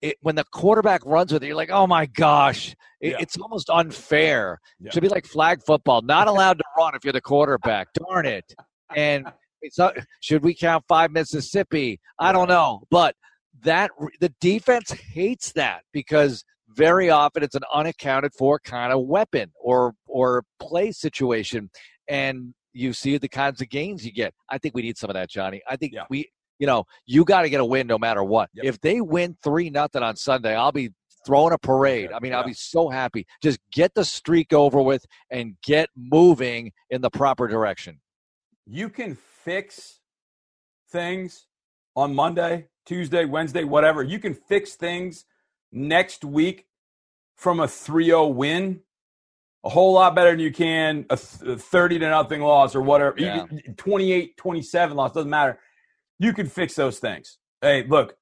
It, 0.00 0.16
when 0.20 0.36
the 0.36 0.44
quarterback 0.52 1.04
runs 1.04 1.32
with 1.32 1.42
it, 1.42 1.46
you're 1.46 1.56
like, 1.56 1.72
oh 1.72 1.86
my 1.86 2.06
gosh, 2.06 2.76
it, 3.00 3.12
yeah. 3.12 3.16
it's 3.20 3.36
almost 3.38 3.68
unfair. 3.70 4.60
Yeah. 4.78 4.88
It 4.88 4.92
should 4.92 5.02
be 5.02 5.08
like 5.08 5.26
flag 5.26 5.60
football, 5.64 6.02
not 6.02 6.28
allowed 6.28 6.58
to 6.58 6.64
run 6.76 6.94
if 6.94 7.02
you're 7.02 7.12
the 7.12 7.20
quarterback. 7.20 7.88
Darn 7.94 8.26
it. 8.26 8.54
And 8.94 9.26
should 10.20 10.42
we 10.42 10.54
count 10.54 10.84
five 10.88 11.10
Mississippi? 11.10 12.00
I 12.18 12.32
don't 12.32 12.48
know, 12.48 12.82
but 12.90 13.14
that 13.62 13.90
the 14.20 14.32
defense 14.40 14.90
hates 14.90 15.52
that 15.52 15.82
because 15.92 16.44
very 16.68 17.10
often 17.10 17.42
it's 17.42 17.54
an 17.54 17.62
unaccounted 17.72 18.32
for 18.38 18.58
kind 18.58 18.92
of 18.92 19.06
weapon 19.06 19.50
or 19.60 19.94
or 20.06 20.44
play 20.60 20.92
situation, 20.92 21.70
and 22.08 22.54
you 22.72 22.92
see 22.92 23.18
the 23.18 23.28
kinds 23.28 23.60
of 23.60 23.68
gains 23.68 24.04
you 24.04 24.12
get. 24.12 24.34
I 24.48 24.58
think 24.58 24.74
we 24.74 24.82
need 24.82 24.98
some 24.98 25.10
of 25.10 25.14
that, 25.14 25.28
Johnny. 25.28 25.62
I 25.68 25.76
think 25.76 25.92
yeah. 25.94 26.04
we, 26.10 26.30
you 26.58 26.66
know, 26.66 26.84
you 27.06 27.24
got 27.24 27.42
to 27.42 27.50
get 27.50 27.60
a 27.60 27.64
win 27.64 27.86
no 27.86 27.98
matter 27.98 28.22
what. 28.22 28.50
Yep. 28.54 28.64
If 28.64 28.80
they 28.80 29.00
win 29.00 29.36
three 29.42 29.70
nothing 29.70 30.02
on 30.02 30.16
Sunday, 30.16 30.54
I'll 30.54 30.72
be 30.72 30.90
throwing 31.26 31.52
a 31.52 31.58
parade. 31.58 32.10
I 32.12 32.20
mean, 32.20 32.32
yeah. 32.32 32.38
I'll 32.38 32.46
be 32.46 32.54
so 32.54 32.88
happy. 32.88 33.26
Just 33.42 33.58
get 33.72 33.94
the 33.94 34.04
streak 34.04 34.52
over 34.52 34.80
with 34.80 35.04
and 35.30 35.54
get 35.62 35.88
moving 35.96 36.72
in 36.90 37.00
the 37.00 37.10
proper 37.10 37.48
direction. 37.48 38.00
You 38.70 38.90
can 38.90 39.16
fix 39.44 40.00
things 40.90 41.46
on 41.96 42.14
Monday, 42.14 42.66
Tuesday, 42.84 43.24
Wednesday, 43.24 43.64
whatever. 43.64 44.02
You 44.02 44.18
can 44.18 44.34
fix 44.34 44.74
things 44.74 45.24
next 45.72 46.24
week 46.24 46.66
from 47.36 47.60
a 47.60 47.66
3-0 47.66 48.34
win 48.34 48.80
a 49.64 49.68
whole 49.68 49.92
lot 49.92 50.14
better 50.14 50.30
than 50.30 50.40
you 50.40 50.52
can 50.52 51.04
a 51.10 51.16
30 51.16 51.98
to 51.98 52.08
nothing 52.08 52.40
loss 52.40 52.74
or 52.74 52.82
whatever. 52.82 53.14
Yeah. 53.18 53.44
28 53.76 54.36
27 54.36 54.96
loss 54.96 55.12
doesn't 55.12 55.30
matter. 55.30 55.58
You 56.18 56.32
can 56.32 56.46
fix 56.46 56.74
those 56.74 56.98
things. 56.98 57.38
Hey, 57.60 57.84
look, 57.86 58.16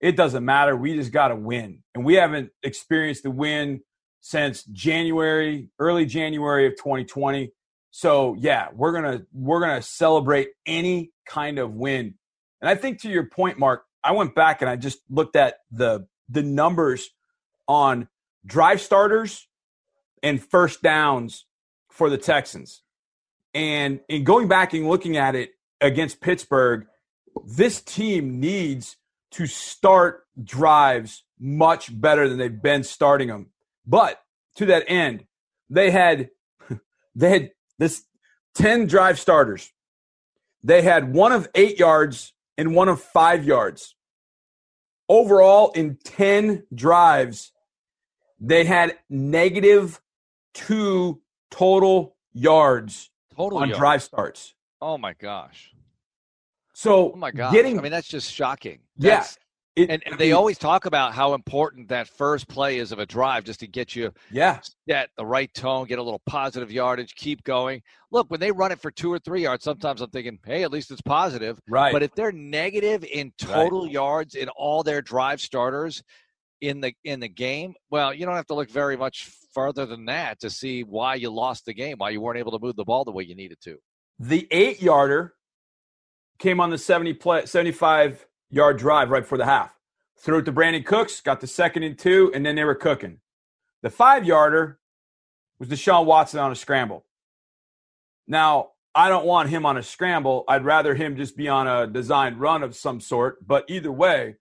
it 0.00 0.16
doesn't 0.16 0.44
matter. 0.44 0.76
We 0.76 0.94
just 0.94 1.12
got 1.12 1.28
to 1.28 1.36
win. 1.36 1.82
And 1.94 2.04
we 2.04 2.14
haven't 2.14 2.50
experienced 2.62 3.22
the 3.22 3.30
win 3.30 3.80
since 4.20 4.64
January, 4.64 5.68
early 5.78 6.06
January 6.06 6.66
of 6.66 6.76
2020. 6.76 7.52
So, 7.92 8.34
yeah, 8.38 8.68
we're 8.74 8.92
to 9.18 9.26
we're 9.32 9.60
to 9.80 9.86
celebrate 9.86 10.48
any 10.66 11.12
kind 11.26 11.58
of 11.58 11.74
win. 11.74 12.14
And 12.60 12.68
I 12.68 12.74
think 12.74 13.02
to 13.02 13.08
your 13.08 13.26
point, 13.26 13.58
Marc, 13.58 13.84
I 14.02 14.12
went 14.12 14.34
back 14.34 14.62
and 14.62 14.70
I 14.70 14.76
just 14.76 15.00
looked 15.08 15.36
at 15.36 15.56
the 15.70 16.06
the 16.28 16.42
numbers 16.42 17.10
on 17.68 18.08
drive 18.46 18.80
starters 18.80 19.46
and 20.22 20.42
first 20.42 20.82
downs 20.82 21.46
for 21.90 22.08
the 22.08 22.18
Texans. 22.18 22.82
And 23.54 24.00
in 24.08 24.24
going 24.24 24.48
back 24.48 24.72
and 24.72 24.88
looking 24.88 25.18
at 25.18 25.34
it 25.34 25.50
against 25.82 26.22
Pittsburgh, 26.22 26.86
this 27.44 27.82
team 27.82 28.40
needs 28.40 28.96
to 29.32 29.46
start 29.46 30.24
drives 30.42 31.24
much 31.38 32.00
better 32.00 32.26
than 32.26 32.38
they've 32.38 32.62
been 32.62 32.84
starting 32.84 33.28
them. 33.28 33.50
But 33.86 34.18
to 34.56 34.66
that 34.66 34.84
end, 34.88 35.26
they 35.68 35.90
had 35.90 36.30
they 37.14 37.28
had 37.28 37.50
this 37.78 38.04
10 38.54 38.86
drive 38.86 39.18
starters. 39.18 39.72
They 40.62 40.82
had 40.82 41.12
one 41.12 41.32
of 41.32 41.48
8 41.54 41.78
yards 41.78 42.34
and 42.56 42.74
one 42.74 42.88
of 42.88 43.00
5 43.00 43.44
yards. 43.44 43.96
Overall 45.08 45.72
in 45.72 45.98
10 46.04 46.64
drives, 46.74 47.52
they 48.40 48.64
had 48.64 48.98
negative 49.08 50.00
two 50.54 51.20
total 51.50 52.16
yards 52.32 53.10
total 53.34 53.58
on 53.58 53.68
yards. 53.68 53.78
drive 53.78 54.02
starts. 54.02 54.54
Oh 54.80 54.98
my 54.98 55.12
gosh. 55.14 55.72
So 56.74 57.12
oh 57.12 57.16
my 57.16 57.30
god, 57.30 57.52
getting, 57.52 57.78
I 57.78 57.82
mean 57.82 57.92
that's 57.92 58.08
just 58.08 58.32
shocking. 58.32 58.80
That's, 58.96 59.36
yeah, 59.36 59.41
it, 59.74 59.88
and, 59.88 60.02
and, 60.04 60.18
they 60.18 60.32
always 60.32 60.58
talk 60.58 60.84
about 60.84 61.14
how 61.14 61.32
important 61.32 61.88
that 61.88 62.06
first 62.06 62.46
play 62.46 62.78
is 62.78 62.92
of 62.92 62.98
a 62.98 63.06
drive, 63.06 63.44
just 63.44 63.60
to 63.60 63.66
get 63.66 63.96
you 63.96 64.12
yeah 64.30 64.60
set 64.88 65.08
the 65.16 65.24
right 65.24 65.52
tone, 65.54 65.86
get 65.86 65.98
a 65.98 66.02
little 66.02 66.20
positive 66.26 66.70
yardage, 66.70 67.14
keep 67.14 67.42
going. 67.44 67.82
Look, 68.10 68.30
when 68.30 68.40
they 68.40 68.52
run 68.52 68.70
it 68.72 68.80
for 68.80 68.90
two 68.90 69.10
or 69.10 69.18
three 69.18 69.42
yards, 69.42 69.64
sometimes 69.64 70.02
I'm 70.02 70.10
thinking, 70.10 70.38
hey, 70.44 70.62
at 70.62 70.70
least 70.70 70.90
it's 70.90 71.00
positive. 71.00 71.58
Right. 71.68 71.92
But 71.92 72.02
if 72.02 72.14
they're 72.14 72.32
negative 72.32 73.04
in 73.04 73.32
total 73.38 73.84
right. 73.84 73.92
yards 73.92 74.34
in 74.34 74.50
all 74.50 74.82
their 74.82 75.00
drive 75.00 75.40
starters 75.40 76.02
in 76.60 76.80
the 76.80 76.92
in 77.04 77.20
the 77.20 77.28
game, 77.28 77.74
well, 77.90 78.12
you 78.12 78.26
don't 78.26 78.36
have 78.36 78.46
to 78.48 78.54
look 78.54 78.70
very 78.70 78.96
much 78.96 79.30
further 79.54 79.86
than 79.86 80.06
that 80.06 80.40
to 80.40 80.50
see 80.50 80.82
why 80.82 81.14
you 81.14 81.30
lost 81.30 81.64
the 81.64 81.74
game, 81.74 81.96
why 81.98 82.10
you 82.10 82.20
weren't 82.20 82.38
able 82.38 82.52
to 82.52 82.58
move 82.58 82.76
the 82.76 82.84
ball 82.84 83.04
the 83.04 83.12
way 83.12 83.24
you 83.24 83.34
needed 83.34 83.58
to. 83.62 83.78
The 84.18 84.46
eight 84.50 84.82
yarder 84.82 85.32
came 86.38 86.60
on 86.60 86.70
the 86.70 86.78
70 86.78 87.14
play, 87.14 87.46
75 87.46 88.26
yard 88.52 88.78
drive 88.78 89.10
right 89.10 89.22
before 89.22 89.38
the 89.38 89.44
half. 89.44 89.74
Threw 90.18 90.38
it 90.38 90.44
to 90.44 90.52
Brandin 90.52 90.86
Cooks, 90.86 91.20
got 91.20 91.40
the 91.40 91.48
second 91.48 91.82
and 91.82 91.98
two, 91.98 92.30
and 92.32 92.46
then 92.46 92.54
they 92.54 92.62
were 92.62 92.76
cooking. 92.76 93.18
The 93.82 93.90
five 93.90 94.24
yarder 94.24 94.78
was 95.58 95.68
Deshaun 95.68 96.04
Watson 96.04 96.38
on 96.38 96.52
a 96.52 96.54
scramble. 96.54 97.04
Now, 98.28 98.68
I 98.94 99.08
don't 99.08 99.26
want 99.26 99.48
him 99.48 99.66
on 99.66 99.76
a 99.76 99.82
scramble. 99.82 100.44
I'd 100.46 100.64
rather 100.64 100.94
him 100.94 101.16
just 101.16 101.36
be 101.36 101.48
on 101.48 101.66
a 101.66 101.86
designed 101.86 102.38
run 102.38 102.62
of 102.62 102.76
some 102.76 103.00
sort. 103.00 103.44
But 103.44 103.64
either 103.68 103.90
way, 103.90 104.36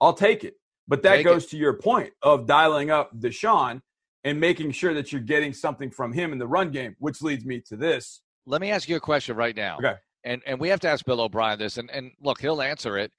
I'll 0.00 0.12
take 0.12 0.44
it. 0.44 0.54
But 0.86 1.02
that 1.02 1.16
take 1.16 1.24
goes 1.24 1.44
it. 1.44 1.50
to 1.50 1.56
your 1.56 1.72
point 1.72 2.12
of 2.22 2.46
dialing 2.46 2.90
up 2.90 3.18
Deshaun 3.18 3.80
and 4.22 4.38
making 4.38 4.72
sure 4.72 4.94
that 4.94 5.10
you're 5.10 5.22
getting 5.22 5.52
something 5.52 5.90
from 5.90 6.12
him 6.12 6.32
in 6.32 6.38
the 6.38 6.46
run 6.46 6.70
game, 6.70 6.94
which 6.98 7.22
leads 7.22 7.44
me 7.44 7.60
to 7.68 7.76
this. 7.76 8.20
Let 8.46 8.60
me 8.60 8.70
ask 8.70 8.88
you 8.88 8.96
a 8.96 9.00
question 9.00 9.36
right 9.36 9.56
now. 9.56 9.78
Okay. 9.78 9.94
And 10.24 10.42
and 10.46 10.60
we 10.60 10.68
have 10.68 10.80
to 10.80 10.88
ask 10.88 11.04
Bill 11.04 11.20
O'Brien 11.20 11.58
this, 11.58 11.76
and, 11.76 11.90
and 11.90 12.12
look, 12.20 12.40
he'll 12.40 12.62
answer 12.62 12.96
it. 12.98 13.12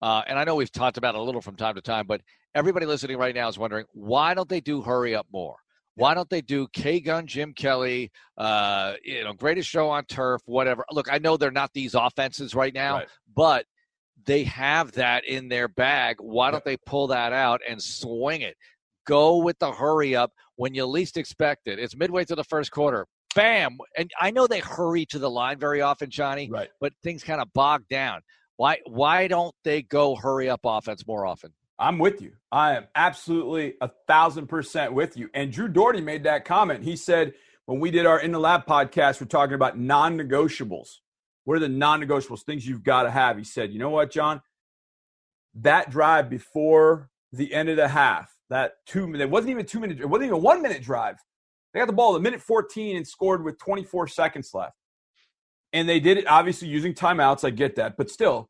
Uh, 0.00 0.22
and 0.26 0.38
I 0.38 0.44
know 0.44 0.54
we've 0.54 0.70
talked 0.70 0.96
about 0.96 1.14
it 1.14 1.20
a 1.20 1.22
little 1.22 1.40
from 1.40 1.56
time 1.56 1.74
to 1.74 1.80
time, 1.80 2.06
but 2.06 2.20
everybody 2.54 2.86
listening 2.86 3.18
right 3.18 3.34
now 3.34 3.48
is 3.48 3.58
wondering 3.58 3.84
why 3.92 4.34
don't 4.34 4.48
they 4.48 4.60
do 4.60 4.82
hurry 4.82 5.14
up 5.14 5.26
more? 5.32 5.56
Why 5.94 6.14
don't 6.14 6.30
they 6.30 6.40
do 6.40 6.68
K 6.72 7.00
Gun, 7.00 7.26
Jim 7.26 7.52
Kelly, 7.52 8.12
uh, 8.36 8.94
you 9.02 9.24
know, 9.24 9.32
greatest 9.32 9.68
show 9.68 9.90
on 9.90 10.04
turf, 10.04 10.40
whatever? 10.46 10.84
Look, 10.92 11.12
I 11.12 11.18
know 11.18 11.36
they're 11.36 11.50
not 11.50 11.72
these 11.74 11.94
offenses 11.94 12.54
right 12.54 12.72
now, 12.72 12.98
right. 12.98 13.08
but 13.34 13.66
they 14.24 14.44
have 14.44 14.92
that 14.92 15.24
in 15.24 15.48
their 15.48 15.66
bag. 15.66 16.16
Why 16.20 16.52
don't 16.52 16.64
they 16.64 16.76
pull 16.76 17.08
that 17.08 17.32
out 17.32 17.60
and 17.68 17.82
swing 17.82 18.42
it? 18.42 18.56
Go 19.06 19.38
with 19.38 19.58
the 19.58 19.72
hurry 19.72 20.14
up 20.14 20.30
when 20.54 20.72
you 20.72 20.86
least 20.86 21.16
expect 21.16 21.66
it. 21.66 21.80
It's 21.80 21.96
midway 21.96 22.24
through 22.24 22.36
the 22.36 22.44
first 22.44 22.70
quarter. 22.70 23.06
Bam. 23.34 23.78
And 23.96 24.10
I 24.20 24.30
know 24.30 24.46
they 24.46 24.60
hurry 24.60 25.04
to 25.06 25.18
the 25.18 25.30
line 25.30 25.58
very 25.58 25.80
often, 25.80 26.10
Johnny, 26.10 26.48
right. 26.48 26.68
but 26.80 26.92
things 27.02 27.24
kind 27.24 27.40
of 27.40 27.52
bog 27.52 27.84
down. 27.90 28.20
Why 28.58 28.78
why 28.86 29.28
don't 29.28 29.54
they 29.62 29.82
go 29.82 30.16
hurry 30.16 30.50
up 30.50 30.60
offense 30.64 31.06
more 31.06 31.24
often? 31.24 31.52
I'm 31.78 31.98
with 31.98 32.20
you. 32.20 32.32
I 32.50 32.74
am 32.74 32.88
absolutely 32.96 33.74
a 33.80 33.88
thousand 34.08 34.48
percent 34.48 34.92
with 34.92 35.16
you. 35.16 35.30
And 35.32 35.52
Drew 35.52 35.68
Dougherty 35.68 36.00
made 36.00 36.24
that 36.24 36.44
comment. 36.44 36.82
He 36.82 36.96
said 36.96 37.34
when 37.66 37.78
we 37.78 37.92
did 37.92 38.04
our 38.04 38.18
In 38.18 38.32
the 38.32 38.40
Lab 38.40 38.66
podcast, 38.66 39.20
we're 39.20 39.28
talking 39.28 39.54
about 39.54 39.78
non-negotiables. 39.78 40.88
What 41.44 41.56
are 41.56 41.60
the 41.60 41.68
non-negotiables? 41.68 42.42
Things 42.42 42.66
you've 42.66 42.82
got 42.82 43.04
to 43.04 43.12
have. 43.12 43.38
He 43.38 43.44
said, 43.44 43.72
you 43.72 43.78
know 43.78 43.90
what, 43.90 44.10
John? 44.10 44.42
That 45.54 45.88
drive 45.88 46.28
before 46.28 47.10
the 47.32 47.54
end 47.54 47.68
of 47.68 47.76
the 47.76 47.86
half, 47.86 48.28
that 48.50 48.72
two 48.86 49.06
minute, 49.06 49.24
it 49.24 49.30
wasn't 49.30 49.50
even 49.50 49.66
two 49.66 49.78
minute, 49.78 50.00
it 50.00 50.06
wasn't 50.06 50.30
even 50.30 50.42
one 50.42 50.62
minute 50.62 50.82
drive. 50.82 51.16
They 51.72 51.78
got 51.78 51.86
the 51.86 51.92
ball 51.92 52.16
at 52.16 52.22
minute 52.22 52.40
14 52.40 52.96
and 52.96 53.06
scored 53.06 53.44
with 53.44 53.56
24 53.60 54.08
seconds 54.08 54.50
left. 54.52 54.74
And 55.72 55.88
they 55.88 56.00
did 56.00 56.18
it 56.18 56.26
obviously 56.26 56.68
using 56.68 56.94
timeouts. 56.94 57.44
I 57.44 57.50
get 57.50 57.76
that. 57.76 57.96
But 57.96 58.10
still, 58.10 58.48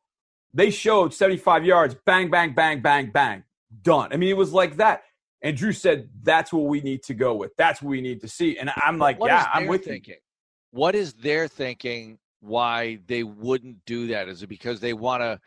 they 0.53 0.69
showed 0.71 1.13
75 1.13 1.65
yards, 1.65 1.95
bang, 2.05 2.29
bang, 2.29 2.53
bang, 2.53 2.81
bang, 2.81 3.11
bang, 3.11 3.43
done. 3.81 4.13
I 4.13 4.17
mean, 4.17 4.29
it 4.29 4.37
was 4.37 4.53
like 4.53 4.77
that. 4.77 5.03
And 5.41 5.55
Drew 5.55 5.71
said, 5.71 6.09
that's 6.21 6.51
what 6.51 6.65
we 6.65 6.81
need 6.81 7.03
to 7.03 7.13
go 7.13 7.35
with. 7.35 7.55
That's 7.57 7.81
what 7.81 7.89
we 7.89 8.01
need 8.01 8.21
to 8.21 8.27
see. 8.27 8.57
And 8.57 8.71
I'm 8.83 8.97
like, 8.97 9.17
yeah, 9.21 9.47
I'm 9.53 9.67
with 9.67 9.85
thinking? 9.85 10.15
you. 10.15 10.19
What 10.71 10.95
is 10.95 11.13
their 11.13 11.47
thinking 11.47 12.19
why 12.41 12.99
they 13.07 13.23
wouldn't 13.23 13.85
do 13.85 14.07
that? 14.07 14.27
Is 14.27 14.43
it 14.43 14.47
because 14.47 14.79
they 14.79 14.93
want 14.93 15.21
to 15.21 15.39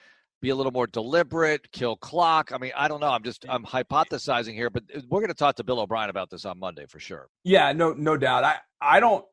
be 0.42 0.50
a 0.50 0.56
little 0.56 0.72
more 0.72 0.88
deliberate, 0.88 1.70
kill 1.70 1.96
clock. 1.96 2.50
I 2.52 2.58
mean, 2.58 2.72
I 2.76 2.88
don't 2.88 3.00
know. 3.00 3.08
I'm 3.08 3.22
just 3.22 3.46
I'm 3.48 3.64
hypothesizing 3.64 4.54
here, 4.54 4.68
but 4.68 4.82
uh, 4.94 5.00
we're 5.08 5.20
going 5.20 5.28
to 5.28 5.34
talk 5.34 5.54
to 5.56 5.64
Bill 5.64 5.80
O'Brien 5.80 6.10
about 6.10 6.28
this 6.28 6.44
on 6.44 6.58
Monday 6.58 6.84
for 6.86 6.98
sure. 6.98 7.28
Yeah, 7.44 7.72
no, 7.72 7.92
no 7.92 8.16
doubt. 8.16 8.44
I 8.44 8.56
I 8.80 9.00
don't 9.00 9.24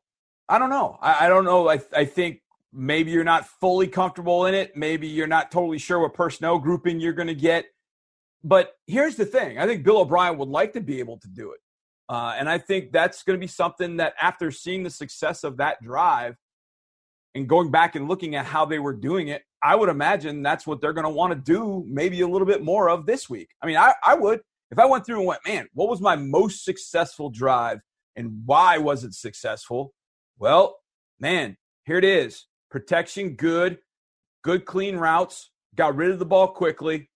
I 0.50 0.58
don't 0.58 0.68
know. 0.68 0.98
I, 1.00 1.26
I 1.26 1.28
don't 1.28 1.44
know. 1.44 1.68
I 1.70 1.80
I 1.94 2.04
think 2.04 2.40
maybe 2.72 3.12
you're 3.12 3.24
not 3.24 3.46
fully 3.46 3.86
comfortable 3.86 4.46
in 4.46 4.54
it. 4.54 4.76
Maybe 4.76 5.06
you're 5.06 5.28
not 5.28 5.52
totally 5.52 5.78
sure 5.78 6.00
what 6.00 6.12
personnel 6.12 6.58
grouping 6.58 6.98
you're 6.98 7.12
going 7.12 7.28
to 7.28 7.34
get. 7.34 7.66
But 8.42 8.74
here's 8.88 9.14
the 9.14 9.24
thing: 9.24 9.58
I 9.58 9.66
think 9.66 9.84
Bill 9.84 9.98
O'Brien 9.98 10.36
would 10.38 10.48
like 10.48 10.72
to 10.72 10.80
be 10.80 10.98
able 10.98 11.18
to 11.18 11.28
do 11.28 11.52
it, 11.52 11.60
uh, 12.08 12.34
and 12.36 12.48
I 12.48 12.58
think 12.58 12.90
that's 12.90 13.22
going 13.22 13.38
to 13.38 13.40
be 13.40 13.46
something 13.46 13.98
that 13.98 14.14
after 14.20 14.50
seeing 14.50 14.82
the 14.82 14.90
success 14.90 15.44
of 15.44 15.58
that 15.58 15.80
drive 15.82 16.36
and 17.36 17.48
going 17.48 17.70
back 17.70 17.94
and 17.94 18.08
looking 18.08 18.34
at 18.34 18.44
how 18.44 18.64
they 18.64 18.80
were 18.80 18.92
doing 18.92 19.28
it, 19.28 19.42
I 19.62 19.76
would 19.76 19.88
imagine 19.88 20.42
that's 20.42 20.66
what 20.66 20.80
they're 20.80 20.92
going 20.92 21.04
to 21.04 21.10
want 21.10 21.32
to 21.32 21.38
do 21.38 21.84
maybe 21.86 22.22
a 22.22 22.28
little 22.28 22.46
bit 22.46 22.64
more 22.64 22.90
of 22.90 23.06
this 23.06 23.30
week. 23.30 23.50
I 23.62 23.66
mean, 23.66 23.76
I, 23.76 23.94
I 24.04 24.14
would. 24.14 24.40
If 24.72 24.80
I 24.80 24.86
went 24.86 25.06
through 25.06 25.18
and 25.18 25.26
went, 25.26 25.46
man, 25.46 25.68
what 25.74 25.88
was 25.88 26.00
my 26.00 26.16
most 26.16 26.64
successful 26.64 27.30
drive 27.30 27.78
and 28.16 28.42
why 28.44 28.78
was 28.78 29.04
it 29.04 29.14
successful? 29.14 29.92
Well, 30.40 30.78
man, 31.20 31.58
here 31.84 31.98
it 31.98 32.04
is. 32.04 32.46
Protection 32.70 33.34
good, 33.34 33.76
good 34.42 34.64
clean 34.64 34.96
routes, 34.96 35.50
got 35.74 35.94
rid 35.94 36.10
of 36.12 36.18
the 36.18 36.24
ball 36.24 36.48
quickly, 36.48 37.10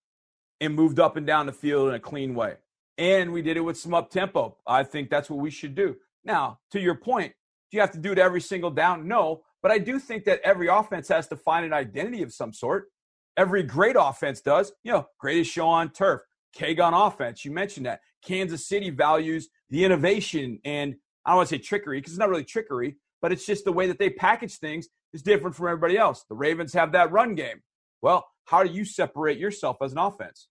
and 0.61 0.75
moved 0.75 1.01
up 1.01 1.17
and 1.17 1.27
down 1.27 1.47
the 1.47 1.53
field 1.53 1.89
in 1.89 1.95
a 1.95 2.01
clean 2.01 2.35
way. 2.35 2.57
And 2.99 3.33
we 3.33 3.41
did 3.41 3.57
it 3.57 3.63
with 3.63 3.79
some 3.79 3.95
up 3.95 4.11
tempo. 4.11 4.59
I 4.67 4.83
think 4.83 5.09
that's 5.09 5.31
what 5.31 5.39
we 5.41 5.51
should 5.51 5.75
do. 5.75 5.97
Now, 6.23 6.59
to 6.73 6.81
your 6.81 6.97
point, 6.97 7.33
do 7.71 7.79
you 7.79 7.81
have 7.81 7.93
to 7.93 7.99
do 7.99 8.13
it 8.13 8.19
every 8.19 8.43
single 8.43 8.71
down? 8.71 9.09
No, 9.09 9.41
but 9.63 9.73
I 9.73 9.79
do 9.79 9.99
think 9.99 10.27
that 10.27 10.43
every 10.45 10.69
offense 10.69 11.09
has 11.09 11.27
to 11.29 11.37
find 11.37 11.65
an 11.65 11.73
identity 11.73 12.23
of 12.23 12.31
some 12.31 12.53
sort. 12.53 12.89
Every 13.39 13.63
great 13.63 13.97
offense 13.99 14.43
does. 14.43 14.71
You 14.85 14.93
know, 14.93 15.07
greatest 15.19 15.51
show 15.51 15.67
on 15.67 15.93
turf, 15.93 16.21
K 16.53 16.75
Gun 16.75 16.93
offense. 16.93 17.43
You 17.43 17.53
mentioned 17.53 17.87
that. 17.87 18.01
Kansas 18.23 18.69
City 18.69 18.91
values 18.91 19.49
the 19.71 19.83
innovation 19.83 20.59
and 20.63 20.97
I 21.25 21.31
don't 21.31 21.39
want 21.39 21.49
to 21.49 21.55
say 21.55 21.59
trickery 21.59 21.99
because 21.99 22.13
it's 22.13 22.19
not 22.19 22.29
really 22.29 22.45
trickery, 22.45 22.97
but 23.25 23.33
it's 23.33 23.47
just 23.47 23.65
the 23.65 23.73
way 23.73 23.87
that 23.87 23.99
they 23.99 24.11
package 24.11 24.59
things 24.59 24.87
is 25.15 25.23
different 25.23 25.57
from 25.57 25.69
everybody 25.69 25.97
else. 25.97 26.27
The 26.29 26.35
Ravens 26.35 26.75
have 26.75 26.93
that 26.93 27.11
run 27.11 27.35
game. 27.35 27.63
Well, 28.03 28.23
how 28.45 28.63
do 28.63 28.71
you 28.71 28.85
separate 28.85 29.39
yourself 29.39 29.79
as 29.81 29.93
an 29.93 29.99
offense? 29.99 30.49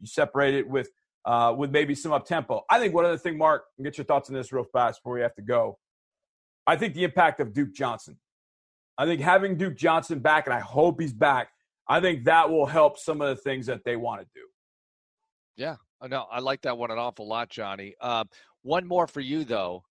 You 0.00 0.06
separate 0.06 0.54
it 0.54 0.66
with 0.66 0.88
uh, 1.26 1.54
with 1.54 1.70
maybe 1.72 1.94
some 1.94 2.12
up 2.12 2.24
tempo. 2.24 2.64
I 2.70 2.78
think 2.78 2.94
one 2.94 3.04
other 3.04 3.18
thing, 3.18 3.36
Marc, 3.36 3.64
and 3.76 3.84
get 3.84 3.98
your 3.98 4.06
thoughts 4.06 4.30
on 4.30 4.34
this 4.34 4.50
real 4.50 4.64
fast 4.64 5.00
before 5.02 5.12
we 5.12 5.20
have 5.20 5.34
to 5.34 5.42
go. 5.42 5.76
I 6.66 6.76
think 6.76 6.94
the 6.94 7.04
impact 7.04 7.38
of 7.40 7.52
Duke 7.52 7.74
Johnson. 7.74 8.16
I 8.96 9.04
think 9.04 9.20
having 9.20 9.58
Duke 9.58 9.76
Johnson 9.76 10.20
back, 10.20 10.46
and 10.46 10.54
I 10.54 10.60
hope 10.60 10.98
he's 10.98 11.12
back, 11.12 11.50
I 11.86 12.00
think 12.00 12.24
that 12.24 12.48
will 12.48 12.64
help 12.64 12.98
some 12.98 13.20
of 13.20 13.28
the 13.28 13.42
things 13.42 13.66
that 13.66 13.84
they 13.84 13.96
want 13.96 14.22
to 14.22 14.26
do. 14.34 14.46
Yeah, 15.58 15.76
no, 16.08 16.24
I 16.32 16.38
like 16.40 16.62
that 16.62 16.78
one 16.78 16.90
an 16.90 16.96
awful 16.96 17.28
lot, 17.28 17.50
Johnny. 17.50 17.94
Uh, 18.00 18.24
one 18.62 18.86
more 18.86 19.06
for 19.06 19.20
you 19.20 19.44
though, 19.44 19.82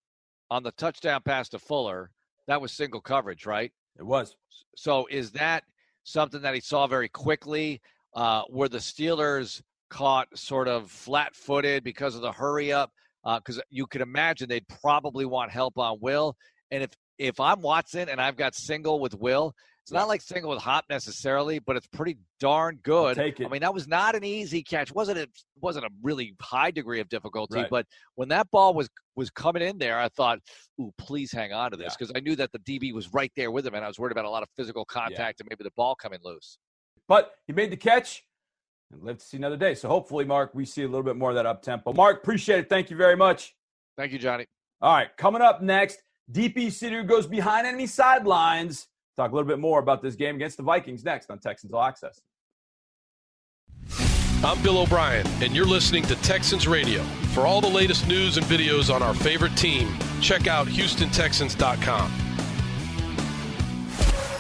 on 0.50 0.64
the 0.64 0.72
touchdown 0.72 1.22
pass 1.24 1.50
to 1.50 1.60
Fuller. 1.60 2.10
That 2.48 2.62
was 2.62 2.72
single 2.72 3.02
coverage, 3.02 3.46
right? 3.46 3.72
It 3.98 4.04
was. 4.04 4.36
So 4.76 5.08
is 5.10 5.32
that 5.32 5.64
something 6.04 6.42
that 6.42 6.54
he 6.54 6.62
saw 6.62 6.88
very 6.88 7.10
quickly? 7.10 7.82
Uh, 8.14 8.44
were 8.50 8.70
the 8.70 8.78
Steelers 8.78 9.62
caught 9.90 10.28
sort 10.38 10.68
of 10.68 10.90
flat-footed 10.90 11.84
because 11.84 12.16
of 12.16 12.22
the 12.22 12.32
hurry 12.32 12.72
up? 12.72 12.92
Because 13.24 13.60
uh, 13.60 13.64
you 13.70 13.88
could 13.88 14.02
imagine 14.02 14.48
they'd 14.48 14.68
probably 14.82 15.26
want 15.26 15.52
help 15.52 15.78
on 15.78 15.98
Will. 16.02 16.36
And 16.72 16.84
if 16.84 16.92
if 17.18 17.40
I'm 17.40 17.62
Watson 17.62 18.10
and 18.10 18.20
I've 18.22 18.36
got 18.36 18.56
single 18.56 19.00
with 19.00 19.16
Will, 19.16 19.54
it's 19.86 19.92
not 19.92 20.08
like 20.08 20.20
single 20.20 20.50
with 20.50 20.64
Hop 20.64 20.86
necessarily, 20.90 21.60
but 21.60 21.76
it's 21.76 21.86
pretty 21.86 22.18
darn 22.40 22.80
good. 22.82 23.18
Take 23.18 23.40
it. 23.40 23.46
I 23.46 23.50
mean, 23.50 23.62
that 23.62 23.72
was 23.72 23.88
not 23.88 24.16
an 24.16 24.24
easy 24.24 24.64
catch. 24.64 24.92
wasn't 24.92 25.20
It 25.20 25.30
wasn't 25.62 25.86
a 25.86 25.92
really 26.02 26.36
high 26.42 26.72
degree 26.72 27.00
of 27.00 27.08
difficulty, 27.08 27.60
Right. 27.60 27.70
but 27.70 27.86
when 28.16 28.28
that 28.30 28.50
ball 28.50 28.74
was 28.74 28.90
was 29.16 29.30
coming 29.30 29.62
in 29.62 29.78
there, 29.78 30.00
I 30.00 30.10
thought, 30.10 30.40
"Ooh, 30.82 30.92
please 30.98 31.32
hang 31.32 31.54
on 31.54 31.70
to 31.70 31.78
this," 31.78 31.96
because 31.96 32.12
I 32.16 32.20
knew 32.20 32.36
that 32.36 32.52
the 32.52 32.58
DB 32.60 32.94
was 32.94 33.14
right 33.14 33.32
there 33.36 33.52
with 33.52 33.68
him, 33.68 33.76
and 33.76 33.86
I 33.86 33.88
was 33.88 34.00
worried 34.00 34.12
about 34.12 34.26
a 34.26 34.30
lot 34.30 34.42
of 34.42 34.50
physical 34.58 34.86
contact 34.86 35.40
and 35.40 35.48
maybe 35.48 35.64
the 35.64 35.72
ball 35.76 35.94
coming 35.94 36.20
loose. 36.24 36.58
But 37.08 37.36
he 37.46 37.54
made 37.54 37.70
the 37.72 37.78
catch 37.78 38.26
and 38.92 39.04
live 39.04 39.20
to 39.20 39.24
see 39.24 39.38
another 39.38 39.56
day. 39.56 39.76
So 39.76 39.88
hopefully, 39.88 40.26
Marc, 40.26 40.56
we 40.56 40.66
see 40.66 40.82
a 40.82 40.88
little 40.88 41.04
bit 41.04 41.16
more 41.16 41.30
of 41.30 41.36
that 41.36 41.46
up 41.46 41.62
tempo. 41.62 41.94
Marc, 41.94 42.18
appreciate 42.24 42.58
it. 42.58 42.70
Thank 42.70 42.90
you 42.90 42.98
very 42.98 43.16
much. 43.16 43.56
Thank 43.98 44.12
you, 44.14 44.18
Johnny. 44.18 44.48
All 44.82 44.96
right, 44.96 45.16
coming 45.16 45.44
up 45.44 45.62
next, 45.62 46.02
Deepi 46.32 46.68
Sidhu 46.68 47.06
goes 47.06 47.28
behind 47.28 47.68
enemy 47.68 47.86
sidelines. 47.86 48.88
Talk 49.16 49.32
a 49.32 49.36
little 49.36 49.48
bit 49.48 49.60
more 49.60 49.80
about 49.80 50.02
this 50.02 50.16
game 50.16 50.36
against 50.36 50.58
the 50.58 50.64
Vikings 50.64 51.04
next 51.04 51.32
on 51.32 51.40
Texans 51.40 51.74
All 51.74 51.84
Access. 51.84 52.22
I'm 54.44 54.62
Bill 54.62 54.80
O'Brien, 54.80 55.26
and 55.42 55.56
you're 55.56 55.66
listening 55.66 56.04
to 56.04 56.16
Texans 56.18 56.68
Radio. 56.68 57.02
For 57.34 57.48
all 57.48 57.62
the 57.62 57.70
latest 57.70 58.08
news 58.08 58.38
and 58.38 58.46
videos 58.46 58.94
on 58.94 59.02
our 59.02 59.14
favorite 59.14 59.56
team, 59.56 59.98
check 60.22 60.48
out 60.48 60.68
HoustonTexans.com. 60.68 62.25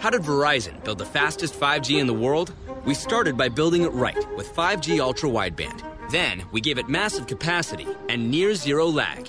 How 0.00 0.10
did 0.10 0.22
Verizon 0.22 0.82
build 0.82 0.98
the 0.98 1.06
fastest 1.06 1.54
5G 1.54 2.00
in 2.00 2.06
the 2.06 2.12
world? 2.12 2.52
We 2.84 2.94
started 2.94 3.36
by 3.36 3.48
building 3.48 3.82
it 3.82 3.92
right 3.92 4.18
with 4.36 4.52
5G 4.54 4.98
ultra 5.00 5.30
wideband. 5.30 5.82
Then 6.10 6.42
we 6.52 6.60
gave 6.60 6.78
it 6.78 6.88
massive 6.88 7.26
capacity 7.26 7.86
and 8.08 8.30
near 8.30 8.54
zero 8.54 8.86
lag. 8.86 9.28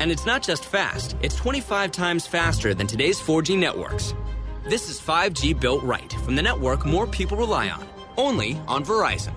And 0.00 0.12
it's 0.12 0.26
not 0.26 0.42
just 0.42 0.64
fast, 0.64 1.16
it's 1.22 1.34
25 1.34 1.90
times 1.90 2.26
faster 2.26 2.72
than 2.72 2.86
today's 2.86 3.20
4G 3.20 3.58
networks. 3.58 4.14
This 4.68 4.88
is 4.88 5.00
5G 5.00 5.58
built 5.58 5.82
right 5.82 6.12
from 6.24 6.36
the 6.36 6.42
network 6.42 6.86
more 6.86 7.06
people 7.06 7.36
rely 7.36 7.68
on, 7.68 7.86
only 8.16 8.60
on 8.68 8.84
Verizon. 8.84 9.34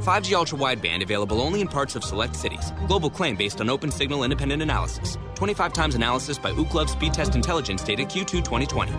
5G 0.00 0.32
ultra 0.34 0.58
wideband 0.58 1.02
available 1.02 1.40
only 1.40 1.60
in 1.60 1.68
parts 1.68 1.96
of 1.96 2.04
select 2.04 2.36
cities. 2.36 2.72
Global 2.86 3.10
claim 3.10 3.36
based 3.36 3.60
on 3.60 3.68
Opensignal 3.68 4.24
independent 4.24 4.62
analysis. 4.62 5.18
25 5.34 5.72
times 5.72 5.94
analysis 5.94 6.38
by 6.38 6.52
Ookla 6.52 6.86
Speedtest 6.86 7.34
Intelligence 7.34 7.82
data 7.82 8.02
Q2 8.02 8.44
2020. 8.44 8.92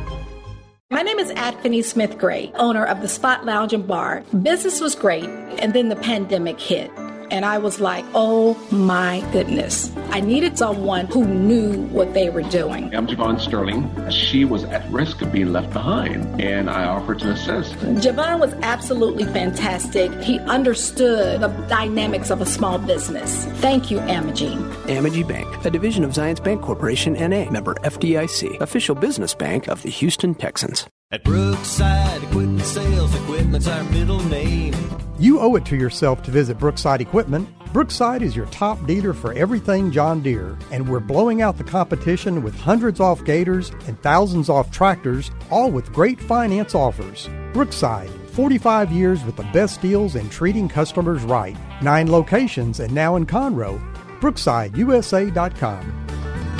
My 0.90 1.02
name 1.02 1.20
is 1.20 1.32
Adfany 1.32 1.84
Smith 1.84 2.18
Gray, 2.18 2.52
owner 2.56 2.86
of 2.86 3.02
the 3.02 3.10
Spot 3.10 3.44
Lounge 3.46 3.74
and 3.74 3.86
Bar. 3.86 4.24
Business 4.42 4.80
was 4.80 4.96
great, 4.96 5.26
and 5.26 5.74
then 5.74 5.90
the 5.90 5.98
pandemic 5.98 6.60
hit. 6.62 6.90
And 7.30 7.46
I 7.46 7.58
was 7.58 7.80
like, 7.80 8.06
oh 8.14 8.56
my 8.72 9.24
goodness. 9.32 9.92
I 10.10 10.22
needed 10.22 10.58
someone 10.58 11.08
who 11.08 11.26
knew 11.26 11.84
what 11.88 12.14
they 12.14 12.30
were 12.30 12.44
doing. 12.44 12.96
I'm 12.96 13.08
Javon 13.08 13.40
Sterling. 13.40 14.10
She 14.10 14.46
was 14.46 14.64
at 14.64 14.90
risk 14.92 15.22
of 15.22 15.32
being 15.32 15.52
left 15.52 15.74
behind, 15.74 16.42
and 16.42 16.70
I 16.70 16.86
offered 16.86 17.20
to 17.20 17.32
assist. 17.32 17.74
Javon 17.76 18.40
was 18.40 18.54
absolutely 18.62 19.26
fantastic. 19.26 20.12
He 20.22 20.40
understood 20.40 21.42
the 21.42 21.50
dynamics 21.68 22.30
of 22.30 22.42
a 22.42 22.46
small 22.46 22.80
business. 22.80 23.46
Thank 23.62 23.92
you, 23.92 24.00
Amogene. 24.00 24.72
Amegy 24.86 25.28
Bank, 25.28 25.66
a 25.66 25.70
division 25.70 26.04
of 26.04 26.12
Zions 26.12 26.40
Bancorporation 26.40 27.20
NA, 27.20 27.52
member 27.52 27.76
FDIC, 27.76 28.62
official 28.62 28.96
business 28.96 29.34
bank 29.34 29.68
of 29.68 29.84
the 29.84 29.90
Houston 29.90 30.34
Texans. 30.34 30.88
At 31.10 31.24
Brookside 31.24 32.22
Equipment 32.22 32.66
Sales, 32.66 33.16
equipment's 33.16 33.66
our 33.70 33.82
middle 33.86 34.20
name. 34.26 34.76
You 35.18 35.40
owe 35.40 35.56
it 35.56 35.64
to 35.68 35.78
yourself 35.78 36.22
to 36.24 36.32
visit 36.32 36.60
Brookside 36.60 37.00
Equipment. 37.00 37.48
Brookside 37.72 38.22
is 38.22 38.36
your 38.36 38.48
top 38.48 38.86
dealer 38.86 39.14
for 39.14 39.32
everything 39.32 39.90
John 39.90 40.22
Deere, 40.22 40.58
and 40.70 40.90
we're 40.90 41.00
blowing 41.00 41.42
out 41.42 41.58
the 41.58 41.64
competition 41.64 42.44
with 42.44 42.60
hundreds 42.60 43.00
off 43.00 43.24
gators 43.24 43.70
and 43.88 43.98
thousands 44.02 44.50
off 44.50 44.70
tractors, 44.70 45.32
all 45.50 45.72
with 45.72 45.94
great 45.94 46.20
finance 46.20 46.76
offers. 46.76 47.30
Brookside, 47.54 48.10
45 48.32 48.92
years 48.92 49.24
with 49.24 49.38
the 49.38 49.50
best 49.54 49.82
deals 49.82 50.16
and 50.16 50.30
treating 50.30 50.68
customers 50.68 51.24
right. 51.24 51.56
Nine 51.82 52.12
locations 52.12 52.82
and 52.82 52.94
now 52.94 53.16
in 53.16 53.26
Conroe. 53.26 53.80
BrooksideUSA.com. 54.20 56.08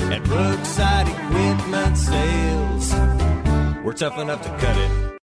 At 0.10 0.24
Brookside 0.24 1.10
Equipment 1.10 1.98
Sales, 1.98 2.94
we're 3.88 3.94
tough 3.94 4.20
enough 4.20 4.42
to 4.42 4.50
cut 4.58 4.76
it. 4.76 5.18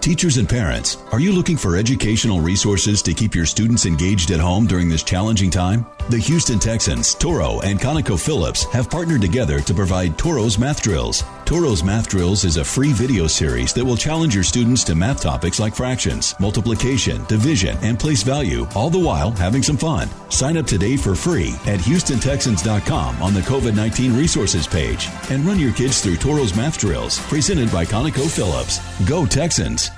Teachers 0.00 0.38
and 0.38 0.48
parents, 0.48 0.96
are 1.12 1.20
you 1.20 1.32
looking 1.32 1.56
for 1.58 1.76
educational 1.76 2.40
resources 2.40 3.02
to 3.02 3.12
keep 3.12 3.34
your 3.34 3.44
students 3.44 3.84
engaged 3.84 4.30
at 4.30 4.40
home 4.40 4.66
during 4.66 4.88
this 4.88 5.02
challenging 5.02 5.50
time? 5.50 5.84
The 6.08 6.18
Houston 6.18 6.58
Texans, 6.58 7.14
Toro, 7.14 7.60
and 7.60 7.78
ConocoPhillips 7.78 8.70
have 8.72 8.88
partnered 8.88 9.20
together 9.20 9.60
to 9.60 9.74
provide 9.74 10.16
Toro's 10.16 10.58
Math 10.58 10.82
Drills. 10.82 11.24
Toro's 11.46 11.84
Math 11.84 12.08
Drills 12.08 12.44
is 12.44 12.56
a 12.56 12.64
free 12.64 12.92
video 12.92 13.28
series 13.28 13.72
that 13.74 13.84
will 13.84 13.96
challenge 13.96 14.34
your 14.34 14.42
students 14.42 14.82
to 14.82 14.96
math 14.96 15.22
topics 15.22 15.60
like 15.60 15.76
fractions, 15.76 16.34
multiplication, 16.40 17.24
division, 17.26 17.78
and 17.82 17.96
place 17.96 18.24
value, 18.24 18.66
all 18.74 18.90
the 18.90 18.98
while 18.98 19.30
having 19.30 19.62
some 19.62 19.76
fun. 19.76 20.08
Sign 20.28 20.56
up 20.56 20.66
today 20.66 20.96
for 20.96 21.14
free 21.14 21.54
at 21.66 21.78
HoustonTexans.com 21.78 23.22
on 23.22 23.32
the 23.32 23.42
COVID 23.42 23.76
19 23.76 24.16
resources 24.16 24.66
page 24.66 25.08
and 25.30 25.44
run 25.44 25.60
your 25.60 25.72
kids 25.72 26.00
through 26.00 26.16
Toro's 26.16 26.56
Math 26.56 26.78
Drills, 26.80 27.20
presented 27.28 27.70
by 27.70 27.84
ConocoPhillips. 27.84 29.06
Go 29.08 29.24
Texans! 29.24 29.92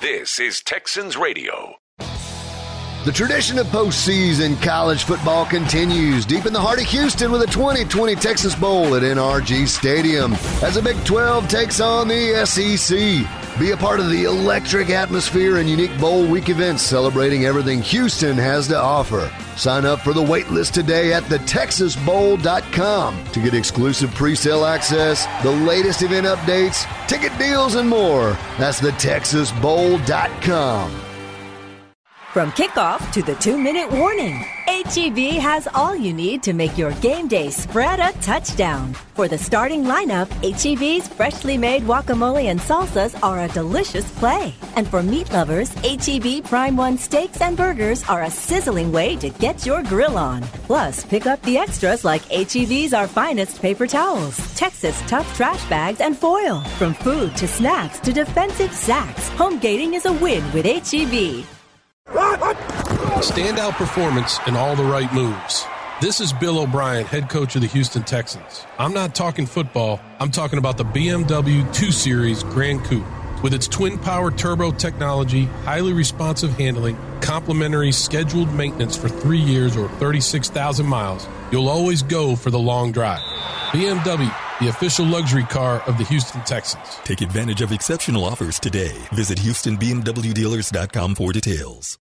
This 0.00 0.40
is 0.40 0.60
Texans 0.62 1.16
Radio. 1.16 1.76
The 3.04 3.12
tradition 3.12 3.58
of 3.58 3.66
postseason 3.66 4.60
college 4.62 5.04
football 5.04 5.44
continues 5.44 6.24
deep 6.24 6.46
in 6.46 6.54
the 6.54 6.60
heart 6.60 6.80
of 6.80 6.86
Houston 6.86 7.30
with 7.30 7.42
a 7.42 7.46
2020 7.46 8.14
Texas 8.14 8.54
Bowl 8.54 8.94
at 8.94 9.02
NRG 9.02 9.68
Stadium 9.68 10.32
as 10.62 10.76
the 10.76 10.82
Big 10.82 10.96
12 11.04 11.46
takes 11.46 11.80
on 11.80 12.08
the 12.08 12.46
SEC. 12.46 12.96
Be 13.60 13.72
a 13.72 13.76
part 13.76 14.00
of 14.00 14.08
the 14.08 14.24
electric 14.24 14.88
atmosphere 14.88 15.58
and 15.58 15.68
unique 15.68 15.94
bowl 16.00 16.26
week 16.26 16.48
events 16.48 16.82
celebrating 16.82 17.44
everything 17.44 17.82
Houston 17.82 18.38
has 18.38 18.68
to 18.68 18.78
offer. 18.78 19.30
Sign 19.54 19.84
up 19.84 20.00
for 20.00 20.14
the 20.14 20.24
waitlist 20.24 20.72
today 20.72 21.12
at 21.12 21.24
thetexasbowl.com 21.24 23.24
to 23.24 23.40
get 23.40 23.52
exclusive 23.52 24.14
pre-sale 24.14 24.64
access, 24.64 25.26
the 25.42 25.50
latest 25.50 26.00
event 26.00 26.26
updates, 26.26 26.86
ticket 27.06 27.38
deals, 27.38 27.74
and 27.74 27.86
more. 27.86 28.30
That's 28.56 28.80
thetexasbowl.com. 28.80 31.03
From 32.34 32.50
kickoff 32.50 33.12
to 33.12 33.22
the 33.22 33.36
two 33.36 33.56
minute 33.56 33.88
warning, 33.92 34.44
HEB 34.66 35.38
has 35.40 35.68
all 35.72 35.94
you 35.94 36.12
need 36.12 36.42
to 36.42 36.52
make 36.52 36.76
your 36.76 36.90
game 36.94 37.28
day 37.28 37.48
spread 37.48 38.00
a 38.00 38.10
touchdown. 38.22 38.92
For 39.14 39.28
the 39.28 39.38
starting 39.38 39.84
lineup, 39.84 40.26
HEB's 40.42 41.06
freshly 41.06 41.56
made 41.56 41.84
guacamole 41.84 42.46
and 42.46 42.58
salsas 42.58 43.16
are 43.22 43.44
a 43.44 43.52
delicious 43.54 44.10
play. 44.18 44.52
And 44.74 44.88
for 44.88 45.00
meat 45.00 45.30
lovers, 45.30 45.72
HEB 45.74 46.42
Prime 46.42 46.76
One 46.76 46.98
steaks 46.98 47.40
and 47.40 47.56
burgers 47.56 48.02
are 48.08 48.24
a 48.24 48.30
sizzling 48.32 48.90
way 48.90 49.14
to 49.18 49.30
get 49.30 49.64
your 49.64 49.84
grill 49.84 50.18
on. 50.18 50.42
Plus, 50.66 51.04
pick 51.04 51.26
up 51.26 51.40
the 51.42 51.56
extras 51.56 52.04
like 52.04 52.28
HEB's 52.32 52.94
Our 52.94 53.06
Finest 53.06 53.62
paper 53.62 53.86
towels, 53.86 54.36
Texas 54.56 55.00
Tough 55.06 55.36
trash 55.36 55.64
bags, 55.68 56.00
and 56.00 56.18
foil. 56.18 56.62
From 56.78 56.94
food 56.94 57.36
to 57.36 57.46
snacks 57.46 58.00
to 58.00 58.12
defensive 58.12 58.72
sacks, 58.72 59.28
home 59.38 59.60
gating 59.60 59.94
is 59.94 60.06
a 60.06 60.12
win 60.12 60.42
with 60.52 60.66
HEB. 60.66 61.46
Standout 63.24 63.72
performance 63.72 64.38
and 64.46 64.54
all 64.54 64.76
the 64.76 64.84
right 64.84 65.10
moves. 65.14 65.64
This 66.02 66.20
is 66.20 66.32
Bill 66.34 66.58
O'Brien, 66.58 67.06
head 67.06 67.30
coach 67.30 67.56
of 67.56 67.62
the 67.62 67.68
Houston 67.68 68.02
Texans. 68.02 68.66
I'm 68.78 68.92
not 68.92 69.14
talking 69.14 69.46
football, 69.46 69.98
I'm 70.20 70.30
talking 70.30 70.58
about 70.58 70.76
the 70.76 70.84
BMW 70.84 71.72
2 71.72 71.90
Series 71.90 72.42
Gran 72.42 72.84
Coupe. 72.84 73.06
With 73.42 73.54
its 73.54 73.66
twin 73.66 73.98
power 73.98 74.30
turbo 74.30 74.72
technology, 74.72 75.44
highly 75.64 75.94
responsive 75.94 76.52
handling, 76.58 76.98
complimentary 77.22 77.92
scheduled 77.92 78.52
maintenance 78.52 78.96
for 78.96 79.08
three 79.08 79.40
years 79.40 79.74
or 79.74 79.88
36,000 79.88 80.84
miles, 80.84 81.26
you'll 81.50 81.68
always 81.70 82.02
go 82.02 82.36
for 82.36 82.50
the 82.50 82.58
long 82.58 82.92
drive. 82.92 83.20
BMW, 83.70 84.30
the 84.60 84.68
official 84.68 85.04
luxury 85.04 85.44
car 85.44 85.82
of 85.86 85.98
the 85.98 86.04
Houston 86.04 86.40
Texans. 86.42 86.96
Take 87.04 87.20
advantage 87.20 87.60
of 87.62 87.72
exceptional 87.72 88.24
offers 88.24 88.58
today. 88.58 88.92
Visit 89.12 89.38
HoustonBMWDealers.com 89.38 91.14
for 91.14 91.32
details. 91.32 91.98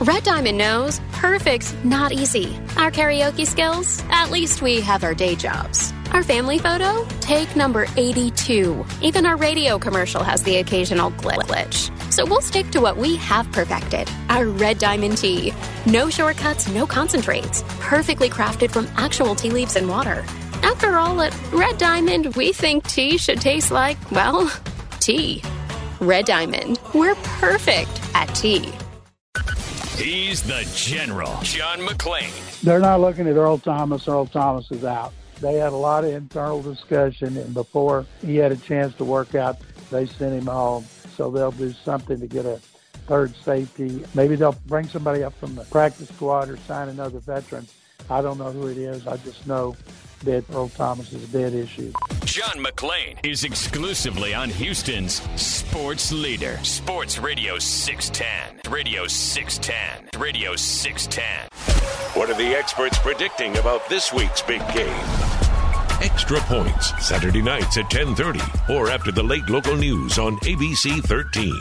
Red 0.00 0.24
Diamond 0.24 0.58
knows 0.58 1.00
perfect's 1.12 1.74
not 1.82 2.12
easy. 2.12 2.54
Our 2.76 2.90
karaoke 2.90 3.46
skills, 3.46 4.04
at 4.10 4.30
least 4.30 4.60
we 4.60 4.82
have 4.82 5.02
our 5.02 5.14
day 5.14 5.34
jobs. 5.36 5.94
Our 6.12 6.22
family 6.22 6.58
photo, 6.58 7.06
take 7.20 7.56
number 7.56 7.86
82. 7.96 8.84
Even 9.00 9.24
our 9.24 9.36
radio 9.36 9.78
commercial 9.78 10.22
has 10.22 10.42
the 10.42 10.56
occasional 10.58 11.12
glitch. 11.12 11.90
So 12.12 12.26
we'll 12.26 12.42
stick 12.42 12.70
to 12.72 12.80
what 12.80 12.98
we 12.98 13.16
have 13.16 13.50
perfected 13.52 14.08
our 14.28 14.46
Red 14.46 14.78
Diamond 14.78 15.16
tea. 15.18 15.52
No 15.86 16.10
shortcuts, 16.10 16.68
no 16.68 16.86
concentrates. 16.86 17.64
Perfectly 17.80 18.28
crafted 18.28 18.70
from 18.70 18.86
actual 18.96 19.34
tea 19.34 19.50
leaves 19.50 19.76
and 19.76 19.88
water. 19.88 20.24
After 20.62 20.96
all, 20.96 21.20
at 21.20 21.52
Red 21.52 21.78
Diamond, 21.78 22.34
we 22.36 22.52
think 22.52 22.86
tea 22.86 23.18
should 23.18 23.40
taste 23.40 23.70
like, 23.70 23.98
well, 24.10 24.50
tea. 25.00 25.42
Red 26.00 26.26
Diamond, 26.26 26.78
we're 26.94 27.14
perfect 27.14 28.00
at 28.14 28.26
tea. 28.34 28.72
He's 29.96 30.42
the 30.42 30.68
general, 30.74 31.38
John 31.42 31.78
McClain. 31.80 32.60
They're 32.60 32.80
not 32.80 33.00
looking 33.00 33.26
at 33.26 33.36
Earl 33.36 33.58
Thomas. 33.58 34.06
Earl 34.06 34.26
Thomas 34.26 34.70
is 34.70 34.84
out. 34.84 35.14
They 35.40 35.54
had 35.54 35.72
a 35.72 35.76
lot 35.76 36.04
of 36.04 36.12
internal 36.12 36.62
discussion, 36.62 37.36
and 37.36 37.54
before 37.54 38.06
he 38.20 38.36
had 38.36 38.52
a 38.52 38.56
chance 38.56 38.94
to 38.96 39.04
work 39.04 39.34
out, 39.34 39.56
they 39.90 40.06
sent 40.06 40.34
him 40.34 40.46
home. 40.46 40.84
So 41.16 41.30
they'll 41.30 41.50
do 41.50 41.72
something 41.72 42.20
to 42.20 42.26
get 42.26 42.44
a 42.44 42.60
third 43.06 43.34
safety. 43.36 44.04
Maybe 44.14 44.36
they'll 44.36 44.56
bring 44.66 44.86
somebody 44.88 45.22
up 45.22 45.34
from 45.38 45.54
the 45.54 45.64
practice 45.64 46.08
squad 46.08 46.50
or 46.50 46.56
sign 46.58 46.88
another 46.88 47.20
veteran. 47.20 47.66
I 48.10 48.20
don't 48.20 48.38
know 48.38 48.50
who 48.50 48.66
it 48.66 48.78
is. 48.78 49.06
I 49.06 49.16
just 49.18 49.46
know 49.46 49.76
that 50.24 50.44
Earl 50.52 50.68
Thomas 50.68 51.12
is 51.12 51.24
a 51.24 51.26
dead 51.28 51.54
issue. 51.54 51.92
John 52.24 52.64
McClain 52.64 53.24
is 53.24 53.44
exclusively 53.44 54.34
on 54.34 54.50
Houston's 54.50 55.22
sports 55.40 56.12
leader, 56.12 56.58
Sports 56.62 57.18
Radio 57.18 57.58
610. 57.58 58.70
Radio 58.70 59.06
610. 59.06 60.20
Radio 60.20 60.56
610. 60.56 61.48
What 62.18 62.30
are 62.30 62.34
the 62.34 62.56
experts 62.56 62.98
predicting 62.98 63.56
about 63.58 63.88
this 63.88 64.12
week's 64.12 64.42
big 64.42 64.60
game? 64.72 65.04
Extra 66.02 66.38
Points, 66.40 66.92
Saturday 67.06 67.40
nights 67.40 67.78
at 67.78 67.90
10:30 67.90 68.40
or 68.74 68.90
after 68.90 69.10
the 69.10 69.22
late 69.22 69.48
local 69.48 69.76
news 69.76 70.18
on 70.18 70.36
ABC 70.40 71.00
13. 71.00 71.52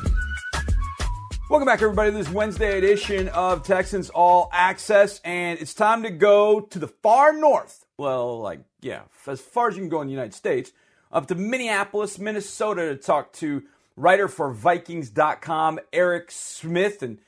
Welcome 1.49 1.68
back, 1.68 1.82
everybody, 1.82 2.11
to 2.11 2.18
this 2.18 2.30
Wednesday 2.30 2.77
edition 2.77 3.30
of 3.30 3.64
Texans 3.64 4.10
All 4.10 4.49
Access, 4.52 5.22
and 5.23 5.60
it's 5.60 5.73
time 5.73 6.03
to 6.03 6.10
go 6.10 6.60
to 6.60 6.80
the 6.80 6.88
far 6.88 7.34
north. 7.34 7.85
Well, 7.97 8.41
like, 8.41 8.59
yeah, 8.81 9.03
as 9.27 9.41
far 9.41 9.69
as 9.69 9.76
you 9.76 9.81
can 9.81 9.89
go 9.89 10.01
in 10.01 10.07
the 10.07 10.13
United 10.13 10.34
States, 10.34 10.72
up 11.11 11.27
to 11.27 11.35
Minneapolis, 11.35 12.19
Minnesota, 12.19 12.88
to 12.89 12.95
talk 12.97 13.31
to 13.34 13.63
writer 13.95 14.27
for 14.27 14.51
Vikings.com, 14.51 15.80
Eric 15.93 16.31
Smith. 16.31 17.01
And 17.01 17.19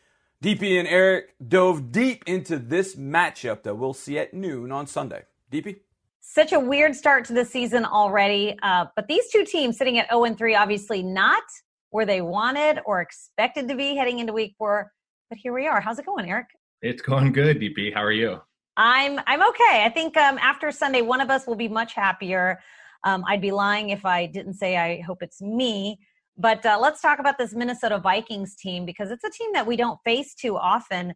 Deepi 0.44 0.78
and 0.78 0.88
Eric 0.88 1.36
dove 1.46 1.92
deep 1.92 2.24
into 2.28 2.58
this 2.58 2.96
matchup 2.96 3.64
that 3.64 3.76
we'll 3.76 3.94
see 3.94 4.20
at 4.20 4.34
noon 4.34 4.72
on 4.72 4.88
Sunday. 4.88 5.24
Deepi? 5.52 5.80
Such 6.20 6.52
a 6.52 6.60
weird 6.60 6.96
start 6.96 7.24
to 7.26 7.34
the 7.34 7.46
season 7.46 7.86
already, 7.86 8.58
uh, 8.62 8.86
but 8.96 9.08
these 9.08 9.30
two 9.32 9.46
teams 9.46 9.78
sitting 9.78 9.98
at 9.98 10.10
0 10.10 10.36
3, 10.36 10.56
obviously 10.56 11.02
not 11.02 11.44
where 11.92 12.06
they 12.06 12.20
wanted 12.22 12.80
or 12.86 13.00
expected 13.00 13.70
to 13.70 13.76
be 13.76 13.96
heading 13.96 14.20
into 14.20 14.34
week 14.34 14.54
four. 14.58 14.92
But 15.30 15.38
here 15.38 15.54
we 15.54 15.68
are. 15.68 15.80
How's 15.80 16.00
it 16.00 16.06
going, 16.06 16.30
Eric? 16.30 16.48
It's 16.82 17.02
going 17.02 17.32
good, 17.32 17.60
Deepi. 17.60 17.94
How 17.94 18.04
are 18.04 18.12
you? 18.12 18.42
I'm 18.78 19.20
I'm 19.28 19.42
okay. 19.50 19.84
I 19.84 19.92
think 19.94 20.16
um, 20.18 20.38
after 20.38 20.72
Sunday, 20.72 21.02
one 21.02 21.20
of 21.20 21.30
us 21.30 21.48
will 21.48 21.56
be 21.56 21.68
much 21.68 21.94
happier. 21.94 22.60
Um, 23.04 23.24
I'd 23.28 23.42
be 23.42 23.52
lying 23.52 23.90
if 23.90 24.06
I 24.06 24.28
didn't 24.28 24.54
say 24.54 24.78
I 24.78 25.02
hope 25.02 25.22
it's 25.22 25.42
me. 25.42 26.00
But 26.38 26.66
uh, 26.66 26.78
let's 26.80 27.02
talk 27.02 27.20
about 27.20 27.38
this 27.40 27.54
Minnesota 27.54 27.98
Vikings 27.98 28.56
team 28.56 28.86
because 28.86 29.10
it's 29.10 29.24
a 29.24 29.32
team 29.32 29.52
that 29.54 29.66
we 29.66 29.76
don't 29.76 30.00
face 30.06 30.36
too 30.36 30.56
often. 30.56 31.14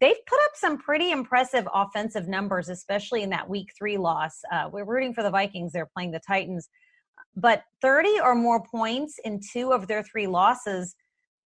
They've 0.00 0.26
put 0.26 0.38
up 0.44 0.50
some 0.54 0.76
pretty 0.76 1.12
impressive 1.12 1.66
offensive 1.72 2.28
numbers, 2.28 2.68
especially 2.68 3.22
in 3.22 3.30
that 3.30 3.48
Week 3.48 3.70
Three 3.78 3.96
loss. 3.96 4.40
Uh, 4.52 4.68
we're 4.70 4.84
rooting 4.84 5.14
for 5.14 5.22
the 5.22 5.30
Vikings. 5.30 5.72
They're 5.72 5.88
playing 5.94 6.10
the 6.10 6.20
Titans 6.20 6.68
but 7.36 7.64
30 7.82 8.20
or 8.20 8.34
more 8.34 8.62
points 8.62 9.18
in 9.24 9.40
two 9.52 9.72
of 9.72 9.86
their 9.86 10.02
three 10.02 10.26
losses. 10.26 10.96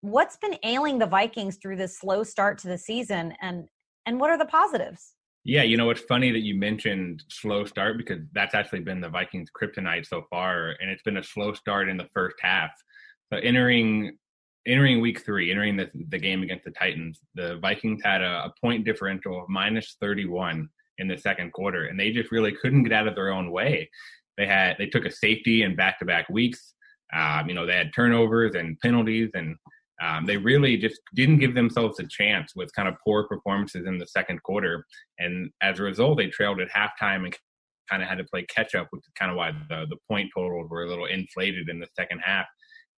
What's 0.02 0.38
been 0.38 0.58
ailing 0.64 1.00
the 1.00 1.06
Vikings 1.06 1.58
through 1.62 1.78
this 1.78 2.00
slow 2.00 2.24
start 2.24 2.58
to 2.60 2.68
the 2.68 2.78
season 2.78 3.34
and 3.42 3.68
and 4.08 4.20
what 4.20 4.30
are 4.30 4.38
the 4.38 4.46
positives? 4.46 5.15
Yeah, 5.48 5.62
you 5.62 5.78
know, 5.78 5.92
it's 5.92 6.02
funny 6.02 6.32
that 6.32 6.42
you 6.42 6.56
mentioned 6.56 7.24
slow 7.30 7.66
start 7.66 8.00
because 8.00 8.20
that's 8.34 8.56
actually 8.56 8.80
been 8.80 9.00
the 9.00 9.10
Vikings 9.10 9.50
kryptonite 9.56 10.08
so 10.08 10.24
far 10.28 10.76
and 10.82 10.90
it's 10.90 11.04
been 11.04 11.18
a 11.18 11.24
slow 11.24 11.54
start 11.54 11.88
in 11.88 11.98
the 11.98 12.10
first 12.16 12.38
half. 12.42 12.72
So 13.32 13.40
entering 13.40 14.18
entering 14.68 15.00
week 15.00 15.24
3, 15.24 15.52
entering 15.52 15.78
the 15.78 15.92
the 16.10 16.18
game 16.18 16.42
against 16.42 16.66
the 16.66 16.72
Titans, 16.72 17.20
the 17.36 17.60
Vikings 17.60 18.02
had 18.04 18.24
a, 18.24 18.46
a 18.46 18.54
point 18.60 18.86
differential 18.86 19.44
of 19.44 19.48
minus 19.48 19.98
31 20.02 20.68
in 20.98 21.08
the 21.08 21.18
second 21.18 21.54
quarter 21.54 21.86
and 21.86 22.00
they 22.00 22.10
just 22.10 22.32
really 22.32 22.52
couldn't 22.52 22.84
get 22.84 22.94
out 22.94 23.08
of 23.08 23.14
their 23.14 23.32
own 23.32 23.52
way. 23.52 23.88
They 24.38 24.48
had 24.48 24.78
they 24.80 24.88
took 24.88 25.06
a 25.06 25.12
safety 25.12 25.62
in 25.62 25.76
back 25.76 26.00
to 26.00 26.06
back 26.06 26.28
weeks. 26.28 26.74
Um, 27.14 27.48
you 27.48 27.54
know, 27.54 27.68
they 27.68 27.76
had 27.76 27.94
turnovers 27.94 28.56
and 28.56 28.80
penalties, 28.80 29.30
and 29.36 29.56
um, 30.02 30.26
they 30.26 30.38
really 30.38 30.78
just 30.78 31.00
didn't 31.14 31.40
give 31.40 31.56
themselves 31.56 32.00
a 32.00 32.08
chance 32.08 32.54
with 32.56 32.74
kind 32.74 32.88
of 32.88 32.96
poor 33.04 33.28
performances 33.28 33.86
in 33.86 33.98
the 33.98 34.08
second 34.08 34.44
quarter. 34.44 34.86
And 35.20 35.50
as 35.62 35.80
a 35.80 35.84
result, 35.84 36.18
they 36.18 36.28
trailed 36.28 36.60
at 36.60 36.70
halftime 36.70 37.24
and 37.24 37.36
kind 37.90 38.04
of 38.04 38.10
had 38.10 38.18
to 38.18 38.26
play 38.26 38.44
catch 38.44 38.76
up, 38.76 38.88
which 38.90 39.02
is 39.06 39.14
kind 39.18 39.32
of 39.32 39.38
why 39.38 39.52
the, 39.70 39.86
the 39.90 39.98
point 40.10 40.32
totals 40.36 40.70
were 40.70 40.84
a 40.84 40.90
little 40.90 41.06
inflated 41.06 41.70
in 41.70 41.80
the 41.80 41.88
second 41.96 42.20
half. 42.20 42.46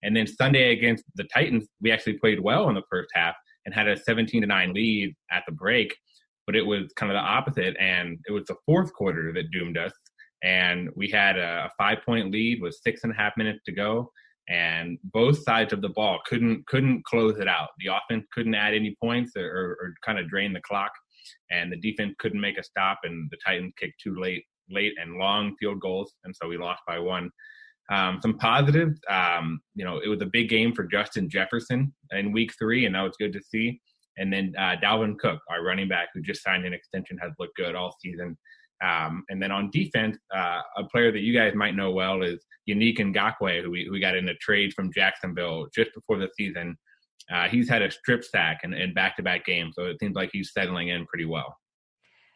And 0.02 0.16
then 0.16 0.26
Sunday 0.26 0.72
against 0.72 1.04
the 1.14 1.24
Titans, 1.32 1.66
we 1.80 1.90
actually 1.90 2.18
played 2.18 2.40
well 2.40 2.68
in 2.68 2.74
the 2.74 2.82
first 2.90 3.10
half 3.14 3.34
and 3.66 3.74
had 3.74 3.88
a 3.88 3.96
17 3.96 4.40
to 4.40 4.46
9 4.46 4.72
lead 4.72 5.14
at 5.30 5.44
the 5.46 5.52
break. 5.52 5.94
But 6.46 6.56
it 6.56 6.64
was 6.64 6.92
kind 6.96 7.12
of 7.12 7.16
the 7.16 7.20
opposite. 7.20 7.76
And 7.78 8.18
it 8.26 8.32
was 8.32 8.44
the 8.46 8.56
fourth 8.64 8.92
quarter 8.92 9.32
that 9.34 9.50
doomed 9.50 9.76
us 9.76 9.92
and 10.42 10.88
we 10.94 11.08
had 11.08 11.38
a, 11.38 11.70
five 11.76 11.98
point 12.04 12.30
lead 12.30 12.60
with 12.62 12.78
six 12.82 13.02
and 13.04 13.12
a 13.12 13.16
half 13.16 13.36
minutes 13.36 13.60
to 13.66 13.72
go 13.72 14.10
and 14.48 14.98
both 15.04 15.42
sides 15.42 15.72
of 15.72 15.82
the 15.82 15.90
ball 15.90 16.20
couldn't 16.26 16.66
couldn't 16.66 17.04
close 17.04 17.38
it 17.38 17.48
out. 17.48 17.68
The 17.78 17.92
offense 17.94 18.26
couldn't 18.32 18.54
add 18.54 18.74
any 18.74 18.96
points 19.02 19.32
or, 19.36 19.76
or, 19.80 19.94
kind 20.04 20.18
of 20.18 20.28
drain 20.28 20.52
the 20.52 20.60
clock 20.60 20.90
and 21.50 21.70
the 21.70 21.76
defense 21.76 22.14
couldn't 22.18 22.40
make 22.40 22.58
a 22.58 22.62
stop 22.62 22.98
and 23.04 23.28
the 23.30 23.36
titans 23.44 23.74
kicked 23.78 24.00
two 24.02 24.18
late 24.18 24.44
late 24.70 24.94
and 25.00 25.18
long 25.18 25.54
field 25.58 25.80
goals 25.80 26.14
and 26.24 26.34
so 26.34 26.48
we 26.48 26.56
lost 26.56 26.80
by 26.86 26.98
one. 26.98 27.30
Um, 27.90 28.20
some 28.20 28.36
positives 28.38 28.98
um, 29.10 29.60
you 29.74 29.84
know 29.84 29.98
it 29.98 30.08
was 30.08 30.22
a 30.22 30.26
big 30.26 30.48
game 30.48 30.74
for 30.74 30.84
Justin 30.84 31.28
Jefferson 31.28 31.94
in 32.12 32.32
week 32.32 32.52
three 32.58 32.86
and 32.86 32.94
that 32.94 33.02
was 33.02 33.16
good 33.18 33.32
to 33.34 33.42
see. 33.42 33.80
And 34.16 34.32
then 34.32 34.54
uh, 34.58 34.76
Dalvin 34.82 35.18
Cook 35.18 35.40
our 35.50 35.62
running 35.62 35.88
back 35.88 36.08
who 36.14 36.22
just 36.22 36.42
signed 36.42 36.64
an 36.64 36.72
extension 36.72 37.18
has 37.18 37.32
looked 37.38 37.56
good 37.56 37.74
all 37.74 37.94
season 38.00 38.36
um, 38.82 39.24
and 39.28 39.42
then 39.42 39.50
on 39.50 39.70
defense, 39.70 40.16
uh, 40.34 40.60
a 40.76 40.84
player 40.84 41.10
that 41.10 41.20
you 41.20 41.32
guys 41.32 41.54
might 41.54 41.74
know 41.74 41.90
well 41.90 42.22
is 42.22 42.44
Yannick 42.68 42.98
Ngakoue, 42.98 43.62
who 43.62 43.70
we, 43.70 43.84
who 43.84 43.92
we 43.92 44.00
got 44.00 44.16
in 44.16 44.28
a 44.28 44.34
trade 44.34 44.72
from 44.74 44.92
Jacksonville 44.92 45.66
just 45.74 45.92
before 45.94 46.18
the 46.18 46.28
season. 46.36 46.76
Uh, 47.32 47.48
he's 47.48 47.68
had 47.68 47.82
a 47.82 47.90
strip 47.90 48.24
sack 48.24 48.60
in, 48.62 48.72
in 48.72 48.94
back-to-back 48.94 49.44
games, 49.44 49.74
so 49.76 49.84
it 49.84 49.98
seems 50.00 50.14
like 50.14 50.30
he's 50.32 50.52
settling 50.52 50.88
in 50.88 51.06
pretty 51.06 51.26
well. 51.26 51.56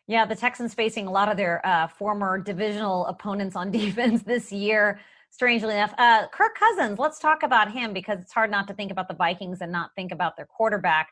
Yeah, 0.08 0.26
the 0.26 0.34
Texans 0.34 0.74
facing 0.74 1.06
a 1.06 1.12
lot 1.12 1.30
of 1.30 1.36
their 1.36 1.64
uh, 1.64 1.86
former 1.86 2.38
divisional 2.38 3.06
opponents 3.06 3.56
on 3.56 3.70
defense 3.70 4.22
this 4.22 4.52
year. 4.52 5.00
Strangely 5.30 5.74
enough, 5.74 5.94
uh, 5.96 6.26
Kirk 6.28 6.54
Cousins. 6.58 6.98
Let's 6.98 7.18
talk 7.18 7.42
about 7.42 7.72
him 7.72 7.94
because 7.94 8.20
it's 8.20 8.32
hard 8.32 8.50
not 8.50 8.68
to 8.68 8.74
think 8.74 8.92
about 8.92 9.08
the 9.08 9.14
Vikings 9.14 9.62
and 9.62 9.72
not 9.72 9.90
think 9.96 10.12
about 10.12 10.36
their 10.36 10.44
quarterback. 10.44 11.08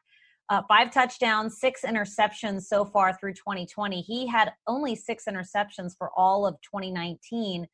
Uh, 0.51 0.61
five 0.67 0.91
touchdowns, 0.91 1.61
six 1.61 1.83
interceptions 1.83 2.63
so 2.63 2.85
far 2.85 3.17
through 3.17 3.33
2020. 3.35 4.01
He 4.01 4.27
had 4.27 4.53
only 4.67 4.97
six 4.97 5.27
interceptions 5.29 5.93
for 5.97 6.11
all 6.17 6.45
of 6.45 6.57
2019. 6.63 7.69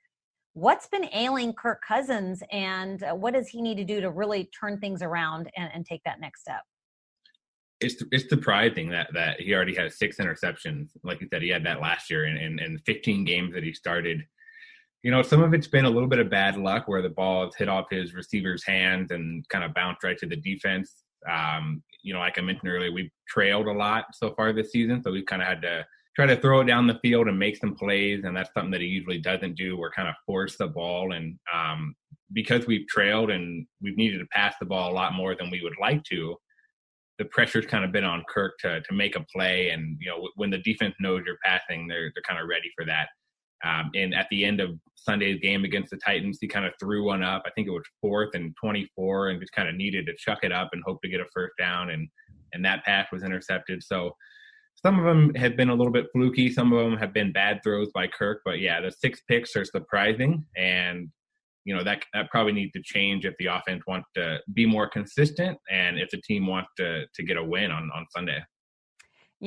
What's 0.52 0.86
been 0.86 1.08
ailing 1.14 1.54
Kirk 1.54 1.80
Cousins, 1.86 2.42
and 2.52 3.02
uh, 3.02 3.14
what 3.14 3.32
does 3.32 3.48
he 3.48 3.62
need 3.62 3.78
to 3.78 3.84
do 3.84 4.02
to 4.02 4.10
really 4.10 4.50
turn 4.58 4.78
things 4.78 5.00
around 5.00 5.50
and, 5.56 5.70
and 5.72 5.86
take 5.86 6.02
that 6.04 6.20
next 6.20 6.42
step? 6.42 6.60
It's 7.80 8.02
it's 8.12 8.28
surprising 8.28 8.90
that 8.90 9.08
that 9.14 9.40
he 9.40 9.54
already 9.54 9.74
has 9.76 9.98
six 9.98 10.18
interceptions. 10.18 10.90
Like 11.02 11.22
you 11.22 11.28
said, 11.32 11.42
he 11.42 11.48
had 11.48 11.64
that 11.64 11.80
last 11.80 12.10
year 12.10 12.26
in, 12.26 12.36
in, 12.36 12.58
in 12.58 12.78
15 12.86 13.24
games 13.24 13.54
that 13.54 13.64
he 13.64 13.72
started 13.72 14.22
you 15.02 15.12
know, 15.12 15.22
some 15.22 15.40
of 15.40 15.54
it's 15.54 15.68
been 15.68 15.84
a 15.84 15.90
little 15.90 16.08
bit 16.08 16.18
of 16.18 16.28
bad 16.28 16.56
luck 16.56 16.88
where 16.88 17.00
the 17.00 17.08
ball 17.08 17.44
has 17.44 17.54
hit 17.54 17.68
off 17.68 17.86
his 17.90 18.12
receiver's 18.12 18.64
hands 18.64 19.12
and 19.12 19.48
kind 19.50 19.62
of 19.62 19.72
bounced 19.72 20.02
right 20.02 20.18
to 20.18 20.26
the 20.26 20.34
defense. 20.34 21.04
Um, 21.28 21.82
you 22.02 22.12
know, 22.12 22.20
like 22.20 22.38
I 22.38 22.40
mentioned 22.40 22.70
earlier, 22.70 22.92
we've 22.92 23.10
trailed 23.28 23.66
a 23.66 23.72
lot 23.72 24.06
so 24.14 24.32
far 24.34 24.52
this 24.52 24.70
season, 24.70 25.02
so 25.02 25.10
we've 25.10 25.26
kind 25.26 25.42
of 25.42 25.48
had 25.48 25.62
to 25.62 25.84
try 26.14 26.26
to 26.26 26.40
throw 26.40 26.60
it 26.60 26.64
down 26.64 26.86
the 26.86 26.98
field 27.02 27.28
and 27.28 27.38
make 27.38 27.56
some 27.56 27.74
plays, 27.74 28.24
and 28.24 28.36
that's 28.36 28.50
something 28.54 28.70
that 28.70 28.80
he 28.80 28.86
usually 28.86 29.18
doesn't 29.18 29.54
do. 29.54 29.76
We're 29.76 29.90
kind 29.90 30.08
of 30.08 30.14
force 30.24 30.56
the 30.56 30.68
ball, 30.68 31.12
and 31.12 31.38
um, 31.52 31.94
because 32.32 32.66
we've 32.66 32.86
trailed 32.88 33.30
and 33.30 33.66
we've 33.82 33.96
needed 33.96 34.18
to 34.18 34.26
pass 34.26 34.54
the 34.58 34.66
ball 34.66 34.90
a 34.90 34.94
lot 34.94 35.14
more 35.14 35.34
than 35.34 35.50
we 35.50 35.62
would 35.62 35.76
like 35.80 36.02
to, 36.04 36.36
the 37.18 37.24
pressure's 37.26 37.66
kind 37.66 37.84
of 37.84 37.92
been 37.92 38.04
on 38.04 38.24
Kirk 38.28 38.58
to 38.60 38.80
to 38.80 38.94
make 38.94 39.16
a 39.16 39.24
play, 39.34 39.70
and 39.70 39.98
you 40.00 40.08
know, 40.08 40.28
when 40.36 40.50
the 40.50 40.58
defense 40.58 40.94
knows 41.00 41.22
you're 41.26 41.38
passing, 41.44 41.86
they're 41.86 42.10
they're 42.14 42.22
kind 42.26 42.40
of 42.40 42.48
ready 42.48 42.70
for 42.76 42.84
that. 42.86 43.08
Um, 43.64 43.90
and 43.94 44.14
at 44.14 44.26
the 44.30 44.44
end 44.44 44.60
of 44.60 44.70
Sunday's 44.94 45.40
game 45.40 45.64
against 45.64 45.90
the 45.90 45.98
Titans, 46.04 46.38
he 46.40 46.48
kind 46.48 46.66
of 46.66 46.72
threw 46.78 47.04
one 47.04 47.22
up. 47.22 47.42
I 47.46 47.50
think 47.50 47.68
it 47.68 47.72
was 47.72 47.84
fourth 48.00 48.30
and 48.34 48.54
24, 48.60 49.30
and 49.30 49.40
just 49.40 49.52
kind 49.52 49.68
of 49.68 49.74
needed 49.74 50.06
to 50.06 50.14
chuck 50.18 50.40
it 50.42 50.52
up 50.52 50.70
and 50.72 50.82
hope 50.84 51.00
to 51.02 51.08
get 51.08 51.20
a 51.20 51.26
first 51.32 51.54
down. 51.58 51.90
And 51.90 52.08
and 52.52 52.64
that 52.64 52.84
pass 52.84 53.06
was 53.12 53.22
intercepted. 53.22 53.82
So 53.82 54.12
some 54.84 54.98
of 54.98 55.04
them 55.04 55.34
have 55.34 55.56
been 55.56 55.70
a 55.70 55.74
little 55.74 55.92
bit 55.92 56.06
fluky. 56.12 56.50
Some 56.50 56.72
of 56.72 56.78
them 56.78 56.98
have 56.98 57.12
been 57.12 57.32
bad 57.32 57.60
throws 57.62 57.90
by 57.92 58.06
Kirk. 58.06 58.42
But 58.44 58.60
yeah, 58.60 58.80
the 58.80 58.90
six 58.90 59.20
picks 59.28 59.56
are 59.56 59.64
surprising, 59.64 60.44
and 60.56 61.08
you 61.64 61.74
know 61.74 61.82
that 61.82 62.04
that 62.14 62.30
probably 62.30 62.52
needs 62.52 62.72
to 62.72 62.82
change 62.84 63.24
if 63.24 63.34
the 63.38 63.46
offense 63.46 63.82
wants 63.86 64.08
to 64.14 64.38
be 64.54 64.66
more 64.66 64.88
consistent 64.88 65.58
and 65.70 65.98
if 65.98 66.10
the 66.10 66.20
team 66.22 66.46
wants 66.46 66.70
to 66.76 67.06
to 67.14 67.22
get 67.22 67.36
a 67.36 67.44
win 67.44 67.70
on 67.70 67.90
on 67.94 68.06
Sunday. 68.10 68.40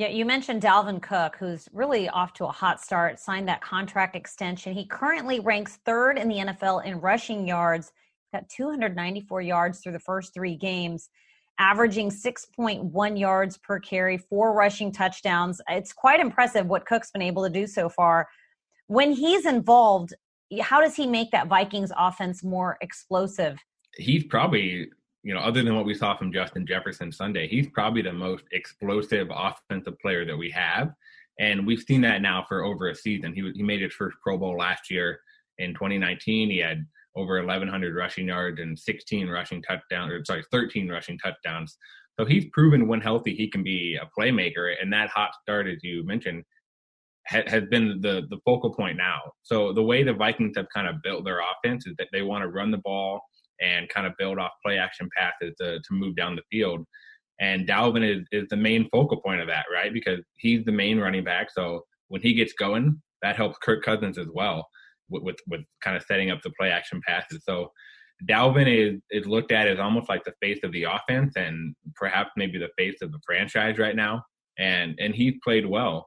Yeah, 0.00 0.08
you 0.08 0.24
mentioned 0.24 0.62
Dalvin 0.62 1.02
Cook, 1.02 1.36
who's 1.38 1.68
really 1.74 2.08
off 2.08 2.32
to 2.32 2.46
a 2.46 2.50
hot 2.50 2.80
start, 2.80 3.18
signed 3.18 3.46
that 3.48 3.60
contract 3.60 4.16
extension. 4.16 4.72
He 4.72 4.86
currently 4.86 5.40
ranks 5.40 5.78
third 5.84 6.16
in 6.16 6.26
the 6.26 6.36
NFL 6.36 6.86
in 6.86 7.02
rushing 7.02 7.46
yards, 7.46 7.92
got 8.32 8.48
294 8.48 9.42
yards 9.42 9.80
through 9.80 9.92
the 9.92 9.98
first 9.98 10.32
three 10.32 10.56
games, 10.56 11.10
averaging 11.58 12.08
6.1 12.08 13.20
yards 13.20 13.58
per 13.58 13.78
carry, 13.78 14.16
four 14.16 14.54
rushing 14.54 14.90
touchdowns. 14.90 15.60
It's 15.68 15.92
quite 15.92 16.18
impressive 16.18 16.66
what 16.66 16.86
Cook's 16.86 17.10
been 17.10 17.20
able 17.20 17.44
to 17.44 17.50
do 17.50 17.66
so 17.66 17.90
far. 17.90 18.26
When 18.86 19.12
he's 19.12 19.44
involved, 19.44 20.14
how 20.62 20.80
does 20.80 20.96
he 20.96 21.06
make 21.06 21.30
that 21.32 21.46
Vikings 21.46 21.92
offense 21.94 22.42
more 22.42 22.78
explosive? 22.80 23.58
He's 23.98 24.24
probably 24.24 24.88
you 25.22 25.34
know, 25.34 25.40
other 25.40 25.62
than 25.62 25.76
what 25.76 25.84
we 25.84 25.94
saw 25.94 26.16
from 26.16 26.32
Justin 26.32 26.66
Jefferson 26.66 27.12
Sunday, 27.12 27.46
he's 27.46 27.68
probably 27.68 28.02
the 28.02 28.12
most 28.12 28.44
explosive 28.52 29.28
offensive 29.30 29.98
player 29.98 30.24
that 30.24 30.36
we 30.36 30.50
have. 30.50 30.92
And 31.38 31.66
we've 31.66 31.82
seen 31.82 32.00
that 32.02 32.22
now 32.22 32.44
for 32.48 32.64
over 32.64 32.88
a 32.88 32.94
season. 32.94 33.34
He, 33.34 33.50
he 33.54 33.62
made 33.62 33.82
his 33.82 33.92
first 33.92 34.16
Pro 34.22 34.38
Bowl 34.38 34.56
last 34.56 34.90
year 34.90 35.20
in 35.58 35.74
2019. 35.74 36.50
He 36.50 36.58
had 36.58 36.86
over 37.16 37.38
1,100 37.38 37.94
rushing 37.94 38.28
yards 38.28 38.60
and 38.60 38.78
16 38.78 39.28
rushing 39.28 39.62
touchdowns, 39.62 40.12
or 40.12 40.24
sorry, 40.24 40.44
13 40.50 40.88
rushing 40.88 41.18
touchdowns. 41.18 41.76
So 42.18 42.24
he's 42.24 42.46
proven 42.52 42.88
when 42.88 43.00
healthy 43.00 43.34
he 43.34 43.48
can 43.48 43.62
be 43.62 43.98
a 44.00 44.08
playmaker. 44.18 44.74
And 44.80 44.92
that 44.92 45.08
hot 45.08 45.30
start, 45.42 45.66
as 45.66 45.78
you 45.82 46.04
mentioned, 46.04 46.44
ha- 47.26 47.42
has 47.46 47.64
been 47.64 48.00
the 48.00 48.26
the 48.28 48.38
focal 48.44 48.72
point 48.74 48.96
now. 48.96 49.20
So 49.42 49.72
the 49.72 49.82
way 49.82 50.02
the 50.02 50.12
Vikings 50.12 50.56
have 50.56 50.66
kind 50.74 50.86
of 50.86 51.02
built 51.02 51.24
their 51.24 51.40
offense 51.40 51.86
is 51.86 51.94
that 51.98 52.08
they 52.12 52.22
want 52.22 52.42
to 52.42 52.48
run 52.48 52.70
the 52.70 52.78
ball 52.78 53.20
and 53.60 53.88
kind 53.88 54.06
of 54.06 54.12
build 54.18 54.38
off 54.38 54.52
play 54.64 54.78
action 54.78 55.08
passes 55.16 55.54
to, 55.60 55.78
to 55.78 55.92
move 55.92 56.16
down 56.16 56.36
the 56.36 56.42
field. 56.50 56.84
And 57.40 57.66
Dalvin 57.66 58.04
is, 58.04 58.26
is 58.32 58.46
the 58.50 58.56
main 58.56 58.88
focal 58.90 59.20
point 59.20 59.40
of 59.40 59.48
that, 59.48 59.66
right? 59.72 59.92
Because 59.92 60.20
he's 60.36 60.64
the 60.64 60.72
main 60.72 60.98
running 60.98 61.24
back. 61.24 61.48
So 61.50 61.84
when 62.08 62.20
he 62.20 62.34
gets 62.34 62.52
going, 62.52 63.00
that 63.22 63.36
helps 63.36 63.58
Kirk 63.58 63.82
Cousins 63.82 64.18
as 64.18 64.28
well 64.32 64.66
with, 65.08 65.22
with, 65.22 65.36
with 65.48 65.60
kind 65.82 65.96
of 65.96 66.02
setting 66.02 66.30
up 66.30 66.40
the 66.42 66.50
play 66.58 66.70
action 66.70 67.00
passes. 67.06 67.42
So 67.44 67.70
Dalvin 68.28 68.66
is, 68.68 69.00
is 69.10 69.26
looked 69.26 69.52
at 69.52 69.66
as 69.66 69.78
almost 69.78 70.08
like 70.08 70.24
the 70.24 70.34
face 70.42 70.60
of 70.62 70.72
the 70.72 70.84
offense 70.84 71.34
and 71.36 71.74
perhaps 71.94 72.30
maybe 72.36 72.58
the 72.58 72.68
face 72.76 72.96
of 73.02 73.12
the 73.12 73.20
franchise 73.26 73.78
right 73.78 73.96
now. 73.96 74.22
And 74.58 74.94
and 74.98 75.14
he 75.14 75.40
played 75.42 75.64
well. 75.64 76.06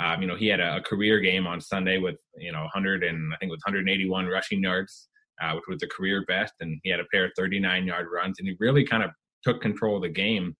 Um, 0.00 0.20
you 0.20 0.28
know, 0.28 0.36
he 0.36 0.48
had 0.48 0.60
a, 0.60 0.76
a, 0.76 0.80
career 0.82 1.20
game 1.20 1.46
on 1.46 1.60
Sunday 1.60 1.98
with 1.98 2.16
you 2.36 2.52
know 2.52 2.62
100 2.62 3.04
and 3.04 3.32
I 3.32 3.36
think 3.36 3.48
it 3.48 3.52
was 3.52 3.62
181 3.64 4.26
rushing 4.26 4.62
yards, 4.62 5.08
uh, 5.42 5.54
which 5.54 5.64
was 5.68 5.82
a 5.82 5.88
career 5.88 6.24
best. 6.26 6.54
And 6.60 6.78
he 6.82 6.90
had 6.90 7.00
a 7.00 7.04
pair 7.12 7.26
of 7.26 7.32
39 7.36 7.86
yard 7.86 8.06
runs, 8.12 8.38
and 8.38 8.48
he 8.48 8.56
really 8.60 8.84
kind 8.84 9.02
of 9.02 9.10
took 9.42 9.60
control 9.60 9.96
of 9.96 10.02
the 10.02 10.08
game. 10.08 10.56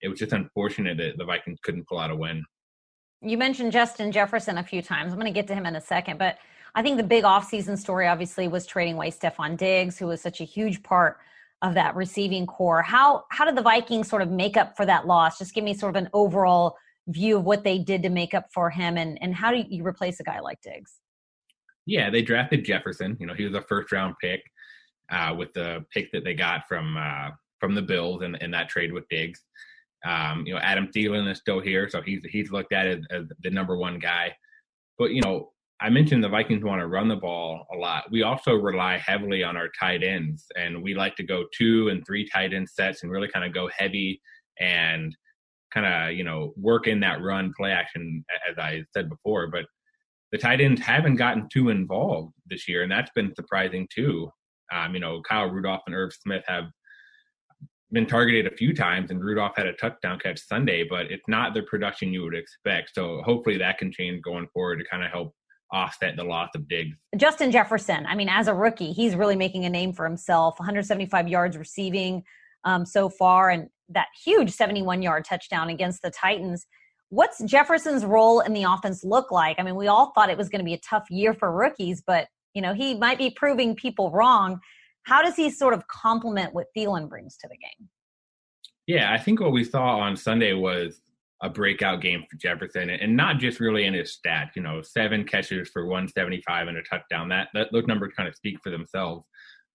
It 0.00 0.08
was 0.08 0.18
just 0.18 0.32
unfortunate 0.32 0.96
that 0.98 1.18
the 1.18 1.24
Vikings 1.24 1.58
couldn't 1.62 1.86
pull 1.86 1.98
out 1.98 2.10
a 2.10 2.16
win. 2.16 2.44
You 3.20 3.38
mentioned 3.38 3.70
Justin 3.70 4.10
Jefferson 4.10 4.58
a 4.58 4.64
few 4.64 4.82
times. 4.82 5.12
I'm 5.12 5.18
going 5.18 5.32
to 5.32 5.34
get 5.34 5.46
to 5.48 5.54
him 5.54 5.66
in 5.66 5.76
a 5.76 5.80
second, 5.80 6.18
but 6.18 6.38
I 6.74 6.82
think 6.82 6.96
the 6.96 7.04
big 7.04 7.24
offseason 7.24 7.78
story 7.78 8.08
obviously 8.08 8.48
was 8.48 8.66
trading 8.66 8.94
away 8.94 9.10
Stefon 9.10 9.56
Diggs, 9.56 9.98
who 9.98 10.06
was 10.06 10.20
such 10.20 10.40
a 10.40 10.44
huge 10.44 10.82
part 10.82 11.18
of 11.60 11.74
that 11.74 11.94
receiving 11.94 12.46
corps. 12.46 12.82
How 12.82 13.24
how 13.30 13.44
did 13.44 13.56
the 13.56 13.62
Vikings 13.62 14.08
sort 14.08 14.22
of 14.22 14.30
make 14.30 14.56
up 14.56 14.76
for 14.76 14.84
that 14.86 15.06
loss? 15.06 15.38
Just 15.38 15.54
give 15.54 15.62
me 15.62 15.74
sort 15.74 15.94
of 15.94 16.02
an 16.02 16.10
overall 16.12 16.76
view 17.08 17.36
of 17.38 17.44
what 17.44 17.62
they 17.62 17.78
did 17.78 18.02
to 18.02 18.08
make 18.08 18.34
up 18.34 18.46
for 18.52 18.70
him 18.70 18.96
and, 18.96 19.20
and 19.22 19.34
how 19.34 19.50
do 19.50 19.64
you 19.68 19.84
replace 19.86 20.20
a 20.20 20.24
guy 20.24 20.40
like 20.40 20.60
Diggs? 20.62 21.00
Yeah, 21.86 22.10
they 22.10 22.22
drafted 22.22 22.64
Jefferson. 22.64 23.16
You 23.18 23.26
know, 23.26 23.34
he 23.34 23.44
was 23.44 23.54
a 23.54 23.62
first 23.62 23.92
round 23.92 24.14
pick 24.20 24.42
uh, 25.10 25.34
with 25.36 25.52
the 25.52 25.84
pick 25.92 26.10
that 26.12 26.24
they 26.24 26.34
got 26.34 26.66
from 26.68 26.96
uh, 26.96 27.30
from 27.60 27.74
the 27.74 27.82
Bills 27.82 28.22
and 28.22 28.36
in, 28.36 28.44
in 28.44 28.50
that 28.52 28.68
trade 28.68 28.92
with 28.92 29.08
Diggs. 29.08 29.44
Um, 30.04 30.44
you 30.46 30.54
know, 30.54 30.60
Adam 30.60 30.88
Thielen 30.88 31.30
is 31.30 31.38
still 31.38 31.60
here, 31.60 31.88
so 31.88 32.02
he's 32.02 32.24
he's 32.30 32.50
looked 32.50 32.72
at 32.72 32.86
as, 32.86 32.98
as 33.10 33.24
the 33.42 33.50
number 33.50 33.76
one 33.76 33.98
guy. 33.98 34.34
But 34.98 35.12
you 35.12 35.20
know, 35.20 35.52
I 35.80 35.90
mentioned 35.90 36.22
the 36.22 36.28
Vikings 36.28 36.64
want 36.64 36.80
to 36.80 36.86
run 36.86 37.08
the 37.08 37.16
ball 37.16 37.66
a 37.72 37.76
lot. 37.76 38.04
We 38.10 38.22
also 38.22 38.54
rely 38.54 38.98
heavily 38.98 39.42
on 39.42 39.56
our 39.56 39.68
tight 39.78 40.02
ends, 40.02 40.46
and 40.56 40.82
we 40.82 40.94
like 40.94 41.16
to 41.16 41.24
go 41.24 41.44
two 41.56 41.88
and 41.88 42.04
three 42.06 42.28
tight 42.28 42.52
end 42.52 42.68
sets 42.68 43.02
and 43.02 43.12
really 43.12 43.28
kind 43.28 43.44
of 43.44 43.52
go 43.52 43.68
heavy 43.76 44.20
and 44.60 45.16
kind 45.72 45.86
of 45.86 46.16
you 46.16 46.24
know 46.24 46.52
work 46.56 46.86
in 46.86 47.00
that 47.00 47.22
run 47.22 47.52
play 47.56 47.70
action 47.70 48.24
as 48.48 48.58
I 48.58 48.84
said 48.92 49.08
before. 49.08 49.48
But 49.48 49.66
the 50.32 50.38
tight 50.38 50.60
ends 50.60 50.80
haven't 50.80 51.16
gotten 51.16 51.48
too 51.52 51.68
involved 51.68 52.32
this 52.46 52.66
year, 52.66 52.82
and 52.82 52.90
that's 52.90 53.10
been 53.14 53.34
surprising 53.34 53.86
too. 53.94 54.30
Um, 54.72 54.94
you 54.94 55.00
know, 55.00 55.20
Kyle 55.28 55.46
Rudolph 55.46 55.82
and 55.86 55.94
Irv 55.94 56.12
Smith 56.14 56.42
have 56.46 56.64
been 57.92 58.06
targeted 58.06 58.46
a 58.46 58.56
few 58.56 58.74
times, 58.74 59.10
and 59.10 59.22
Rudolph 59.22 59.52
had 59.54 59.66
a 59.66 59.74
touchdown 59.74 60.18
catch 60.18 60.40
Sunday, 60.40 60.84
but 60.88 61.10
it's 61.10 61.28
not 61.28 61.52
the 61.52 61.62
production 61.62 62.12
you 62.12 62.22
would 62.22 62.34
expect. 62.34 62.94
So 62.94 63.20
hopefully 63.24 63.58
that 63.58 63.76
can 63.78 63.92
change 63.92 64.22
going 64.22 64.48
forward 64.52 64.78
to 64.78 64.84
kind 64.84 65.04
of 65.04 65.10
help 65.10 65.34
offset 65.70 66.16
the 66.16 66.24
loss 66.24 66.50
of 66.54 66.66
Diggs. 66.68 66.96
Justin 67.16 67.50
Jefferson, 67.50 68.06
I 68.06 68.14
mean, 68.14 68.28
as 68.28 68.48
a 68.48 68.54
rookie, 68.54 68.92
he's 68.92 69.14
really 69.14 69.36
making 69.36 69.66
a 69.66 69.70
name 69.70 69.92
for 69.92 70.04
himself. 70.04 70.58
175 70.58 71.28
yards 71.28 71.56
receiving 71.56 72.22
um, 72.64 72.86
so 72.86 73.08
far, 73.10 73.50
and 73.50 73.68
that 73.90 74.06
huge 74.24 74.50
71 74.50 75.02
yard 75.02 75.24
touchdown 75.24 75.68
against 75.68 76.00
the 76.02 76.10
Titans. 76.10 76.66
What's 77.12 77.44
Jefferson's 77.44 78.06
role 78.06 78.40
in 78.40 78.54
the 78.54 78.62
offense 78.62 79.04
look 79.04 79.30
like? 79.30 79.56
I 79.58 79.62
mean, 79.62 79.76
we 79.76 79.86
all 79.86 80.12
thought 80.14 80.30
it 80.30 80.38
was 80.38 80.48
going 80.48 80.60
to 80.60 80.64
be 80.64 80.72
a 80.72 80.78
tough 80.78 81.10
year 81.10 81.34
for 81.34 81.52
rookies, 81.52 82.02
but 82.06 82.28
you 82.54 82.62
know 82.62 82.72
he 82.72 82.94
might 82.94 83.18
be 83.18 83.28
proving 83.28 83.76
people 83.76 84.10
wrong. 84.10 84.58
How 85.02 85.22
does 85.22 85.36
he 85.36 85.50
sort 85.50 85.74
of 85.74 85.86
complement 85.88 86.54
what 86.54 86.68
Thielen 86.74 87.10
brings 87.10 87.36
to 87.36 87.48
the 87.48 87.56
game? 87.58 87.90
Yeah, 88.86 89.12
I 89.12 89.18
think 89.18 89.40
what 89.40 89.52
we 89.52 89.62
saw 89.62 89.98
on 89.98 90.16
Sunday 90.16 90.54
was 90.54 91.02
a 91.42 91.50
breakout 91.50 92.00
game 92.00 92.24
for 92.30 92.38
Jefferson, 92.38 92.88
and 92.88 93.14
not 93.14 93.38
just 93.38 93.60
really 93.60 93.84
in 93.84 93.92
his 93.92 94.18
stats. 94.18 94.56
You 94.56 94.62
know, 94.62 94.80
seven 94.80 95.24
catches 95.24 95.68
for 95.68 95.84
175 95.84 96.68
and 96.68 96.78
a 96.78 96.82
touchdown. 96.82 97.28
That 97.28 97.48
that 97.52 97.68
those 97.72 97.86
numbers 97.86 98.14
kind 98.16 98.26
of 98.26 98.34
speak 98.34 98.56
for 98.62 98.70
themselves. 98.70 99.26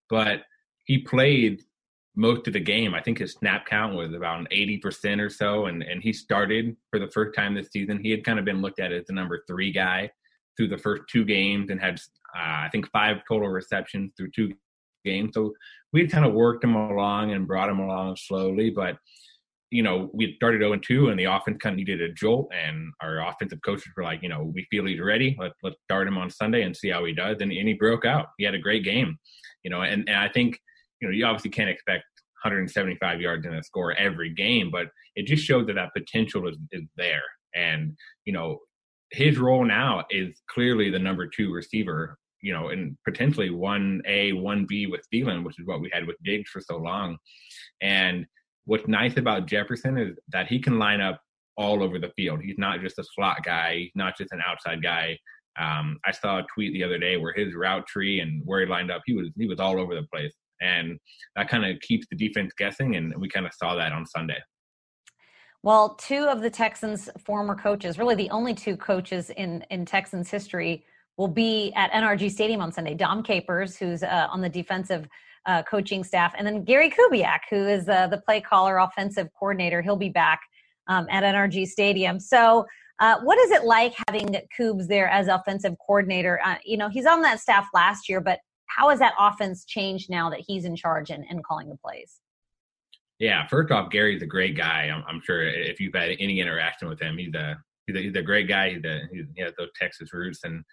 But 0.10 0.42
he 0.86 0.98
played 1.04 1.62
most 2.18 2.48
of 2.48 2.54
the 2.54 2.60
game. 2.60 2.96
I 2.96 3.02
think 3.02 3.20
his 3.20 3.34
snap 3.34 3.68
count 3.68 3.96
was 3.96 4.12
about 4.14 4.50
80% 4.50 5.22
or 5.22 5.30
so. 5.30 5.68
And, 5.68 5.84
and 5.84 6.02
he 6.02 6.12
started 6.12 6.76
for 6.90 7.00
the 7.00 7.08
first 7.12 7.36
time 7.36 7.54
this 7.54 7.70
season. 7.72 8.00
He 8.04 8.10
had 8.10 8.26
kind 8.26 8.40
of 8.40 8.44
been 8.44 8.60
looked 8.60 8.80
at 8.80 8.92
as 8.92 9.06
the 9.06 9.14
number 9.14 9.44
three 9.48 9.72
guy 9.72 10.10
through 10.58 10.70
the 10.70 10.80
first 10.80 11.04
two 11.08 11.24
games 11.24 11.70
and 11.70 11.80
had, 11.80 12.00
uh, 12.36 12.66
I 12.66 12.70
think, 12.72 12.90
five 12.90 13.18
total 13.30 13.50
receptions 13.50 14.14
through 14.18 14.32
two 14.32 14.52
games. 15.06 15.36
So 15.36 15.54
we 15.94 16.02
had 16.02 16.12
kind 16.12 16.26
of 16.26 16.34
worked 16.34 16.64
him 16.64 16.76
along 16.76 17.34
and 17.34 17.48
brought 17.48 17.70
him 17.70 17.80
along 17.80 18.16
slowly. 18.16 18.72
But, 18.72 18.98
you 19.70 19.84
know, 19.84 20.10
we 20.12 20.34
started 20.38 20.62
0 20.62 20.76
2 20.76 21.10
and 21.10 21.20
the 21.20 21.26
offense 21.26 21.60
kind 21.62 21.74
of 21.74 21.78
needed 21.78 22.02
a 22.02 22.12
jolt. 22.14 22.52
And 22.52 22.94
our 23.00 23.28
offensive 23.28 23.60
coaches 23.64 23.92
were 23.96 24.04
like, 24.04 24.24
you 24.24 24.30
know, 24.30 24.52
we 24.56 24.66
feel 24.72 24.88
he's 24.88 25.00
ready. 25.00 25.38
Let, 25.40 25.52
let's 25.62 25.78
start 25.84 26.08
him 26.08 26.18
on 26.18 26.32
Sunday 26.32 26.64
and 26.64 26.76
see 26.76 26.90
how 26.90 27.06
he 27.06 27.14
does. 27.14 27.38
And, 27.42 27.52
and 27.52 27.68
he 27.68 27.76
broke 27.76 28.06
out. 28.06 28.30
He 28.40 28.44
had 28.44 28.56
a 28.56 28.60
great 28.60 28.84
game, 28.84 29.20
you 29.64 29.70
know, 29.70 29.82
and, 29.84 30.10
and 30.10 30.18
I 30.18 30.30
think– 30.30 30.60
you 31.02 31.08
know, 31.08 31.14
you 31.14 31.26
obviously 31.26 31.52
can't 31.52 31.70
expect 31.70 32.04
175 32.44 33.22
yards 33.22 33.46
in 33.46 33.56
a 33.56 33.64
score 33.64 33.94
every 33.94 34.34
game, 34.34 34.70
but 34.72 34.88
it 35.16 35.26
just 35.26 35.44
showed 35.44 35.68
that 35.68 35.74
that 35.74 35.94
potential 35.96 36.48
is, 36.48 36.58
is 36.72 36.84
there. 36.96 37.24
And, 37.56 37.98
you 38.26 38.34
know, 38.34 38.60
his 39.12 39.38
role 39.38 39.66
now 39.66 40.06
is 40.10 40.42
clearly 40.48 40.90
the 40.90 41.00
number 41.00 41.28
two 41.28 41.52
receiver, 41.52 42.18
you 42.42 42.54
know, 42.54 42.70
and 42.70 42.98
potentially 43.06 43.50
one 43.50 44.02
A, 44.06 44.34
one 44.34 44.66
B 44.68 44.86
with 44.86 45.02
Thielen, 45.14 45.44
which 45.44 45.60
is 45.60 45.66
what 45.66 45.82
we 45.82 45.90
had 45.92 46.06
with 46.06 46.18
Diggs 46.24 46.50
for 46.50 46.62
so 46.62 46.78
long. 46.78 47.18
And 47.82 48.26
what's 48.66 48.88
nice 48.88 49.18
about 49.18 49.48
Jefferson 49.48 49.98
is 49.98 50.16
that 50.30 50.48
he 50.48 50.60
can 50.60 50.78
line 50.78 51.02
up 51.02 51.22
all 51.58 51.82
over 51.82 51.98
the 51.98 52.12
field. 52.16 52.42
He's 52.42 52.58
not 52.58 52.82
just 52.82 53.00
a 53.00 53.04
slot 53.16 53.44
guy, 53.44 53.78
he's 53.78 53.92
not 53.96 54.18
just 54.18 54.32
an 54.32 54.42
outside 54.48 54.84
guy. 54.84 55.18
Um, 55.60 55.98
I 56.06 56.12
saw 56.12 56.40
a 56.40 56.46
tweet 56.54 56.74
the 56.74 56.84
other 56.84 57.00
day 57.00 57.18
where 57.18 57.34
his 57.34 57.56
route 57.56 57.88
tree 57.88 58.20
and 58.20 58.44
where 58.46 58.60
he 58.60 58.68
lined 58.68 58.92
up, 58.92 59.02
he 59.08 59.14
was 59.14 59.30
he 59.36 59.48
was 59.48 59.60
all 59.60 59.80
over 59.80 59.96
the 59.96 60.06
place, 60.14 60.34
and 60.62 60.98
that 61.36 61.50
kind 61.50 61.66
of 61.66 61.80
keeps 61.82 62.08
the 62.10 62.18
defense 62.18 62.54
guessing. 62.58 62.96
And 62.96 63.14
we 63.18 63.30
kind 63.30 63.46
of 63.46 63.54
saw 63.54 63.76
that 63.76 63.92
on 63.92 64.06
Sunday. 64.06 64.38
Well, 65.64 65.96
two 65.96 66.26
of 66.26 66.42
the 66.42 66.50
Texans' 66.50 67.10
former 67.26 67.56
coaches, 67.56 67.98
really 67.98 68.16
the 68.16 68.30
only 68.30 68.54
two 68.54 68.78
coaches 68.78 69.30
in 69.32 69.66
in 69.70 69.86
Texans 69.86 70.30
history, 70.30 70.86
will 71.18 71.28
be 71.28 71.74
at 71.76 71.92
NRG 71.92 72.32
Stadium 72.32 72.62
on 72.62 72.72
Sunday. 72.72 72.94
Dom 72.94 73.24
Capers, 73.24 73.76
who's 73.76 74.04
uh, 74.04 74.28
on 74.32 74.42
the 74.42 74.50
defensive 74.50 75.08
uh, 75.46 75.64
coaching 75.64 76.04
staff, 76.04 76.34
and 76.38 76.46
then 76.46 76.64
Gary 76.64 76.92
Kubiak, 76.92 77.40
who 77.50 77.68
is 77.68 77.90
uh, 77.90 78.08
the 78.08 78.20
play 78.20 78.40
caller, 78.40 78.78
offensive 78.78 79.30
coordinator. 79.38 79.82
He'll 79.82 79.98
be 79.98 80.10
back 80.10 80.42
um, 80.88 81.08
at 81.10 81.24
NRG 81.24 81.68
Stadium. 81.68 82.20
So, 82.20 82.66
uh, 83.00 83.20
what 83.24 83.38
is 83.40 83.52
it 83.52 83.64
like 83.64 83.94
having 84.08 84.36
Coobs 84.58 84.88
there 84.88 85.08
as 85.08 85.28
offensive 85.28 85.76
coordinator? 85.86 86.40
Uh, 86.44 86.56
you 86.66 86.78
know, 86.78 86.90
he's 86.90 87.06
on 87.06 87.22
that 87.22 87.40
staff 87.40 87.68
last 87.74 88.10
year, 88.10 88.22
but 88.22 88.40
how 88.78 88.90
has 88.90 89.00
that 89.00 89.14
offense 89.20 89.66
changed 89.66 90.10
now 90.10 90.30
that 90.30 90.40
he's 90.46 90.64
in 90.64 90.76
charge 90.76 91.10
and, 91.10 91.26
and 91.30 91.44
calling 91.44 91.68
the 91.68 91.76
plays? 91.76 92.20
Yeah, 93.20 93.48
first 93.48 93.72
off, 93.72 93.90
Gary's 93.90 94.22
a 94.22 94.28
great 94.28 94.56
guy. 94.56 94.92
I'm, 94.94 95.04
I'm, 95.08 95.20
sure 95.24 95.42
if 95.42 95.80
you've 95.80 95.96
had 95.96 96.12
any 96.20 96.40
interaction 96.40 96.88
with 96.88 97.02
him, 97.02 97.18
he's 97.18 97.34
a 97.34 97.58
he's 97.88 97.96
a, 97.96 98.00
he's 98.04 98.16
a 98.16 98.22
great 98.22 98.48
guy. 98.48 98.70
He's 98.70 98.86
a, 98.86 99.02
he 99.12 99.42
has 99.42 99.54
those 99.58 99.72
Texas 99.76 100.14
roots, 100.14 100.42
and 100.44 100.64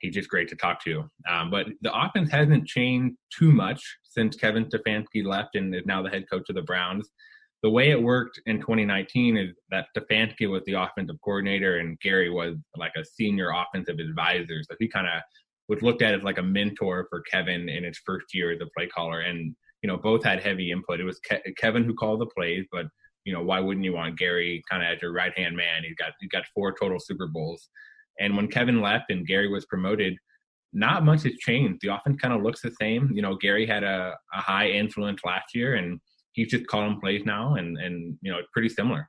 he's 0.00 0.12
just 0.12 0.28
great 0.28 0.48
to 0.50 0.56
talk 0.56 0.84
to. 0.84 1.08
Um, 1.26 1.50
but 1.50 1.66
the 1.80 1.98
offense 1.98 2.30
hasn't 2.30 2.66
changed 2.66 3.16
too 3.36 3.50
much 3.50 3.82
since 4.02 4.36
Kevin 4.36 4.66
Stefanski 4.66 5.24
left 5.24 5.56
and 5.56 5.74
is 5.74 5.86
now 5.86 6.02
the 6.02 6.10
head 6.10 6.26
coach 6.30 6.44
of 6.50 6.56
the 6.56 6.62
Browns 6.62 7.08
the 7.64 7.70
way 7.70 7.90
it 7.90 8.02
worked 8.02 8.38
in 8.44 8.60
2019 8.60 9.38
is 9.38 9.54
that 9.70 9.86
Stefanski 9.96 10.50
was 10.50 10.60
the 10.66 10.74
offensive 10.74 11.16
coordinator 11.24 11.78
and 11.78 11.98
Gary 12.00 12.28
was 12.28 12.56
like 12.76 12.92
a 12.94 13.02
senior 13.02 13.52
offensive 13.52 13.98
advisor. 13.98 14.62
So 14.68 14.76
he 14.78 14.86
kind 14.86 15.06
of 15.06 15.22
was 15.68 15.82
looked 15.82 16.02
at 16.02 16.14
as 16.14 16.22
like 16.22 16.38
a 16.38 16.42
mentor 16.42 17.06
for 17.10 17.22
Kevin 17.22 17.68
in 17.68 17.84
his 17.84 17.98
first 18.04 18.26
year 18.34 18.52
as 18.52 18.60
a 18.60 18.66
play 18.76 18.86
caller. 18.86 19.20
And, 19.20 19.54
you 19.82 19.88
know, 19.88 19.96
both 19.96 20.24
had 20.24 20.42
heavy 20.42 20.70
input. 20.70 21.00
It 21.00 21.04
was 21.04 21.20
Ke- 21.20 21.54
Kevin 21.56 21.84
who 21.84 21.94
called 21.94 22.20
the 22.20 22.26
plays, 22.26 22.66
but, 22.70 22.86
you 23.24 23.32
know, 23.32 23.42
why 23.42 23.60
wouldn't 23.60 23.84
you 23.84 23.94
want 23.94 24.18
Gary 24.18 24.62
kind 24.70 24.82
of 24.82 24.88
as 24.88 25.02
your 25.02 25.12
right 25.12 25.36
hand 25.36 25.56
man? 25.56 25.82
He's 25.84 25.96
got, 25.96 26.12
he's 26.20 26.30
got 26.30 26.44
four 26.54 26.74
total 26.78 26.98
Super 27.00 27.26
Bowls. 27.26 27.68
And 28.20 28.36
when 28.36 28.48
Kevin 28.48 28.80
left 28.80 29.10
and 29.10 29.26
Gary 29.26 29.48
was 29.48 29.66
promoted, 29.66 30.16
not 30.72 31.04
much 31.04 31.22
has 31.22 31.34
changed. 31.34 31.80
The 31.80 31.94
offense 31.94 32.20
kind 32.20 32.34
of 32.34 32.42
looks 32.42 32.60
the 32.60 32.72
same. 32.80 33.10
You 33.14 33.22
know, 33.22 33.36
Gary 33.36 33.66
had 33.66 33.84
a, 33.84 34.14
a 34.34 34.40
high 34.40 34.68
influence 34.68 35.20
last 35.24 35.54
year 35.54 35.76
and, 35.76 36.00
he's 36.34 36.48
just 36.48 36.66
calling 36.66 37.00
plays 37.00 37.22
now, 37.24 37.54
and 37.54 37.78
and 37.78 38.18
you 38.20 38.30
know 38.30 38.38
it's 38.38 38.48
pretty 38.52 38.68
similar. 38.68 39.08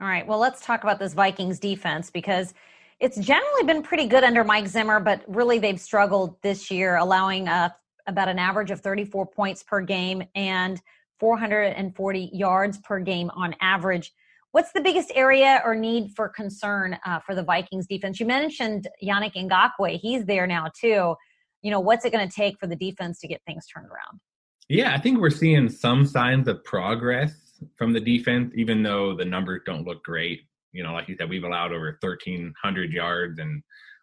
All 0.00 0.08
right, 0.08 0.26
well 0.26 0.38
let's 0.38 0.64
talk 0.64 0.82
about 0.82 0.98
this 0.98 1.12
Vikings 1.12 1.58
defense 1.58 2.10
because 2.10 2.54
it's 3.00 3.18
generally 3.18 3.64
been 3.64 3.82
pretty 3.82 4.06
good 4.06 4.24
under 4.24 4.42
Mike 4.42 4.66
Zimmer, 4.66 5.00
but 5.00 5.22
really 5.26 5.58
they've 5.58 5.80
struggled 5.80 6.40
this 6.42 6.70
year, 6.70 6.96
allowing 6.96 7.48
uh, 7.48 7.68
about 8.06 8.28
an 8.28 8.38
average 8.38 8.70
of 8.70 8.80
34 8.80 9.26
points 9.26 9.62
per 9.62 9.80
game 9.80 10.22
and 10.34 10.80
440 11.20 12.30
yards 12.32 12.78
per 12.78 13.00
game 13.00 13.30
on 13.34 13.54
average. 13.60 14.12
What's 14.52 14.72
the 14.72 14.80
biggest 14.80 15.12
area 15.14 15.60
or 15.64 15.74
need 15.74 16.12
for 16.16 16.28
concern 16.28 16.98
uh, 17.04 17.18
for 17.20 17.34
the 17.34 17.42
Vikings 17.42 17.86
defense? 17.86 18.18
You 18.18 18.26
mentioned 18.26 18.88
Yannick 19.02 19.34
Ngakoue; 19.34 19.98
he's 19.98 20.24
there 20.24 20.46
now 20.46 20.70
too. 20.78 21.14
You 21.62 21.70
know, 21.70 21.80
what's 21.80 22.04
it 22.04 22.12
going 22.12 22.26
to 22.26 22.34
take 22.34 22.58
for 22.58 22.66
the 22.66 22.76
defense 22.76 23.20
to 23.20 23.28
get 23.28 23.42
things 23.46 23.66
turned 23.66 23.86
around? 23.86 24.20
Yeah, 24.68 24.94
I 24.94 24.98
think 24.98 25.18
we're 25.18 25.30
seeing 25.30 25.68
some 25.68 26.06
signs 26.06 26.48
of 26.48 26.64
progress 26.64 27.34
from 27.76 27.92
the 27.92 28.00
defense, 28.00 28.52
even 28.56 28.82
though 28.82 29.14
the 29.14 29.24
numbers 29.24 29.62
don't 29.66 29.86
look 29.86 30.02
great. 30.02 30.42
You 30.76 30.82
know, 30.82 30.92
like 30.92 31.08
you 31.08 31.16
said, 31.16 31.30
we've 31.30 31.44
allowed 31.44 31.72
over 31.72 31.96
1,300 32.00 32.92
yards 32.92 33.38
and 33.38 33.62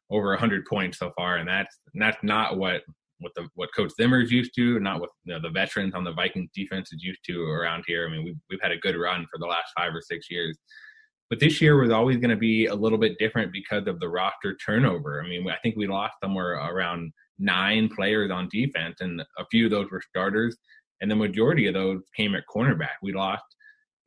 over 0.09 0.29
100 0.29 0.65
points 0.65 0.97
so 0.97 1.11
far, 1.15 1.37
and 1.37 1.47
that's 1.47 1.77
that's 1.93 2.23
not 2.23 2.57
what 2.57 2.81
what 3.19 3.31
the 3.35 3.47
what 3.55 3.69
Coach 3.75 3.91
Zimmer's 3.95 4.31
used 4.31 4.53
to, 4.55 4.79
not 4.79 4.99
what 4.99 5.09
you 5.23 5.33
know, 5.33 5.39
the 5.41 5.49
veterans 5.49 5.95
on 5.95 6.03
the 6.03 6.13
Vikings 6.13 6.49
defense 6.53 6.91
is 6.91 7.03
used 7.03 7.21
to 7.25 7.43
around 7.43 7.83
here. 7.87 8.07
I 8.07 8.11
mean, 8.11 8.23
we've 8.23 8.39
we've 8.49 8.61
had 8.61 8.71
a 8.71 8.77
good 8.77 8.95
run 8.95 9.25
for 9.31 9.39
the 9.39 9.45
last 9.45 9.71
five 9.77 9.93
or 9.93 10.01
six 10.01 10.29
years, 10.29 10.57
but 11.29 11.39
this 11.39 11.61
year 11.61 11.77
was 11.77 11.91
always 11.91 12.17
going 12.17 12.29
to 12.29 12.35
be 12.35 12.67
a 12.67 12.75
little 12.75 12.97
bit 12.97 13.17
different 13.17 13.51
because 13.51 13.87
of 13.87 13.99
the 13.99 14.09
roster 14.09 14.55
turnover. 14.65 15.21
I 15.23 15.27
mean, 15.27 15.49
I 15.49 15.57
think 15.63 15.75
we 15.75 15.87
lost 15.87 16.15
somewhere 16.21 16.53
around 16.53 17.11
nine 17.39 17.89
players 17.89 18.31
on 18.31 18.49
defense, 18.51 18.97
and 18.99 19.21
a 19.37 19.45
few 19.49 19.65
of 19.65 19.71
those 19.71 19.89
were 19.91 20.01
starters, 20.07 20.57
and 21.01 21.09
the 21.09 21.15
majority 21.15 21.67
of 21.67 21.73
those 21.73 22.01
came 22.15 22.35
at 22.35 22.43
cornerback. 22.53 22.97
We 23.01 23.13
lost 23.13 23.43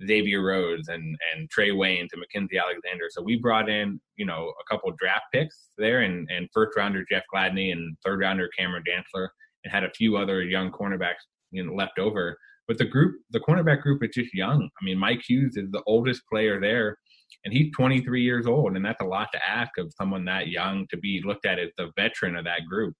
Xavier 0.05 0.43
Rhodes 0.43 0.89
and 0.89 1.17
and 1.35 1.49
Trae 1.51 1.73
Waynes 1.73 2.09
and 2.13 2.23
Mackensie 2.23 2.61
Alexander. 2.61 3.07
So 3.11 3.23
we 3.23 3.37
brought 3.37 3.69
in, 3.69 4.01
you 4.17 4.27
know, 4.27 4.53
a 4.61 4.65
couple 4.73 4.91
draft 4.99 5.27
picks 5.33 5.69
there 5.79 6.01
and 6.01 6.29
and 6.31 6.49
first 6.53 6.77
rounder 6.77 7.05
Jeff 7.11 7.25
Gladney 7.35 7.73
and 7.73 7.97
third 8.05 8.21
rounder 8.21 8.49
Cameron 8.57 8.85
Dantzler 8.87 9.29
and 9.65 9.73
had 9.73 9.85
a 9.85 9.91
few 9.91 10.17
other 10.17 10.43
young 10.43 10.71
cornerbacks 10.71 11.25
you 11.51 11.65
know 11.65 11.73
left 11.73 11.99
over. 11.99 12.39
But 12.69 12.79
the 12.79 12.85
group, 12.85 13.21
the 13.31 13.41
cornerback 13.41 13.83
group 13.83 14.03
is 14.03 14.11
just 14.13 14.35
young. 14.35 14.69
I 14.81 14.85
mean, 14.85 14.99
Mike 14.99 15.23
Hughes 15.27 15.57
is 15.57 15.71
the 15.71 15.83
oldest 15.87 16.23
player 16.31 16.61
there, 16.61 16.97
and 17.45 17.55
he's 17.55 17.73
23 17.77 18.23
years 18.23 18.47
old, 18.47 18.75
and 18.75 18.85
that's 18.85 19.01
a 19.01 19.07
lot 19.07 19.29
to 19.33 19.49
ask 19.49 19.79
of 19.79 19.93
someone 19.97 20.25
that 20.25 20.49
young 20.49 20.87
to 20.91 20.97
be 20.97 21.23
looked 21.25 21.47
at 21.47 21.61
as 21.61 21.71
the 21.77 21.91
veteran 21.97 22.37
of 22.37 22.45
that 22.45 22.67
group. 22.69 22.95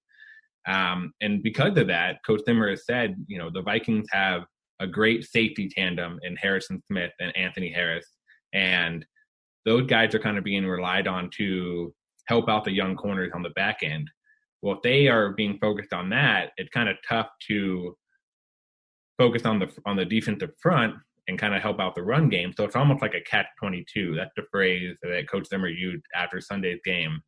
Um, 0.67 1.13
and 1.21 1.43
because 1.43 1.77
of 1.77 1.87
that, 1.87 2.17
Coach 2.25 2.41
Zimmer 2.45 2.69
has 2.69 2.85
said, 2.85 3.15
you 3.27 3.37
know, 3.37 3.49
the 3.53 3.61
Vikings 3.61 4.07
have 4.11 4.43
a 4.79 4.87
great 4.87 5.25
safety 5.25 5.69
tandem 5.69 6.19
in 6.23 6.35
Harrison 6.35 6.81
Smith 6.87 7.11
and 7.19 7.35
Anthony 7.35 7.71
Harris. 7.71 8.05
And 8.53 9.05
those 9.65 9.87
guys 9.87 10.13
are 10.15 10.19
kind 10.19 10.37
of 10.37 10.43
being 10.43 10.65
relied 10.65 11.07
on 11.07 11.29
to 11.37 11.93
help 12.27 12.49
out 12.49 12.63
the 12.63 12.71
young 12.71 12.95
corners 12.95 13.31
on 13.33 13.43
the 13.43 13.49
back 13.51 13.79
end. 13.81 14.09
Well, 14.61 14.75
if 14.75 14.81
they 14.81 15.07
are 15.07 15.33
being 15.33 15.57
focused 15.59 15.93
on 15.93 16.09
that, 16.09 16.51
it's 16.57 16.69
kind 16.69 16.89
of 16.89 16.97
tough 17.07 17.27
to 17.47 17.95
focus 19.17 19.45
on 19.45 19.59
the 19.59 19.69
on 19.85 19.95
the 19.95 20.05
defensive 20.05 20.51
front 20.61 20.95
and 21.27 21.37
kind 21.37 21.53
of 21.53 21.61
help 21.61 21.79
out 21.79 21.95
the 21.95 22.03
run 22.03 22.29
game. 22.29 22.53
So 22.55 22.63
it's 22.63 22.75
almost 22.75 23.01
like 23.01 23.13
a 23.13 23.21
catch 23.21 23.47
twenty 23.59 23.85
two. 23.91 24.15
That's 24.15 24.31
the 24.35 24.43
phrase 24.51 24.95
that 25.03 25.29
Coach 25.29 25.47
Zimmer 25.47 25.67
used 25.67 26.03
after 26.15 26.39
Sunday's 26.41 26.79
game. 26.85 27.21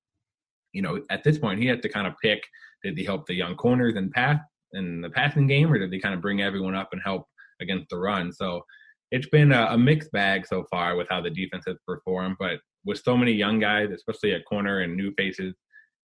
You 0.74 0.82
know, 0.82 1.02
at 1.10 1.24
this 1.24 1.38
point, 1.38 1.60
he 1.60 1.68
has 1.68 1.80
to 1.82 1.90
kind 1.90 2.08
of 2.08 2.14
pick 2.22 2.42
did 2.84 2.98
he 2.98 3.04
help 3.04 3.28
the 3.28 3.34
young 3.34 3.56
corners 3.56 3.96
and 3.96 4.12
pass 4.12 4.40
in 4.74 5.02
the 5.02 5.10
passing 5.10 5.48
game, 5.48 5.72
or 5.72 5.78
did 5.78 5.92
they 5.92 6.00
kind 6.00 6.16
of 6.16 6.22
bring 6.22 6.42
everyone 6.42 6.76
up 6.76 6.90
and 6.92 7.02
help 7.04 7.26
against 7.62 7.90
the 7.90 7.98
run? 7.98 8.32
So 8.32 8.64
it's 9.12 9.30
been 9.30 9.52
a, 9.52 9.68
a 9.72 9.78
mixed 9.78 10.12
bag 10.12 10.46
so 10.46 10.66
far 10.70 10.96
with 10.96 11.08
how 11.10 11.22
the 11.22 11.30
defense 11.30 11.64
has 11.68 11.78
performed. 11.88 12.38
But 12.40 12.60
with 12.86 13.02
so 13.04 13.18
many 13.18 13.32
young 13.32 13.60
guys, 13.60 13.90
especially 13.92 14.34
at 14.34 14.46
corner 14.46 14.80
and 14.82 14.96
new 14.96 15.14
faces, 15.18 15.56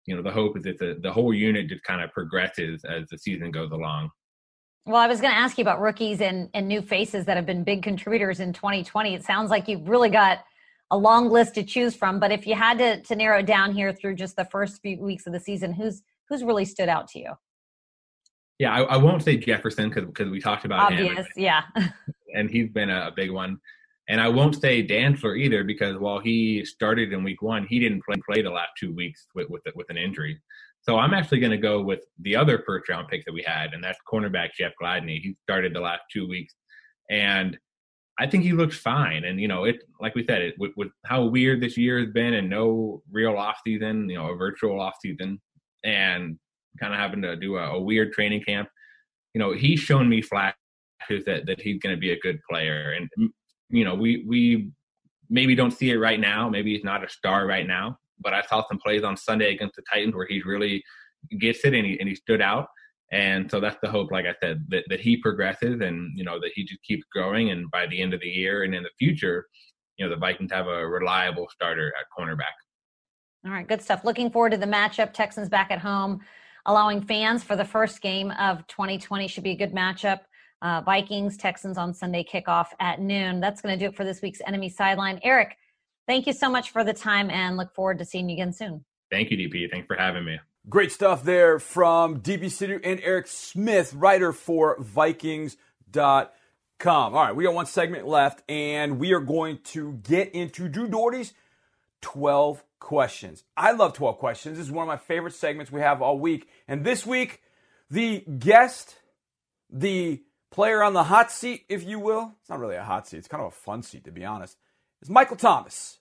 you 0.05 0.15
know, 0.15 0.21
the 0.21 0.31
hope 0.31 0.57
is 0.57 0.63
that 0.63 0.79
the, 0.79 0.97
the 1.01 1.11
whole 1.11 1.33
unit 1.33 1.67
just 1.67 1.83
kind 1.83 2.01
of 2.01 2.11
progresses 2.11 2.83
as 2.85 3.03
the 3.11 3.17
season 3.17 3.51
goes 3.51 3.71
along. 3.71 4.09
Well, 4.85 4.95
I 4.95 5.07
was 5.07 5.19
going 5.19 5.33
to 5.33 5.39
ask 5.39 5.57
you 5.57 5.63
about 5.63 5.81
rookies 5.81 6.21
and, 6.21 6.49
and 6.53 6.65
new 6.65 6.81
faces 6.81 7.25
that 7.25 7.35
have 7.35 7.45
been 7.45 7.65
big 7.65 7.83
contributors 7.83 8.39
in 8.39 8.53
2020. 8.53 9.13
It 9.13 9.23
sounds 9.23 9.51
like 9.51 9.67
you've 9.67 9.89
really 9.89 10.09
got 10.09 10.39
a 10.91 10.97
long 10.97 11.29
list 11.29 11.55
to 11.55 11.63
choose 11.63 11.93
from. 11.93 12.21
But 12.21 12.31
if 12.31 12.47
you 12.47 12.55
had 12.55 12.77
to, 12.77 13.01
to 13.01 13.15
narrow 13.15 13.39
it 13.39 13.45
down 13.45 13.73
here 13.73 13.91
through 13.91 14.15
just 14.15 14.37
the 14.37 14.45
first 14.45 14.81
few 14.81 14.97
weeks 15.01 15.27
of 15.27 15.33
the 15.33 15.39
season, 15.41 15.73
who's 15.73 16.01
who's 16.29 16.43
really 16.43 16.65
stood 16.65 16.89
out 16.89 17.07
to 17.09 17.19
you? 17.19 17.31
Yeah, 18.59 18.73
I, 18.73 18.81
I 18.81 18.97
won't 18.97 19.23
say 19.23 19.37
Jefferson 19.37 19.89
because 19.89 20.05
because 20.05 20.29
we 20.29 20.39
talked 20.39 20.65
about 20.65 20.91
Obvious, 20.91 21.19
him. 21.19 21.25
yeah. 21.35 21.61
and 22.35 22.49
he's 22.49 22.69
been 22.69 22.89
a, 22.89 23.07
a, 23.07 23.11
big 23.15 23.31
one. 23.31 23.59
And 24.09 24.19
I 24.19 24.29
won't 24.29 24.59
say 24.59 24.85
Dantzler 24.85 25.37
either 25.37 25.63
because 25.63 25.97
while 25.97 26.19
he 26.19 26.65
started 26.65 27.13
in 27.13 27.23
week 27.23 27.41
one, 27.41 27.67
he 27.67 27.77
didn't 27.77 28.03
play, 28.03 28.15
play 28.25 28.41
the 28.41 28.49
last 28.49 28.71
two 28.79 28.93
weeks 28.93 29.27
with 29.35 29.49
with, 29.49 29.61
with 29.75 29.89
an 29.89 29.97
injury. 29.97 30.41
So 30.81 30.97
I'm 30.97 31.13
actually 31.13 31.39
going 31.39 31.51
to 31.51 31.57
go 31.57 31.81
with 31.81 31.99
the 32.21 32.35
other 32.35 32.63
first 32.65 32.89
round 32.89 33.09
pick 33.09 33.25
that 33.25 33.33
we 33.33 33.43
had, 33.43 33.73
and 33.73 33.83
that's 33.83 33.99
cornerback 34.11 34.49
Jeff 34.57 34.71
Gladney. 34.81 35.19
He 35.21 35.35
started 35.43 35.75
the 35.75 35.81
last 35.81 36.03
two 36.11 36.27
weeks, 36.27 36.55
and 37.11 37.57
I 38.17 38.25
think 38.25 38.43
he 38.43 38.53
looks 38.53 38.77
fine. 38.77 39.25
And 39.25 39.39
you 39.39 39.47
know, 39.47 39.65
it 39.65 39.83
like 39.99 40.15
we 40.15 40.25
said, 40.25 40.41
it 40.41 40.55
with, 40.57 40.71
with 40.77 40.89
how 41.05 41.25
weird 41.25 41.61
this 41.61 41.77
year 41.77 41.99
has 41.99 42.09
been, 42.09 42.33
and 42.33 42.49
no 42.49 43.03
real 43.11 43.37
off 43.37 43.59
season, 43.63 44.09
you 44.09 44.17
know, 44.17 44.31
a 44.31 44.35
virtual 44.35 44.79
off 44.79 44.95
season 44.99 45.39
and 45.83 46.39
kind 46.77 46.93
of 46.93 46.99
having 46.99 47.21
to 47.21 47.35
do 47.35 47.57
a, 47.57 47.71
a, 47.71 47.81
weird 47.81 48.13
training 48.13 48.43
camp. 48.43 48.69
You 49.33 49.39
know, 49.39 49.53
he's 49.53 49.79
shown 49.79 50.09
me 50.09 50.21
flashes 50.21 50.55
that 51.25 51.45
that 51.45 51.61
he's 51.61 51.79
going 51.79 51.95
to 51.95 51.99
be 51.99 52.11
a 52.11 52.19
good 52.19 52.39
player, 52.49 52.95
and 52.97 53.31
you 53.69 53.85
know, 53.85 53.95
we 53.95 54.23
we 54.27 54.71
maybe 55.29 55.55
don't 55.55 55.71
see 55.71 55.91
it 55.91 55.97
right 55.97 56.19
now. 56.19 56.49
Maybe 56.49 56.73
he's 56.73 56.83
not 56.83 57.03
a 57.03 57.09
star 57.09 57.45
right 57.45 57.67
now, 57.67 57.97
but 58.19 58.33
I 58.33 58.41
saw 58.43 58.63
some 58.67 58.79
plays 58.79 59.03
on 59.03 59.17
Sunday 59.17 59.53
against 59.53 59.75
the 59.75 59.83
Titans 59.91 60.15
where 60.15 60.27
he 60.27 60.41
really 60.41 60.83
gets 61.39 61.65
it 61.65 61.73
and 61.73 61.85
he 61.85 61.99
and 61.99 62.07
he 62.07 62.15
stood 62.15 62.41
out. 62.41 62.67
And 63.11 63.49
so 63.49 63.59
that's 63.59 63.77
the 63.81 63.89
hope, 63.89 64.11
like 64.11 64.25
I 64.25 64.35
said, 64.41 64.65
that, 64.69 64.83
that 64.89 64.99
he 64.99 65.15
progresses 65.15 65.79
and, 65.79 66.11
you 66.13 66.25
know, 66.25 66.39
that 66.41 66.51
he 66.55 66.65
just 66.65 66.83
keeps 66.83 67.05
growing. 67.11 67.51
And 67.51 67.71
by 67.71 67.87
the 67.87 68.01
end 68.01 68.13
of 68.13 68.19
the 68.19 68.27
year 68.27 68.63
and 68.63 68.75
in 68.75 68.83
the 68.83 68.89
future, 68.99 69.45
you 69.97 70.05
know, 70.05 70.09
the 70.09 70.19
Vikings 70.19 70.51
have 70.51 70.67
a 70.67 70.85
reliable 70.85 71.47
starter 71.49 71.93
at 71.99 72.05
cornerback. 72.17 72.53
All 73.45 73.51
right, 73.51 73.67
good 73.67 73.81
stuff. 73.81 74.03
Looking 74.03 74.29
forward 74.29 74.51
to 74.51 74.57
the 74.57 74.65
matchup. 74.65 75.13
Texans 75.13 75.47
back 75.47 75.71
at 75.71 75.79
home, 75.79 76.19
allowing 76.67 77.01
fans 77.01 77.43
for 77.43 77.55
the 77.55 77.65
first 77.65 78.01
game 78.01 78.31
of 78.31 78.67
2020 78.67 79.27
should 79.27 79.43
be 79.43 79.51
a 79.51 79.55
good 79.55 79.73
matchup. 79.73 80.19
Uh, 80.61 80.81
Vikings, 80.81 81.37
Texans 81.37 81.77
on 81.77 81.93
Sunday 81.93 82.23
kickoff 82.23 82.67
at 82.79 82.99
noon. 82.99 83.39
That's 83.39 83.61
going 83.61 83.77
to 83.77 83.83
do 83.83 83.89
it 83.89 83.95
for 83.95 84.03
this 84.03 84.21
week's 84.21 84.41
Enemy 84.45 84.69
Sideline. 84.69 85.19
Eric, 85.23 85.55
thank 86.07 86.27
you 86.27 86.33
so 86.33 86.49
much 86.49 86.71
for 86.71 86.83
the 86.83 86.93
time 86.93 87.29
and 87.29 87.57
look 87.57 87.73
forward 87.73 87.99
to 87.99 88.05
seeing 88.05 88.29
you 88.29 88.33
again 88.33 88.51
soon. 88.51 88.83
Thank 89.09 89.31
you, 89.31 89.37
Deepi. 89.37 89.71
Thanks 89.71 89.87
for 89.87 89.95
having 89.95 90.25
me. 90.25 90.39
Great 90.67 90.91
stuff 90.91 91.23
there 91.23 91.59
from 91.59 92.19
Deepi 92.19 92.45
Sidhu 92.45 92.81
and 92.83 92.99
Eric 93.01 93.27
Smith, 93.27 93.93
writer 93.93 94.33
for 94.33 94.75
Vikings.com. 94.81 96.27
All 96.85 97.11
right, 97.11 97.35
we 97.35 97.45
got 97.45 97.53
one 97.53 97.67
segment 97.67 98.05
left, 98.05 98.43
and 98.49 98.99
we 98.99 99.13
are 99.13 99.21
going 99.21 99.59
to 99.65 99.93
get 100.03 100.33
into 100.35 100.67
Drew 100.67 100.89
Dougherty's 100.89 101.33
12 102.01 102.63
questions. 102.79 103.43
I 103.55 103.71
love 103.71 103.93
12 103.93 104.17
questions. 104.17 104.57
This 104.57 104.67
is 104.67 104.71
one 104.71 104.83
of 104.83 104.87
my 104.87 104.97
favorite 104.97 105.33
segments 105.33 105.71
we 105.71 105.81
have 105.81 106.01
all 106.01 106.19
week. 106.19 106.47
And 106.67 106.83
this 106.83 107.05
week, 107.05 107.41
the 107.89 108.19
guest, 108.21 108.95
the 109.69 110.23
player 110.51 110.83
on 110.83 110.93
the 110.93 111.03
hot 111.03 111.31
seat, 111.31 111.65
if 111.69 111.83
you 111.83 111.99
will, 111.99 112.33
it's 112.39 112.49
not 112.49 112.59
really 112.59 112.75
a 112.75 112.83
hot 112.83 113.07
seat, 113.07 113.17
it's 113.17 113.27
kind 113.27 113.43
of 113.43 113.49
a 113.49 113.55
fun 113.55 113.83
seat, 113.83 114.03
to 114.05 114.11
be 114.11 114.25
honest, 114.25 114.57
is 115.01 115.09
Michael 115.09 115.37
Thomas, 115.37 115.99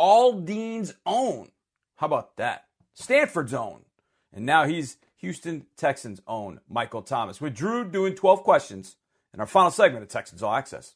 Aldine's 0.00 0.94
own. 1.04 1.50
How 1.96 2.06
about 2.06 2.36
that? 2.36 2.64
Stanford's 2.94 3.54
own. 3.54 3.82
And 4.32 4.44
now 4.44 4.66
he's 4.66 4.98
Houston 5.16 5.66
Texans' 5.76 6.20
own 6.26 6.60
Michael 6.68 7.02
Thomas. 7.02 7.40
With 7.40 7.54
Drew 7.54 7.88
doing 7.88 8.14
12 8.14 8.42
questions 8.42 8.96
in 9.32 9.40
our 9.40 9.46
final 9.46 9.70
segment 9.70 10.02
of 10.02 10.08
Texans 10.08 10.42
All 10.42 10.54
Access. 10.54 10.94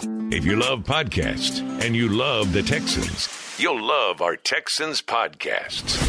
If 0.00 0.44
you 0.44 0.56
love 0.56 0.80
podcasts 0.80 1.60
and 1.84 1.94
you 1.94 2.08
love 2.08 2.52
the 2.52 2.62
Texans, 2.62 3.28
you'll 3.58 3.82
love 3.82 4.20
our 4.20 4.36
Texans 4.36 5.00
podcasts. 5.00 6.00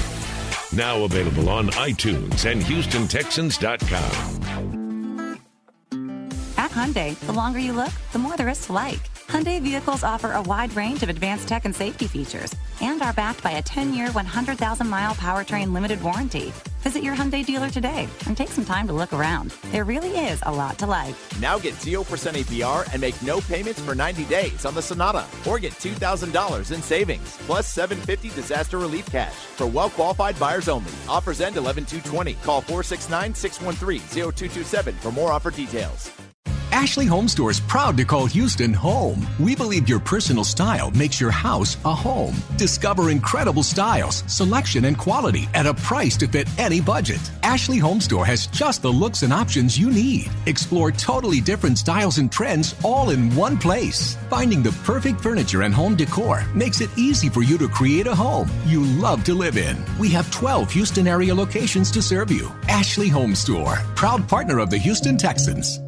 Now 0.76 1.04
available 1.04 1.50
on 1.50 1.68
iTunes 1.70 2.50
and 2.50 2.62
HoustonTexans.com. 2.62 5.40
At 6.58 6.72
Hyundai, 6.72 7.16
the 7.26 7.34
longer 7.34 7.60
you 7.60 7.74
look, 7.74 7.92
the 8.12 8.20
more 8.20 8.36
there 8.36 8.50
is 8.50 8.66
to 8.66 8.74
like. 8.74 9.04
Hyundai 9.28 9.62
vehicles 9.62 10.04
offer 10.04 10.32
a 10.32 10.42
wide 10.42 10.76
range 10.76 11.04
of 11.04 11.10
advanced 11.10 11.48
tech 11.48 11.66
and 11.66 11.76
safety 11.76 12.08
features 12.08 12.54
and 12.82 13.02
are 13.02 13.14
backed 13.14 13.42
by 13.42 13.52
a 13.52 13.64
10-year, 13.64 14.10
100,000-mile 14.10 15.16
powertrain 15.16 15.74
limited 15.74 16.04
warranty. 16.04 16.54
Visit 16.80 17.02
your 17.02 17.16
Hyundai 17.16 17.44
dealer 17.44 17.70
today 17.70 18.08
and 18.28 18.38
take 18.38 18.50
some 18.50 18.66
time 18.66 18.86
to 18.88 18.94
look 18.94 19.12
around. 19.12 19.52
There 19.72 19.86
really 19.86 20.12
is 20.12 20.40
a 20.46 20.52
lot 20.52 20.78
to 20.80 20.86
like. 20.86 21.16
Now 21.40 21.58
get 21.58 21.74
0% 21.76 22.04
APR 22.04 22.94
and 22.94 23.02
make 23.02 23.20
no 23.24 23.42
payments 23.42 23.82
for 23.82 23.96
90 23.96 24.26
days 24.26 24.66
on 24.66 24.76
the 24.76 24.82
Sonata 24.82 25.26
or 25.48 25.58
get 25.58 25.74
$2,000 25.74 26.72
in 26.72 26.82
savings 26.82 27.38
plus 27.48 27.68
750 27.68 28.30
disaster 28.30 28.78
relief 28.78 29.08
cash 29.08 29.34
for 29.34 29.66
well-qualified 29.66 30.38
buyers 30.38 30.70
only. 30.70 30.92
Offers 31.10 31.42
end 31.42 31.56
11-220. 31.56 32.40
Call 32.44 32.62
469-613-0227 32.62 34.94
for 34.96 35.12
more 35.12 35.32
offer 35.32 35.50
details. 35.50 36.12
Ashley 36.76 37.06
Home 37.06 37.30
Store 37.30 37.52
is 37.52 37.62
proud 37.62 37.96
to 37.96 38.04
call 38.04 38.26
Houston 38.26 38.74
home. 38.74 39.26
We 39.40 39.56
believe 39.56 39.88
your 39.88 40.02
personal 40.02 40.44
style 40.44 40.92
makes 40.92 41.22
your 41.22 41.32
house 41.32 41.78
a 41.86 41.96
home. 41.96 42.36
Discover 42.58 43.12
incredible 43.12 43.64
styles, 43.64 44.26
selection, 44.28 44.84
and 44.84 44.98
quality 44.98 45.48
at 45.54 45.66
a 45.66 45.74
price 45.74 46.18
to 46.18 46.28
fit 46.28 46.50
any 46.60 46.82
budget. 46.82 47.22
Ashley 47.44 47.78
Home 47.78 48.02
Store 48.02 48.26
has 48.26 48.48
just 48.48 48.82
the 48.82 48.92
looks 48.92 49.24
and 49.24 49.32
options 49.32 49.80
you 49.80 49.90
need. 49.90 50.30
Explore 50.48 50.92
totally 50.92 51.40
different 51.40 51.78
styles 51.78 52.18
and 52.18 52.30
trends 52.30 52.76
all 52.84 53.12
in 53.12 53.34
one 53.38 53.58
place. 53.58 54.18
Finding 54.30 54.62
the 54.62 54.78
perfect 54.84 55.22
furniture 55.22 55.62
and 55.62 55.74
home 55.74 55.96
decor 55.96 56.44
makes 56.54 56.82
it 56.82 56.98
easy 56.98 57.30
for 57.30 57.42
you 57.42 57.58
to 57.58 57.70
create 57.70 58.06
a 58.06 58.14
home 58.14 58.50
you 58.66 58.84
love 58.84 59.24
to 59.24 59.34
live 59.34 59.56
in. 59.56 59.78
We 59.98 60.10
have 60.10 60.30
12 60.30 60.72
Houston 60.72 61.08
area 61.08 61.34
locations 61.34 61.90
to 61.92 62.02
serve 62.02 62.32
you. 62.32 62.52
Ashley 62.68 63.08
Home 63.08 63.34
Store, 63.34 63.78
proud 63.96 64.28
partner 64.28 64.60
of 64.60 64.70
the 64.70 64.78
Houston 64.78 65.18
Texans. 65.18 65.80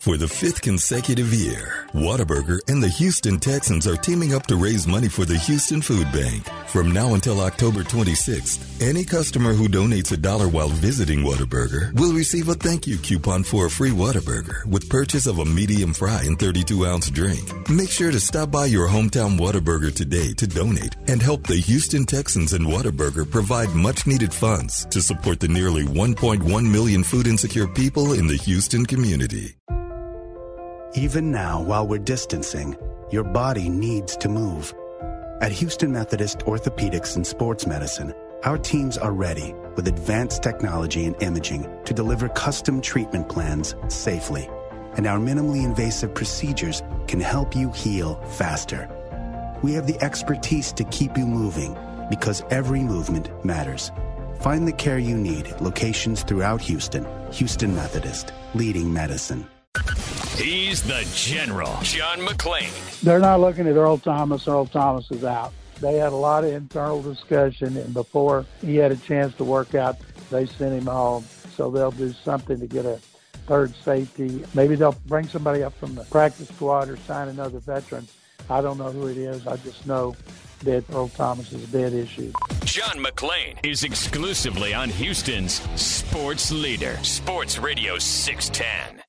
For 0.00 0.16
the 0.16 0.28
fifth 0.28 0.62
consecutive 0.62 1.34
year, 1.34 1.88
Whataburger 1.92 2.60
and 2.68 2.80
the 2.80 2.88
Houston 2.88 3.40
Texans 3.40 3.84
are 3.84 3.96
teaming 3.96 4.32
up 4.32 4.46
to 4.46 4.56
raise 4.56 4.86
money 4.86 5.08
for 5.08 5.24
the 5.24 5.36
Houston 5.36 5.82
Food 5.82 6.10
Bank. 6.12 6.48
From 6.68 6.92
now 6.92 7.14
until 7.14 7.40
October 7.40 7.82
26th, 7.82 8.80
any 8.80 9.04
customer 9.04 9.54
who 9.54 9.68
donates 9.68 10.12
a 10.12 10.16
dollar 10.16 10.48
while 10.48 10.68
visiting 10.68 11.24
Whataburger 11.24 11.92
will 11.98 12.12
receive 12.12 12.48
a 12.48 12.54
thank 12.54 12.86
you 12.86 12.96
coupon 12.96 13.42
for 13.42 13.66
a 13.66 13.70
free 13.70 13.90
Whataburger 13.90 14.64
with 14.66 14.88
purchase 14.88 15.26
of 15.26 15.40
a 15.40 15.44
medium 15.44 15.92
fry 15.92 16.22
and 16.24 16.38
32 16.38 16.86
ounce 16.86 17.10
drink. 17.10 17.68
Make 17.68 17.90
sure 17.90 18.12
to 18.12 18.20
stop 18.20 18.52
by 18.52 18.66
your 18.66 18.86
hometown 18.86 19.36
Whataburger 19.36 19.92
today 19.92 20.32
to 20.34 20.46
donate 20.46 20.94
and 21.08 21.20
help 21.20 21.44
the 21.44 21.56
Houston 21.56 22.06
Texans 22.06 22.52
and 22.52 22.66
Whataburger 22.66 23.28
provide 23.28 23.74
much 23.74 24.06
needed 24.06 24.32
funds 24.32 24.84
to 24.86 25.02
support 25.02 25.40
the 25.40 25.48
nearly 25.48 25.84
1.1 25.84 26.70
million 26.70 27.02
food 27.02 27.26
insecure 27.26 27.66
people 27.66 28.12
in 28.12 28.28
the 28.28 28.36
Houston 28.36 28.86
community. 28.86 29.57
Even 30.94 31.30
now, 31.30 31.60
while 31.60 31.86
we're 31.86 31.98
distancing, 31.98 32.74
your 33.10 33.22
body 33.22 33.68
needs 33.68 34.16
to 34.16 34.28
move. 34.28 34.74
At 35.42 35.52
Houston 35.52 35.92
Methodist 35.92 36.38
Orthopedics 36.40 37.14
and 37.14 37.26
Sports 37.26 37.66
Medicine, 37.66 38.14
our 38.44 38.56
teams 38.56 38.96
are 38.96 39.12
ready 39.12 39.54
with 39.76 39.86
advanced 39.86 40.42
technology 40.42 41.04
and 41.04 41.22
imaging 41.22 41.68
to 41.84 41.92
deliver 41.92 42.30
custom 42.30 42.80
treatment 42.80 43.28
plans 43.28 43.74
safely. 43.88 44.48
And 44.96 45.06
our 45.06 45.18
minimally 45.18 45.62
invasive 45.62 46.14
procedures 46.14 46.82
can 47.06 47.20
help 47.20 47.54
you 47.54 47.70
heal 47.72 48.14
faster. 48.38 48.88
We 49.62 49.74
have 49.74 49.86
the 49.86 50.02
expertise 50.02 50.72
to 50.72 50.84
keep 50.84 51.18
you 51.18 51.26
moving 51.26 51.76
because 52.08 52.42
every 52.50 52.80
movement 52.80 53.28
matters. 53.44 53.92
Find 54.40 54.66
the 54.66 54.72
care 54.72 54.98
you 54.98 55.18
need 55.18 55.48
at 55.48 55.60
locations 55.60 56.22
throughout 56.22 56.62
Houston. 56.62 57.06
Houston 57.32 57.74
Methodist, 57.74 58.32
leading 58.54 58.90
medicine. 58.90 59.46
He's 60.38 60.84
the 60.84 61.04
general, 61.16 61.76
John 61.82 62.20
McClain. 62.20 63.00
They're 63.00 63.18
not 63.18 63.40
looking 63.40 63.66
at 63.66 63.74
Earl 63.74 63.98
Thomas. 63.98 64.46
Earl 64.46 64.66
Thomas 64.66 65.10
is 65.10 65.24
out. 65.24 65.52
They 65.80 65.96
had 65.96 66.12
a 66.12 66.16
lot 66.16 66.44
of 66.44 66.52
internal 66.52 67.02
discussion, 67.02 67.76
and 67.76 67.92
before 67.92 68.46
he 68.60 68.76
had 68.76 68.92
a 68.92 68.96
chance 68.96 69.34
to 69.34 69.44
work 69.44 69.74
out, 69.74 69.96
they 70.30 70.46
sent 70.46 70.74
him 70.74 70.86
home. 70.86 71.24
So 71.56 71.72
they'll 71.72 71.90
do 71.90 72.12
something 72.12 72.60
to 72.60 72.68
get 72.68 72.86
a 72.86 73.00
third 73.48 73.74
safety. 73.82 74.44
Maybe 74.54 74.76
they'll 74.76 74.96
bring 75.06 75.26
somebody 75.26 75.64
up 75.64 75.76
from 75.76 75.96
the 75.96 76.04
practice 76.04 76.48
squad 76.48 76.88
or 76.88 76.96
sign 76.98 77.26
another 77.26 77.58
veteran. 77.58 78.06
I 78.48 78.60
don't 78.60 78.78
know 78.78 78.92
who 78.92 79.08
it 79.08 79.16
is. 79.16 79.44
I 79.44 79.56
just 79.56 79.88
know 79.88 80.14
that 80.62 80.84
Earl 80.92 81.08
Thomas 81.08 81.52
is 81.52 81.64
a 81.64 81.66
dead 81.66 81.92
issue. 81.94 82.32
John 82.64 83.02
McClain 83.02 83.58
is 83.64 83.82
exclusively 83.82 84.72
on 84.72 84.88
Houston's 84.88 85.60
sports 85.80 86.52
leader, 86.52 86.96
Sports 87.02 87.58
Radio 87.58 87.98
610. 87.98 89.02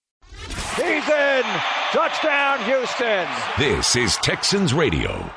He's 0.75 1.09
in. 1.09 1.43
Touchdown, 1.91 2.63
Houston. 2.65 3.27
This 3.57 3.95
is 3.95 4.15
Texans 4.17 4.73
Radio. 4.73 5.29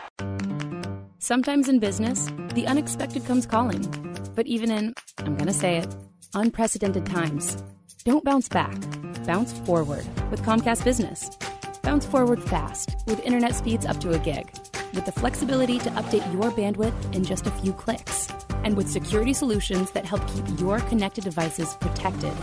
Sometimes 1.19 1.69
in 1.69 1.79
business, 1.79 2.29
the 2.55 2.67
unexpected 2.67 3.25
comes 3.25 3.47
calling. 3.47 3.83
But 4.35 4.47
even 4.47 4.71
in, 4.71 4.95
I'm 5.19 5.37
going 5.37 5.47
to 5.47 5.53
say 5.53 5.77
it, 5.77 5.95
unprecedented 6.35 7.07
times, 7.07 7.63
don't 8.05 8.25
bounce 8.25 8.49
back. 8.49 8.77
Bounce 9.25 9.53
forward 9.61 10.05
with 10.31 10.43
Comcast 10.43 10.85
Business. 10.85 11.31
Bounce 11.83 12.05
forward 12.07 12.43
fast 12.43 12.97
with 13.07 13.21
internet 13.21 13.55
speeds 13.55 13.87
up 13.87 13.99
to 14.01 14.11
a 14.13 14.19
gig, 14.19 14.53
with 14.95 15.05
the 15.05 15.13
flexibility 15.13 15.79
to 15.79 15.91
update 15.91 16.33
your 16.33 16.51
bandwidth 16.51 17.15
in 17.15 17.25
just 17.25 17.47
a 17.47 17.51
few 17.51 17.73
clicks, 17.73 18.29
and 18.65 18.77
with 18.77 18.91
security 18.91 19.33
solutions 19.33 19.91
that 19.93 20.05
help 20.05 20.27
keep 20.29 20.61
your 20.61 20.81
connected 20.81 21.25
devices 21.25 21.75
protected. 21.81 22.35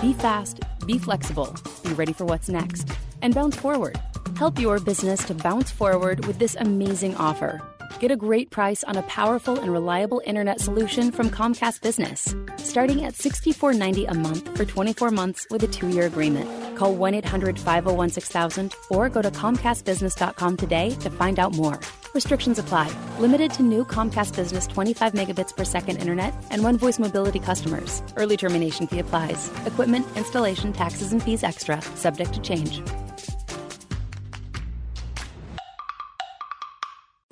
Be 0.00 0.12
fast, 0.12 0.60
be 0.86 0.98
flexible, 0.98 1.54
be 1.82 1.92
ready 1.94 2.12
for 2.12 2.24
what's 2.24 2.48
next, 2.48 2.88
and 3.22 3.34
bounce 3.34 3.56
forward. 3.56 3.98
Help 4.36 4.58
your 4.58 4.78
business 4.80 5.24
to 5.24 5.34
bounce 5.34 5.70
forward 5.70 6.26
with 6.26 6.38
this 6.38 6.56
amazing 6.56 7.16
offer. 7.16 7.73
Get 8.00 8.10
a 8.10 8.16
great 8.16 8.50
price 8.50 8.84
on 8.84 8.96
a 8.96 9.02
powerful 9.02 9.58
and 9.58 9.72
reliable 9.72 10.20
internet 10.26 10.60
solution 10.60 11.10
from 11.10 11.30
Comcast 11.30 11.80
Business, 11.80 12.34
starting 12.58 13.04
at 13.04 13.14
$64.90 13.14 14.10
a 14.10 14.14
month 14.14 14.56
for 14.56 14.64
24 14.64 15.10
months 15.10 15.46
with 15.50 15.62
a 15.62 15.68
two 15.68 15.88
year 15.88 16.06
agreement. 16.06 16.76
Call 16.76 16.94
1 16.94 17.14
800 17.14 17.58
501 17.58 18.10
6000 18.10 18.74
or 18.90 19.08
go 19.08 19.22
to 19.22 19.30
ComcastBusiness.com 19.30 20.56
today 20.56 20.90
to 20.90 21.10
find 21.10 21.38
out 21.38 21.54
more. 21.54 21.78
Restrictions 22.14 22.58
apply. 22.58 22.92
Limited 23.18 23.50
to 23.52 23.62
new 23.62 23.84
Comcast 23.84 24.36
Business 24.36 24.66
25 24.66 25.12
megabits 25.12 25.56
per 25.56 25.64
second 25.64 25.96
internet 25.96 26.34
and 26.50 26.62
one 26.62 26.78
voice 26.78 26.98
mobility 26.98 27.38
customers. 27.38 28.02
Early 28.16 28.36
termination 28.36 28.86
fee 28.86 29.00
applies. 29.00 29.50
Equipment, 29.66 30.06
installation, 30.16 30.72
taxes, 30.72 31.12
and 31.12 31.22
fees 31.22 31.42
extra, 31.42 31.80
subject 31.96 32.32
to 32.34 32.40
change. 32.40 32.82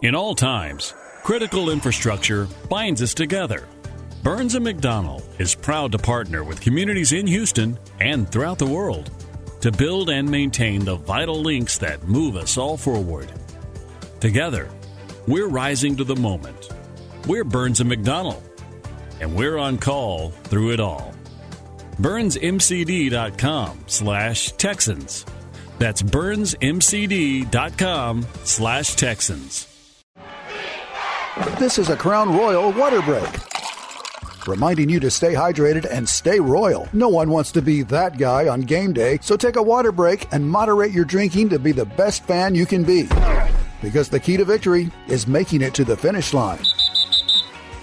In 0.02 0.14
all 0.16 0.34
times, 0.34 0.94
critical 1.22 1.70
infrastructure 1.70 2.48
binds 2.68 3.00
us 3.02 3.14
together. 3.14 3.68
Burns 4.24 4.54
& 4.54 4.56
McDonnell 4.56 5.22
is 5.38 5.54
proud 5.54 5.92
to 5.92 5.98
partner 5.98 6.42
with 6.42 6.60
communities 6.60 7.12
in 7.12 7.24
Houston 7.24 7.78
and 8.00 8.28
throughout 8.28 8.58
the 8.58 8.66
world 8.66 9.12
to 9.60 9.70
build 9.70 10.10
and 10.10 10.28
maintain 10.28 10.84
the 10.84 10.96
vital 10.96 11.40
links 11.40 11.78
that 11.78 12.02
move 12.02 12.34
us 12.34 12.58
all 12.58 12.76
forward. 12.76 13.30
Together, 14.18 14.68
we're 15.28 15.46
rising 15.46 15.94
to 15.94 16.02
the 16.02 16.16
moment. 16.16 16.70
We're 17.28 17.44
Burns 17.44 17.78
& 17.80 17.80
McDonnell, 17.80 18.42
and 19.20 19.36
we're 19.36 19.56
on 19.56 19.78
call 19.78 20.30
through 20.30 20.72
it 20.72 20.80
all. 20.80 21.14
BurnsMCD.com 22.00 23.84
slash 23.86 24.50
Texans. 24.52 25.24
That's 25.78 26.02
BurnsMCD.com 26.02 28.26
slash 28.42 28.96
Texans. 28.96 29.68
This 31.58 31.78
is 31.78 31.88
a 31.88 31.96
Crown 31.96 32.36
Royal 32.36 32.72
water 32.72 33.00
break 33.00 33.24
reminding 34.46 34.88
you 34.90 34.98
to 35.00 35.10
stay 35.10 35.32
hydrated 35.32 35.86
and 35.90 36.06
stay 36.06 36.40
royal. 36.40 36.88
No 36.92 37.08
one 37.08 37.30
wants 37.30 37.52
to 37.52 37.62
be 37.62 37.82
that 37.82 38.18
guy 38.18 38.48
on 38.48 38.62
game 38.62 38.92
day, 38.92 39.18
so 39.22 39.36
take 39.36 39.54
a 39.54 39.62
water 39.62 39.92
break 39.92 40.26
and 40.32 40.46
moderate 40.46 40.90
your 40.90 41.04
drinking 41.04 41.48
to 41.50 41.58
be 41.58 41.70
the 41.72 41.84
best 41.84 42.24
fan 42.24 42.54
you 42.54 42.66
can 42.66 42.82
be. 42.82 43.08
Because 43.80 44.08
the 44.08 44.20
key 44.20 44.36
to 44.36 44.44
victory 44.44 44.90
is 45.06 45.26
making 45.26 45.62
it 45.62 45.74
to 45.74 45.84
the 45.84 45.96
finish 45.96 46.34
line. 46.34 46.62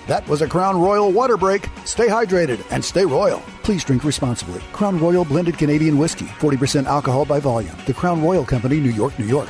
That 0.07 0.27
was 0.27 0.41
a 0.41 0.47
Crown 0.47 0.79
Royal 0.79 1.11
water 1.11 1.37
break. 1.37 1.69
Stay 1.85 2.07
hydrated 2.07 2.61
and 2.71 2.83
stay 2.83 3.05
royal. 3.05 3.39
Please 3.63 3.83
drink 3.83 4.03
responsibly. 4.03 4.61
Crown 4.73 4.99
Royal 4.99 5.23
blended 5.23 5.57
Canadian 5.57 5.97
whiskey, 5.97 6.25
40% 6.25 6.85
alcohol 6.85 7.25
by 7.25 7.39
volume. 7.39 7.75
The 7.87 7.93
Crown 7.93 8.21
Royal 8.21 8.45
Company, 8.45 8.79
New 8.79 8.91
York, 8.91 9.17
New 9.17 9.27
York. 9.27 9.49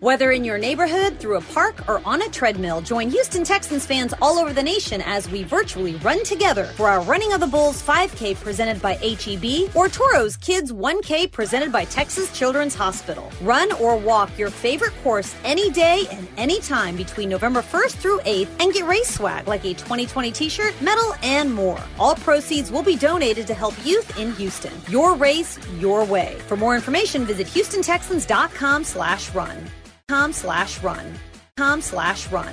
Whether 0.00 0.30
in 0.30 0.44
your 0.44 0.56
neighborhood, 0.56 1.18
through 1.18 1.36
a 1.36 1.42
park, 1.42 1.86
or 1.86 2.00
on 2.06 2.22
a 2.22 2.28
treadmill, 2.30 2.80
join 2.80 3.10
Houston 3.10 3.44
Texans 3.44 3.84
fans 3.84 4.14
all 4.22 4.38
over 4.38 4.50
the 4.50 4.62
nation 4.62 5.02
as 5.04 5.28
we 5.28 5.42
virtually 5.42 5.96
run 5.96 6.24
together 6.24 6.64
for 6.64 6.88
our 6.88 7.02
Running 7.02 7.34
of 7.34 7.40
the 7.40 7.46
Bulls 7.46 7.82
5K 7.82 8.34
presented 8.36 8.80
by 8.80 8.94
HEB 8.94 9.76
or 9.76 9.90
Toro's 9.90 10.38
Kids 10.38 10.72
1K 10.72 11.30
presented 11.30 11.70
by 11.70 11.84
Texas 11.84 12.32
Children's 12.32 12.74
Hospital. 12.74 13.30
Run 13.42 13.72
or 13.72 13.98
walk 13.98 14.38
your 14.38 14.48
favorite 14.48 14.94
course 15.02 15.36
any 15.44 15.70
day 15.70 16.06
and 16.10 16.26
any 16.38 16.60
time 16.60 16.96
between 16.96 17.28
November 17.28 17.60
1st 17.60 17.96
through 17.96 18.20
8th 18.20 18.48
and 18.58 18.72
get 18.72 18.86
race 18.86 19.16
swag 19.16 19.48
like 19.48 19.66
a 19.66 19.74
2020 19.74 20.32
t-shirt, 20.32 20.80
medal, 20.80 21.12
and 21.22 21.52
more. 21.52 21.82
All 21.98 22.14
proceeds 22.14 22.70
will 22.70 22.82
be 22.82 22.96
donated 22.96 23.46
to 23.48 23.52
help 23.52 23.74
youth 23.84 24.18
in 24.18 24.32
Houston. 24.36 24.72
Your 24.88 25.14
race, 25.14 25.58
your 25.78 26.06
way. 26.06 26.38
For 26.46 26.56
more 26.56 26.74
information, 26.74 27.26
visit 27.26 27.48
HoustonTexans.com 27.48 28.84
slash 28.84 29.34
run 29.34 29.62
com 30.10 30.32
slash 30.32 30.82
run. 30.82 31.14
com 31.56 31.80
slash 31.80 32.32
run. 32.32 32.52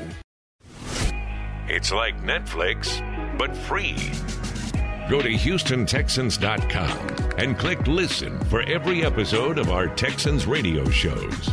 It's 1.68 1.92
like 1.92 2.22
Netflix, 2.22 3.00
but 3.40 3.58
free. 3.58 3.96
Go 5.10 5.24
to 5.24 5.30
HoustonTexans.com 5.30 7.40
and 7.40 7.58
click 7.58 7.88
listen 7.88 8.40
for 8.46 8.62
every 8.62 9.04
episode 9.04 9.58
of 9.58 9.72
our 9.72 9.88
Texans 9.88 10.46
radio 10.46 10.88
shows. 10.92 11.50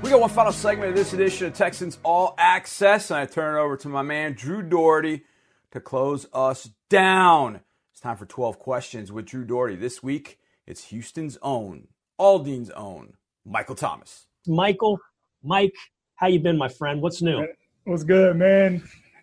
We 0.00 0.10
got 0.10 0.20
one 0.20 0.30
final 0.30 0.52
segment 0.52 0.90
of 0.90 0.96
this 0.96 1.12
edition 1.12 1.48
of 1.48 1.54
Texans 1.54 1.98
All 2.04 2.36
Access, 2.38 3.10
and 3.10 3.18
I 3.18 3.26
turn 3.26 3.56
it 3.56 3.60
over 3.60 3.76
to 3.78 3.88
my 3.88 4.02
man 4.02 4.34
Drew 4.34 4.62
Dougherty 4.62 5.24
to 5.72 5.80
close 5.80 6.28
us 6.32 6.70
down. 6.88 7.62
It's 7.90 8.00
time 8.00 8.16
for 8.16 8.26
12 8.26 8.60
questions 8.60 9.10
with 9.10 9.26
Drew 9.26 9.44
Dougherty. 9.44 9.74
This 9.74 10.04
week, 10.04 10.38
it's 10.68 10.84
Houston's 10.84 11.36
own, 11.42 11.88
Aldine's 12.18 12.70
own, 12.70 13.14
Michael 13.44 13.74
Thomas. 13.74 14.26
Michael, 14.46 14.98
Mike, 15.42 15.74
how 16.16 16.26
you 16.26 16.40
been, 16.40 16.58
my 16.58 16.68
friend? 16.68 17.00
What's 17.00 17.22
new? 17.22 17.46
What's 17.84 18.04
good, 18.04 18.36
man? 18.36 18.82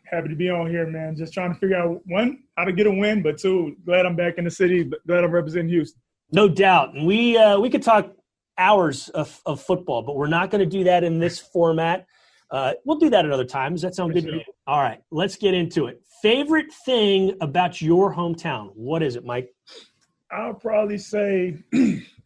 Happy 0.09 0.29
to 0.29 0.35
be 0.35 0.49
on 0.49 0.69
here, 0.69 0.87
man. 0.87 1.15
Just 1.15 1.33
trying 1.33 1.53
to 1.53 1.59
figure 1.59 1.77
out 1.77 2.01
one 2.05 2.43
how 2.57 2.63
to 2.63 2.71
get 2.71 2.87
a 2.87 2.91
win, 2.91 3.21
but 3.21 3.37
two, 3.37 3.75
glad 3.85 4.05
I'm 4.05 4.15
back 4.15 4.37
in 4.37 4.45
the 4.45 4.51
city. 4.51 4.89
Glad 5.05 5.23
I'm 5.23 5.31
representing 5.31 5.69
Houston. 5.69 6.01
No 6.31 6.47
doubt, 6.47 6.93
and 6.95 7.05
we 7.05 7.37
uh, 7.37 7.59
we 7.59 7.69
could 7.69 7.83
talk 7.83 8.11
hours 8.57 9.09
of, 9.09 9.39
of 9.45 9.61
football, 9.61 10.01
but 10.01 10.15
we're 10.15 10.27
not 10.27 10.49
going 10.49 10.59
to 10.59 10.65
do 10.77 10.83
that 10.85 11.03
in 11.03 11.19
this 11.19 11.39
format. 11.39 12.05
Uh, 12.49 12.73
we'll 12.85 12.97
do 12.97 13.09
that 13.09 13.25
another 13.25 13.45
time. 13.45 13.73
Does 13.73 13.81
that 13.81 13.95
sound 13.95 14.11
For 14.11 14.15
good 14.15 14.23
sure. 14.23 14.31
to 14.31 14.37
you? 14.37 14.43
All 14.65 14.81
right, 14.81 15.01
let's 15.11 15.35
get 15.35 15.53
into 15.53 15.87
it. 15.87 16.01
Favorite 16.21 16.71
thing 16.85 17.37
about 17.41 17.81
your 17.81 18.13
hometown? 18.13 18.71
What 18.73 19.03
is 19.03 19.15
it, 19.15 19.25
Mike? 19.25 19.53
I'll 20.31 20.53
probably 20.53 20.97
say 20.97 21.57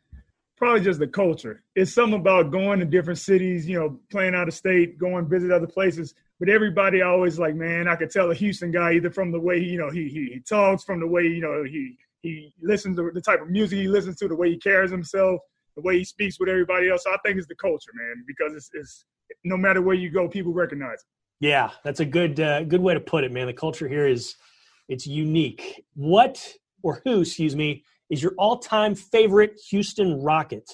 probably 0.62 0.82
just 0.82 1.00
the 1.00 1.08
culture. 1.08 1.64
It's 1.76 1.92
something 1.92 2.20
about 2.20 2.52
going 2.52 2.80
to 2.80 2.86
different 2.86 3.18
cities, 3.18 3.68
you 3.68 3.80
know, 3.80 4.00
playing 4.12 4.36
out 4.36 4.48
of 4.48 4.54
state, 4.54 5.00
going 5.00 5.28
visit 5.28 5.50
other 5.50 5.66
places. 5.66 6.14
But 6.40 6.50
everybody 6.50 7.02
always 7.02 7.40
like, 7.40 7.56
man, 7.56 7.88
I 7.88 7.96
could 7.96 8.12
tell 8.12 8.30
a 8.30 8.36
Houston 8.36 8.72
guy 8.72 8.94
either 8.94 9.10
from 9.10 9.32
the 9.32 9.40
way 9.40 9.60
he, 9.60 9.72
you 9.72 9.80
know, 9.80 9.90
he 9.90 10.08
he, 10.08 10.30
he 10.34 10.40
talks, 10.40 10.84
from 10.84 11.00
the 11.00 11.08
way 11.08 11.24
you 11.24 11.42
know 11.42 11.64
he 11.64 11.98
he 12.22 12.54
listens 12.62 12.96
to 12.98 13.10
the 13.12 13.22
type 13.22 13.42
of 13.42 13.50
music 13.50 13.80
he 13.80 13.88
listens 13.88 14.18
to, 14.18 14.28
the 14.28 14.36
way 14.36 14.52
he 14.52 14.58
carries 14.58 14.92
himself, 14.92 15.42
the 15.76 15.82
way 15.82 15.98
he 15.98 16.04
speaks 16.04 16.40
with 16.40 16.48
everybody 16.48 16.90
else. 16.90 17.06
So 17.06 17.12
I 17.12 17.18
think 17.26 17.40
it's 17.40 17.48
the 17.48 17.56
culture, 17.56 17.92
man, 17.96 18.24
because 18.28 18.54
it's, 18.56 18.70
it's 18.74 19.06
no 19.44 19.58
matter 19.58 19.82
where 19.82 19.96
you 19.96 20.12
go, 20.12 20.28
people 20.28 20.54
recognize 20.54 21.00
it. 21.00 21.48
Yeah, 21.48 21.72
that's 21.84 22.02
a 22.02 22.06
good 22.06 22.40
uh, 22.40 22.66
good 22.66 22.82
way 22.82 22.94
to 22.94 23.00
put 23.00 23.24
it, 23.24 23.32
man. 23.32 23.48
The 23.48 23.54
culture 23.54 23.88
here 23.88 24.08
is 24.08 24.36
it's 24.88 25.08
unique. 25.08 25.84
What 25.96 26.54
or 26.84 27.02
who, 27.04 27.22
excuse 27.22 27.56
me, 27.56 27.84
is 28.12 28.22
your 28.22 28.34
all-time 28.38 28.94
favorite 28.94 29.60
Houston 29.70 30.22
Rocket? 30.22 30.70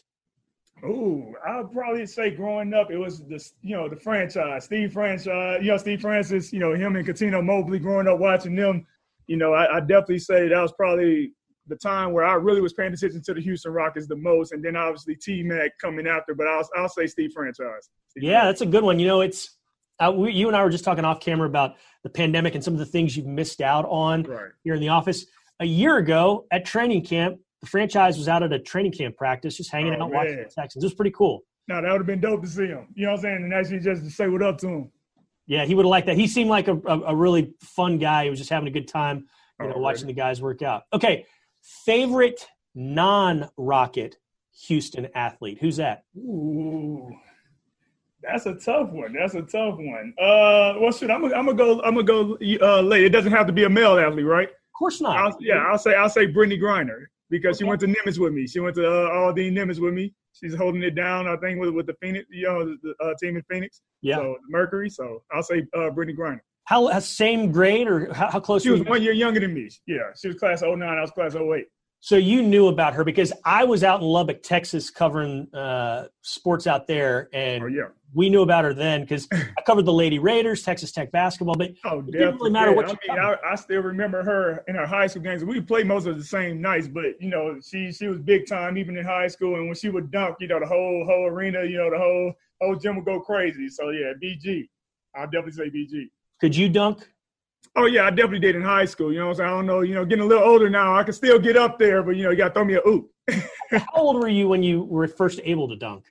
Ooh, 0.84 1.34
I'd 1.48 1.72
probably 1.72 2.06
say 2.06 2.32
growing 2.32 2.74
up, 2.74 2.92
it 2.92 2.98
was 2.98 3.20
the 3.20 3.44
you 3.62 3.76
know 3.76 3.88
the 3.90 3.96
franchise, 3.96 4.66
Steve 4.66 4.94
franchise, 4.94 5.60
you 5.62 5.72
know 5.72 5.78
Steve 5.78 6.02
Francis, 6.02 6.54
you 6.54 6.60
know 6.60 6.74
him 6.74 6.96
and 6.96 7.08
Cuttino 7.08 7.44
Mobley. 7.44 7.80
Growing 7.80 8.08
up 8.08 8.20
watching 8.20 8.56
them, 8.56 8.86
you 9.26 9.38
know 9.38 9.54
I, 9.54 9.78
I 9.78 9.80
definitely 9.80 10.20
say 10.20 10.48
that 10.48 10.62
was 10.62 10.74
probably 10.74 11.34
the 11.68 11.76
time 11.78 12.14
where 12.14 12.24
I 12.24 12.34
really 12.34 12.62
was 12.62 12.74
paying 12.74 12.94
attention 12.94 13.24
to 13.24 13.34
the 13.34 13.42
Houston 13.42 13.72
Rockets 13.72 14.08
the 14.08 14.16
most, 14.16 14.52
and 14.52 14.64
then 14.64 14.76
obviously 14.76 15.16
T 15.16 15.42
Mac 15.42 15.72
coming 15.80 16.06
after. 16.06 16.36
But 16.36 16.48
I'll 16.48 16.70
I'll 16.76 16.90
say 16.90 17.08
Steve 17.08 17.32
franchise. 17.34 17.90
Steve 18.10 18.24
yeah, 18.24 18.46
that's 18.46 18.62
a 18.62 18.68
good 18.68 18.84
one. 18.84 19.00
You 19.00 19.08
know, 19.08 19.22
it's 19.22 19.58
uh, 20.00 20.14
we, 20.16 20.32
you 20.32 20.48
and 20.48 20.56
I 20.56 20.64
were 20.64 20.70
just 20.70 20.84
talking 20.84 21.06
off 21.06 21.20
camera 21.20 21.48
about 21.48 21.76
the 22.04 22.10
pandemic 22.10 22.54
and 22.54 22.64
some 22.64 22.74
of 22.74 22.80
the 22.80 22.86
things 22.86 23.18
you've 23.18 23.26
missed 23.26 23.62
out 23.62 23.86
on 23.90 24.24
right. 24.24 24.52
here 24.64 24.76
in 24.76 24.80
the 24.80 24.90
office 24.90 25.26
a 25.60 25.66
year 25.66 25.98
ago 25.98 26.46
at 26.52 26.66
training 26.66 27.04
camp, 27.04 27.40
the 27.62 27.68
franchise 27.68 28.18
was 28.18 28.28
out 28.28 28.44
at 28.44 28.54
a 28.54 28.60
training 28.60 28.92
camp 28.92 29.18
practice, 29.18 29.58
just 29.58 29.72
hanging 29.72 29.94
oh, 29.94 30.04
out 30.04 30.12
man. 30.12 30.12
watching 30.12 30.38
the 30.38 30.46
Texans. 30.46 30.84
It 30.84 30.88
was 30.88 30.94
pretty 30.94 31.12
cool. 31.12 31.44
No, 31.68 31.82
that 31.82 31.92
would 31.92 32.00
have 32.00 32.08
been 32.08 32.22
dope 32.22 32.42
to 32.44 32.48
see 32.48 32.68
him. 32.68 32.88
You 32.96 33.06
know 33.06 33.12
what 33.12 33.18
I'm 33.18 33.24
saying? 33.24 33.44
And 33.44 33.54
actually 33.54 33.80
just 33.80 34.04
to 34.04 34.10
say 34.10 34.28
what 34.28 34.42
up 34.42 34.58
to 34.60 34.68
him. 34.68 34.92
Yeah, 35.48 35.66
he 35.66 35.76
would 35.76 35.86
have 35.86 35.90
liked 35.90 36.08
that. 36.08 36.18
He 36.18 36.28
seemed 36.28 36.50
like 36.50 36.68
a, 36.68 36.76
a, 36.86 37.00
a, 37.08 37.16
really 37.16 37.54
fun 37.62 37.98
guy. 38.00 38.26
He 38.26 38.30
was 38.30 38.38
just 38.38 38.50
having 38.50 38.68
a 38.68 38.72
good 38.72 38.88
time, 38.88 39.28
you 39.62 39.68
know, 39.68 39.76
oh, 39.78 39.80
watching 39.80 40.08
the 40.08 40.14
guys 40.14 40.42
work 40.42 40.62
out. 40.62 40.84
Okay, 40.92 41.26
favorite 41.86 42.46
non-Rocket 42.76 44.18
Houston 44.66 45.08
athlete? 45.16 45.58
Who's 45.62 45.78
that? 45.78 46.04
Ooh, 46.18 47.10
that's 48.22 48.46
a 48.46 48.56
tough 48.56 48.90
one. 48.90 49.14
That's 49.14 49.36
a 49.36 49.42
tough 49.42 49.76
one. 49.78 50.14
Uh, 50.20 50.76
well, 50.80 50.92
shit, 50.92 51.10
I'm 51.10 51.22
gonna 51.22 51.36
I'm 51.36 51.56
go. 51.56 51.82
I'm 51.82 51.96
gonna 51.96 52.04
go. 52.04 52.38
Uh, 52.62 52.82
late. 52.82 53.04
It 53.04 53.10
doesn't 53.10 53.32
have 53.32 53.48
to 53.48 53.54
be 53.54 53.64
a 53.64 53.70
male 53.70 53.98
athlete, 53.98 54.26
right? 54.26 54.50
Course 54.78 55.02
not. 55.02 55.18
I'll, 55.18 55.38
yeah, 55.40 55.66
I'll 55.70 55.78
say 55.78 55.96
I'll 55.96 56.10
say 56.10 56.28
Brittney 56.28 56.60
Griner 56.60 57.06
because 57.30 57.56
okay. 57.56 57.60
she 57.60 57.64
went 57.64 57.82
to 57.82 57.88
Nimitz 57.88 58.20
with 58.20 58.34
me. 58.34 58.48
She 58.48 58.60
went 58.60 58.76
to 58.76 58.88
uh, 58.88 59.10
Aldine 59.10 59.54
Nimitz 59.54 59.80
with 59.80 59.94
me. 59.94 60.14
She's 60.34 60.56
holding 60.56 60.84
it 60.84 60.94
down, 60.94 61.28
I 61.28 61.36
think, 61.38 61.60
with 61.60 61.72
with 61.72 61.88
the 61.88 61.96
Phoenix, 62.02 62.26
you 62.30 62.48
know, 62.48 62.76
the 62.84 62.94
uh, 63.04 63.14
team 63.22 63.38
in 63.38 63.44
Phoenix. 63.50 63.82
Yeah. 64.02 64.18
So 64.18 64.38
Mercury. 64.50 64.90
So 64.90 65.24
I'll 65.34 65.42
say 65.44 65.66
uh, 65.74 65.90
Brittney 65.90 66.16
Griner. 66.16 66.40
How 66.66 67.00
same 67.00 67.52
grade 67.52 67.88
or 67.88 68.14
how, 68.14 68.30
how 68.30 68.40
close? 68.42 68.64
She 68.64 68.70
was 68.70 68.84
one 68.84 69.02
year 69.02 69.14
younger 69.14 69.40
than 69.40 69.54
me. 69.54 69.70
Yeah, 69.88 70.00
she 70.20 70.28
was 70.28 70.36
class 70.36 70.62
09, 70.62 70.82
I 70.84 71.00
was 71.00 71.12
class 71.12 71.34
08. 71.34 71.66
So 72.02 72.18
you 72.18 72.44
knew 72.44 72.68
about 72.68 72.94
her 72.94 73.06
because 73.06 73.32
I 73.46 73.64
was 73.64 73.86
out 73.86 74.02
in 74.02 74.06
Lubbock, 74.06 74.44
Texas, 74.44 74.90
covering 74.90 75.48
uh, 75.54 76.08
sports 76.22 76.68
out 76.68 76.86
there, 76.86 77.30
and 77.34 77.64
oh, 77.64 77.68
yeah. 77.68 77.88
We 78.14 78.30
knew 78.30 78.42
about 78.42 78.64
her 78.64 78.74
then 78.74 79.02
because 79.02 79.28
I 79.34 79.62
covered 79.66 79.86
the 79.86 79.94
Lady 79.94 80.20
Raiders, 80.20 80.64
Texas 80.64 80.92
Tech 80.92 81.12
basketball. 81.12 81.56
But 81.56 81.72
oh, 81.86 82.00
it 82.00 82.12
didn't 82.12 82.36
really 82.36 82.52
matter 82.52 82.72
yeah. 82.72 82.76
what. 82.76 82.86
I 82.86 83.16
mean, 83.16 83.20
I, 83.20 83.36
I, 83.52 83.56
still 83.56 83.82
remember 83.82 84.24
her 84.24 84.64
in 84.68 84.76
our 84.76 84.86
high 84.86 85.08
school 85.08 85.24
games. 85.24 85.44
We 85.44 85.62
played 85.62 85.88
most 85.88 86.08
of 86.08 86.18
the 86.18 86.24
same 86.24 86.62
nights, 86.62 86.88
but 86.88 87.22
you 87.22 87.30
know, 87.30 87.60
she 87.62 87.92
she 87.92 88.08
was 88.08 88.20
big 88.20 88.48
time 88.48 88.78
even 88.78 88.98
in 88.98 89.06
high 89.06 89.28
school. 89.28 89.56
And 89.56 89.66
when 89.66 89.76
she 89.76 89.90
would 89.90 90.12
dunk, 90.12 90.38
you 90.40 90.48
know, 90.48 90.60
the 90.60 90.66
whole 90.66 91.06
whole 91.06 91.26
arena, 91.26 91.64
you 91.64 91.78
know, 91.78 91.90
the 91.90 91.98
whole 91.98 92.34
whole 92.62 92.76
gym 92.76 92.96
would 92.96 93.06
go 93.06 93.20
crazy. 93.20 93.70
So 93.70 93.90
yeah, 93.90 94.14
BG. 94.22 94.68
I'll 95.16 95.26
definitely 95.26 95.52
say 95.54 95.70
BG. 95.70 96.10
Could 96.40 96.56
you 96.56 96.70
dunk? 96.70 97.08
Oh 97.76 97.86
yeah, 97.86 98.06
I 98.06 98.10
definitely 98.10 98.40
did 98.40 98.56
in 98.56 98.62
high 98.62 98.86
school. 98.86 99.12
You 99.12 99.20
know, 99.20 99.34
so 99.34 99.44
I 99.44 99.48
don't 99.48 99.66
know. 99.66 99.82
You 99.82 99.96
know, 99.96 100.06
getting 100.06 100.24
a 100.24 100.28
little 100.28 100.44
older 100.44 100.70
now, 100.70 100.96
I 100.96 101.04
can 101.04 101.14
still 101.14 101.40
get 101.40 101.58
up 101.58 101.78
there, 101.78 102.04
but 102.04 102.16
you 102.16 102.24
know, 102.24 102.32
you 102.32 102.38
got 102.38 102.50
to 102.50 102.54
throw 102.54 102.66
me 102.66 102.76
a 102.76 102.88
oop. 102.88 103.12
How 103.72 103.86
old 103.94 104.22
were 104.22 104.30
you 104.30 104.48
when 104.48 104.64
you 104.64 104.84
were 104.84 105.08
first 105.08 105.40
able 105.44 105.68
to 105.68 105.76
dunk? 105.76 106.06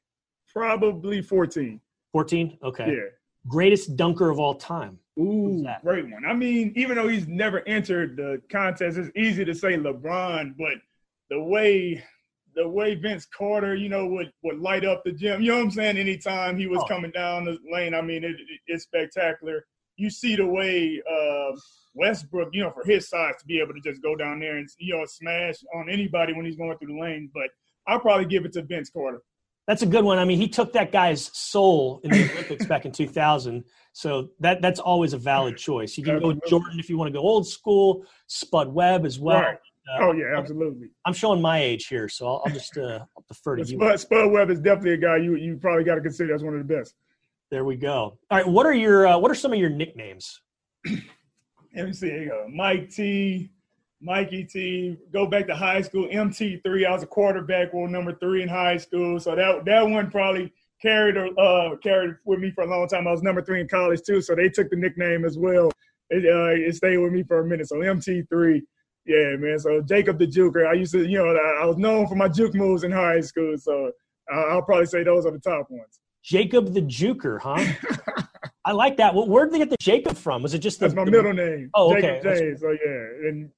Probably 0.53 1.23
fourteen. 1.23 1.81
Fourteen. 2.17 2.57
Okay. 2.63 2.87
Yeah. 2.87 3.11
Greatest 3.47 3.95
dunker 3.95 4.31
of 4.31 4.39
all 4.39 4.55
time. 4.55 4.99
Ooh, 5.19 5.67
great 5.83 6.11
one. 6.11 6.25
I 6.25 6.33
mean, 6.33 6.73
even 6.75 6.97
though 6.97 7.09
he's 7.09 7.29
never 7.29 7.63
entered 7.69 8.17
the 8.17 8.41
contest, 8.51 8.97
it's 8.97 9.11
easy 9.15 9.45
to 9.45 9.55
say 9.55 9.77
LeBron, 9.77 10.55
but 10.57 10.79
the 11.29 11.43
way 11.43 12.03
the 12.55 12.67
way 12.67 12.95
Vince 12.95 13.27
Carter, 13.27 13.75
you 13.75 13.91
know, 13.91 14.07
would 14.07 14.33
would 14.43 14.61
light 14.61 14.87
up 14.87 15.05
the 15.05 15.13
gym. 15.13 15.43
You 15.43 15.51
know 15.51 15.59
what 15.59 15.65
I'm 15.65 15.71
saying? 15.73 15.99
Anytime 15.99 16.57
he 16.57 16.67
was 16.67 16.81
oh. 16.85 16.87
coming 16.87 17.11
down 17.11 17.45
the 17.45 17.59
lane, 17.71 17.93
I 17.93 18.01
mean, 18.01 18.25
it, 18.25 18.37
it's 18.67 18.85
spectacular. 18.85 19.67
you 19.99 20.09
see 20.09 20.37
the 20.37 20.47
way 20.47 21.03
uh, 21.07 21.55
Westbrook, 21.93 22.49
you 22.55 22.63
know, 22.63 22.71
for 22.71 22.91
his 22.91 23.11
size 23.11 23.35
to 23.41 23.45
be 23.45 23.61
able 23.61 23.75
to 23.75 23.81
just 23.81 24.03
go 24.03 24.17
down 24.17 24.41
there 24.41 24.57
and 24.57 24.67
you 24.79 24.97
know 24.97 25.05
smash 25.05 25.57
on 25.75 25.91
anybody 25.91 26.33
when 26.33 26.47
he's 26.47 26.57
going 26.57 26.79
through 26.79 26.95
the 26.95 26.99
lane. 26.99 27.31
But 27.35 27.51
I'll 27.87 28.01
probably 28.01 28.25
give 28.25 28.47
it 28.47 28.55
to 28.55 28.63
Vince 28.63 28.89
Carter. 28.89 29.21
That's 29.67 29.83
a 29.83 29.87
good 29.87 30.05
one. 30.05 30.19
I 30.19 30.25
mean, 30.25 30.39
he 30.39 30.49
took 30.49 30.73
that 30.75 30.93
guy's 30.93 31.37
soul 31.37 32.01
in 32.05 32.11
the 32.11 32.31
Olympics 32.33 32.67
back 32.67 32.85
in 32.85 32.93
2000. 32.93 33.65
So 33.93 34.29
that 34.41 34.63
that's 34.63 34.79
always 34.79 35.13
a 35.13 35.19
valid 35.19 35.57
choice. 35.57 35.97
You 35.97 36.05
can 36.05 36.21
go 36.21 36.35
Jordan 36.47 36.79
if 36.79 36.89
you 36.89 36.99
want 36.99 37.09
to 37.09 37.13
go 37.13 37.21
old 37.21 37.49
school, 37.49 38.05
Spud 38.27 38.73
Webb 38.73 39.07
as 39.07 39.19
well. 39.19 39.41
Right. 39.41 39.59
Uh, 39.89 40.05
oh 40.05 40.13
yeah, 40.13 40.37
absolutely. 40.37 40.89
I'm 41.05 41.15
showing 41.15 41.41
my 41.41 41.61
age 41.61 41.87
here, 41.87 42.09
so 42.09 42.27
I'll, 42.27 42.43
I'll 42.45 42.53
just 42.53 42.77
uh, 42.77 43.01
I'll 43.17 43.25
defer 43.29 43.57
to 43.57 43.63
you. 43.63 43.79
Spud, 43.79 44.01
Spud 44.01 44.33
Webb 44.33 44.51
is 44.51 44.61
definitely 44.61 44.95
a 44.95 44.97
guy 44.99 45.17
you 45.17 45.37
you 45.37 45.57
probably 45.57 45.85
got 45.85 45.95
to 45.95 46.01
consider 46.01 46.35
as 46.35 46.43
one 46.43 46.55
of 46.55 46.67
the 46.67 46.75
best. 46.75 46.95
There 47.51 47.65
we 47.65 47.77
go. 47.77 48.19
All 48.31 48.39
right, 48.39 48.47
what 48.47 48.67
are 48.67 48.75
your 48.75 49.07
uh, 49.07 49.19
what 49.19 49.31
are 49.31 49.35
some 49.35 49.53
of 49.53 49.59
your 49.59 49.71
nicknames? 49.71 50.41
Let 50.87 51.87
me 51.87 51.93
see. 51.93 52.09
Here 52.09 52.23
you 52.23 52.29
go. 52.29 52.47
Mike 52.53 52.91
T, 52.91 53.51
Mikey 54.01 54.45
T. 54.45 54.97
Go 55.13 55.27
back 55.27 55.47
to 55.47 55.55
high 55.55 55.81
school. 55.81 56.09
MT3. 56.09 56.87
I 56.87 56.93
was 56.93 57.03
a 57.03 57.07
quarterback, 57.07 57.73
well, 57.73 57.89
number 57.89 58.15
three 58.15 58.43
in 58.43 58.49
high 58.49 58.77
school. 58.77 59.19
So 59.19 59.35
that 59.35 59.65
that 59.65 59.83
one 59.89 60.11
probably 60.11 60.53
carried 60.81 61.17
uh 61.17 61.77
carried 61.83 62.17
with 62.25 62.41
me 62.41 62.51
for 62.51 62.65
a 62.65 62.67
long 62.67 62.89
time. 62.89 63.09
I 63.09 63.13
was 63.13 63.23
number 63.23 63.43
three 63.43 63.61
in 63.61 63.69
college 63.69 64.03
too, 64.03 64.21
so 64.21 64.35
they 64.35 64.49
took 64.49 64.71
the 64.71 64.77
nickname 64.77 65.25
as 65.25 65.39
well. 65.39 65.71
It, 66.11 66.25
uh, 66.25 66.69
it 66.69 66.75
stayed 66.75 66.99
with 66.99 67.13
me 67.13 67.23
for 67.23 67.41
a 67.41 67.47
minute. 67.47 67.69
So 67.69 67.77
MT3. 67.77 68.63
Yeah, 69.07 69.37
man. 69.37 69.59
So 69.59 69.81
Jacob 69.83 70.19
the 70.19 70.27
Juker. 70.27 70.69
I 70.69 70.75
used 70.75 70.93
to, 70.93 71.05
you 71.07 71.19
know, 71.19 71.37
I, 71.61 71.65
was 71.65 71.77
known 71.77 72.07
for 72.07 72.17
my 72.17 72.29
juke 72.29 72.55
moves 72.55 72.85
in 72.85 72.91
high 72.93 73.21
school. 73.21 73.57
So 73.57 73.93
I'll 74.33 74.63
probably 74.63 74.87
say 74.87 75.05
those 75.05 75.27
are 75.27 75.33
the 75.33 75.39
top 75.39 75.71
ones. 75.71 76.01
Jacob 76.23 76.75
the 76.75 76.83
Juker, 76.83 77.41
huh? 77.41 78.25
I 78.65 78.73
like 78.73 78.97
that. 78.97 79.15
Well, 79.15 79.29
where 79.29 79.45
did 79.45 79.55
they 79.55 79.59
get 79.59 79.71
the 79.71 79.77
Jacob 79.81 80.17
from? 80.17 80.43
Was 80.43 80.55
it 80.55 80.59
just 80.59 80.81
the, 80.81 80.87
that's 80.87 80.97
my 80.97 81.05
middle 81.05 81.33
name? 81.33 81.71
Oh, 81.73 81.95
Jacob 81.95 82.27
okay. 82.27 82.41
James. 82.41 82.61
So 82.61 82.71
yeah, 82.71 83.29
and 83.29 83.51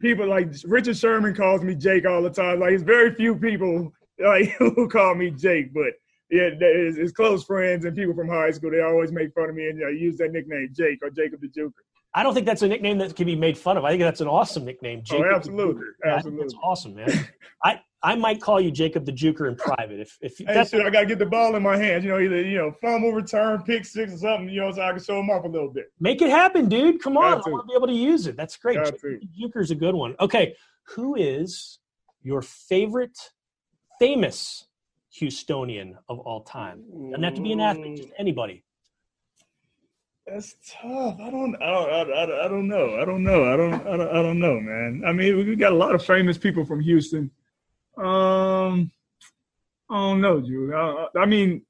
people 0.00 0.26
like 0.26 0.48
Richard 0.64 0.96
Sherman 0.96 1.34
calls 1.34 1.62
me 1.62 1.74
Jake 1.74 2.06
all 2.06 2.22
the 2.22 2.30
time. 2.30 2.60
Like, 2.60 2.72
it's 2.72 2.82
very 2.82 3.14
few 3.14 3.36
people 3.36 3.92
like 4.18 4.48
who 4.58 4.88
call 4.88 5.14
me 5.14 5.30
Jake, 5.30 5.72
but 5.72 5.92
yeah, 6.30 6.50
it's, 6.60 6.98
his 6.98 7.12
close 7.12 7.44
friends 7.44 7.84
and 7.84 7.96
people 7.96 8.14
from 8.14 8.28
high 8.28 8.50
school 8.50 8.70
they 8.70 8.82
always 8.82 9.12
make 9.12 9.32
fun 9.32 9.48
of 9.48 9.54
me 9.54 9.68
and 9.68 9.78
you 9.78 9.84
know, 9.84 9.90
use 9.90 10.18
that 10.18 10.32
nickname 10.32 10.68
Jake 10.72 10.98
or 11.02 11.10
Jacob 11.10 11.40
the 11.40 11.48
Joker. 11.48 11.82
I 12.14 12.22
don't 12.22 12.34
think 12.34 12.46
that's 12.46 12.62
a 12.62 12.68
nickname 12.68 12.98
that 12.98 13.14
can 13.16 13.26
be 13.26 13.36
made 13.36 13.56
fun 13.56 13.76
of. 13.76 13.84
I 13.84 13.90
think 13.90 14.02
that's 14.02 14.20
an 14.20 14.28
awesome 14.28 14.64
nickname. 14.64 15.00
Oh, 15.00 15.02
Jacob 15.04 15.26
oh, 15.26 15.36
absolutely, 15.36 15.86
absolutely. 16.04 16.42
That's 16.42 16.54
awesome, 16.62 16.94
man. 16.94 17.28
I 17.64 17.80
I 18.02 18.14
might 18.14 18.40
call 18.40 18.60
you 18.60 18.70
Jacob 18.70 19.04
the 19.04 19.12
Juker 19.12 19.48
in 19.48 19.56
private 19.56 19.98
if 19.98 20.18
if 20.20 20.38
hey, 20.38 20.44
that's. 20.46 20.70
Sure, 20.70 20.86
I 20.86 20.90
gotta 20.90 21.06
get 21.06 21.18
the 21.18 21.26
ball 21.26 21.56
in 21.56 21.62
my 21.62 21.76
hands. 21.76 22.04
You 22.04 22.10
know, 22.10 22.20
either 22.20 22.42
you 22.42 22.56
know 22.56 22.72
fumble, 22.80 23.12
return, 23.12 23.62
pick 23.64 23.84
six, 23.84 24.12
or 24.12 24.18
something. 24.18 24.48
You 24.48 24.60
know, 24.60 24.72
so 24.72 24.82
I 24.82 24.92
can 24.92 25.02
show 25.02 25.16
them 25.16 25.30
off 25.30 25.44
a 25.44 25.48
little 25.48 25.70
bit. 25.70 25.92
Make 25.98 26.22
it 26.22 26.30
happen, 26.30 26.68
dude. 26.68 27.02
Come 27.02 27.16
on, 27.16 27.24
I 27.24 27.50
want 27.50 27.66
to 27.66 27.66
be 27.66 27.74
able 27.74 27.88
to 27.88 27.92
use 27.92 28.26
it. 28.26 28.36
That's 28.36 28.56
great. 28.56 28.78
Juker's 28.78 29.72
a 29.72 29.74
good 29.74 29.94
one. 29.94 30.14
Okay, 30.20 30.54
who 30.84 31.16
is 31.16 31.80
your 32.22 32.40
favorite 32.42 33.18
famous 33.98 34.66
Houstonian 35.20 35.94
of 36.08 36.20
all 36.20 36.42
time? 36.42 36.84
Doesn't 37.10 37.24
have 37.24 37.34
to 37.34 37.42
be 37.42 37.52
an 37.52 37.60
athlete, 37.60 37.96
just 37.96 38.08
mm. 38.10 38.14
anybody. 38.18 38.64
That's 40.24 40.54
tough. 40.68 41.18
I 41.20 41.30
don't. 41.30 41.56
I 41.56 41.70
don't. 41.70 41.90
I, 41.90 42.02
I, 42.02 42.44
I 42.44 42.48
don't 42.48 42.68
know. 42.68 43.00
I 43.00 43.04
don't 43.04 43.24
know. 43.24 43.52
I 43.52 43.56
don't. 43.56 43.74
I 43.74 43.96
don't. 43.96 44.08
I 44.08 44.22
don't 44.22 44.38
know, 44.38 44.60
man. 44.60 45.02
I 45.06 45.12
mean, 45.12 45.36
we 45.36 45.56
got 45.56 45.72
a 45.72 45.76
lot 45.76 45.94
of 45.94 46.04
famous 46.04 46.38
people 46.38 46.64
from 46.64 46.80
Houston. 46.80 47.30
Um, 47.98 48.90
I 49.90 49.96
don't 49.96 50.20
know, 50.20 50.40
Drew. 50.40 50.74
I, 50.74 51.08
I 51.18 51.26
mean, 51.26 51.62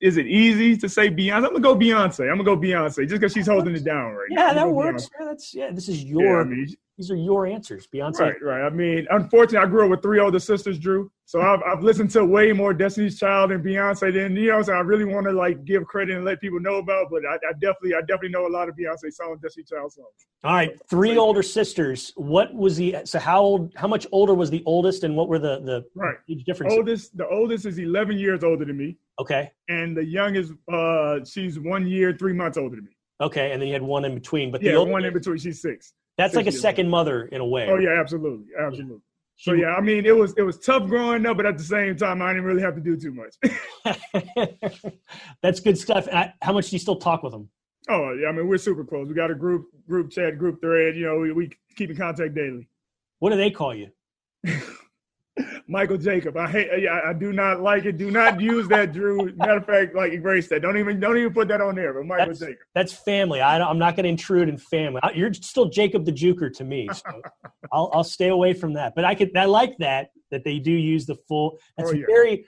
is 0.00 0.16
it 0.16 0.26
easy 0.26 0.76
to 0.76 0.88
say 0.88 1.10
Beyonce? 1.10 1.34
I'm 1.34 1.42
gonna 1.42 1.60
go 1.60 1.76
Beyonce. 1.76 2.30
I'm 2.30 2.38
gonna 2.38 2.44
go 2.44 2.56
Beyonce 2.56 3.08
just 3.08 3.20
because 3.20 3.32
she's 3.32 3.46
holding 3.46 3.74
it 3.74 3.84
down 3.84 4.12
right 4.12 4.28
yeah, 4.30 4.36
now. 4.36 4.46
Yeah, 4.46 4.54
that 4.54 4.68
works. 4.70 5.08
Yeah, 5.18 5.26
that's 5.26 5.54
yeah. 5.54 5.70
This 5.72 5.88
is 5.88 6.04
your. 6.04 6.36
Yeah, 6.36 6.40
I 6.40 6.44
mean, 6.44 6.74
these 6.96 7.10
are 7.10 7.16
your 7.16 7.46
answers, 7.46 7.86
Beyonce. 7.86 8.20
Right, 8.20 8.42
right. 8.42 8.66
I 8.66 8.70
mean, 8.70 9.06
unfortunately, 9.10 9.58
I 9.58 9.70
grew 9.70 9.84
up 9.84 9.90
with 9.90 10.02
three 10.02 10.18
older 10.18 10.38
sisters, 10.38 10.78
Drew. 10.78 11.10
So 11.26 11.42
I've, 11.42 11.60
I've 11.62 11.82
listened 11.82 12.10
to 12.12 12.24
way 12.24 12.52
more 12.52 12.72
Destiny's 12.72 13.18
Child 13.18 13.52
and 13.52 13.62
Beyonce 13.62 14.14
than 14.14 14.34
you 14.34 14.50
know. 14.50 14.62
So 14.62 14.72
I 14.72 14.80
really 14.80 15.04
want 15.04 15.26
to 15.26 15.32
like 15.32 15.64
give 15.64 15.84
credit 15.84 16.16
and 16.16 16.24
let 16.24 16.40
people 16.40 16.58
know 16.58 16.76
about. 16.76 17.08
But 17.10 17.26
I, 17.26 17.34
I, 17.34 17.52
definitely, 17.60 17.94
I 17.94 18.00
definitely 18.00 18.30
know 18.30 18.46
a 18.46 18.48
lot 18.48 18.70
of 18.70 18.76
Beyonce 18.76 19.12
songs, 19.12 19.40
Destiny's 19.42 19.68
Child 19.68 19.92
songs. 19.92 20.06
All 20.44 20.54
right, 20.54 20.70
three 20.88 21.18
older 21.18 21.42
sisters. 21.42 22.12
What 22.16 22.54
was 22.54 22.76
the 22.76 22.96
so 23.04 23.18
how 23.18 23.42
old? 23.42 23.72
How 23.76 23.88
much 23.88 24.06
older 24.10 24.34
was 24.34 24.48
the 24.48 24.62
oldest, 24.64 25.04
and 25.04 25.14
what 25.16 25.28
were 25.28 25.38
the 25.38 25.60
the 25.60 25.84
right 25.94 26.16
differences? 26.46 26.78
Oldest, 26.78 27.16
the 27.16 27.28
oldest 27.28 27.66
is 27.66 27.78
11 27.78 28.16
years 28.16 28.42
older 28.42 28.64
than 28.64 28.76
me. 28.76 28.96
Okay. 29.20 29.50
And 29.68 29.96
the 29.96 30.04
youngest, 30.04 30.52
uh, 30.72 31.20
she's 31.24 31.58
one 31.58 31.86
year, 31.86 32.14
three 32.18 32.32
months 32.32 32.56
older 32.56 32.76
than 32.76 32.84
me. 32.84 32.92
Okay, 33.20 33.52
and 33.52 33.60
then 33.60 33.66
you 33.66 33.72
had 33.72 33.82
one 33.82 34.04
in 34.04 34.14
between, 34.14 34.50
but 34.50 34.62
yeah, 34.62 34.72
the 34.72 34.84
one 34.84 35.04
in 35.04 35.12
between. 35.12 35.38
She's 35.38 35.62
six. 35.62 35.94
That's 36.16 36.34
like 36.34 36.46
a 36.46 36.52
second 36.52 36.88
mother 36.88 37.26
in 37.26 37.40
a 37.40 37.46
way. 37.46 37.68
Oh 37.68 37.78
yeah, 37.78 38.00
absolutely, 38.00 38.46
absolutely. 38.58 39.00
So 39.38 39.52
yeah, 39.52 39.74
I 39.74 39.82
mean, 39.82 40.06
it 40.06 40.16
was 40.16 40.34
it 40.38 40.42
was 40.42 40.58
tough 40.58 40.88
growing 40.88 41.26
up, 41.26 41.36
but 41.36 41.44
at 41.44 41.58
the 41.58 41.64
same 41.64 41.96
time, 41.96 42.22
I 42.22 42.32
didn't 42.32 42.44
really 42.44 42.62
have 42.62 42.74
to 42.74 42.80
do 42.80 42.96
too 42.96 43.12
much. 43.12 43.34
That's 45.42 45.60
good 45.60 45.76
stuff. 45.76 46.08
I, 46.10 46.32
how 46.40 46.54
much 46.54 46.70
do 46.70 46.76
you 46.76 46.80
still 46.80 46.96
talk 46.96 47.22
with 47.22 47.32
them? 47.32 47.50
Oh 47.90 48.14
yeah, 48.14 48.28
I 48.28 48.32
mean, 48.32 48.48
we're 48.48 48.56
super 48.56 48.84
close. 48.84 49.06
We 49.08 49.14
got 49.14 49.30
a 49.30 49.34
group 49.34 49.66
group 49.86 50.10
chat, 50.10 50.38
group 50.38 50.62
thread. 50.62 50.96
You 50.96 51.04
know, 51.04 51.18
we, 51.18 51.32
we 51.32 51.50
keep 51.76 51.90
in 51.90 51.96
contact 51.96 52.34
daily. 52.34 52.66
What 53.18 53.30
do 53.30 53.36
they 53.36 53.50
call 53.50 53.74
you? 53.74 53.90
Michael 55.68 55.98
Jacob. 55.98 56.36
I 56.36 56.48
hate. 56.48 56.88
I, 56.88 57.10
I, 57.10 57.12
do 57.12 57.32
not 57.32 57.60
like 57.60 57.84
it. 57.84 57.96
Do 57.96 58.10
not 58.10 58.40
use 58.40 58.68
that, 58.68 58.92
Drew. 58.92 59.32
Matter 59.36 59.56
of 59.56 59.66
fact, 59.66 59.94
like 59.94 60.12
erase 60.12 60.48
that. 60.48 60.62
Don't 60.62 60.78
even 60.78 61.00
don't 61.00 61.18
even 61.18 61.32
put 61.32 61.48
that 61.48 61.60
on 61.60 61.74
there. 61.74 61.92
But 61.92 62.06
Michael 62.06 62.26
that's, 62.26 62.40
Jacob. 62.40 62.58
That's 62.74 62.92
family. 62.92 63.40
I, 63.40 63.58
am 63.68 63.78
not 63.78 63.96
going 63.96 64.04
to 64.04 64.10
intrude 64.10 64.48
in 64.48 64.58
family. 64.58 65.00
You're 65.14 65.34
still 65.34 65.66
Jacob 65.66 66.04
the 66.04 66.12
Juker 66.12 66.52
to 66.56 66.64
me. 66.64 66.88
So 66.92 67.22
I'll 67.72 67.90
I'll 67.92 68.04
stay 68.04 68.28
away 68.28 68.52
from 68.52 68.74
that. 68.74 68.94
But 68.94 69.04
I 69.04 69.14
could. 69.14 69.36
I 69.36 69.46
like 69.46 69.76
that 69.78 70.10
that 70.30 70.44
they 70.44 70.58
do 70.58 70.72
use 70.72 71.06
the 71.06 71.16
full. 71.28 71.58
That's 71.76 71.90
oh, 71.90 71.94
yeah. 71.94 72.06
very 72.06 72.46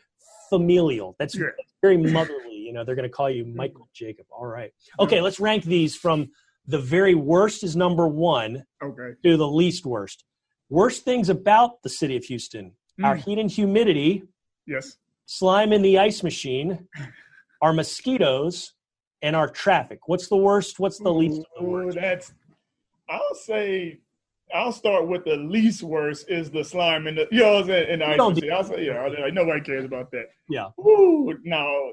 familial. 0.49 1.15
That's, 1.19 1.35
yeah. 1.35 1.47
that's 1.57 1.75
very 1.83 1.97
motherly. 1.97 2.55
You 2.55 2.73
know, 2.73 2.85
they're 2.85 2.95
going 2.95 3.09
to 3.09 3.15
call 3.15 3.31
you 3.31 3.45
Michael 3.45 3.89
Jacob. 3.95 4.27
All 4.31 4.47
right. 4.47 4.73
Okay, 5.01 5.21
let's 5.21 5.41
rank 5.41 5.65
these 5.65 5.97
from 5.97 6.29
the 6.67 6.79
very 6.79 7.15
worst 7.15 7.65
is 7.65 7.77
number 7.77 8.07
one. 8.07 8.65
Okay. 8.83 9.13
To 9.25 9.37
the 9.37 9.49
least 9.49 9.87
worst. 9.87 10.25
Worst 10.71 11.05
things 11.05 11.31
about 11.31 11.83
the 11.83 11.89
city 11.89 12.17
of 12.17 12.25
Houston 12.25 12.73
mm. 12.99 13.05
our 13.05 13.17
heat 13.17 13.39
and 13.39 13.51
humidity, 13.51 14.25
yes, 14.67 14.97
slime 15.27 15.73
in 15.73 15.83
the 15.83 15.99
ice 15.99 16.23
machine, 16.23 16.89
our 17.63 17.73
mosquitoes, 17.73 18.73
and 19.23 19.35
our 19.35 19.49
traffic. 19.49 20.01
What's 20.07 20.29
the 20.29 20.37
worst? 20.37 20.79
What's 20.79 20.99
the 20.99 21.13
least? 21.13 21.43
Ooh, 21.63 21.91
that's 21.93 22.33
I'll 23.09 23.35
say 23.35 24.01
I'll 24.55 24.73
start 24.73 25.09
with 25.09 25.25
the 25.25 25.37
least 25.37 25.83
worst 25.83 26.27
is 26.29 26.51
the 26.51 26.65
slime 26.65 27.07
in 27.07 27.15
the 27.15 27.27
you 27.31 27.41
know 27.41 27.59
in 27.59 27.99
the 27.99 28.07
ice 28.07 28.19
machine. 28.19 28.53
I'll 28.53 28.65
say 28.65 28.87
yeah, 28.87 29.07
like, 29.07 29.35
nobody 29.35 29.61
cares 29.61 29.85
about 29.85 30.11
that. 30.13 30.27
Yeah. 30.49 30.69
Ooh, 30.81 31.37
now 31.45 31.91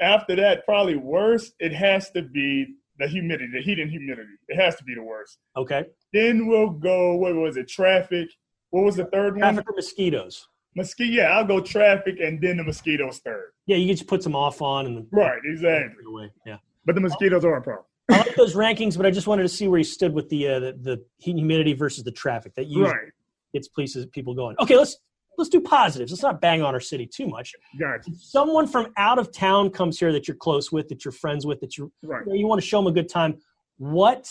after 0.00 0.36
that, 0.36 0.64
probably 0.64 0.96
worst. 0.96 1.54
It 1.58 1.72
has 1.72 2.10
to 2.12 2.22
be 2.22 2.74
the 2.98 3.08
humidity, 3.08 3.50
the 3.52 3.62
heat 3.62 3.78
and 3.78 3.90
humidity. 3.90 4.28
It 4.48 4.56
has 4.56 4.76
to 4.76 4.84
be 4.84 4.94
the 4.94 5.02
worst. 5.02 5.38
Okay. 5.56 5.84
Then 6.12 6.46
we'll 6.46 6.70
go. 6.70 7.16
What 7.16 7.34
was 7.34 7.56
it? 7.56 7.68
Traffic. 7.68 8.28
What 8.70 8.84
was 8.84 8.96
the 8.96 9.04
third 9.06 9.34
one? 9.34 9.40
Traffic 9.40 9.68
or 9.68 9.74
mosquitoes. 9.74 10.48
Mosquito. 10.76 11.22
Yeah, 11.22 11.36
I'll 11.36 11.44
go 11.44 11.60
traffic 11.60 12.20
and 12.20 12.40
then 12.40 12.56
the 12.56 12.64
mosquitoes 12.64 13.18
third. 13.18 13.52
Yeah, 13.66 13.76
you 13.76 13.92
just 13.92 14.06
put 14.06 14.22
some 14.22 14.36
off 14.36 14.62
on 14.62 14.86
and 14.86 15.06
right, 15.10 15.40
exactly. 15.44 16.04
Away. 16.06 16.30
Yeah, 16.46 16.58
but 16.84 16.94
the 16.94 17.00
mosquitoes 17.00 17.44
are 17.44 17.56
a 17.56 17.62
problem. 17.62 17.86
I 18.10 18.18
like 18.18 18.34
those 18.34 18.54
rankings, 18.54 18.96
but 18.96 19.06
I 19.06 19.10
just 19.10 19.26
wanted 19.26 19.42
to 19.42 19.48
see 19.48 19.68
where 19.68 19.78
you 19.78 19.84
stood 19.84 20.12
with 20.12 20.28
the 20.28 20.48
uh, 20.48 20.60
the, 20.60 20.72
the 20.80 21.04
heat 21.18 21.32
and 21.32 21.40
humidity 21.40 21.72
versus 21.74 22.04
the 22.04 22.12
traffic. 22.12 22.54
That 22.54 22.66
usually 22.66 22.90
right. 22.90 23.12
gets 23.52 23.68
places 23.68 24.06
people 24.06 24.34
going. 24.34 24.56
Okay, 24.60 24.76
let's 24.76 24.96
let's 25.38 25.48
do 25.48 25.60
positives. 25.60 26.12
Let's 26.12 26.22
not 26.22 26.40
bang 26.40 26.62
on 26.62 26.74
our 26.74 26.80
city 26.80 27.06
too 27.06 27.26
much. 27.26 27.52
Gotcha. 27.78 28.10
Someone 28.14 28.66
from 28.66 28.92
out 28.96 29.18
of 29.18 29.32
town 29.32 29.70
comes 29.70 29.98
here 29.98 30.12
that 30.12 30.28
you're 30.28 30.36
close 30.36 30.70
with, 30.70 30.88
that 30.88 31.04
you're 31.04 31.12
friends 31.12 31.46
with, 31.46 31.60
that 31.60 31.76
you 31.76 31.92
right. 32.02 32.22
you, 32.26 32.32
know, 32.32 32.38
you 32.38 32.46
want 32.46 32.60
to 32.60 32.66
show 32.66 32.78
them 32.78 32.86
a 32.86 32.92
good 32.92 33.08
time. 33.08 33.38
What 33.78 34.28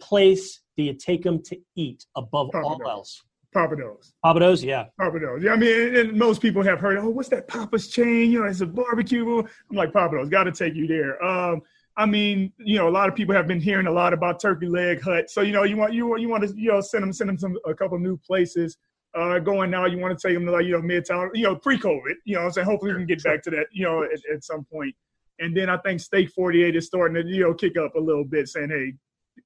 place 0.00 0.60
do 0.76 0.82
you 0.82 0.94
take 0.94 1.22
them 1.22 1.42
to 1.44 1.58
eat 1.74 2.06
above 2.16 2.50
all 2.54 2.80
else? 2.88 3.22
Pappadeaux. 3.56 4.12
Pappadeaux, 4.24 4.62
yeah. 4.62 4.86
Pappadeaux. 5.00 5.42
Yeah, 5.42 5.52
I 5.52 5.56
mean, 5.56 5.96
and 5.96 6.12
most 6.18 6.42
people 6.42 6.62
have 6.62 6.78
heard, 6.78 6.98
oh, 6.98 7.08
what's 7.08 7.30
that 7.30 7.48
Papa's 7.48 7.88
chain? 7.88 8.30
You 8.30 8.40
know, 8.40 8.46
it's 8.46 8.60
a 8.60 8.66
barbecue. 8.66 9.38
I'm 9.38 9.76
like, 9.76 9.92
Pappadeaux, 9.92 10.30
got 10.30 10.44
to 10.44 10.52
take 10.52 10.74
you 10.74 10.86
there. 10.86 11.22
Um, 11.24 11.62
I 11.96 12.04
mean, 12.04 12.52
you 12.58 12.76
know, 12.76 12.88
a 12.88 12.90
lot 12.90 13.08
of 13.08 13.14
people 13.14 13.34
have 13.34 13.46
been 13.46 13.60
hearing 13.60 13.86
a 13.86 13.90
lot 13.90 14.12
about 14.12 14.40
Turkey 14.40 14.66
Leg 14.66 15.00
Hut. 15.00 15.30
So, 15.30 15.40
you 15.40 15.52
know, 15.52 15.62
you 15.62 15.78
want 15.78 15.94
you 15.94 16.06
want 16.06 16.20
you 16.20 16.28
want 16.28 16.46
to 16.46 16.54
you 16.54 16.70
know 16.70 16.82
send 16.82 17.02
them 17.02 17.12
send 17.12 17.30
them 17.30 17.38
some 17.38 17.56
a 17.66 17.74
couple 17.74 17.98
new 17.98 18.18
places. 18.18 18.76
Uh, 19.14 19.38
going 19.38 19.70
now, 19.70 19.86
you 19.86 19.98
want 19.98 20.18
to 20.18 20.28
take 20.28 20.36
them 20.36 20.44
to 20.44 20.52
like 20.52 20.66
you 20.66 20.72
know 20.72 20.82
Midtown, 20.82 21.30
you 21.32 21.44
know, 21.44 21.56
pre-COVID. 21.56 22.14
You 22.26 22.36
know, 22.36 22.42
I'm 22.42 22.50
saying 22.50 22.66
hopefully 22.66 22.92
we 22.92 22.98
can 22.98 23.06
get 23.06 23.24
back 23.24 23.42
to 23.44 23.50
that, 23.50 23.68
you 23.72 23.84
know, 23.84 24.02
at, 24.02 24.20
at 24.30 24.44
some 24.44 24.64
point. 24.70 24.94
And 25.38 25.56
then 25.56 25.70
I 25.70 25.78
think 25.78 26.00
Steak 26.00 26.30
48 26.32 26.76
is 26.76 26.86
starting 26.86 27.14
to 27.22 27.26
you 27.26 27.44
know 27.44 27.54
kick 27.54 27.78
up 27.78 27.94
a 27.94 28.00
little 28.00 28.24
bit, 28.24 28.48
saying, 28.48 28.68
hey, 28.68 28.92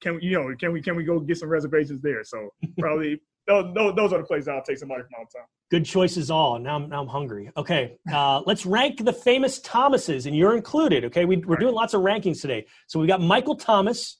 can 0.00 0.16
we 0.16 0.22
you 0.22 0.32
know 0.32 0.52
can 0.58 0.72
we 0.72 0.82
can 0.82 0.96
we 0.96 1.04
go 1.04 1.20
get 1.20 1.38
some 1.38 1.48
reservations 1.48 2.02
there? 2.02 2.24
So 2.24 2.48
probably 2.80 3.20
those, 3.50 3.74
those, 3.74 3.94
those 3.96 4.12
are 4.12 4.18
the 4.18 4.24
places 4.24 4.48
I'll 4.48 4.62
take 4.62 4.78
somebody 4.78 5.02
from 5.02 5.22
of 5.22 5.32
town. 5.32 5.42
Good 5.70 5.84
choices 5.84 6.30
all. 6.30 6.58
Now 6.58 6.76
I'm, 6.76 6.88
now 6.88 7.00
I'm 7.02 7.08
hungry. 7.08 7.50
Okay, 7.56 7.96
uh, 8.12 8.42
let's 8.46 8.64
rank 8.64 9.04
the 9.04 9.12
famous 9.12 9.58
Thomases, 9.60 10.26
and 10.26 10.36
you're 10.36 10.56
included. 10.56 11.04
Okay, 11.06 11.24
we, 11.24 11.36
we're 11.38 11.56
doing 11.56 11.74
lots 11.74 11.94
of 11.94 12.02
rankings 12.02 12.40
today. 12.40 12.66
So 12.86 12.98
we've 13.00 13.08
got 13.08 13.20
Michael 13.20 13.56
Thomas, 13.56 14.18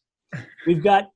we've 0.66 0.82
got 0.82 1.10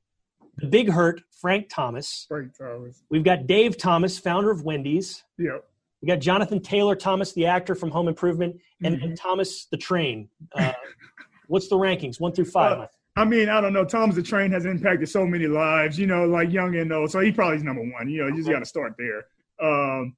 the 0.57 0.67
Big 0.67 0.89
Hurt, 0.89 1.21
Frank 1.41 1.67
Thomas. 1.69 2.25
Frank 2.27 2.57
Thomas. 2.57 3.01
We've 3.09 3.23
got 3.23 3.47
Dave 3.47 3.77
Thomas, 3.77 4.17
founder 4.17 4.51
of 4.51 4.63
Wendy's. 4.63 5.23
Yep. 5.37 5.63
We 6.01 6.07
got 6.07 6.19
Jonathan 6.19 6.61
Taylor 6.61 6.95
Thomas, 6.95 7.33
the 7.33 7.45
actor 7.47 7.75
from 7.75 7.91
Home 7.91 8.07
Improvement, 8.07 8.57
and, 8.83 8.97
Mhm. 8.97 9.03
and 9.03 9.17
Thomas 9.17 9.65
the 9.71 9.77
Train. 9.77 10.29
Uh, 10.53 10.73
what's 11.47 11.67
the 11.67 11.75
rankings? 11.77 12.19
One 12.19 12.31
through 12.31 12.45
five. 12.45 12.79
Uh, 12.79 12.87
I 13.17 13.23
mean, 13.23 13.47
I 13.47 13.61
don't 13.61 13.71
know. 13.71 13.85
Thomas 13.85 14.15
the 14.15 14.23
Train 14.23 14.51
has 14.51 14.65
impacted 14.65 15.07
so 15.07 15.25
many 15.25 15.47
lives, 15.47 15.97
you 15.97 16.05
know, 16.05 16.25
like 16.25 16.51
young 16.51 16.75
and 16.75 16.91
old. 16.91 17.11
So 17.11 17.21
he 17.21 17.31
probably 17.31 17.57
is 17.57 17.63
number 17.63 17.81
one. 17.81 18.09
You 18.09 18.23
know, 18.23 18.27
you 18.27 18.37
just 18.37 18.49
got 18.49 18.59
to 18.59 18.65
start 18.65 18.93
there. 18.97 19.25
Um, 19.61 20.15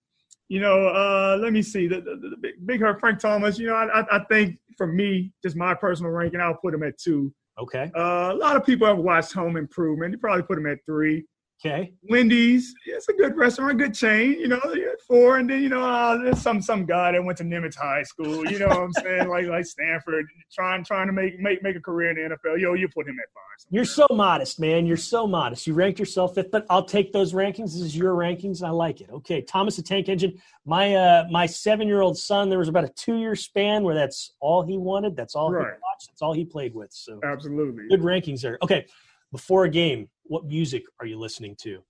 you 0.50 0.60
know, 0.60 0.88
uh, 0.88 1.38
let 1.40 1.54
me 1.54 1.62
see. 1.62 1.88
The, 1.88 2.02
the, 2.02 2.16
the 2.16 2.38
big, 2.42 2.66
big 2.66 2.82
Hurt 2.82 3.00
Frank 3.00 3.20
Thomas, 3.20 3.60
you 3.60 3.68
know, 3.68 3.76
I, 3.76 4.02
I, 4.02 4.18
I 4.18 4.24
think 4.26 4.58
for 4.78 4.88
me, 4.88 5.32
just 5.44 5.56
my 5.56 5.76
personal 5.76 6.12
ranking, 6.12 6.40
I'll 6.40 6.56
put 6.56 6.74
him 6.74 6.84
at 6.84 6.98
two. 6.98 7.34
Okay. 7.60 7.92
Uh, 7.96 8.32
a 8.34 8.36
lot 8.36 8.56
of 8.56 8.66
people 8.66 8.88
have 8.88 8.98
watched 8.98 9.34
Home 9.34 9.58
Improvement. 9.58 10.14
You 10.14 10.18
probably 10.18 10.44
put 10.44 10.58
him 10.58 10.66
at 10.68 10.80
three. 10.86 11.26
Okay. 11.66 11.92
Wendy's, 12.08 12.76
it's 12.86 13.10
a 13.10 13.14
good 13.14 13.36
restaurant, 13.36 13.80
good 13.80 13.96
chain, 13.96 14.34
you 14.34 14.48
know, 14.48 14.62
four. 15.08 15.38
And 15.38 15.50
then, 15.50 15.64
you 15.64 15.70
know, 15.70 15.84
uh, 15.84 16.16
there's 16.18 16.40
some 16.40 16.62
some 16.62 16.86
guy 16.86 17.14
that 17.14 17.24
went 17.24 17.40
to 17.40 17.44
Nimitz 17.44 17.76
High 17.76 18.04
School, 18.04 18.46
you 18.46 18.60
know 18.60 18.68
what 18.68 18.78
I'm 18.78 18.94
saying? 18.94 19.28
like 19.30 19.48
like 19.48 19.66
Stanford, 19.66 20.28
trying 20.54 20.84
trying 20.84 21.08
to 21.08 21.14
make 21.14 21.40
make 21.40 21.64
make 21.64 21.76
a 21.76 21.82
career 21.82 22.12
in 22.12 22.30
the 22.30 22.36
NFL. 22.36 22.60
Yo, 22.60 22.74
you 22.74 22.88
put 22.88 23.08
him 23.08 23.18
at 23.20 23.26
five. 23.34 23.66
You're 23.72 23.86
so 23.86 24.06
modest, 24.12 24.60
man. 24.60 24.86
You're 24.86 24.98
so 24.98 25.26
modest. 25.26 25.66
You 25.66 25.74
ranked 25.74 25.98
yourself 25.98 26.36
fifth, 26.36 26.52
but 26.52 26.68
I'll 26.70 26.86
take 26.86 27.12
those 27.12 27.34
rankings. 27.34 27.74
This 27.74 27.82
is 27.82 27.98
your 27.98 28.14
rankings. 28.14 28.62
I 28.62 28.70
like 28.70 29.02
it. 29.02 29.10
Okay, 29.12 29.42
Thomas 29.42 29.78
the 29.78 29.82
Tank 29.82 30.10
Engine. 30.10 30.40
My 30.64 30.94
uh, 30.94 31.26
my 31.32 31.48
seven 31.48 31.88
year 31.88 32.02
old 32.02 32.20
son. 32.20 32.50
There 32.50 32.60
was 32.60 32.68
about 32.70 32.84
a 32.84 32.90
two 32.90 33.18
year 33.18 33.36
span 33.36 33.84
where 33.84 33.96
that's 33.96 34.36
all 34.40 34.62
he 34.62 34.78
wanted. 34.78 35.16
That's 35.16 35.34
all 35.34 35.50
he 35.50 35.58
watched. 35.58 36.10
That's 36.10 36.22
all 36.22 36.34
he 36.34 36.46
played 36.46 36.76
with. 36.76 36.94
So 36.94 37.20
Absolutely. 37.24 37.88
good 37.90 38.02
rankings 38.02 38.42
there. 38.42 38.60
Okay, 38.62 38.86
before 39.32 39.66
a 39.66 39.70
game, 39.70 40.10
what 40.24 40.46
music 40.46 40.84
are 41.00 41.06
you 41.06 41.20
listening 41.20 41.56
to? 41.62 41.82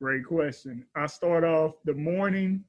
Great 0.00 0.24
question. 0.24 0.84
I 0.96 1.06
start 1.06 1.44
off 1.44 1.74
the 1.84 1.94
morning 1.94 2.64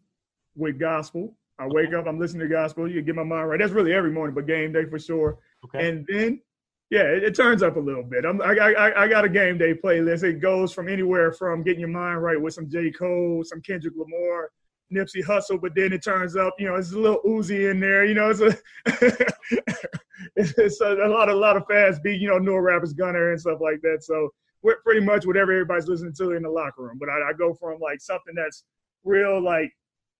with 0.55 0.79
gospel. 0.79 1.35
I 1.59 1.67
wake 1.67 1.93
up, 1.93 2.07
I'm 2.07 2.19
listening 2.19 2.47
to 2.47 2.53
gospel. 2.53 2.89
You 2.89 3.01
get 3.01 3.15
my 3.15 3.23
mind 3.23 3.49
right. 3.49 3.59
That's 3.59 3.71
really 3.71 3.93
every 3.93 4.11
morning, 4.11 4.35
but 4.35 4.47
game 4.47 4.73
day 4.73 4.85
for 4.85 4.99
sure. 4.99 5.37
Okay. 5.65 5.87
And 5.87 6.05
then, 6.07 6.41
yeah, 6.89 7.03
it, 7.03 7.23
it 7.23 7.35
turns 7.35 7.63
up 7.63 7.75
a 7.75 7.79
little 7.79 8.03
bit. 8.03 8.25
I'm, 8.25 8.41
I, 8.41 8.53
I, 8.53 9.03
I 9.03 9.07
got 9.07 9.25
a 9.25 9.29
game 9.29 9.57
day 9.57 9.73
playlist. 9.73 10.23
It 10.23 10.41
goes 10.41 10.73
from 10.73 10.89
anywhere 10.89 11.31
from 11.31 11.63
getting 11.63 11.79
your 11.79 11.89
mind 11.89 12.21
right 12.21 12.39
with 12.39 12.53
some 12.53 12.69
J. 12.69 12.91
Cole, 12.91 13.43
some 13.45 13.61
Kendrick 13.61 13.93
Lamar, 13.95 14.49
Nipsey 14.93 15.23
Hussle, 15.23 15.59
but 15.61 15.73
then 15.75 15.93
it 15.93 16.03
turns 16.03 16.35
up, 16.35 16.53
you 16.59 16.67
know, 16.67 16.75
it's 16.75 16.91
a 16.91 16.99
little 16.99 17.21
Uzi 17.25 17.71
in 17.71 17.79
there. 17.79 18.05
You 18.05 18.13
know, 18.13 18.29
it's 18.29 18.41
a 18.41 18.55
it's, 20.57 20.81
a, 20.81 20.93
a 20.93 21.10
lot 21.10 21.30
of 21.30 21.35
a 21.35 21.39
lot 21.39 21.57
of 21.57 21.65
fast 21.68 22.01
beat. 22.03 22.19
You 22.19 22.30
know, 22.30 22.39
newer 22.39 22.61
rappers, 22.61 22.93
Gunna 22.93 23.31
and 23.31 23.39
stuff 23.39 23.60
like 23.61 23.81
that. 23.81 24.03
So 24.03 24.30
we're 24.64 24.77
pretty 24.84 25.01
much 25.01 25.26
whatever 25.26 25.51
everybody's 25.51 25.88
listening 25.88 26.14
to 26.18 26.31
in 26.31 26.43
the 26.43 26.49
locker 26.49 26.84
room. 26.84 26.97
But 26.99 27.10
I, 27.10 27.30
I 27.30 27.34
go 27.34 27.53
from 27.53 27.80
like 27.80 28.01
something 28.01 28.34
that's 28.35 28.64
real, 29.03 29.41
like 29.43 29.72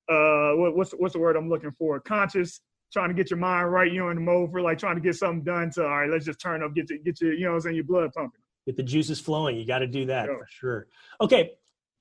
uh, 0.10 0.52
what, 0.54 0.76
what's 0.76 0.92
what's 0.92 1.14
the 1.14 1.20
word 1.20 1.36
I'm 1.36 1.50
looking 1.50 1.72
for? 1.72 2.00
Conscious, 2.00 2.62
trying 2.92 3.10
to 3.10 3.16
get 3.16 3.32
your 3.32 3.40
mind 3.40 3.72
right. 3.72 3.92
You 3.92 4.00
know, 4.00 4.10
in 4.10 4.16
the 4.16 4.22
mode 4.22 4.52
for 4.52 4.62
like 4.62 4.78
trying 4.78 4.96
to 4.96 5.02
get 5.02 5.16
something 5.16 5.44
done. 5.44 5.72
To 5.72 5.84
all 5.84 5.90
right, 5.90 6.10
let's 6.10 6.26
just 6.26 6.40
turn 6.40 6.62
up, 6.62 6.76
get 6.76 6.90
your, 6.90 7.00
get 7.00 7.20
your, 7.22 7.34
you 7.34 7.46
know, 7.46 7.52
what 7.52 7.56
I'm 7.56 7.62
saying 7.62 7.76
your 7.76 7.86
blood 7.86 8.12
pumping. 8.14 8.42
Get 8.66 8.78
the 8.78 8.84
juices 8.84 9.20
flowing. 9.20 9.58
You 9.58 9.66
got 9.66 9.80
to 9.80 9.88
do 9.88 10.06
that 10.06 10.28
for 10.28 10.48
sure. 10.48 10.88
Okay, 11.20 11.52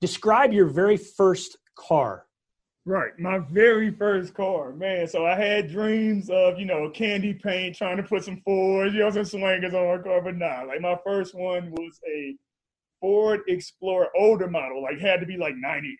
describe 0.01 0.53
your 0.53 0.67
very 0.67 0.97
first 0.97 1.57
car. 1.75 2.25
Right, 2.85 3.17
my 3.17 3.39
very 3.39 3.91
first 3.91 4.33
car, 4.33 4.73
man. 4.73 5.07
So 5.07 5.25
I 5.25 5.35
had 5.35 5.71
dreams 5.71 6.29
of, 6.29 6.59
you 6.59 6.65
know, 6.65 6.89
candy 6.89 7.33
paint, 7.33 7.77
trying 7.77 7.95
to 7.95 8.03
put 8.03 8.25
some 8.25 8.41
Fords, 8.41 8.93
you 8.93 8.99
know, 8.99 9.09
some 9.09 9.23
swingers 9.23 9.73
on 9.73 9.87
my 9.87 10.03
car, 10.03 10.21
but 10.21 10.35
nah. 10.35 10.63
Like 10.63 10.81
my 10.81 10.99
first 11.05 11.33
one 11.33 11.71
was 11.71 11.97
a 12.05 12.35
Ford 12.99 13.41
Explorer, 13.47 14.09
older 14.17 14.49
model, 14.49 14.83
like 14.83 14.99
had 14.99 15.21
to 15.21 15.25
be 15.25 15.37
like 15.37 15.55
'98, 15.55 15.97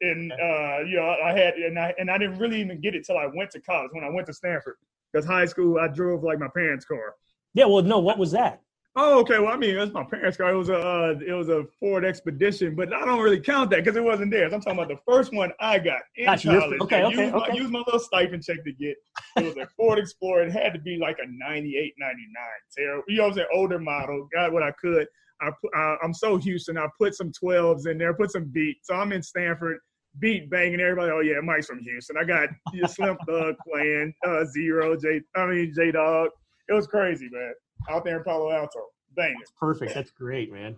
and 0.00 0.32
uh, 0.32 0.78
you 0.84 0.96
know, 0.96 1.16
I 1.24 1.32
had, 1.32 1.54
and 1.54 1.78
I 1.78 1.94
and 1.96 2.10
I 2.10 2.18
didn't 2.18 2.38
really 2.38 2.60
even 2.60 2.80
get 2.80 2.96
it 2.96 3.06
till 3.06 3.18
I 3.18 3.26
went 3.32 3.52
to 3.52 3.60
college 3.60 3.90
when 3.92 4.02
I 4.02 4.10
went 4.10 4.26
to 4.26 4.32
Stanford, 4.32 4.76
because 5.12 5.26
high 5.26 5.46
school 5.46 5.78
I 5.78 5.86
drove 5.86 6.24
like 6.24 6.40
my 6.40 6.48
parents' 6.48 6.84
car. 6.84 7.14
Yeah, 7.54 7.66
well, 7.66 7.82
no, 7.82 8.00
what 8.00 8.18
was 8.18 8.32
that? 8.32 8.62
Oh, 8.98 9.20
okay. 9.20 9.38
Well, 9.38 9.52
I 9.52 9.58
mean, 9.58 9.76
it 9.76 9.78
was 9.78 9.92
my 9.92 10.04
parents' 10.04 10.38
car. 10.38 10.50
It 10.50 10.56
was 10.56 10.70
a 10.70 10.78
uh, 10.78 11.18
it 11.26 11.32
was 11.34 11.50
a 11.50 11.64
Ford 11.78 12.02
Expedition, 12.02 12.74
but 12.74 12.94
I 12.94 13.04
don't 13.04 13.20
really 13.20 13.40
count 13.40 13.68
that 13.70 13.84
because 13.84 13.94
it 13.94 14.02
wasn't 14.02 14.30
theirs. 14.30 14.54
I'm 14.54 14.62
talking 14.62 14.78
about 14.78 14.88
the 14.88 14.98
first 15.06 15.34
one 15.34 15.52
I 15.60 15.78
got 15.78 16.00
in 16.16 16.24
Gotcha, 16.24 16.58
college. 16.58 16.80
okay, 16.80 17.02
I 17.02 17.04
okay, 17.04 17.24
used 17.24 17.32
my, 17.34 17.38
okay. 17.40 17.56
used 17.58 17.72
my 17.72 17.78
little 17.80 18.00
stipend 18.00 18.42
check 18.42 18.64
to 18.64 18.72
get. 18.72 18.96
It 19.36 19.44
was 19.44 19.56
a 19.58 19.68
Ford 19.76 19.98
Explorer. 19.98 20.44
It 20.44 20.52
had 20.52 20.72
to 20.72 20.80
be 20.80 20.96
like 20.98 21.18
a 21.22 21.26
98, 21.28 21.94
99. 21.98 22.44
Terrible. 22.74 23.04
You 23.06 23.16
know 23.18 23.22
what 23.24 23.28
I'm 23.28 23.34
saying? 23.34 23.48
Older 23.52 23.78
model. 23.78 24.28
Got 24.32 24.52
what 24.52 24.62
I 24.62 24.70
could. 24.80 25.06
I 25.42 25.50
put, 25.60 25.70
uh, 25.76 25.96
I'm 26.02 26.14
so 26.14 26.38
Houston. 26.38 26.78
I 26.78 26.86
put 26.98 27.14
some 27.14 27.30
12s 27.32 27.86
in 27.86 27.98
there. 27.98 28.14
Put 28.14 28.30
some 28.30 28.46
beat. 28.46 28.78
So 28.82 28.94
I'm 28.94 29.12
in 29.12 29.22
Stanford. 29.22 29.76
Beat 30.20 30.48
banging. 30.48 30.80
Everybody. 30.80 31.10
Oh 31.12 31.20
yeah, 31.20 31.40
Mike's 31.42 31.66
from 31.66 31.80
Houston. 31.80 32.16
I 32.16 32.24
got 32.24 32.48
your 32.72 32.88
Slim 32.88 33.18
Thug 33.28 33.56
playing. 33.70 34.14
Uh, 34.26 34.46
Z-Ro. 34.46 34.96
J. 34.96 35.20
I 35.34 35.44
mean 35.44 35.74
J 35.76 35.90
Dog. 35.90 36.30
It 36.70 36.72
was 36.72 36.86
crazy, 36.86 37.28
man. 37.30 37.52
Out 37.88 38.04
there 38.04 38.18
in 38.18 38.24
Palo 38.24 38.50
Alto. 38.50 38.80
Banging. 39.14 39.36
Perfect. 39.58 39.94
That's 39.94 40.10
great, 40.10 40.52
man. 40.52 40.76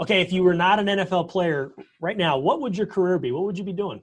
Okay, 0.00 0.20
if 0.20 0.32
you 0.32 0.44
were 0.44 0.54
not 0.54 0.78
an 0.78 0.86
NFL 0.86 1.28
player 1.28 1.72
right 2.00 2.16
now, 2.16 2.38
what 2.38 2.60
would 2.60 2.76
your 2.76 2.86
career 2.86 3.18
be? 3.18 3.32
What 3.32 3.44
would 3.44 3.58
you 3.58 3.64
be 3.64 3.72
doing? 3.72 4.02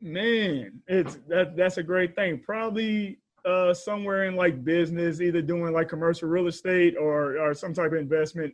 Man, 0.00 0.82
it's 0.88 1.18
that 1.28 1.56
that's 1.56 1.78
a 1.78 1.82
great 1.82 2.14
thing. 2.14 2.40
Probably 2.40 3.18
uh 3.44 3.72
somewhere 3.72 4.24
in 4.24 4.36
like 4.36 4.64
business, 4.64 5.20
either 5.20 5.40
doing 5.40 5.72
like 5.72 5.88
commercial 5.88 6.28
real 6.28 6.48
estate 6.48 6.96
or 6.98 7.38
or 7.38 7.54
some 7.54 7.72
type 7.72 7.92
of 7.92 7.98
investment, 7.98 8.52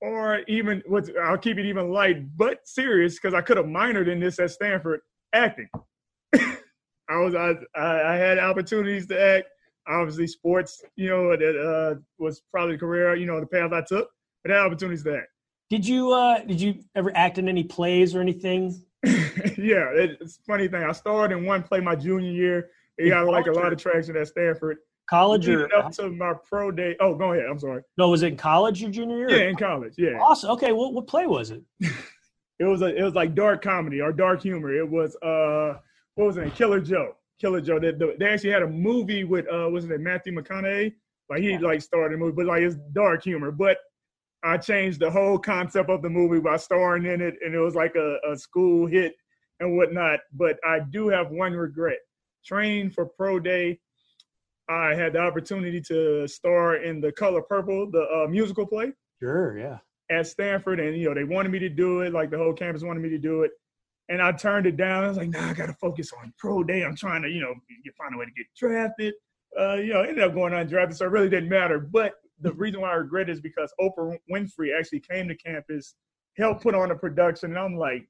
or 0.00 0.40
even 0.48 0.82
what 0.86 1.08
I'll 1.22 1.38
keep 1.38 1.58
it 1.58 1.66
even 1.66 1.90
light 1.90 2.36
but 2.36 2.66
serious 2.66 3.14
because 3.16 3.34
I 3.34 3.42
could 3.42 3.56
have 3.56 3.66
minored 3.66 4.08
in 4.08 4.18
this 4.18 4.38
at 4.38 4.50
Stanford 4.50 5.00
acting. 5.32 5.68
I 6.34 7.16
was 7.16 7.34
I 7.34 7.54
I 7.76 8.16
had 8.16 8.38
opportunities 8.38 9.06
to 9.08 9.20
act. 9.20 9.48
Obviously, 9.90 10.26
sports, 10.26 10.82
you 10.96 11.08
know, 11.08 11.36
that 11.36 11.56
uh, 11.60 11.98
was 12.18 12.42
probably 12.52 12.74
the 12.76 12.80
career, 12.80 13.16
you 13.16 13.26
know, 13.26 13.40
the 13.40 13.46
path 13.46 13.72
I 13.72 13.82
took. 13.82 14.08
But 14.42 14.52
I 14.52 14.56
had 14.56 14.66
opportunities 14.66 15.04
to. 15.04 15.22
Did 15.68 15.86
you 15.86 16.12
uh 16.12 16.40
did 16.40 16.60
you 16.60 16.82
ever 16.96 17.12
act 17.14 17.38
in 17.38 17.48
any 17.48 17.62
plays 17.62 18.14
or 18.14 18.20
anything? 18.20 18.82
yeah, 19.04 19.90
it's 19.94 20.38
a 20.38 20.42
funny 20.46 20.66
thing. 20.68 20.82
I 20.82 20.92
started 20.92 21.36
in 21.36 21.44
one 21.46 21.62
play 21.62 21.80
my 21.80 21.94
junior 21.94 22.30
year. 22.30 22.70
It 22.98 23.10
got 23.10 23.26
like 23.26 23.46
a 23.46 23.52
lot 23.52 23.72
of 23.72 23.78
traction 23.80 24.16
at 24.16 24.28
Stanford. 24.28 24.78
College 25.08 25.48
or 25.48 25.74
up 25.74 25.90
to 25.92 26.08
my 26.08 26.34
pro 26.48 26.70
day. 26.70 26.96
Oh, 27.00 27.14
go 27.14 27.32
ahead. 27.32 27.46
I'm 27.50 27.58
sorry. 27.58 27.82
no? 27.98 28.08
Was 28.10 28.22
it 28.22 28.28
in 28.28 28.36
college 28.36 28.80
your 28.80 28.90
junior 28.90 29.16
year? 29.18 29.30
Yeah, 29.30 29.48
in 29.48 29.56
college. 29.56 29.94
Yeah. 29.98 30.18
Awesome. 30.20 30.50
Okay, 30.50 30.72
what 30.72 30.92
what 30.92 31.06
play 31.06 31.26
was 31.26 31.50
it? 31.50 31.62
It 32.60 32.64
was 32.64 32.82
a 32.82 32.94
it 32.94 33.02
was 33.02 33.14
like 33.14 33.34
dark 33.34 33.62
comedy 33.62 34.02
or 34.02 34.12
dark 34.12 34.42
humor. 34.42 34.70
It 34.70 34.86
was 34.88 35.16
uh 35.22 35.78
what 36.14 36.26
was 36.26 36.36
it? 36.36 36.54
Killer 36.54 36.78
Joe. 36.78 37.16
Killer 37.40 37.60
Joe. 37.60 37.78
They, 37.78 37.92
they 37.92 38.26
actually 38.28 38.50
had 38.50 38.62
a 38.62 38.68
movie 38.68 39.24
with 39.24 39.46
uh 39.52 39.68
wasn't 39.70 39.92
it 39.92 40.00
Matthew 40.00 40.32
McConaughey? 40.34 40.94
Like 41.28 41.40
he 41.42 41.58
like 41.58 41.80
started 41.80 42.16
a 42.16 42.18
movie, 42.18 42.34
but 42.36 42.46
like 42.46 42.62
it's 42.62 42.76
dark 42.92 43.22
humor. 43.24 43.50
But 43.50 43.78
I 44.42 44.56
changed 44.56 45.00
the 45.00 45.10
whole 45.10 45.38
concept 45.38 45.90
of 45.90 46.02
the 46.02 46.08
movie 46.10 46.40
by 46.40 46.56
starring 46.56 47.06
in 47.06 47.20
it, 47.20 47.34
and 47.44 47.54
it 47.54 47.58
was 47.60 47.74
like 47.74 47.94
a, 47.94 48.16
a 48.30 48.36
school 48.36 48.86
hit 48.86 49.14
and 49.60 49.76
whatnot. 49.76 50.20
But 50.32 50.58
I 50.64 50.80
do 50.80 51.08
have 51.08 51.30
one 51.30 51.52
regret. 51.52 51.98
Training 52.44 52.90
for 52.90 53.04
pro 53.06 53.38
day, 53.38 53.78
I 54.68 54.94
had 54.94 55.12
the 55.12 55.18
opportunity 55.18 55.80
to 55.82 56.26
star 56.26 56.76
in 56.76 57.00
the 57.00 57.12
Color 57.12 57.42
Purple, 57.42 57.90
the 57.90 58.02
uh, 58.02 58.28
musical 58.28 58.66
play 58.66 58.92
Sure, 59.20 59.58
yeah. 59.58 59.78
at 60.10 60.26
Stanford, 60.26 60.80
and 60.80 60.96
you 60.96 61.08
know 61.08 61.14
they 61.14 61.24
wanted 61.24 61.52
me 61.52 61.58
to 61.58 61.68
do 61.68 62.00
it. 62.00 62.12
Like 62.12 62.30
the 62.30 62.38
whole 62.38 62.54
campus 62.54 62.82
wanted 62.82 63.02
me 63.02 63.10
to 63.10 63.18
do 63.18 63.42
it, 63.42 63.50
and 64.10 64.20
I 64.20 64.32
turned 64.32 64.66
it 64.66 64.76
down. 64.76 65.04
I 65.04 65.08
was 65.08 65.16
like, 65.16 65.30
Nah, 65.30 65.48
I 65.48 65.54
got 65.54 65.66
to 65.66 65.74
focus 65.74 66.12
on 66.12 66.34
pro 66.36 66.62
day. 66.62 66.84
I'm 66.84 66.96
trying 66.96 67.22
to, 67.22 67.28
you 67.28 67.40
know, 67.40 67.54
find 67.96 68.14
a 68.14 68.18
way 68.18 68.26
to 68.26 68.32
get 68.32 68.46
drafted. 68.58 69.14
Uh, 69.58 69.74
you 69.74 69.92
know, 69.92 70.02
ended 70.02 70.22
up 70.22 70.34
going 70.34 70.52
undrafted, 70.52 70.94
so 70.94 71.06
it 71.06 71.10
really 71.10 71.28
didn't 71.28 71.48
matter. 71.48 71.78
But 71.80 72.14
the 72.40 72.52
reason 72.52 72.80
why 72.80 72.90
I 72.90 72.94
regret 72.94 73.28
it 73.28 73.32
is 73.32 73.40
because 73.40 73.72
Oprah 73.80 74.16
Winfrey 74.30 74.78
actually 74.78 75.00
came 75.00 75.28
to 75.28 75.34
campus, 75.36 75.94
helped 76.36 76.62
put 76.62 76.74
on 76.74 76.90
a 76.90 76.96
production, 76.96 77.50
and 77.50 77.58
I'm 77.58 77.76
like, 77.76 78.06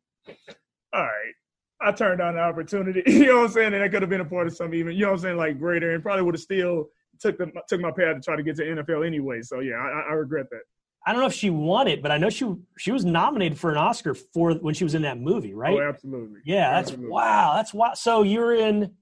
all 0.93 1.03
right. 1.03 1.35
I 1.83 1.93
turned 1.93 2.19
down 2.19 2.35
the 2.35 2.41
opportunity. 2.41 3.03
You 3.11 3.27
know 3.27 3.37
what 3.37 3.45
I'm 3.47 3.53
saying? 3.53 3.75
And 3.75 3.83
I 3.83 3.89
could 3.89 4.03
have 4.03 4.11
been 4.11 4.21
a 4.21 4.25
part 4.25 4.47
of 4.47 4.55
something 4.55 4.79
even, 4.79 4.93
you 4.93 5.03
know 5.03 5.09
what 5.09 5.21
I'm 5.21 5.23
saying, 5.23 5.37
like 5.39 5.59
greater, 5.59 5.95
and 5.95 6.03
probably 6.03 6.23
would 6.23 6.35
have 6.35 6.43
still 6.43 6.89
took 7.21 7.39
the 7.39 7.51
took 7.69 7.81
my 7.81 7.91
path 7.91 8.17
to 8.17 8.21
try 8.23 8.37
to 8.37 8.43
get 8.43 8.57
to 8.57 8.63
NFL 8.63 9.07
anyway. 9.07 9.41
So 9.43 9.61
yeah, 9.61 9.77
I, 9.77 10.11
I 10.11 10.13
regret 10.13 10.47
that. 10.51 10.63
I 11.07 11.13
don't 11.13 11.21
know 11.23 11.27
if 11.27 11.33
she 11.33 11.51
won 11.51 11.89
it, 11.89 12.03
but 12.03 12.11
I 12.11 12.19
know 12.19 12.29
she 12.29 12.55
she 12.79 12.93
was 12.93 13.05
nominated 13.05 13.59
for 13.59 13.71
an 13.71 13.79
Oscar 13.79 14.15
for 14.15 14.53
when 14.55 14.75
she 14.75 14.85
was 14.85 14.95
in 14.95 15.03
that 15.03 15.19
movie, 15.19 15.55
right? 15.55 15.75
Oh, 15.75 15.89
absolutely. 15.89 16.41
Yeah, 16.45 16.73
that's 16.73 16.91
Absolutely. 16.91 17.11
wow. 17.11 17.55
That's 17.57 17.73
wow. 17.73 17.95
So 17.95 18.23
you're 18.23 18.55
in 18.55 18.93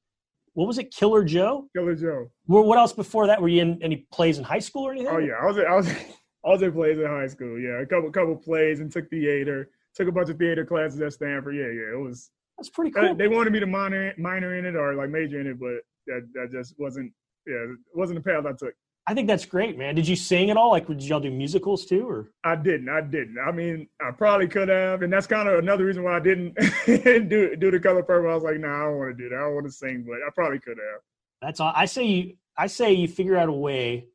what 0.55 0.67
was 0.67 0.79
it, 0.79 0.93
Killer 0.93 1.25
Joe? 1.25 1.69
Killer 1.77 1.95
Joe. 1.95 2.31
Well, 2.47 2.65
what 2.65 2.79
else 2.79 2.93
before 2.93 3.29
that? 3.29 3.41
Were 3.41 3.49
you 3.49 3.63
in 3.63 3.83
any 3.83 4.09
plays 4.13 4.39
in 4.39 4.45
high 4.45 4.59
school 4.59 4.87
or 4.87 4.93
anything? 4.93 5.13
Oh 5.13 5.19
yeah, 5.19 5.35
I 5.41 5.47
was 5.47 5.59
I 5.59 5.75
was 5.75 5.89
I 6.45 6.49
was 6.49 6.63
in 6.63 6.73
plays 6.73 6.99
in 6.99 7.07
high 7.07 7.27
school. 7.27 7.59
Yeah, 7.59 7.81
a 7.81 7.87
couple 7.87 8.11
couple 8.11 8.37
plays 8.37 8.81
and 8.81 8.91
took 8.91 9.09
theater. 9.11 9.71
took 9.95 10.09
a 10.09 10.13
bunch 10.13 10.31
of 10.31 10.39
theater 10.39 10.65
classes 10.65 11.01
at 11.01 11.13
Stanford. 11.13 11.57
Yeah, 11.57 11.67
yeah, 11.67 11.95
it 11.95 12.01
was. 12.01 12.31
That's 12.57 12.71
pretty 12.71 12.91
cool. 12.91 13.15
They 13.15 13.29
wanted 13.29 13.53
me 13.53 13.61
to 13.61 13.67
minor 13.67 14.15
minor 14.19 14.57
in 14.57 14.65
it 14.65 14.75
or 14.75 14.95
like 14.95 15.11
major 15.11 15.41
in 15.41 15.47
it, 15.47 15.61
but 15.61 15.79
that 16.07 16.29
that 16.35 16.51
just 16.51 16.75
wasn't 16.79 17.13
yeah, 17.47 17.55
it 17.55 17.79
wasn't 17.95 18.23
the 18.23 18.29
path 18.29 18.45
I 18.47 18.53
took. 18.53 18.75
I 19.09 19.15
think 19.15 19.27
that's 19.27 19.47
great, 19.47 19.79
man. 19.79 19.95
Did 19.95 20.07
you 20.07 20.15
sing 20.17 20.51
at 20.51 20.59
all? 20.59 20.69
Like, 20.71 20.87
did 20.87 21.03
y'all 21.03 21.19
do 21.19 21.31
musicals 21.31 21.87
too, 21.87 22.07
or? 22.07 22.31
I 22.45 22.57
didn't. 22.57 22.91
I 22.91 23.01
didn't. 23.01 23.39
I 23.39 23.51
mean, 23.51 23.89
I 24.07 24.11
probably 24.11 24.49
could 24.49 24.69
have, 24.69 25.01
and 25.01 25.11
that's 25.11 25.27
kind 25.27 25.49
of 25.49 25.59
another 25.59 25.87
reason 25.87 26.03
why 26.03 26.17
I 26.17 26.21
didn't 26.21 26.55
do 26.87 27.57
do 27.57 27.71
the 27.71 27.81
color 27.81 28.03
purple. 28.03 28.31
I 28.31 28.35
was 28.35 28.45
like, 28.45 28.59
no, 28.59 28.69
nah, 28.69 28.75
I 28.77 28.85
don't 28.85 28.99
want 28.99 29.17
to 29.17 29.23
do 29.25 29.29
that. 29.31 29.37
I 29.37 29.41
don't 29.41 29.55
want 29.55 29.67
to 29.67 29.73
sing, 29.73 30.05
but 30.07 30.17
I 30.17 30.29
probably 30.35 30.59
could 30.59 30.77
have. 30.77 31.01
That's 31.41 31.59
all. 31.59 31.73
I 31.75 31.87
say 31.87 32.05
you. 32.05 32.35
I 32.59 32.67
say 32.67 32.93
you 32.93 33.09
figure 33.09 33.37
out 33.37 33.49
a 33.49 33.53
way 33.53 34.09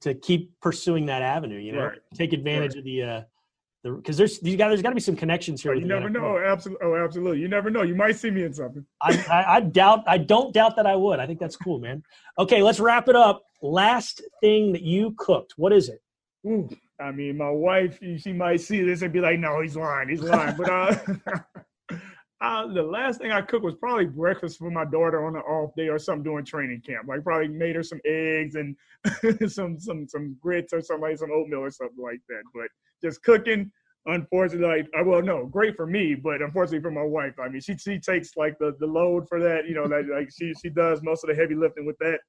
to 0.00 0.14
keep 0.14 0.58
pursuing 0.60 1.06
that 1.06 1.20
avenue. 1.20 1.58
You 1.58 1.72
know, 1.72 1.84
Right. 1.88 1.98
take 2.14 2.32
advantage 2.32 2.70
Right. 2.76 2.78
of 2.78 2.84
the 2.84 3.02
uh, 3.02 3.22
the 3.84 3.90
because 3.90 4.16
there's 4.16 4.42
you 4.42 4.56
got 4.56 4.68
there's 4.68 4.80
got 4.80 4.88
to 4.88 4.94
be 4.94 5.02
some 5.02 5.16
connections 5.16 5.62
here. 5.62 5.74
You 5.74 5.84
never 5.84 6.08
NFL. 6.08 6.12
know. 6.14 6.38
Absolutely. 6.38 6.86
Oh, 6.86 6.96
absolutely. 6.96 7.40
You 7.40 7.48
never 7.48 7.68
know. 7.68 7.82
You 7.82 7.94
might 7.94 8.16
see 8.16 8.30
me 8.30 8.44
in 8.44 8.54
something. 8.54 8.86
I, 9.02 9.22
I, 9.30 9.56
I 9.56 9.60
doubt. 9.60 10.04
I 10.06 10.16
don't 10.16 10.54
doubt 10.54 10.76
that 10.76 10.86
I 10.86 10.96
would. 10.96 11.20
I 11.20 11.26
think 11.26 11.40
that's 11.40 11.56
cool, 11.56 11.78
man. 11.78 12.02
Okay, 12.38 12.62
let's 12.62 12.80
wrap 12.80 13.06
it 13.08 13.16
up. 13.16 13.42
Last 13.62 14.22
thing 14.40 14.72
that 14.72 14.82
you 14.82 15.14
cooked. 15.18 15.54
What 15.56 15.72
is 15.72 15.88
it? 15.88 16.00
Ooh, 16.46 16.68
I 16.98 17.10
mean, 17.12 17.36
my 17.36 17.50
wife, 17.50 17.98
she 18.18 18.32
might 18.32 18.60
see 18.60 18.82
this 18.82 19.02
and 19.02 19.12
be 19.12 19.20
like, 19.20 19.38
"No, 19.38 19.60
he's 19.60 19.76
lying. 19.76 20.08
He's 20.08 20.22
lying." 20.22 20.56
But 20.56 20.70
uh, 20.70 20.96
uh, 22.40 22.66
the 22.68 22.82
last 22.82 23.20
thing 23.20 23.30
I 23.30 23.42
cooked 23.42 23.64
was 23.64 23.74
probably 23.74 24.06
breakfast 24.06 24.58
for 24.58 24.70
my 24.70 24.84
daughter 24.86 25.26
on 25.26 25.36
an 25.36 25.42
off 25.42 25.74
day 25.76 25.88
or 25.88 25.98
something 25.98 26.22
during 26.22 26.44
training 26.44 26.82
camp. 26.86 27.06
Like 27.08 27.22
probably 27.22 27.48
made 27.48 27.76
her 27.76 27.82
some 27.82 28.00
eggs 28.06 28.54
and 28.54 28.74
some 29.50 29.78
some 29.78 30.08
some 30.08 30.36
grits 30.40 30.72
or 30.72 30.80
something 30.80 31.10
like 31.10 31.18
some 31.18 31.30
oatmeal 31.30 31.60
or 31.60 31.70
something 31.70 32.02
like 32.02 32.20
that. 32.28 32.42
But 32.54 32.68
just 33.02 33.22
cooking, 33.22 33.70
unfortunately, 34.06 34.66
like, 34.66 34.88
uh, 34.98 35.04
well, 35.04 35.22
no, 35.22 35.46
great 35.46 35.76
for 35.76 35.86
me, 35.86 36.14
but 36.14 36.40
unfortunately 36.40 36.80
for 36.80 36.90
my 36.90 37.02
wife. 37.02 37.34
I 37.38 37.48
mean, 37.48 37.60
she 37.60 37.76
she 37.76 37.98
takes 37.98 38.36
like 38.36 38.58
the 38.58 38.74
the 38.80 38.86
load 38.86 39.28
for 39.28 39.40
that. 39.40 39.68
You 39.68 39.74
know, 39.74 39.84
like, 39.84 40.06
like 40.10 40.30
she 40.30 40.54
she 40.62 40.70
does 40.70 41.02
most 41.02 41.22
of 41.24 41.28
the 41.28 41.36
heavy 41.36 41.54
lifting 41.54 41.84
with 41.84 41.98
that. 41.98 42.20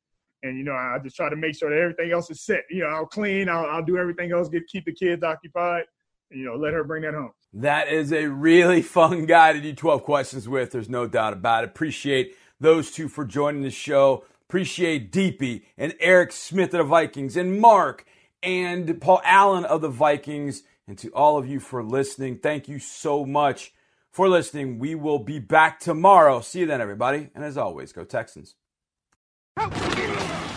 And 0.43 0.57
you 0.57 0.63
know, 0.63 0.73
I 0.73 0.97
just 1.03 1.15
try 1.15 1.29
to 1.29 1.35
make 1.35 1.55
sure 1.55 1.69
that 1.69 1.79
everything 1.79 2.11
else 2.11 2.29
is 2.29 2.41
set. 2.41 2.63
You 2.69 2.83
know, 2.83 2.87
I'll 2.87 3.05
clean, 3.05 3.49
I'll, 3.49 3.65
I'll 3.65 3.83
do 3.83 3.97
everything 3.97 4.31
else, 4.31 4.49
get 4.49 4.67
keep 4.67 4.85
the 4.85 4.93
kids 4.93 5.23
occupied, 5.23 5.83
and 6.31 6.39
you 6.39 6.45
know, 6.45 6.55
let 6.55 6.73
her 6.73 6.83
bring 6.83 7.03
that 7.03 7.13
home. 7.13 7.31
That 7.53 7.89
is 7.89 8.11
a 8.11 8.27
really 8.27 8.81
fun 8.81 9.25
guy 9.25 9.53
to 9.53 9.61
do 9.61 9.73
12 9.73 10.03
questions 10.03 10.47
with. 10.47 10.71
There's 10.71 10.89
no 10.89 11.07
doubt 11.07 11.33
about 11.33 11.63
it. 11.63 11.69
Appreciate 11.69 12.35
those 12.59 12.91
two 12.91 13.07
for 13.07 13.25
joining 13.25 13.63
the 13.63 13.71
show. 13.71 14.25
Appreciate 14.49 15.11
Deepi 15.11 15.63
and 15.77 15.93
Eric 15.99 16.31
Smith 16.31 16.73
of 16.73 16.79
the 16.79 16.83
Vikings 16.83 17.37
and 17.37 17.59
Marc 17.59 18.05
and 18.43 18.99
Paul 18.99 19.21
Allen 19.23 19.65
of 19.65 19.81
the 19.81 19.89
Vikings. 19.89 20.63
And 20.87 20.97
to 20.97 21.09
all 21.11 21.37
of 21.37 21.47
you 21.47 21.59
for 21.59 21.83
listening, 21.83 22.37
thank 22.37 22.67
you 22.67 22.79
so 22.79 23.25
much 23.25 23.73
for 24.11 24.27
listening. 24.27 24.77
We 24.79 24.95
will 24.95 25.19
be 25.19 25.39
back 25.39 25.79
tomorrow. 25.79 26.41
See 26.41 26.61
you 26.61 26.65
then, 26.65 26.81
everybody. 26.81 27.29
And 27.33 27.43
as 27.43 27.57
always, 27.57 27.93
go 27.93 28.03
Texans. 28.03 28.55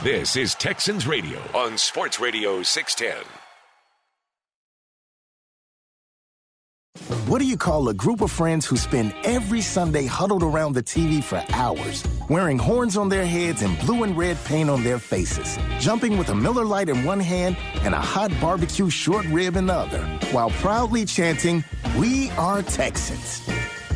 This 0.05 0.37
is 0.37 0.55
Texans 0.55 1.07
Radio 1.07 1.39
on 1.55 1.79
Sports 1.79 2.21
Radio 2.21 2.63
610. 2.63 3.25
What 7.27 7.39
do 7.39 7.47
you 7.47 7.57
call 7.57 7.89
a 7.89 7.95
group 7.95 8.21
of 8.21 8.31
friends 8.31 8.67
who 8.67 8.77
spend 8.77 9.15
every 9.25 9.63
Sunday 9.63 10.05
huddled 10.05 10.43
around 10.43 10.75
the 10.75 10.83
TV 10.83 11.25
for 11.25 11.43
hours, 11.55 12.05
wearing 12.29 12.59
horns 12.59 12.99
on 12.99 13.09
their 13.09 13.25
heads 13.25 13.63
and 13.63 13.79
blue 13.79 14.03
and 14.03 14.15
red 14.15 14.37
paint 14.45 14.69
on 14.69 14.85
their 14.85 14.99
faces, 14.99 15.57
jumping 15.81 16.19
with 16.19 16.29
a 16.29 16.35
Miller 16.35 16.67
Lite 16.67 16.91
in 16.91 17.03
one 17.03 17.19
hand 17.19 17.57
and 17.77 17.95
a 17.95 17.99
hot 17.99 18.31
barbecue 18.43 18.91
short 18.91 19.25
rib 19.29 19.57
in 19.57 19.65
the 19.65 19.73
other, 19.73 20.05
while 20.33 20.51
proudly 20.51 21.07
chanting, 21.07 21.65
We 21.97 22.29
are 22.33 22.61
Texans? 22.61 23.41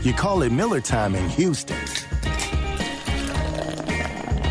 You 0.01 0.14
call 0.14 0.40
it 0.40 0.52
Miller 0.52 0.80
time 0.80 1.14
in 1.14 1.28
Houston. 1.28 1.76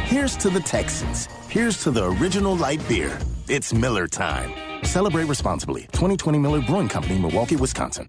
Here's 0.05 0.37
to 0.37 0.51
the 0.51 0.61
Texans. 0.61 1.27
Here's 1.57 1.81
to 1.81 1.89
the 1.89 2.03
original 2.03 2.55
light 2.55 2.87
beer. 2.87 3.17
It's 3.49 3.73
Miller 3.73 4.07
time. 4.07 4.53
Celebrate 4.83 5.23
responsibly. 5.23 5.87
2020 5.91 6.37
Miller 6.37 6.61
Brewing 6.61 6.87
Company, 6.87 7.17
Milwaukee, 7.17 7.55
Wisconsin. 7.55 8.07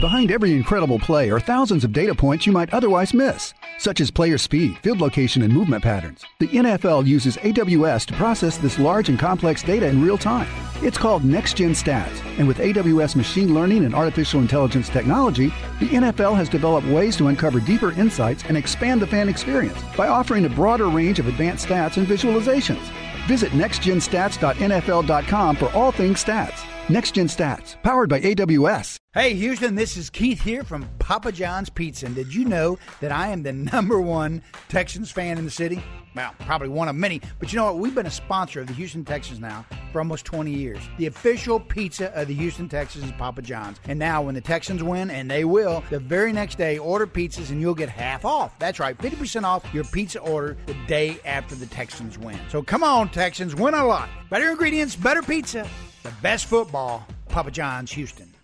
Behind 0.00 0.32
every 0.32 0.54
incredible 0.54 0.98
play 0.98 1.30
are 1.30 1.38
thousands 1.38 1.84
of 1.84 1.92
data 1.92 2.12
points 2.12 2.48
you 2.48 2.52
might 2.52 2.74
otherwise 2.74 3.14
miss, 3.14 3.54
such 3.80 4.00
as 4.00 4.10
player 4.10 4.36
speed, 4.36 4.76
field 4.78 5.00
location, 5.00 5.42
and 5.42 5.52
movement 5.52 5.82
patterns. 5.82 6.24
The 6.38 6.48
NFL 6.48 7.06
uses 7.06 7.36
AWS 7.38 8.06
to 8.06 8.14
process 8.14 8.58
this 8.58 8.78
large 8.78 9.08
and 9.08 9.18
complex 9.18 9.62
data 9.62 9.86
in 9.86 10.02
real 10.02 10.18
time. 10.18 10.48
It's 10.82 10.98
called 10.98 11.24
Next 11.24 11.56
Gen 11.56 11.72
Stats, 11.72 12.22
and 12.38 12.46
with 12.46 12.58
AWS 12.58 13.16
machine 13.16 13.54
learning 13.54 13.84
and 13.84 13.94
artificial 13.94 14.40
intelligence 14.40 14.88
technology, 14.88 15.48
the 15.78 15.88
NFL 15.88 16.36
has 16.36 16.48
developed 16.48 16.86
ways 16.88 17.16
to 17.16 17.28
uncover 17.28 17.60
deeper 17.60 17.92
insights 17.92 18.44
and 18.44 18.56
expand 18.56 19.00
the 19.00 19.06
fan 19.06 19.28
experience 19.28 19.82
by 19.96 20.08
offering 20.08 20.44
a 20.44 20.50
broader 20.50 20.88
range 20.88 21.18
of 21.18 21.26
advanced 21.26 21.66
stats 21.66 21.96
and 21.96 22.06
visualizations. 22.06 22.90
Visit 23.26 23.52
nextgenstats.nfl.com 23.52 25.56
for 25.56 25.72
all 25.72 25.92
things 25.92 26.24
stats. 26.24 26.69
Next 26.90 27.14
Gen 27.14 27.28
Stats, 27.28 27.80
powered 27.84 28.08
by 28.08 28.18
AWS. 28.20 28.96
Hey, 29.14 29.34
Houston, 29.34 29.76
this 29.76 29.96
is 29.96 30.10
Keith 30.10 30.40
here 30.40 30.64
from 30.64 30.88
Papa 30.98 31.30
John's 31.30 31.70
Pizza. 31.70 32.06
And 32.06 32.16
did 32.16 32.34
you 32.34 32.44
know 32.44 32.80
that 33.00 33.12
I 33.12 33.28
am 33.28 33.44
the 33.44 33.52
number 33.52 34.00
one 34.00 34.42
Texans 34.68 35.12
fan 35.12 35.38
in 35.38 35.44
the 35.44 35.52
city? 35.52 35.80
Well, 36.16 36.34
probably 36.40 36.68
one 36.68 36.88
of 36.88 36.96
many. 36.96 37.20
But 37.38 37.52
you 37.52 37.58
know 37.58 37.66
what? 37.66 37.78
We've 37.78 37.94
been 37.94 38.06
a 38.06 38.10
sponsor 38.10 38.62
of 38.62 38.66
the 38.66 38.72
Houston 38.72 39.04
Texans 39.04 39.38
now 39.38 39.64
for 39.92 40.00
almost 40.00 40.24
20 40.24 40.50
years. 40.50 40.80
The 40.98 41.06
official 41.06 41.60
pizza 41.60 42.12
of 42.20 42.26
the 42.26 42.34
Houston 42.34 42.68
Texans 42.68 43.04
is 43.04 43.12
Papa 43.12 43.42
John's. 43.42 43.78
And 43.84 43.96
now, 43.96 44.22
when 44.22 44.34
the 44.34 44.40
Texans 44.40 44.82
win, 44.82 45.10
and 45.10 45.30
they 45.30 45.44
will, 45.44 45.84
the 45.90 46.00
very 46.00 46.32
next 46.32 46.58
day, 46.58 46.78
order 46.78 47.06
pizzas 47.06 47.50
and 47.50 47.60
you'll 47.60 47.72
get 47.72 47.88
half 47.88 48.24
off. 48.24 48.58
That's 48.58 48.80
right, 48.80 48.98
50% 48.98 49.44
off 49.44 49.64
your 49.72 49.84
pizza 49.84 50.18
order 50.18 50.56
the 50.66 50.74
day 50.88 51.20
after 51.24 51.54
the 51.54 51.66
Texans 51.66 52.18
win. 52.18 52.40
So 52.48 52.64
come 52.64 52.82
on, 52.82 53.10
Texans, 53.10 53.54
win 53.54 53.74
a 53.74 53.86
lot. 53.86 54.08
Better 54.28 54.50
ingredients, 54.50 54.96
better 54.96 55.22
pizza, 55.22 55.68
the 56.02 56.12
best 56.22 56.46
football. 56.46 57.06
Papa 57.28 57.50
John's, 57.50 57.92
Houston. 57.92 58.34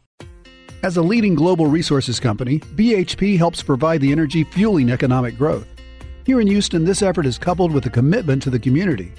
As 0.82 0.96
a 0.96 1.02
leading 1.02 1.34
global 1.34 1.66
resources 1.66 2.20
company, 2.20 2.60
BHP 2.60 3.36
helps 3.36 3.62
provide 3.62 4.00
the 4.00 4.12
energy 4.12 4.44
fueling 4.44 4.90
economic 4.90 5.36
growth. 5.36 5.66
Here 6.24 6.40
in 6.40 6.46
Houston, 6.46 6.84
this 6.84 7.02
effort 7.02 7.26
is 7.26 7.38
coupled 7.38 7.72
with 7.72 7.86
a 7.86 7.90
commitment 7.90 8.42
to 8.42 8.50
the 8.50 8.58
community. 8.58 9.12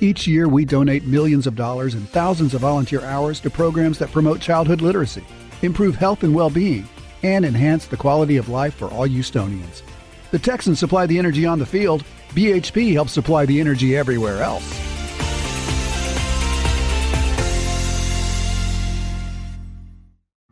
Each 0.00 0.26
year, 0.28 0.48
we 0.48 0.64
donate 0.64 1.04
millions 1.04 1.46
of 1.46 1.56
dollars 1.56 1.94
and 1.94 2.08
thousands 2.08 2.54
of 2.54 2.60
volunteer 2.60 3.00
hours 3.00 3.40
to 3.40 3.50
programs 3.50 3.98
that 3.98 4.12
promote 4.12 4.40
childhood 4.40 4.80
literacy, 4.80 5.24
improve 5.62 5.96
health 5.96 6.22
and 6.22 6.34
well 6.34 6.50
being, 6.50 6.86
and 7.22 7.44
enhance 7.44 7.86
the 7.86 7.96
quality 7.96 8.36
of 8.36 8.48
life 8.48 8.74
for 8.74 8.88
all 8.88 9.08
Houstonians. 9.08 9.82
The 10.30 10.38
Texans 10.38 10.78
supply 10.78 11.06
the 11.06 11.18
energy 11.18 11.46
on 11.46 11.58
the 11.58 11.66
field, 11.66 12.04
BHP 12.30 12.92
helps 12.92 13.12
supply 13.12 13.46
the 13.46 13.58
energy 13.58 13.96
everywhere 13.96 14.42
else. 14.42 14.97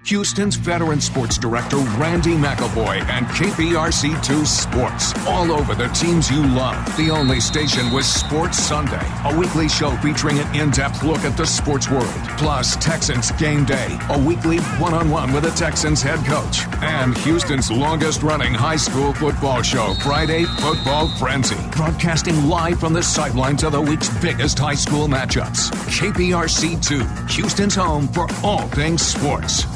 Houston's 0.06 0.54
veteran 0.54 1.00
sports 1.00 1.36
director 1.36 1.78
Randy 1.98 2.36
McIlvoy 2.36 3.04
and 3.08 3.26
KPRC2 3.26 4.46
Sports. 4.46 5.12
All 5.26 5.50
over 5.50 5.74
the 5.74 5.88
teams 5.88 6.30
you 6.30 6.46
love. 6.46 6.96
The 6.96 7.10
only 7.10 7.40
station 7.40 7.92
with 7.92 8.04
Sports 8.04 8.56
Sunday, 8.56 9.04
a 9.24 9.36
weekly 9.36 9.68
show 9.68 9.96
featuring 9.96 10.38
an 10.38 10.54
in 10.54 10.70
depth 10.70 11.02
look 11.02 11.18
at 11.24 11.36
the 11.36 11.44
sports 11.44 11.90
world. 11.90 12.06
Plus, 12.38 12.76
Texans 12.76 13.32
Game 13.32 13.64
Day, 13.64 13.98
a 14.10 14.18
weekly 14.24 14.58
one 14.78 14.94
on 14.94 15.10
one 15.10 15.32
with 15.32 15.44
a 15.44 15.50
Texans 15.50 16.02
head 16.02 16.24
coach. 16.24 16.60
And 16.84 17.18
Houston's 17.18 17.68
longest 17.68 18.22
running 18.22 18.54
high 18.54 18.76
school 18.76 19.12
football 19.12 19.60
show, 19.62 19.94
Friday 20.04 20.44
Football 20.60 21.08
Frenzy. 21.18 21.58
Broadcasting 21.72 22.46
live 22.46 22.78
from 22.78 22.92
the 22.92 23.02
sidelines 23.02 23.64
of 23.64 23.72
the 23.72 23.82
week's 23.82 24.08
biggest 24.20 24.56
high 24.56 24.74
school 24.74 25.08
matchups. 25.08 25.72
KPRC2, 25.98 27.30
Houston's 27.30 27.74
home 27.74 28.06
for 28.06 28.28
all 28.44 28.68
things 28.68 29.02
sports. 29.02 29.66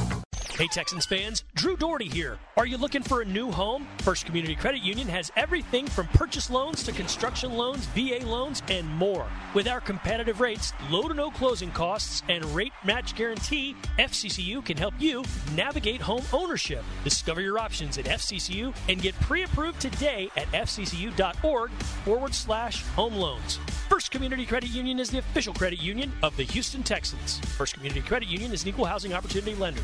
Hey 0.61 0.67
Texans 0.67 1.07
fans, 1.07 1.45
Drew 1.55 1.75
Dougherty 1.75 2.07
here. 2.07 2.39
Are 2.59 2.67
you 2.67 2.77
looking 2.77 3.03
for 3.03 3.23
a 3.23 3.25
new 3.25 3.51
home? 3.51 3.89
First 4.01 4.27
Community 4.27 4.55
Credit 4.55 4.83
Union 4.83 5.09
has 5.09 5.33
everything 5.35 5.87
from 5.87 6.07
purchase 6.09 6.51
loans 6.51 6.83
to 6.83 6.93
construction 6.93 7.55
loans, 7.55 7.87
VA 7.95 8.19
loans, 8.27 8.63
and 8.69 8.87
more. 8.87 9.27
With 9.55 9.67
our 9.67 9.81
competitive 9.81 10.39
rates, 10.39 10.75
low 10.91 11.09
to 11.09 11.15
no 11.15 11.31
closing 11.31 11.71
costs, 11.71 12.23
and 12.29 12.45
rate 12.45 12.75
match 12.85 13.15
guarantee, 13.15 13.75
FCCU 13.99 14.63
can 14.63 14.77
help 14.77 14.93
you 14.99 15.25
navigate 15.57 16.03
home 16.03 16.25
ownership. 16.31 16.85
Discover 17.05 17.41
your 17.41 17.59
options 17.59 17.97
at 17.97 18.05
FCCU 18.05 18.77
and 18.91 19.01
get 19.01 19.15
pre-approved 19.21 19.81
today 19.81 20.29
at 20.37 20.47
fccu.org 20.49 21.71
forward 22.05 22.35
slash 22.35 22.85
home 22.89 23.15
loans. 23.15 23.59
First 23.89 24.11
Community 24.11 24.45
Credit 24.45 24.69
Union 24.69 25.01
is 25.01 25.09
the 25.09 25.21
official 25.21 25.55
credit 25.55 25.81
union 25.81 26.13
of 26.23 26.37
the 26.37 26.43
Houston 26.43 26.83
Texans. 26.83 27.39
First 27.57 27.73
Community 27.73 28.03
Credit 28.03 28.29
Union 28.29 28.53
is 28.53 28.65
an 28.65 28.69
equal 28.69 28.85
housing 28.85 29.15
opportunity 29.15 29.55
lender. 29.55 29.81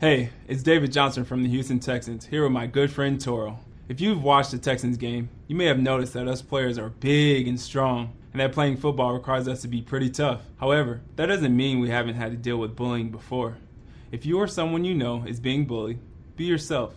Hey, 0.00 0.30
it's 0.48 0.62
David 0.62 0.92
Johnson 0.92 1.26
from 1.26 1.42
the 1.42 1.50
Houston 1.50 1.78
Texans, 1.78 2.24
here 2.24 2.42
with 2.42 2.52
my 2.52 2.66
good 2.66 2.90
friend 2.90 3.20
Toro. 3.20 3.58
If 3.86 4.00
you've 4.00 4.22
watched 4.22 4.50
the 4.50 4.56
Texans 4.56 4.96
game, 4.96 5.28
you 5.46 5.54
may 5.54 5.66
have 5.66 5.78
noticed 5.78 6.14
that 6.14 6.26
us 6.26 6.40
players 6.40 6.78
are 6.78 6.88
big 6.88 7.46
and 7.46 7.60
strong, 7.60 8.14
and 8.32 8.40
that 8.40 8.52
playing 8.52 8.78
football 8.78 9.12
requires 9.12 9.46
us 9.46 9.60
to 9.60 9.68
be 9.68 9.82
pretty 9.82 10.08
tough. 10.08 10.40
However, 10.58 11.02
that 11.16 11.26
doesn't 11.26 11.54
mean 11.54 11.80
we 11.80 11.90
haven't 11.90 12.14
had 12.14 12.30
to 12.30 12.38
deal 12.38 12.56
with 12.56 12.76
bullying 12.76 13.10
before. 13.10 13.58
If 14.10 14.24
you 14.24 14.38
or 14.38 14.46
someone 14.46 14.86
you 14.86 14.94
know 14.94 15.22
is 15.24 15.38
being 15.38 15.66
bullied, 15.66 15.98
be 16.34 16.44
yourself. 16.44 16.94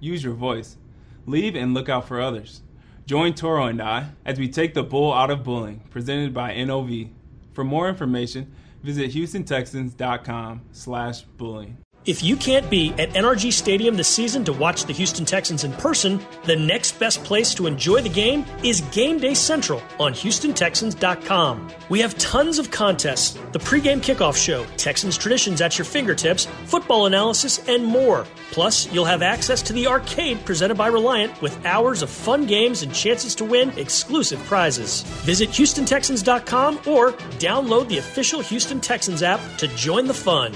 Use 0.00 0.24
your 0.24 0.32
voice. 0.32 0.78
Leave 1.26 1.56
and 1.56 1.74
look 1.74 1.90
out 1.90 2.08
for 2.08 2.22
others. 2.22 2.62
Join 3.04 3.34
Toro 3.34 3.66
and 3.66 3.82
I 3.82 4.12
as 4.24 4.38
we 4.38 4.48
take 4.48 4.72
the 4.72 4.82
bull 4.82 5.12
out 5.12 5.30
of 5.30 5.44
bullying, 5.44 5.80
presented 5.90 6.32
by 6.32 6.54
NOV. 6.54 7.10
For 7.52 7.64
more 7.64 7.86
information, 7.86 8.50
visit 8.82 9.10
HoustonTexans.com 9.10 10.62
slash 10.72 11.20
bullying. 11.20 11.76
If 12.06 12.22
you 12.22 12.36
can't 12.36 12.70
be 12.70 12.92
at 13.00 13.10
NRG 13.14 13.52
Stadium 13.52 13.96
this 13.96 14.06
season 14.06 14.44
to 14.44 14.52
watch 14.52 14.84
the 14.84 14.92
Houston 14.92 15.24
Texans 15.24 15.64
in 15.64 15.72
person, 15.72 16.24
the 16.44 16.54
next 16.54 17.00
best 17.00 17.24
place 17.24 17.52
to 17.54 17.66
enjoy 17.66 18.00
the 18.00 18.08
game 18.08 18.46
is 18.62 18.80
Game 18.92 19.18
Day 19.18 19.34
Central 19.34 19.82
on 19.98 20.12
HoustonTexans.com. 20.12 21.68
We 21.88 21.98
have 21.98 22.16
tons 22.16 22.60
of 22.60 22.70
contests, 22.70 23.36
the 23.50 23.58
pregame 23.58 23.98
kickoff 23.98 24.36
show, 24.36 24.64
Texans 24.76 25.18
traditions 25.18 25.60
at 25.60 25.78
your 25.78 25.84
fingertips, 25.84 26.46
football 26.66 27.06
analysis, 27.06 27.58
and 27.68 27.84
more. 27.84 28.24
Plus, 28.52 28.86
you'll 28.92 29.04
have 29.04 29.22
access 29.22 29.60
to 29.62 29.72
the 29.72 29.88
arcade 29.88 30.44
presented 30.44 30.76
by 30.76 30.86
Reliant 30.86 31.42
with 31.42 31.66
hours 31.66 32.02
of 32.02 32.08
fun 32.08 32.46
games 32.46 32.84
and 32.84 32.94
chances 32.94 33.34
to 33.34 33.44
win 33.44 33.76
exclusive 33.76 34.38
prizes. 34.44 35.02
Visit 35.24 35.48
HoustonTexans.com 35.48 36.76
or 36.86 37.14
download 37.40 37.88
the 37.88 37.98
official 37.98 38.40
Houston 38.42 38.80
Texans 38.80 39.24
app 39.24 39.40
to 39.58 39.66
join 39.66 40.06
the 40.06 40.14
fun. 40.14 40.54